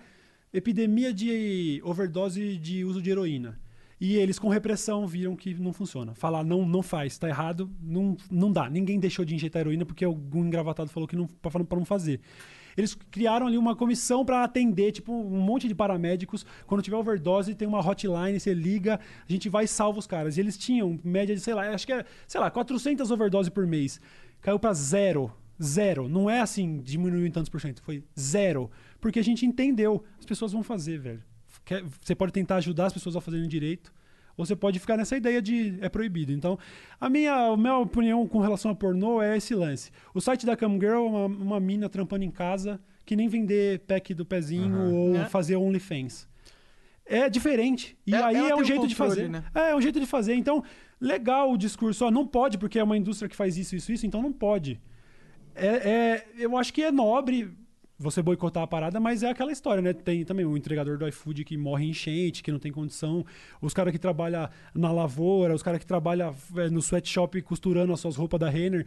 [0.52, 3.58] epidemia de overdose de uso de heroína.
[4.00, 6.14] E eles, com repressão, viram que não funciona.
[6.14, 8.70] Falar, não, não faz, tá errado, não, não dá.
[8.70, 12.20] Ninguém deixou de injetar heroína porque algum engravatado falou que não, pra, pra não fazer.
[12.78, 16.46] Eles criaram ali uma comissão para atender, tipo, um monte de paramédicos.
[16.64, 20.36] Quando tiver overdose, tem uma hotline, você liga, a gente vai e salva os caras.
[20.36, 23.66] E eles tinham média de, sei lá, acho que é, sei lá, 400 overdose por
[23.66, 24.00] mês.
[24.40, 25.32] Caiu para zero.
[25.60, 26.08] Zero.
[26.08, 27.82] Não é assim, diminuiu em tantos por cento.
[27.82, 28.70] Foi zero.
[29.00, 30.04] Porque a gente entendeu.
[30.16, 31.22] As pessoas vão fazer, velho.
[32.00, 33.92] Você pode tentar ajudar as pessoas a fazerem direito.
[34.38, 36.32] Ou você pode ficar nessa ideia de é proibido.
[36.32, 36.58] Então,
[36.98, 39.90] a minha, a minha opinião com relação a pornô é esse lance.
[40.14, 43.80] O site da Cam Girl é uma, uma mina trampando em casa que nem vender
[43.80, 45.24] pack do pezinho ou É.
[45.26, 46.28] fazer OnlyFans.
[47.04, 47.96] É diferente.
[48.06, 49.28] E Ela- aí é um jeito de controle, fazer.
[49.30, 49.44] né?
[49.54, 50.34] É, é um jeito de fazer.
[50.34, 50.62] Então,
[51.00, 54.06] legal o discurso, ó, não pode porque é uma indústria que faz isso, isso, isso,
[54.06, 54.80] então não pode.
[55.54, 57.50] É, é- eu acho que é nobre
[57.98, 59.92] você boicotar a parada, mas é aquela história, né?
[59.92, 63.24] Tem também o entregador do iFood que morre em enchente, que não tem condição,
[63.60, 67.98] os caras que trabalham na lavoura, os caras que trabalham é, no sweatshop costurando as
[67.98, 68.86] suas roupas da Renner.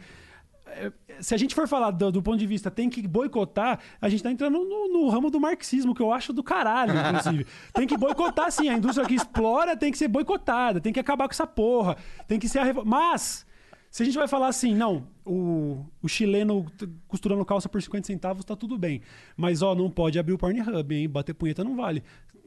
[0.66, 4.08] É, Se a gente for falar do, do ponto de vista tem que boicotar, a
[4.08, 7.46] gente tá entrando no, no ramo do marxismo, que eu acho do caralho, inclusive.
[7.74, 8.70] tem que boicotar, sim.
[8.70, 11.98] A indústria que explora tem que ser boicotada, tem que acabar com essa porra,
[12.28, 12.86] tem que ser a revo...
[12.86, 13.46] Mas,
[13.92, 16.66] se a gente vai falar assim, não, o, o chileno
[17.08, 19.02] costurando calça por 50 centavos tá tudo bem.
[19.38, 21.10] Mas, ó, não pode abrir o Pornhub, hein?
[21.10, 22.02] Bater punheta não vale.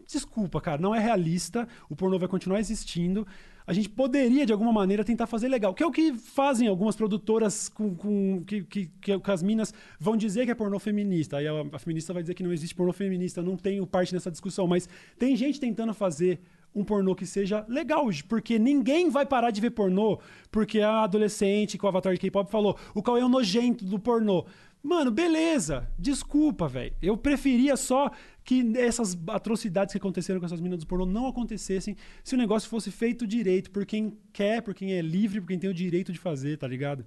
[0.07, 1.67] Desculpa, cara, não é realista.
[1.89, 3.27] O pornô vai continuar existindo.
[3.67, 5.73] A gente poderia, de alguma maneira, tentar fazer legal.
[5.73, 9.73] Que é o que fazem algumas produtoras com, com- que, que, que, que as minas
[9.99, 11.39] vão dizer que é pornô feminista.
[11.39, 13.43] Aí a, a feminista vai dizer que não existe pornô feminista.
[13.43, 14.67] Não tenho parte nessa discussão.
[14.67, 14.87] Mas
[15.19, 16.39] tem gente tentando fazer
[16.75, 20.19] um pornô que seja legal, porque ninguém vai parar de ver pornô
[20.51, 23.99] porque a adolescente com o avatar de K-pop falou o Cauê é um nojento do
[23.99, 24.45] pornô.
[24.83, 25.89] Mano, beleza.
[25.99, 26.95] Desculpa, velho.
[27.01, 28.11] Eu preferia só
[28.45, 32.69] que essas atrocidades que aconteceram com essas minas do pornô não acontecessem se o negócio
[32.69, 36.13] fosse feito direito por quem quer, por quem é livre, por quem tem o direito
[36.13, 37.05] de fazer, tá ligado?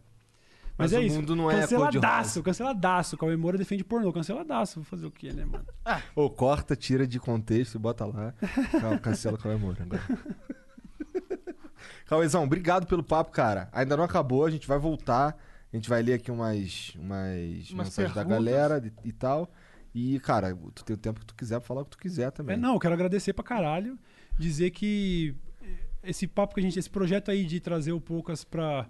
[0.78, 1.16] Mas, Mas é o isso.
[1.16, 3.18] mundo não é canceladaço, canceladaço.
[3.18, 4.76] Cauê Moura defende pornô, canceladaço.
[4.76, 5.66] Vou fazer o quê, né, mano?
[6.16, 8.34] Ou corta, tira de contexto e bota lá.
[9.02, 10.04] Cancela o Cauê Moura agora.
[12.06, 13.70] Cauêzão, obrigado pelo papo, cara.
[13.72, 15.36] Ainda não acabou, a gente vai voltar.
[15.74, 19.52] A gente vai ler aqui umas, umas, mensagens da galera e, e tal.
[19.94, 22.32] E, cara, tu tem o tempo que tu quiser pra falar o que tu quiser
[22.32, 22.56] também.
[22.56, 23.98] É, não, eu quero agradecer pra caralho.
[24.38, 25.36] Dizer que
[26.04, 26.78] esse papo que a gente.
[26.78, 28.88] Esse projeto aí de trazer o Poucas pra,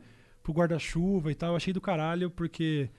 [0.47, 2.89] pro guarda-chuva e tal, eu achei do caralho, porque.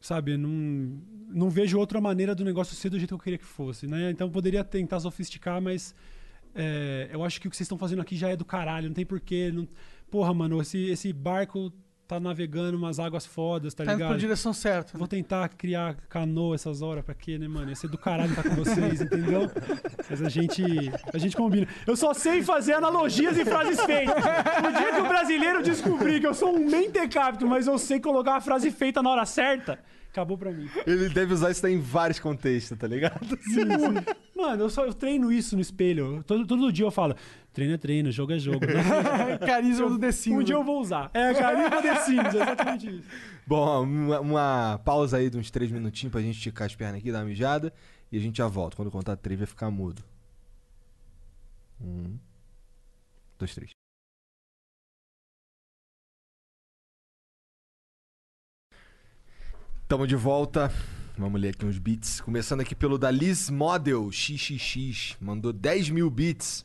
[0.00, 3.44] Sabe, não, não vejo outra maneira do negócio ser do jeito que eu queria que
[3.44, 4.10] fosse, né?
[4.10, 5.94] Então poderia tentar sofisticar, mas.
[6.54, 8.94] é, eu acho que o que vocês estão fazendo aqui já é do caralho, não
[8.94, 9.52] tem porquê.
[9.52, 9.68] Não...
[10.10, 11.72] Porra, mano, esse, esse barco
[12.14, 14.08] tá navegando umas águas fodas, tá, Tá ligado?
[14.10, 14.96] pra direção certa.
[14.98, 17.68] Vou tentar criar canoa essas horas pra quê, né, mano?
[17.70, 19.50] Ia ser do caralho estar com vocês, entendeu?
[20.10, 20.62] Mas a gente,
[21.12, 21.66] a gente combina.
[21.86, 24.14] Eu só sei fazer analogias e frases feitas.
[24.16, 28.36] O dia que o brasileiro descobrir que eu sou um mentecapto, mas eu sei colocar
[28.36, 29.78] a frase feita na hora certa,
[30.12, 30.68] acabou pra mim.
[30.86, 33.26] Ele deve usar isso daí em vários contextos, tá ligado?
[34.36, 36.22] Mano, eu só eu treino isso no espelho.
[36.26, 37.16] Todo, todo dia eu falo,
[37.52, 38.60] treino é treino, jogo é jogo.
[39.44, 40.38] Carisma do The Sims.
[40.38, 41.10] Um dia eu vou usar.
[41.14, 43.08] É, carisma The Sims, é exatamente isso.
[43.46, 47.10] Bom, uma, uma pausa aí de uns três minutinhos pra gente esticar as pernas aqui,
[47.10, 47.72] dar uma mijada.
[48.10, 48.76] E a gente já volta.
[48.76, 50.02] Quando eu contar três, vai ficar mudo.
[51.80, 52.18] Um,
[53.38, 53.81] dois, três.
[59.92, 60.72] Tamo de volta.
[61.18, 62.22] Vamos ler aqui uns beats.
[62.22, 65.18] Começando aqui pelo da Liz Model XXX.
[65.20, 66.64] Mandou 10 mil bits.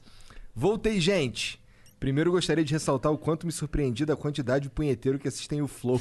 [0.55, 1.61] Voltei, gente.
[1.99, 5.67] Primeiro gostaria de ressaltar o quanto me surpreendi da quantidade de punheteiro que assistem o
[5.67, 5.99] Flow.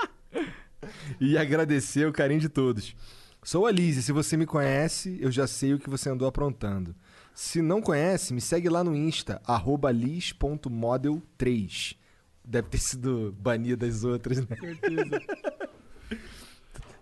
[1.20, 2.96] e agradecer o carinho de todos.
[3.42, 6.26] Sou a Liz e se você me conhece, eu já sei o que você andou
[6.26, 6.96] aprontando.
[7.34, 11.96] Se não conhece, me segue lá no Insta, arroba liz.model3.
[12.42, 14.56] Deve ter sido banida das outras, né?
[14.58, 15.20] Certeza.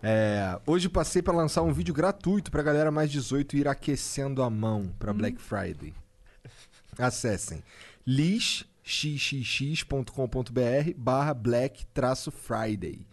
[0.03, 4.51] É, hoje passei para lançar um vídeo gratuito pra galera mais 18 ir aquecendo a
[4.51, 5.95] mão pra Black Friday.
[6.99, 7.63] Acessem
[8.07, 8.71] lixxx.com.br
[10.97, 13.07] barra black traço Friday.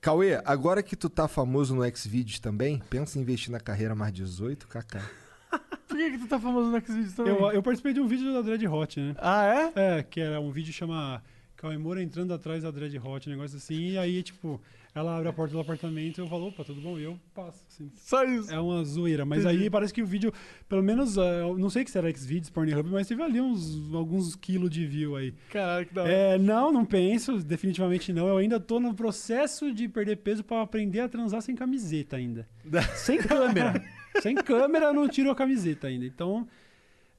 [0.00, 4.12] Cauê, agora que tu tá famoso no Xvideos também, pensa em investir na carreira mais
[4.12, 5.02] 18, kaká.
[5.88, 7.34] Por que, que tu tá famoso no Xvideos também?
[7.34, 9.14] Eu, eu participei de um vídeo da Dread Hot, né?
[9.18, 9.98] Ah, é?
[9.98, 11.22] É, que era um vídeo que chama
[11.56, 14.60] Cauê Moura entrando atrás da Dread Hot, um negócio assim, e aí, tipo,
[14.92, 16.98] ela abre a porta do apartamento e eu falo, opa, tudo bom?
[16.98, 17.90] E eu passo, assim.
[17.94, 18.52] Só isso.
[18.52, 19.62] É uma zoeira, mas Entendi.
[19.64, 20.32] aí parece que o vídeo,
[20.68, 23.94] pelo menos, eh, eu não sei que se era Xvideos, Pornhub, mas teve ali uns,
[23.94, 25.32] alguns quilos de view aí.
[25.50, 26.12] Caralho, que da hora.
[26.12, 28.26] É, não, não penso, definitivamente não.
[28.26, 32.48] Eu ainda tô no processo de perder peso pra aprender a transar sem camiseta ainda.
[32.96, 33.80] sem câmera.
[34.20, 36.04] sem câmera eu não tiro a camiseta ainda.
[36.04, 36.48] Então,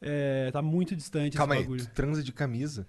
[0.02, 1.86] é, tá muito distante Calma esse aí, bagulho.
[1.86, 2.86] tu transa de camisa?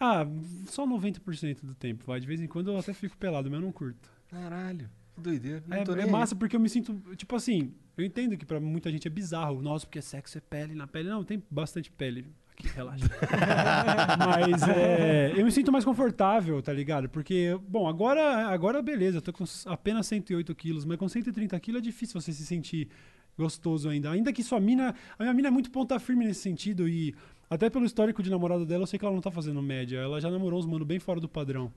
[0.00, 0.26] Ah,
[0.66, 2.18] só 90% do tempo, vai.
[2.18, 4.10] De vez em quando eu até fico pelado, mas eu não curto.
[4.32, 5.62] Caralho, que doideira.
[5.66, 8.90] Não É, é massa porque eu me sinto, tipo assim, eu entendo que pra muita
[8.90, 9.60] gente é bizarro.
[9.60, 11.10] Nossa, porque sexo é pele na pele.
[11.10, 12.26] Não, tem bastante pele.
[12.52, 13.04] Aqui, relaxa.
[14.18, 17.10] Mas é, eu me sinto mais confortável, tá ligado?
[17.10, 21.80] Porque, bom, agora, agora beleza, eu tô com apenas 108 quilos, mas com 130 quilos
[21.80, 22.88] é difícil você se sentir
[23.36, 24.10] gostoso ainda.
[24.10, 24.94] Ainda que sua mina.
[25.18, 27.14] A minha mina é muito ponta firme nesse sentido e.
[27.50, 29.98] Até pelo histórico de namorada dela, eu sei que ela não tá fazendo média.
[29.98, 31.70] Ela já namorou uns mano bem fora do padrão.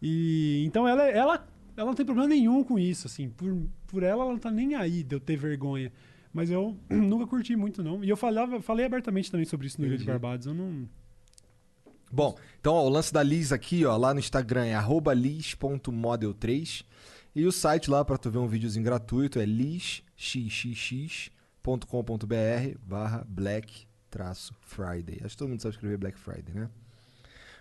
[0.00, 1.46] E então ela, ela,
[1.80, 3.30] ela não tem problema nenhum com isso, assim.
[3.30, 5.90] Por, por ela, ela não tá nem aí de eu ter vergonha.
[6.30, 8.04] Mas eu nunca curti muito, não.
[8.04, 10.04] E eu falava, falei abertamente também sobre isso no Ilha de.
[10.04, 10.46] Barbados.
[10.46, 10.86] Eu não.
[12.12, 16.84] Bom, então ó, o lance da Liz aqui, ó, lá no Instagram é arroba liz.model3
[17.34, 21.30] e o site lá pra tu ver um videozinho gratuito é lizxxx.com.br
[22.82, 25.20] barra black traço Friday.
[25.24, 26.68] Acho que todo mundo sabe escrever Black Friday, né?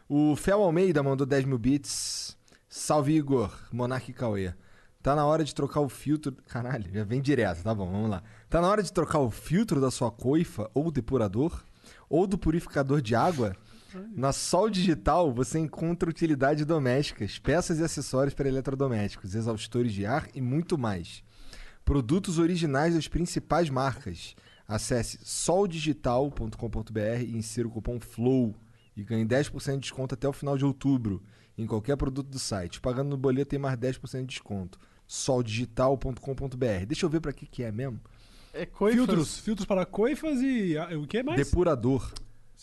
[0.09, 2.35] O Fel Almeida mandou 10 mil bits.
[2.71, 4.53] Salve Igor, Monark e Cauê.
[5.01, 6.37] Tá na hora de trocar o filtro.
[6.47, 8.21] Caralho, já vem direto, tá bom, vamos lá.
[8.47, 11.63] Tá na hora de trocar o filtro da sua coifa ou depurador?
[12.07, 13.55] Ou do purificador de água?
[14.15, 20.27] Na Sol Digital você encontra utilidades domésticas, peças e acessórios para eletrodomésticos, exaustores de ar
[20.35, 21.23] e muito mais.
[21.83, 24.35] Produtos originais das principais marcas.
[24.67, 28.55] Acesse soldigital.com.br e insira o cupom FLOW
[28.95, 31.23] e ganhe 10% de desconto até o final de outubro
[31.61, 32.79] em qualquer produto do site.
[32.79, 34.79] Pagando no boleto tem mais 10% de desconto.
[35.05, 36.85] soldigital.com.br.
[36.87, 37.99] Deixa eu ver para que que é mesmo.
[38.53, 38.97] É coifas.
[38.97, 41.37] Filtros, filtros para coifas e ah, o que mais?
[41.37, 42.11] Depurador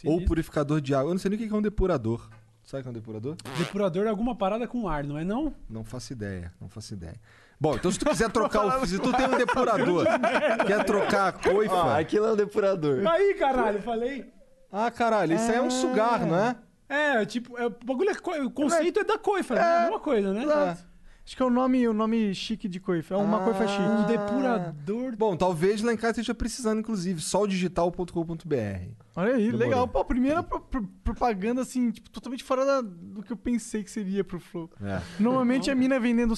[0.05, 1.11] ou purificador de água.
[1.11, 2.29] Eu não sei nem o que é um depurador.
[2.65, 3.37] Sabe o que é um depurador?
[3.59, 5.55] Depurador é alguma parada com ar, não é não?
[5.71, 7.15] Não faço ideia, não faço ideia.
[7.61, 8.87] Bom, então se tu quiser trocar o.
[8.87, 10.05] Se tu tem um depurador,
[10.67, 11.75] quer trocar a coifa.
[11.75, 13.07] Ó, aquilo é um depurador.
[13.07, 14.33] Aí, caralho, falei.
[14.73, 16.57] Ah, caralho, isso aí é um sugar, não é?
[16.89, 19.61] É, tipo, é, o bagulho é co- o conceito é, da coifa, né?
[19.61, 20.43] É a mesma coisa, né?
[20.45, 20.87] Exato.
[21.27, 23.15] Acho que é o nome, o nome chique de coifa.
[23.15, 23.45] É uma Ah.
[23.45, 23.83] coifa chique.
[23.83, 25.17] Um depurador.
[25.17, 28.91] Bom, talvez lá em casa esteja precisando, inclusive, soldigital.com.br.
[29.17, 29.59] Olha aí, Demorou.
[29.59, 29.89] legal.
[29.89, 33.83] Pô, a primeira pro- pro- propaganda, assim, tipo, totalmente fora da- do que eu pensei
[33.83, 34.71] que seria pro Flow.
[34.81, 35.03] É.
[35.19, 36.35] Normalmente a mina vendendo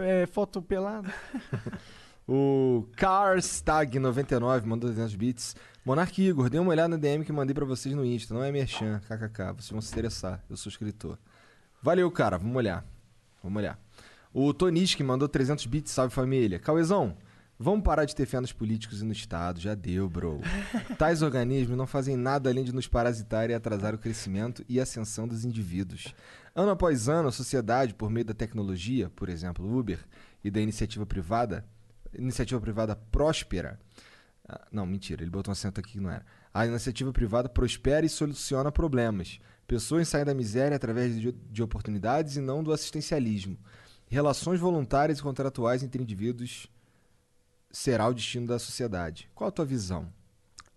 [0.00, 1.12] é, foto pelada.
[2.30, 5.56] O Carstag99 mandou 200 bits.
[5.88, 8.34] Monark Igor, dê uma olhada na DM que mandei pra vocês no Insta.
[8.34, 9.54] Não é merchan, kkk.
[9.56, 10.44] Vocês vão se interessar.
[10.50, 11.18] Eu sou escritor.
[11.82, 12.36] Valeu, cara.
[12.36, 12.84] Vamos olhar.
[13.42, 13.80] Vamos olhar.
[14.30, 15.90] O Toniski mandou 300 bits.
[15.90, 16.58] Salve, família.
[16.58, 17.16] Cauezão,
[17.58, 19.60] vamos parar de ter fé nos políticos e no Estado.
[19.60, 20.42] Já deu, bro.
[20.98, 25.26] Tais organismos não fazem nada além de nos parasitar e atrasar o crescimento e ascensão
[25.26, 26.14] dos indivíduos.
[26.54, 30.00] Ano após ano, a sociedade, por meio da tecnologia, por exemplo, Uber,
[30.44, 31.64] e da iniciativa privada,
[32.12, 33.78] iniciativa privada próspera.
[34.48, 36.24] Ah, não, mentira, ele botou um acento aqui que não era.
[36.54, 39.38] A iniciativa privada prospera e soluciona problemas.
[39.66, 43.58] Pessoas saem da miséria através de, de oportunidades e não do assistencialismo.
[44.06, 46.66] Relações voluntárias e contratuais entre indivíduos
[47.70, 49.28] será o destino da sociedade.
[49.34, 50.10] Qual a tua visão?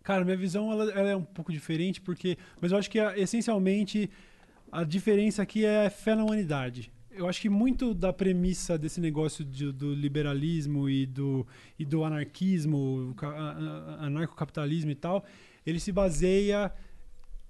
[0.04, 2.38] Cara, minha visão ela, ela é um pouco diferente, porque.
[2.60, 4.10] Mas eu acho que essencialmente
[4.72, 6.92] a diferença aqui é fé na humanidade.
[7.14, 11.46] Eu acho que muito da premissa desse negócio de- do liberalismo e do,
[11.78, 13.14] e do anarquismo,
[14.00, 15.24] anarcocapitalismo e tal,
[15.66, 16.72] ele se baseia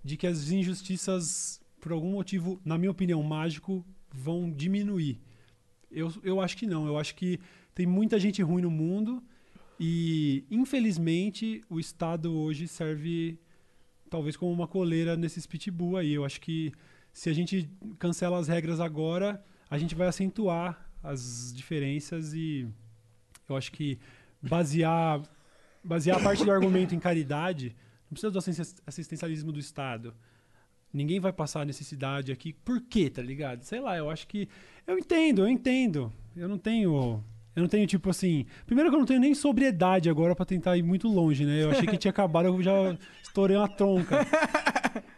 [0.03, 5.19] de que as injustiças, por algum motivo, na minha opinião, mágico, vão diminuir.
[5.91, 6.87] Eu, eu acho que não.
[6.87, 7.39] Eu acho que
[7.75, 9.21] tem muita gente ruim no mundo
[9.79, 13.37] e, infelizmente, o Estado hoje serve
[14.09, 16.13] talvez como uma coleira nesses pitbull aí.
[16.13, 16.71] Eu acho que
[17.13, 17.69] se a gente
[17.99, 22.67] cancela as regras agora, a gente vai acentuar as diferenças e
[23.49, 23.97] eu acho que
[24.41, 25.21] basear,
[25.83, 30.13] basear a parte do argumento em caridade, não precisa do assisten- assistencialismo do Estado.
[30.93, 32.51] Ninguém vai passar necessidade aqui.
[32.53, 33.63] Por quê, tá ligado?
[33.63, 34.49] Sei lá, eu acho que.
[34.85, 36.11] Eu entendo, eu entendo.
[36.35, 37.23] Eu não tenho.
[37.55, 38.45] Eu não tenho, tipo assim.
[38.65, 41.63] Primeiro que eu não tenho nem sobriedade agora pra tentar ir muito longe, né?
[41.63, 42.73] Eu achei que tinha acabado, eu já
[43.23, 44.17] estourei uma tronca.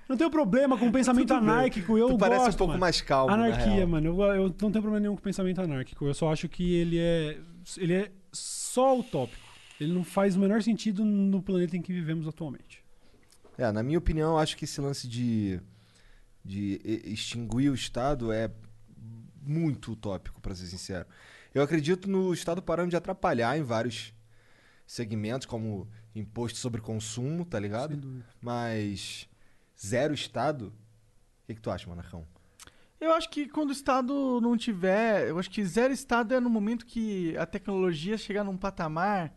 [0.08, 1.50] Não tenho problema com o pensamento Tudo bem.
[1.50, 1.98] anárquico.
[1.98, 2.80] Eu Tu parece gosto, um pouco mano.
[2.82, 4.08] mais calmo, na Anarquia, mano.
[4.10, 6.06] Eu, eu não tenho problema nenhum com o pensamento anárquico.
[6.06, 7.38] Eu só acho que ele é.
[7.78, 9.42] Ele é só utópico.
[9.80, 12.84] Ele não faz o menor sentido no planeta em que vivemos atualmente.
[13.58, 15.60] É, na minha opinião, eu acho que esse lance de,
[16.44, 18.50] de extinguir o Estado é
[19.42, 21.06] muito utópico, pra ser sincero.
[21.54, 24.14] Eu acredito no Estado parando de atrapalhar em vários
[24.88, 28.24] segmentos, como imposto sobre consumo, tá ligado?
[28.42, 29.28] Mas
[29.80, 30.68] zero Estado?
[30.68, 32.26] O que, que tu acha, Manacão?
[33.00, 35.28] Eu acho que quando o Estado não tiver.
[35.30, 39.34] Eu acho que zero Estado é no momento que a tecnologia chegar num patamar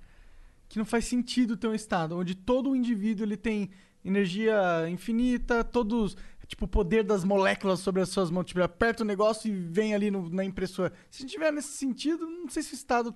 [0.69, 3.71] que não faz sentido ter um Estado, onde todo o indivíduo ele tem
[4.05, 6.17] energia infinita, todos.
[6.47, 8.45] Tipo, o poder das moléculas sobre as suas mãos.
[8.47, 10.93] Tipo, aperta o negócio e vem ali no- na impressora.
[11.11, 13.13] Se tiver nesse sentido, não sei se o Estado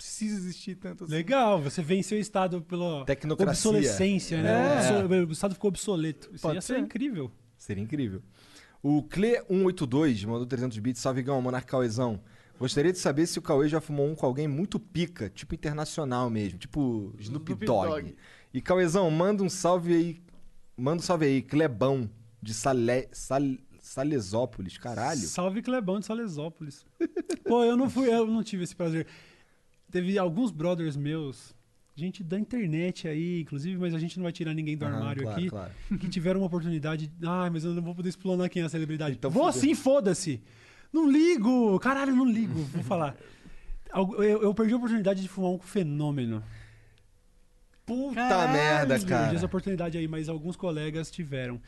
[0.00, 1.12] precisa existir tanto assim.
[1.12, 3.70] Legal, você venceu o Estado pela Tecnocracia.
[3.70, 4.50] obsolescência, né?
[4.50, 4.98] É.
[5.04, 6.30] Obso- O Estado ficou obsoleto.
[6.32, 6.80] Isso Pode ia ser ser.
[6.80, 7.30] incrível.
[7.58, 8.22] Seria incrível.
[8.82, 11.00] O Cle182 mandou 300 bits.
[11.02, 12.20] Salve, Gão, Monarca Cauezão.
[12.58, 16.28] Gostaria de saber se o Cauê já fumou um com alguém muito pica, tipo internacional
[16.28, 17.88] mesmo, tipo Snoop Snoop Dogg.
[17.88, 18.16] Dogg.
[18.52, 20.22] E Cauezão, manda um salve aí.
[20.76, 22.08] Manda um salve aí, Clebão,
[22.42, 23.42] de Salé, Sal,
[23.80, 25.20] Salesópolis, caralho.
[25.20, 26.84] Salve Clebão de Salesópolis.
[27.44, 29.06] Pô, eu não fui, eu não tive esse prazer.
[29.90, 31.54] Teve alguns brothers meus
[31.96, 35.22] gente da internet aí, inclusive, mas a gente não vai tirar ninguém do Aham, armário
[35.22, 35.72] claro, aqui, claro.
[35.98, 37.12] que tiveram uma oportunidade.
[37.22, 39.16] Ai, mas eu não vou poder explanar quem é a celebridade.
[39.16, 39.60] Então vou fudeu.
[39.60, 40.40] sim, foda-se.
[40.92, 42.54] Não ligo, caralho, não ligo.
[42.54, 43.14] Vou falar.
[43.94, 46.42] Eu, eu perdi a oportunidade de fumar um fenômeno.
[47.84, 49.34] Puta Caralho, merda, Perdi cara.
[49.34, 51.60] essa oportunidade aí, mas alguns colegas tiveram.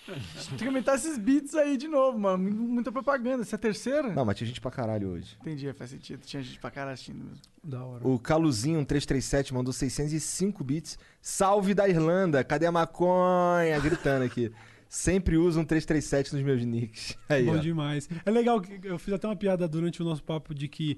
[0.05, 2.43] Tem que aumentar esses beats aí de novo, mano.
[2.51, 3.41] Mu- Muita propaganda.
[3.41, 4.13] Essa é a terceira?
[4.13, 5.35] Não, mas tinha gente pra caralho hoje.
[5.41, 6.21] Entendi, faz sentido.
[6.25, 7.41] Tinha gente pra caralho assistindo mesmo.
[7.63, 8.07] Da hora.
[8.07, 10.99] O Caluzinho 337 mandou 605 bits.
[11.21, 13.79] Salve da Irlanda, cadê a maconha?
[13.79, 14.51] Gritando aqui.
[14.87, 17.17] Sempre uso um 337 nos meus nicks.
[17.27, 17.57] Aí, Bom ó.
[17.57, 18.07] demais.
[18.25, 20.97] É legal que eu fiz até uma piada durante o nosso papo de que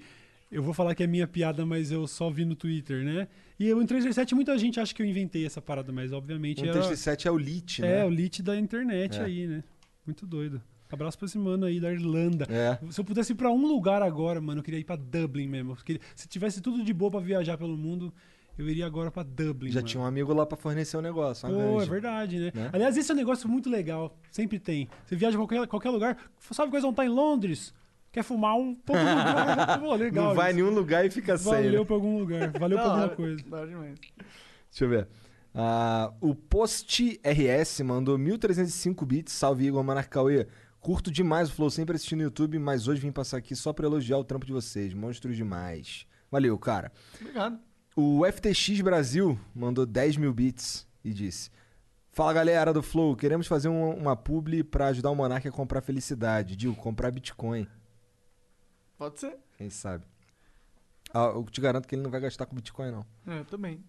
[0.51, 3.27] eu vou falar que é minha piada, mas eu só vi no Twitter, né?
[3.59, 6.65] E eu, em 337, muita gente acha que eu inventei essa parada, mas obviamente Um
[6.65, 7.99] era- 337 é o lit, né?
[7.99, 9.23] É, o lit da internet É.
[9.23, 9.63] aí, né?
[10.05, 10.61] Muito doido.
[10.89, 12.47] Abraço pra esse mano aí da Irlanda.
[12.49, 12.79] É.
[12.91, 15.75] Se eu pudesse ir pra um lugar agora, mano, eu queria ir pra Dublin mesmo.
[15.75, 18.13] Queria- Se tivesse tudo de boa pra viajar pelo mundo,
[18.57, 19.69] eu iria agora pra Dublin.
[19.69, 19.87] Já mano.
[19.87, 21.49] tinha um amigo lá pra fornecer o negócio.
[21.49, 22.51] uma Pô, é verdade, né?
[22.55, 22.69] Né?
[22.71, 24.17] Aliás, esse é um negócio muito legal.
[24.31, 24.87] Sempre tem.
[25.05, 27.73] Você viaja pra qualquer, qualquer lugar, sabe coisa não tá em Londres?
[28.11, 28.73] Quer fumar um?
[28.75, 29.79] Todo lugar.
[29.81, 30.25] Pô, legal.
[30.29, 31.51] Não vai em nenhum lugar e fica sem.
[31.51, 31.85] Valeu né?
[31.85, 32.51] pra algum lugar.
[32.59, 33.43] Valeu Da pra alguma coisa.
[33.67, 33.99] Demais.
[34.69, 35.07] Deixa eu ver.
[35.53, 39.33] Ah, o Post RS mandou 1305 bits.
[39.33, 40.47] Salve Igor Manarcauê.
[40.79, 43.85] Curto demais o Flow, sempre assistindo no YouTube, mas hoje vim passar aqui só pra
[43.85, 44.93] elogiar o trampo de vocês.
[44.93, 46.05] Monstros demais.
[46.31, 46.91] Valeu, cara.
[47.19, 47.59] Obrigado.
[47.95, 51.49] O FTX Brasil mandou 10 mil bits e disse:
[52.11, 55.81] Fala galera do Flow, queremos fazer um- uma publi pra ajudar o Monark a comprar
[55.81, 56.55] felicidade.
[56.55, 57.67] Digo, comprar Bitcoin.
[58.97, 59.37] Pode ser.
[59.57, 60.03] Quem sabe?
[61.13, 63.05] Ah, eu te garanto que ele não vai gastar com Bitcoin, não.
[63.25, 63.83] É, eu também.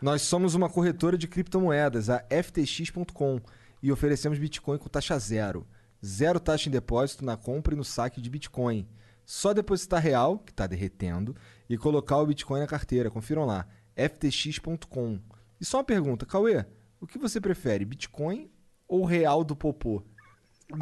[0.00, 3.40] Nós somos uma corretora de criptomoedas, a ftx.com,
[3.82, 5.66] e oferecemos Bitcoin com taxa zero.
[6.04, 8.88] Zero taxa em depósito na compra e no saque de Bitcoin.
[9.24, 11.36] Só depositar real, que está derretendo,
[11.68, 13.10] e colocar o Bitcoin na carteira.
[13.10, 15.20] Confiram lá, ftx.com.
[15.60, 16.64] E só uma pergunta, Cauê,
[17.00, 18.50] o que você prefere, Bitcoin
[18.88, 20.02] ou real do Popô?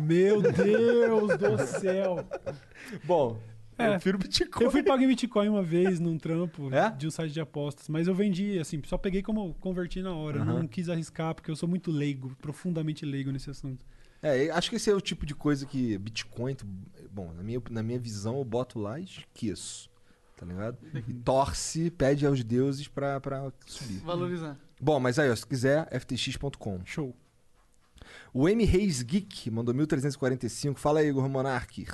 [0.02, 2.26] Meu Deus do céu.
[3.04, 3.40] Bom,
[3.86, 4.64] eu prefiro Bitcoin.
[4.64, 6.90] Eu fui pagar em Bitcoin uma vez num trampo É?
[6.90, 10.40] de um site de apostas, mas eu vendi, assim, só peguei como converti na hora.
[10.40, 10.60] Aham.
[10.60, 13.84] Não quis arriscar, porque eu sou muito leigo, profundamente leigo nesse assunto.
[14.22, 16.66] É, acho que esse é o tipo de coisa que Bitcoin, tu-
[17.10, 19.88] bom, na minha, na minha visão, eu boto lá e esqueço.
[20.36, 20.78] Tá ligado?
[21.06, 23.98] E torce, pede aos deuses pra, pra subir.
[23.98, 24.58] Valorizar.
[24.80, 26.80] Bom, mas aí, ó, se quiser, ftx.com.
[26.86, 27.14] Show.
[28.32, 30.78] O M Reis Geek mandou 1345.
[30.80, 31.86] Fala aí, Igor Monark.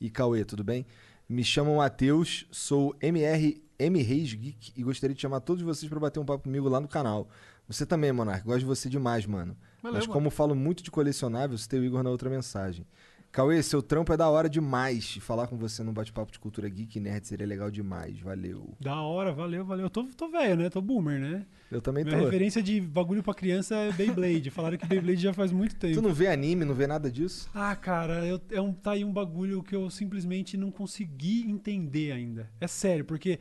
[0.00, 0.84] E Cauê, tudo bem?
[1.30, 6.00] Me chamo Matheus, sou MR M Reis Geek e gostaria de chamar todos vocês pra
[6.00, 7.28] bater um papo comigo lá no canal.
[7.68, 9.56] Você também, Monark, gosto de você demais, mano.
[9.80, 10.12] Valeu, Mas mano.
[10.12, 12.84] como falo muito de colecionável, citei o Igor na outra mensagem.
[13.32, 15.16] Cauê, seu trampo é da hora demais.
[15.20, 18.18] Falar com você num bate-papo de cultura geek nerd seria legal demais.
[18.18, 18.74] Valeu.
[18.80, 19.86] Da hora, valeu, valeu.
[19.86, 20.68] Eu tô, tô velho, né?
[20.68, 21.46] Tô boomer, né?
[21.70, 22.10] Eu também tô.
[22.10, 24.50] Minha referência de bagulho pra criança é Beyblade.
[24.50, 25.94] Falaram que Beyblade já faz muito tempo.
[25.94, 27.48] Tu não vê anime, não vê nada disso?
[27.54, 32.10] Ah, cara, eu, é um, tá aí um bagulho que eu simplesmente não consegui entender
[32.10, 32.50] ainda.
[32.60, 33.38] É sério, porque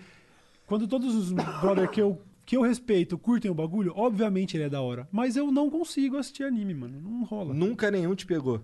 [0.67, 4.69] quando todos os brother que eu, que eu respeito curtem o bagulho, obviamente ele é
[4.69, 5.07] da hora.
[5.11, 7.01] Mas eu não consigo assistir anime, mano.
[7.01, 7.55] Não rola.
[7.55, 8.61] Nunca nenhum te pegou.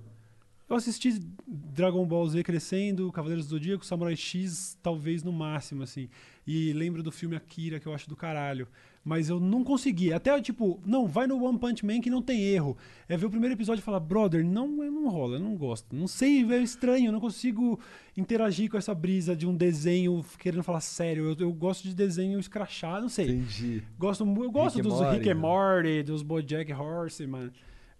[0.68, 6.10] Eu assisti Dragon Ball Z crescendo, Cavaleiros do Zodíaco, Samurai X, talvez no máximo, assim.
[6.45, 8.68] E lembro do filme Akira, que eu acho do caralho.
[9.03, 10.11] Mas eu não consegui.
[10.11, 12.76] Até, tipo, não, vai no One Punch Man que não tem erro.
[13.08, 15.95] É ver o primeiro episódio e falar, brother, não, não rola, eu não gosto.
[15.95, 17.80] Não sei, é estranho, eu não consigo
[18.18, 21.26] interagir com essa brisa de um desenho querendo falar sério.
[21.26, 23.26] Eu, eu gosto de desenho escrachado, não sei.
[23.26, 23.84] Entendi.
[24.00, 25.35] Gosto, eu gosto Rick dos Morty, Rick and?
[25.35, 27.52] Morty, dos Bojack Horseman.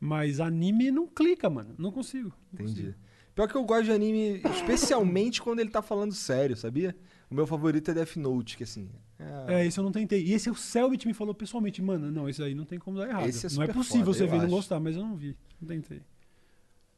[0.06, 1.74] Mas anime não clica, mano.
[1.78, 2.30] Não consigo.
[2.52, 2.82] não Entendi.
[2.84, 2.96] consigo.
[3.34, 6.96] Pior que eu gosto de anime, especialmente quando ele tá falando sério, sabia?
[7.30, 8.90] O meu favorito é Death Note, que assim.
[9.20, 10.24] É, É, esse eu não tentei.
[10.24, 13.10] E esse o Selbit me falou pessoalmente, mano, não, esse aí não tem como dar
[13.10, 13.28] errado.
[13.28, 15.02] Esse é não é super possível foda, você eu ver e não gostar, mas eu
[15.04, 15.36] não vi.
[15.60, 16.02] Não tentei.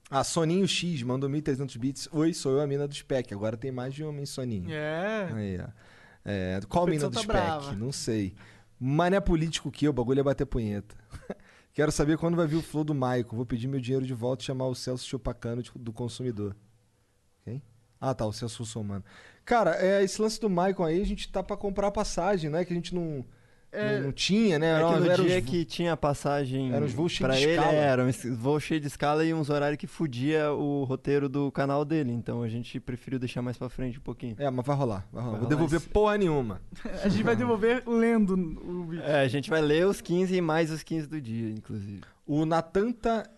[0.10, 2.10] Ah, Soninho X mandou 1.300 bits.
[2.12, 3.34] Oi, sou eu a mina do Spec.
[3.34, 4.70] Agora tem mais de um homem Soninho.
[4.72, 5.30] É.
[5.34, 5.68] Aí, ó.
[6.24, 7.38] É, qual A mina do pessoa Spec?
[7.38, 7.76] tá brava.
[7.76, 8.36] Não sei.
[8.80, 10.96] Mané político que o bagulho é bater punheta.
[11.78, 13.36] Quero saber quando vai vir o flow do Maico.
[13.36, 16.56] Vou pedir meu dinheiro de volta e chamar o Celso Chupacano de- do consumidor.
[17.44, 17.62] Quem?
[18.02, 19.06] Ah, tá, o Celso Russomano.
[19.46, 22.66] Cara, é, esse lance do Maicon aí, a gente tá pra comprar passagem, né?
[22.66, 23.24] Que a gente não,
[23.72, 24.72] É, não, não tinha, né?
[24.72, 27.36] É que Era- no era dia os- que tinha passagem Eram os voos cheios pra
[27.38, 27.74] de ele, escala.
[27.76, 31.52] é, era um voo cheio de escala e uns horários que fudia o roteiro do
[31.52, 32.12] canal dele.
[32.14, 34.36] Então a gente preferiu deixar mais pra frente um pouquinho.
[34.40, 35.24] É, mas vai rolar, vai rolar.
[35.24, 36.62] Vai Vou rolar devolver esse- porra nenhuma.
[37.04, 39.04] A gente vai devolver lendo o vídeo.
[39.04, 42.02] É, a gente vai ler os 15 e mais os 15 do dia, inclusive.
[42.26, 43.30] O Natanta,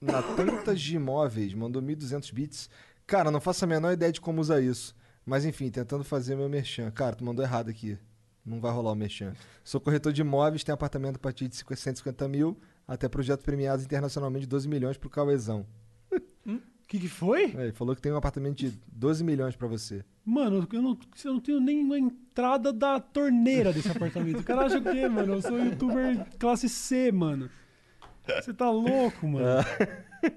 [0.00, 2.68] Natantas de Imóveis mandou 1.200 bits.
[3.06, 4.94] Cara, não faço a menor ideia de como usar isso.
[5.24, 6.90] Mas enfim, tentando fazer meu merchan.
[6.90, 7.96] Cara, tu mandou errado aqui.
[8.46, 9.34] Não vai rolar o merchan.
[9.64, 14.42] Sou corretor de imóveis, tenho apartamento a partir de 150 mil, até projetos premiados internacionalmente
[14.42, 15.66] de 12 milhões pro Cauezão.
[16.46, 17.52] O que, que foi?
[17.56, 20.04] É, ele falou que tem um apartamento de 12 milhões pra você.
[20.24, 24.38] Mano, eu não, eu não tenho nem a entrada da torneira desse apartamento.
[24.38, 25.34] O cara acha o quê, mano?
[25.34, 27.50] Eu sou youtuber classe C, mano.
[28.24, 29.64] Você tá louco, mano.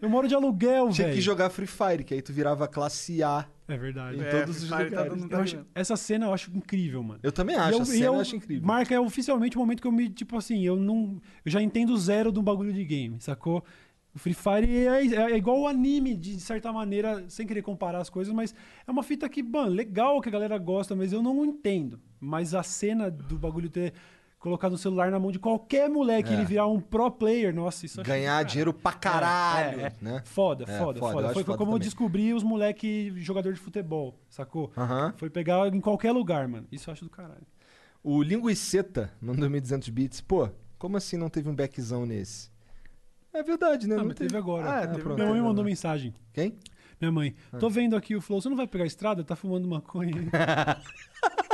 [0.01, 1.17] Eu moro de aluguel, Tinha velho.
[1.17, 4.17] que jogar Free Fire, que aí tu virava classe A É verdade.
[4.17, 5.09] em É, todos os tá lugares.
[5.21, 7.19] dando- Eu acho- essa cena eu acho incrível, mano.
[7.23, 8.67] Eu também E acho, eu- a e cena eu eu- acho incrível.
[8.67, 11.21] Marca é oficialmente o momento que eu me, tipo assim, eu não.
[11.45, 13.63] Eu já entendo zero de um bagulho de game, sacou?
[14.13, 18.09] O Free Fire é, é igual o anime, de certa maneira, sem querer comparar as
[18.09, 18.55] coisas, mas
[18.87, 21.99] é uma fita que, mano, legal que a galera gosta, mas eu não entendo.
[22.19, 23.93] Mas a cena do bagulho ter
[24.39, 26.37] colocado o celular na mão de qualquer moleque e É.
[26.37, 29.93] ele virar um pro player, nossa, isso eu Ganhar dinheiro pra caralho, É, é.
[30.01, 30.21] né?
[30.25, 31.33] Foda, É, foda, foda, eu foda.
[31.33, 31.85] Foi, foda como eu também.
[31.87, 34.71] descobri os moleque jogador de futebol, sacou?
[35.17, 36.65] Foi pegar em qualquer lugar, mano.
[36.71, 37.45] Isso eu acho do caralho.
[38.01, 40.21] O Linguiceta mandou 1.200 bits.
[40.21, 42.49] Pô, como assim não teve um backzão nesse?
[43.33, 43.95] É verdade, né?
[43.95, 44.65] Ah, Não mas teve agora.
[44.69, 45.15] Ah, Ah, teve pronto.
[45.15, 46.15] Minha mãe teve mandou mensagem.
[46.33, 46.57] Quem?
[46.99, 47.57] Minha mãe, Ah.
[47.57, 49.23] tô vendo aqui o Flow, você não vai pegar a estrada?
[49.23, 50.13] Tá fumando maconha.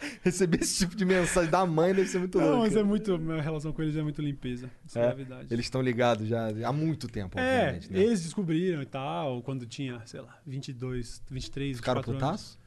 [0.22, 2.60] Receber esse tipo de mensagem da mãe deve ser muito não, louco.
[2.62, 3.18] mas é muito.
[3.18, 4.66] Minha relação com eles é muito limpeza.
[4.66, 5.52] É, Suavidade.
[5.52, 8.00] Eles estão ligados já há muito tempo, É, obviamente, né?
[8.00, 12.40] eles descobriram e tal, quando tinha, sei lá, 22, 23, Ficaram 24 anos.
[12.40, 12.60] putaço?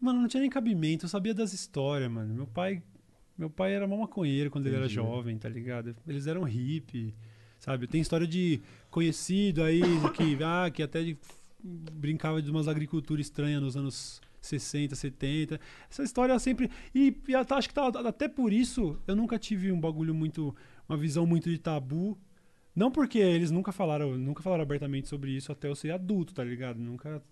[0.00, 2.34] Mano, não tinha nem cabimento, eu sabia das histórias, mano.
[2.34, 2.82] Meu pai,
[3.36, 4.94] meu pai era mó maconheiro quando ele era Entendi.
[4.96, 5.94] jovem, tá ligado?
[6.08, 7.14] Eles eram hippie,
[7.58, 7.86] sabe?
[7.86, 9.82] Tem história de conhecido aí
[10.14, 11.18] que, ah, que até de-
[11.62, 15.60] brincava de umas agriculturas estranhas nos anos 60, 70.
[15.90, 19.70] Essa história sempre e, e até- acho que tá, até por isso eu nunca tive
[19.72, 20.54] um bagulho muito
[20.88, 22.18] uma visão muito de tabu.
[22.74, 26.42] Não porque eles nunca falaram, nunca falaram abertamente sobre isso até eu ser adulto, tá
[26.44, 26.78] ligado?
[26.78, 27.22] Nunca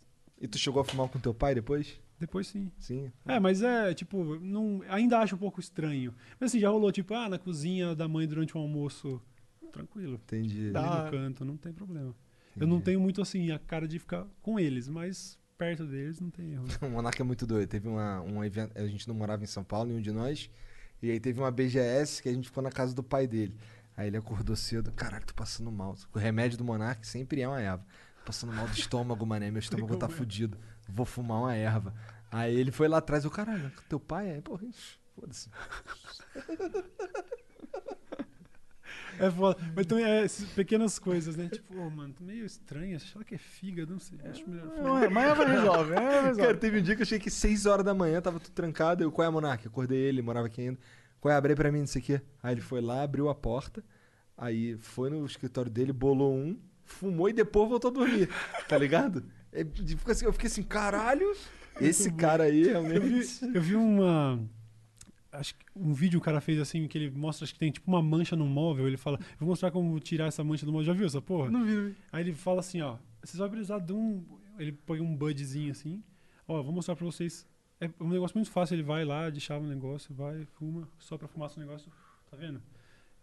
[0.40, 2.00] E tu chegou a fumar com teu pai depois?
[2.20, 2.70] depois sim.
[2.78, 3.12] Sim.
[3.24, 6.12] É, mas é, tipo, não, ainda acho um pouco estranho.
[6.40, 9.22] Mas assim, já rolou, tipo, ah, na cozinha da mãe durante o almoço.
[9.72, 10.20] Tranquilo.
[10.24, 10.72] Entendi.
[10.72, 10.80] Tá.
[10.80, 12.12] Ali no canto, não tem problema.
[12.58, 16.30] Eu não tenho muito, assim, a cara de ficar com eles, mas perto deles não
[16.30, 16.64] tem erro.
[16.80, 17.68] O Monarca é muito doido.
[17.68, 18.78] Teve uma, um evento.
[18.78, 20.48] A gente não morava em São Paulo, nenhum de nós.
[21.02, 23.54] E aí teve uma BGS que a gente ficou na casa do pai dele.
[23.96, 24.92] Aí ele acordou cedo.
[24.92, 25.96] Caralho, tô passando mal.
[26.14, 27.84] O remédio do Monarca sempre é uma erva.
[28.20, 29.50] Tô passando mal do estômago, mané.
[29.50, 30.56] Meu estômago tá fudido.
[30.88, 31.92] Vou fumar uma erva.
[32.30, 33.24] Aí ele foi lá atrás.
[33.24, 34.40] Eu, caralho, teu pai é?
[34.40, 34.64] Porra,
[35.14, 35.50] foda-se.
[39.18, 39.60] É foda.
[39.74, 41.48] Mas também é essas pequenas coisas, né?
[41.48, 42.98] Tipo, ô, mano, meio estranho.
[43.00, 43.92] Será que é fígado?
[43.92, 44.18] Não sei.
[44.24, 44.66] Acho melhor.
[44.82, 46.40] Não, é, amanhã vai resolve, amanhã vai resolve.
[46.42, 49.02] Cara, teve um dia que eu achei que 6 horas da manhã, tava tudo trancado.
[49.02, 49.68] Eu, qual é, Monarca?
[49.68, 50.78] Acordei ele, morava aqui ainda.
[51.20, 52.20] Qual é, abre pra mim, não sei o quê.
[52.42, 53.84] Aí ele foi lá, abriu a porta.
[54.36, 58.28] Aí foi no escritório dele, bolou um, fumou e depois voltou a dormir.
[58.68, 59.24] Tá ligado?
[59.52, 59.66] É,
[60.10, 61.34] assim, eu fiquei assim, caralho,
[61.80, 63.40] esse cara aí Eu vi, realmente.
[63.54, 64.40] eu vi uma.
[65.38, 67.90] Acho que um vídeo o cara fez assim, que ele mostra, acho que tem tipo
[67.90, 68.86] uma mancha no móvel.
[68.86, 70.86] Ele fala, vou mostrar como tirar essa mancha do móvel.
[70.86, 71.50] Já viu essa porra?
[71.50, 71.96] Não vi, não vi.
[72.12, 74.24] Aí ele fala assim, ó, vocês vão precisar de um.
[74.58, 76.02] Ele põe um budzinho assim.
[76.46, 77.46] Ó, vou mostrar pra vocês
[77.80, 81.28] É um negócio muito fácil, ele vai lá, deixava o negócio, vai, fuma, só pra
[81.28, 81.90] fumar seu negócio,
[82.30, 82.60] tá vendo?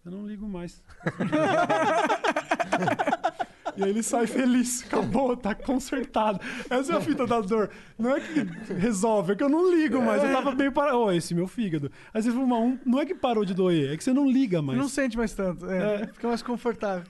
[0.05, 0.83] Eu não ligo mais.
[3.77, 6.39] e aí ele sai feliz, acabou, tá consertado.
[6.69, 7.69] Essa é a fita da dor.
[7.97, 8.41] Não é que
[8.73, 10.23] resolve, é que eu não ligo mais.
[10.23, 10.97] Eu tava bem parado.
[10.97, 11.91] Ô, esse meu fígado.
[12.13, 14.61] Aí você fuma um, não é que parou de doer, é que você não liga
[14.61, 14.77] mais.
[14.77, 15.69] Não sente mais tanto.
[15.69, 17.05] É, Fica mais confortável.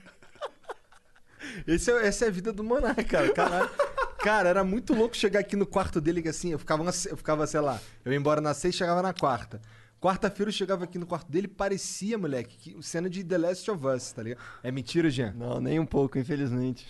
[1.66, 3.32] Esse é, essa é a vida do Monark, cara.
[3.32, 3.70] Caralho.
[4.18, 7.46] Cara, era muito louco chegar aqui no quarto dele, que assim, eu ficava, eu ficava,
[7.46, 9.60] sei lá, eu ia embora na sexta chegava na quarta.
[10.00, 13.86] Quarta-feira eu chegava aqui no quarto dele, parecia, moleque, que, cena de The Last of
[13.86, 14.42] Us, tá ligado?
[14.62, 15.32] É mentira, Jean?
[15.32, 16.86] Não, nem um pouco, infelizmente.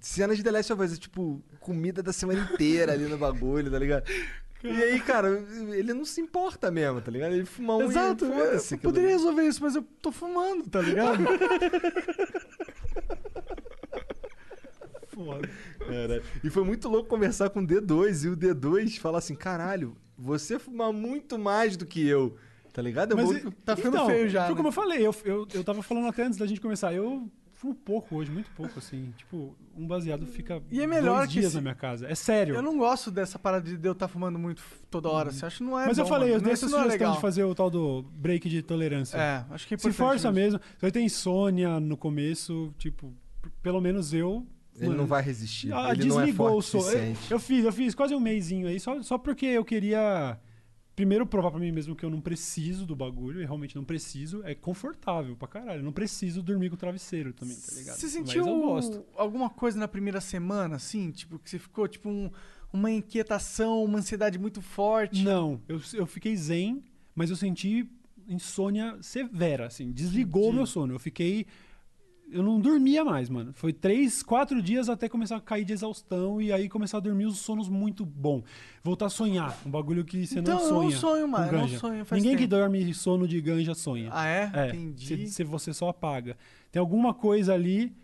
[0.00, 3.70] Cena de The Last of Us, é tipo, comida da semana inteira ali no bagulho,
[3.70, 4.04] tá ligado?
[4.62, 5.28] E aí, cara,
[5.72, 7.32] ele não se importa mesmo, tá ligado?
[7.32, 8.24] Ele fuma um Exato.
[8.24, 11.22] e Eu, eu poderia resolver isso, mas eu tô fumando, tá ligado?
[15.08, 15.48] Foda.
[16.42, 20.58] E foi muito louco conversar com o D2 e o D2 falar assim: caralho, você
[20.58, 22.36] fuma muito mais do que eu.
[22.78, 23.10] Tá ligado?
[23.10, 24.56] Eu Mas vou- Tá ficando então, feio já, Foi né?
[24.56, 26.94] como eu falei, eu, eu, eu tava falando até antes da gente começar.
[26.94, 29.12] Eu fumo pouco hoje, muito pouco, assim.
[29.16, 32.06] Tipo, um baseado fica E é melhor dois que dias esse- na minha casa.
[32.06, 32.54] É sério.
[32.54, 35.32] Eu não gosto dessa parada de eu estar fumando muito toda hora.
[35.32, 36.44] Você acha que não é Mas eu bom, falei, eu mano.
[36.44, 37.14] dei essa é sugestão legal.
[37.16, 39.16] de fazer o tal do break de tolerância.
[39.18, 40.60] É, acho que é Se força mesmo.
[40.60, 40.60] mesmo.
[40.78, 43.12] Você vai ter insônia no começo, tipo,
[43.60, 44.46] pelo menos eu.
[44.80, 45.72] Ele não vai resistir.
[45.72, 46.90] Ah, Ele não é desligou forte o som.
[46.92, 50.38] Eu, eu fiz, eu fiz quase um mêsinho aí, só, só porque eu queria.
[50.98, 54.42] Primeiro, provar pra mim mesmo que eu não preciso do bagulho, e realmente não preciso.
[54.44, 55.78] É confortável pra caralho.
[55.78, 57.96] Eu não preciso dormir com o travesseiro também, tá ligado?
[57.96, 58.44] Você sentiu
[59.16, 61.12] alguma coisa na primeira semana, assim?
[61.12, 62.28] Tipo, que você ficou, tipo, um-
[62.72, 65.22] uma inquietação, uma ansiedade muito forte?
[65.22, 66.82] Não, eu, eu fiquei zen,
[67.14, 67.88] mas eu senti
[68.26, 69.92] insônia severa, assim.
[69.92, 70.94] Desligou o meu sono.
[70.94, 71.46] Eu fiquei.
[72.30, 73.52] Eu não dormia mais, mano.
[73.54, 77.24] Foi três, quatro dias até começar a cair de exaustão e aí começar a dormir
[77.24, 78.42] os sonos muito bom.
[78.84, 80.96] Voltar a sonhar, um bagulho que você Então, não eu não sonha.
[80.98, 82.56] sonho mais, eu não sonho faz Ninguém que tempo.
[82.60, 84.10] dorme sono de ganja sonha.
[84.12, 84.50] Ah, é?
[84.52, 85.26] É, Entendi.
[85.28, 86.36] se, você só apaga.
[86.70, 87.96] Tem alguma coisa ali,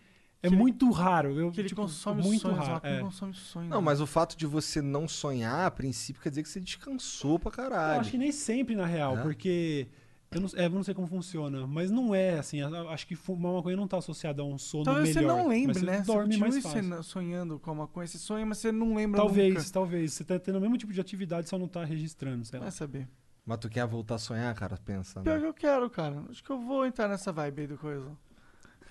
[0.43, 1.39] é muito raro.
[1.39, 2.81] Eu, Que ele tipo, consome muito sonhos, raro.
[2.81, 3.01] que ele é.
[3.01, 3.69] consome os sonhos.
[3.69, 7.39] Não, mas o fato de você não sonhar, a princípio, quer dizer que você descansou
[7.39, 7.97] pra caralho.
[7.97, 9.23] Eu acho que nem sempre, na real, É?
[9.23, 9.87] porque.
[10.35, 12.61] Eu não, é, eu não sei como funciona, mas não é assim.
[12.63, 15.31] Acho que fumar maconha não tá associado a um sono Talvez melhor.
[15.37, 16.01] você não lembre, você né?
[16.07, 17.03] Dorme você mais fácil.
[17.03, 19.67] sonhando com a maconha, você sonha, mas você não lembra Talvez, nunca.
[19.73, 20.13] talvez.
[20.15, 22.65] Você tá tendo o mesmo tipo de atividade, só não tá registrando, sei lá.
[22.65, 23.09] Vai saber.
[23.47, 24.77] Mas tu quer voltar a sonhar, cara?
[24.85, 25.41] Pensa, Pior né?
[25.41, 26.23] que eu quero, cara.
[26.31, 28.11] Acho que eu vou entrar nessa vibe aí do coisa.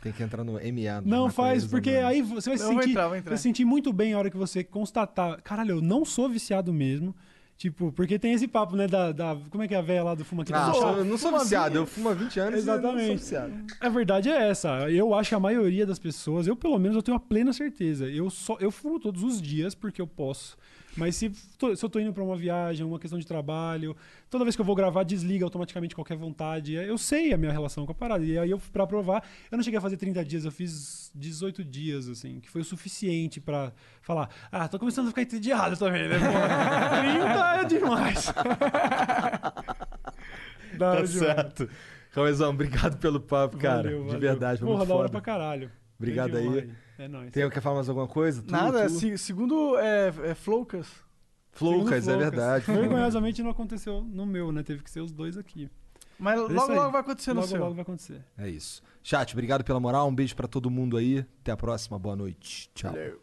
[0.01, 1.01] Tem que entrar no MA.
[1.05, 3.29] Não faz, porque aí você vai se Eu vou sentir, entrar, vou entrar.
[3.29, 5.41] vai se sentir muito bem a hora que você constatar.
[5.41, 7.15] Caralho, eu não sou viciado mesmo.
[7.63, 9.13] Tipo, porque tem esse papo, né, da.
[9.13, 11.17] da- como é que é a velha lá do Fuma aqui Ah, da eu não
[11.17, 13.17] sou Fuma viciado, eu fumo há 20 anos e eu não sou Exatamente.
[13.21, 13.53] viciado.
[13.79, 14.69] A verdade é essa.
[14.91, 18.05] Eu acho que a maioria das pessoas, eu pelo menos eu tenho a plena certeza.
[18.09, 20.57] Eu só eu fumo todos os dias porque eu posso.
[20.95, 21.31] Mas se,
[21.75, 23.95] se eu tô indo pra uma viagem, uma questão de trabalho,
[24.29, 26.73] toda vez que eu vou gravar, desliga automaticamente qualquer vontade.
[26.75, 28.23] Eu sei a minha relação com a parada.
[28.23, 31.63] E aí eu, pra provar, eu não cheguei a fazer 30 dias, eu fiz 18
[31.63, 33.71] dias, assim, que foi o suficiente pra
[34.03, 36.17] falar: ah, tô começando a ficar entediado também, né?
[36.19, 36.25] Pô,
[37.01, 38.33] 30 é demais.
[40.77, 41.09] Tá demais.
[41.11, 41.69] certo.
[42.11, 43.83] Cauezão, obrigado pelo papo, cara.
[43.83, 44.19] Valeu, De valeu.
[44.19, 45.11] verdade, foi Porra, muito da hora foda.
[45.11, 45.71] pra caralho.
[45.97, 46.69] Obrigado aí.
[46.97, 47.31] É nóis.
[47.31, 48.41] Tem, quer falar mais alguma coisa?
[48.41, 48.91] Tu, Nada, tu?
[48.99, 50.87] se- segundo é, é Floucas.
[51.51, 52.65] Floucas, é verdade.
[52.71, 54.63] Vergonhosamente não aconteceu no meu, né?
[54.63, 55.69] Teve que ser os dois aqui.
[56.19, 57.59] Mas É isso logo, logo vai acontecer no logo, seu.
[57.59, 58.23] Logo vai acontecer.
[58.37, 58.81] É isso.
[59.01, 60.07] Chat, obrigado pela moral.
[60.07, 61.25] Um beijo pra todo mundo aí.
[61.41, 61.97] Até a próxima.
[61.99, 62.69] Boa noite.
[62.73, 62.91] Tchau.
[62.91, 63.22] Valeu.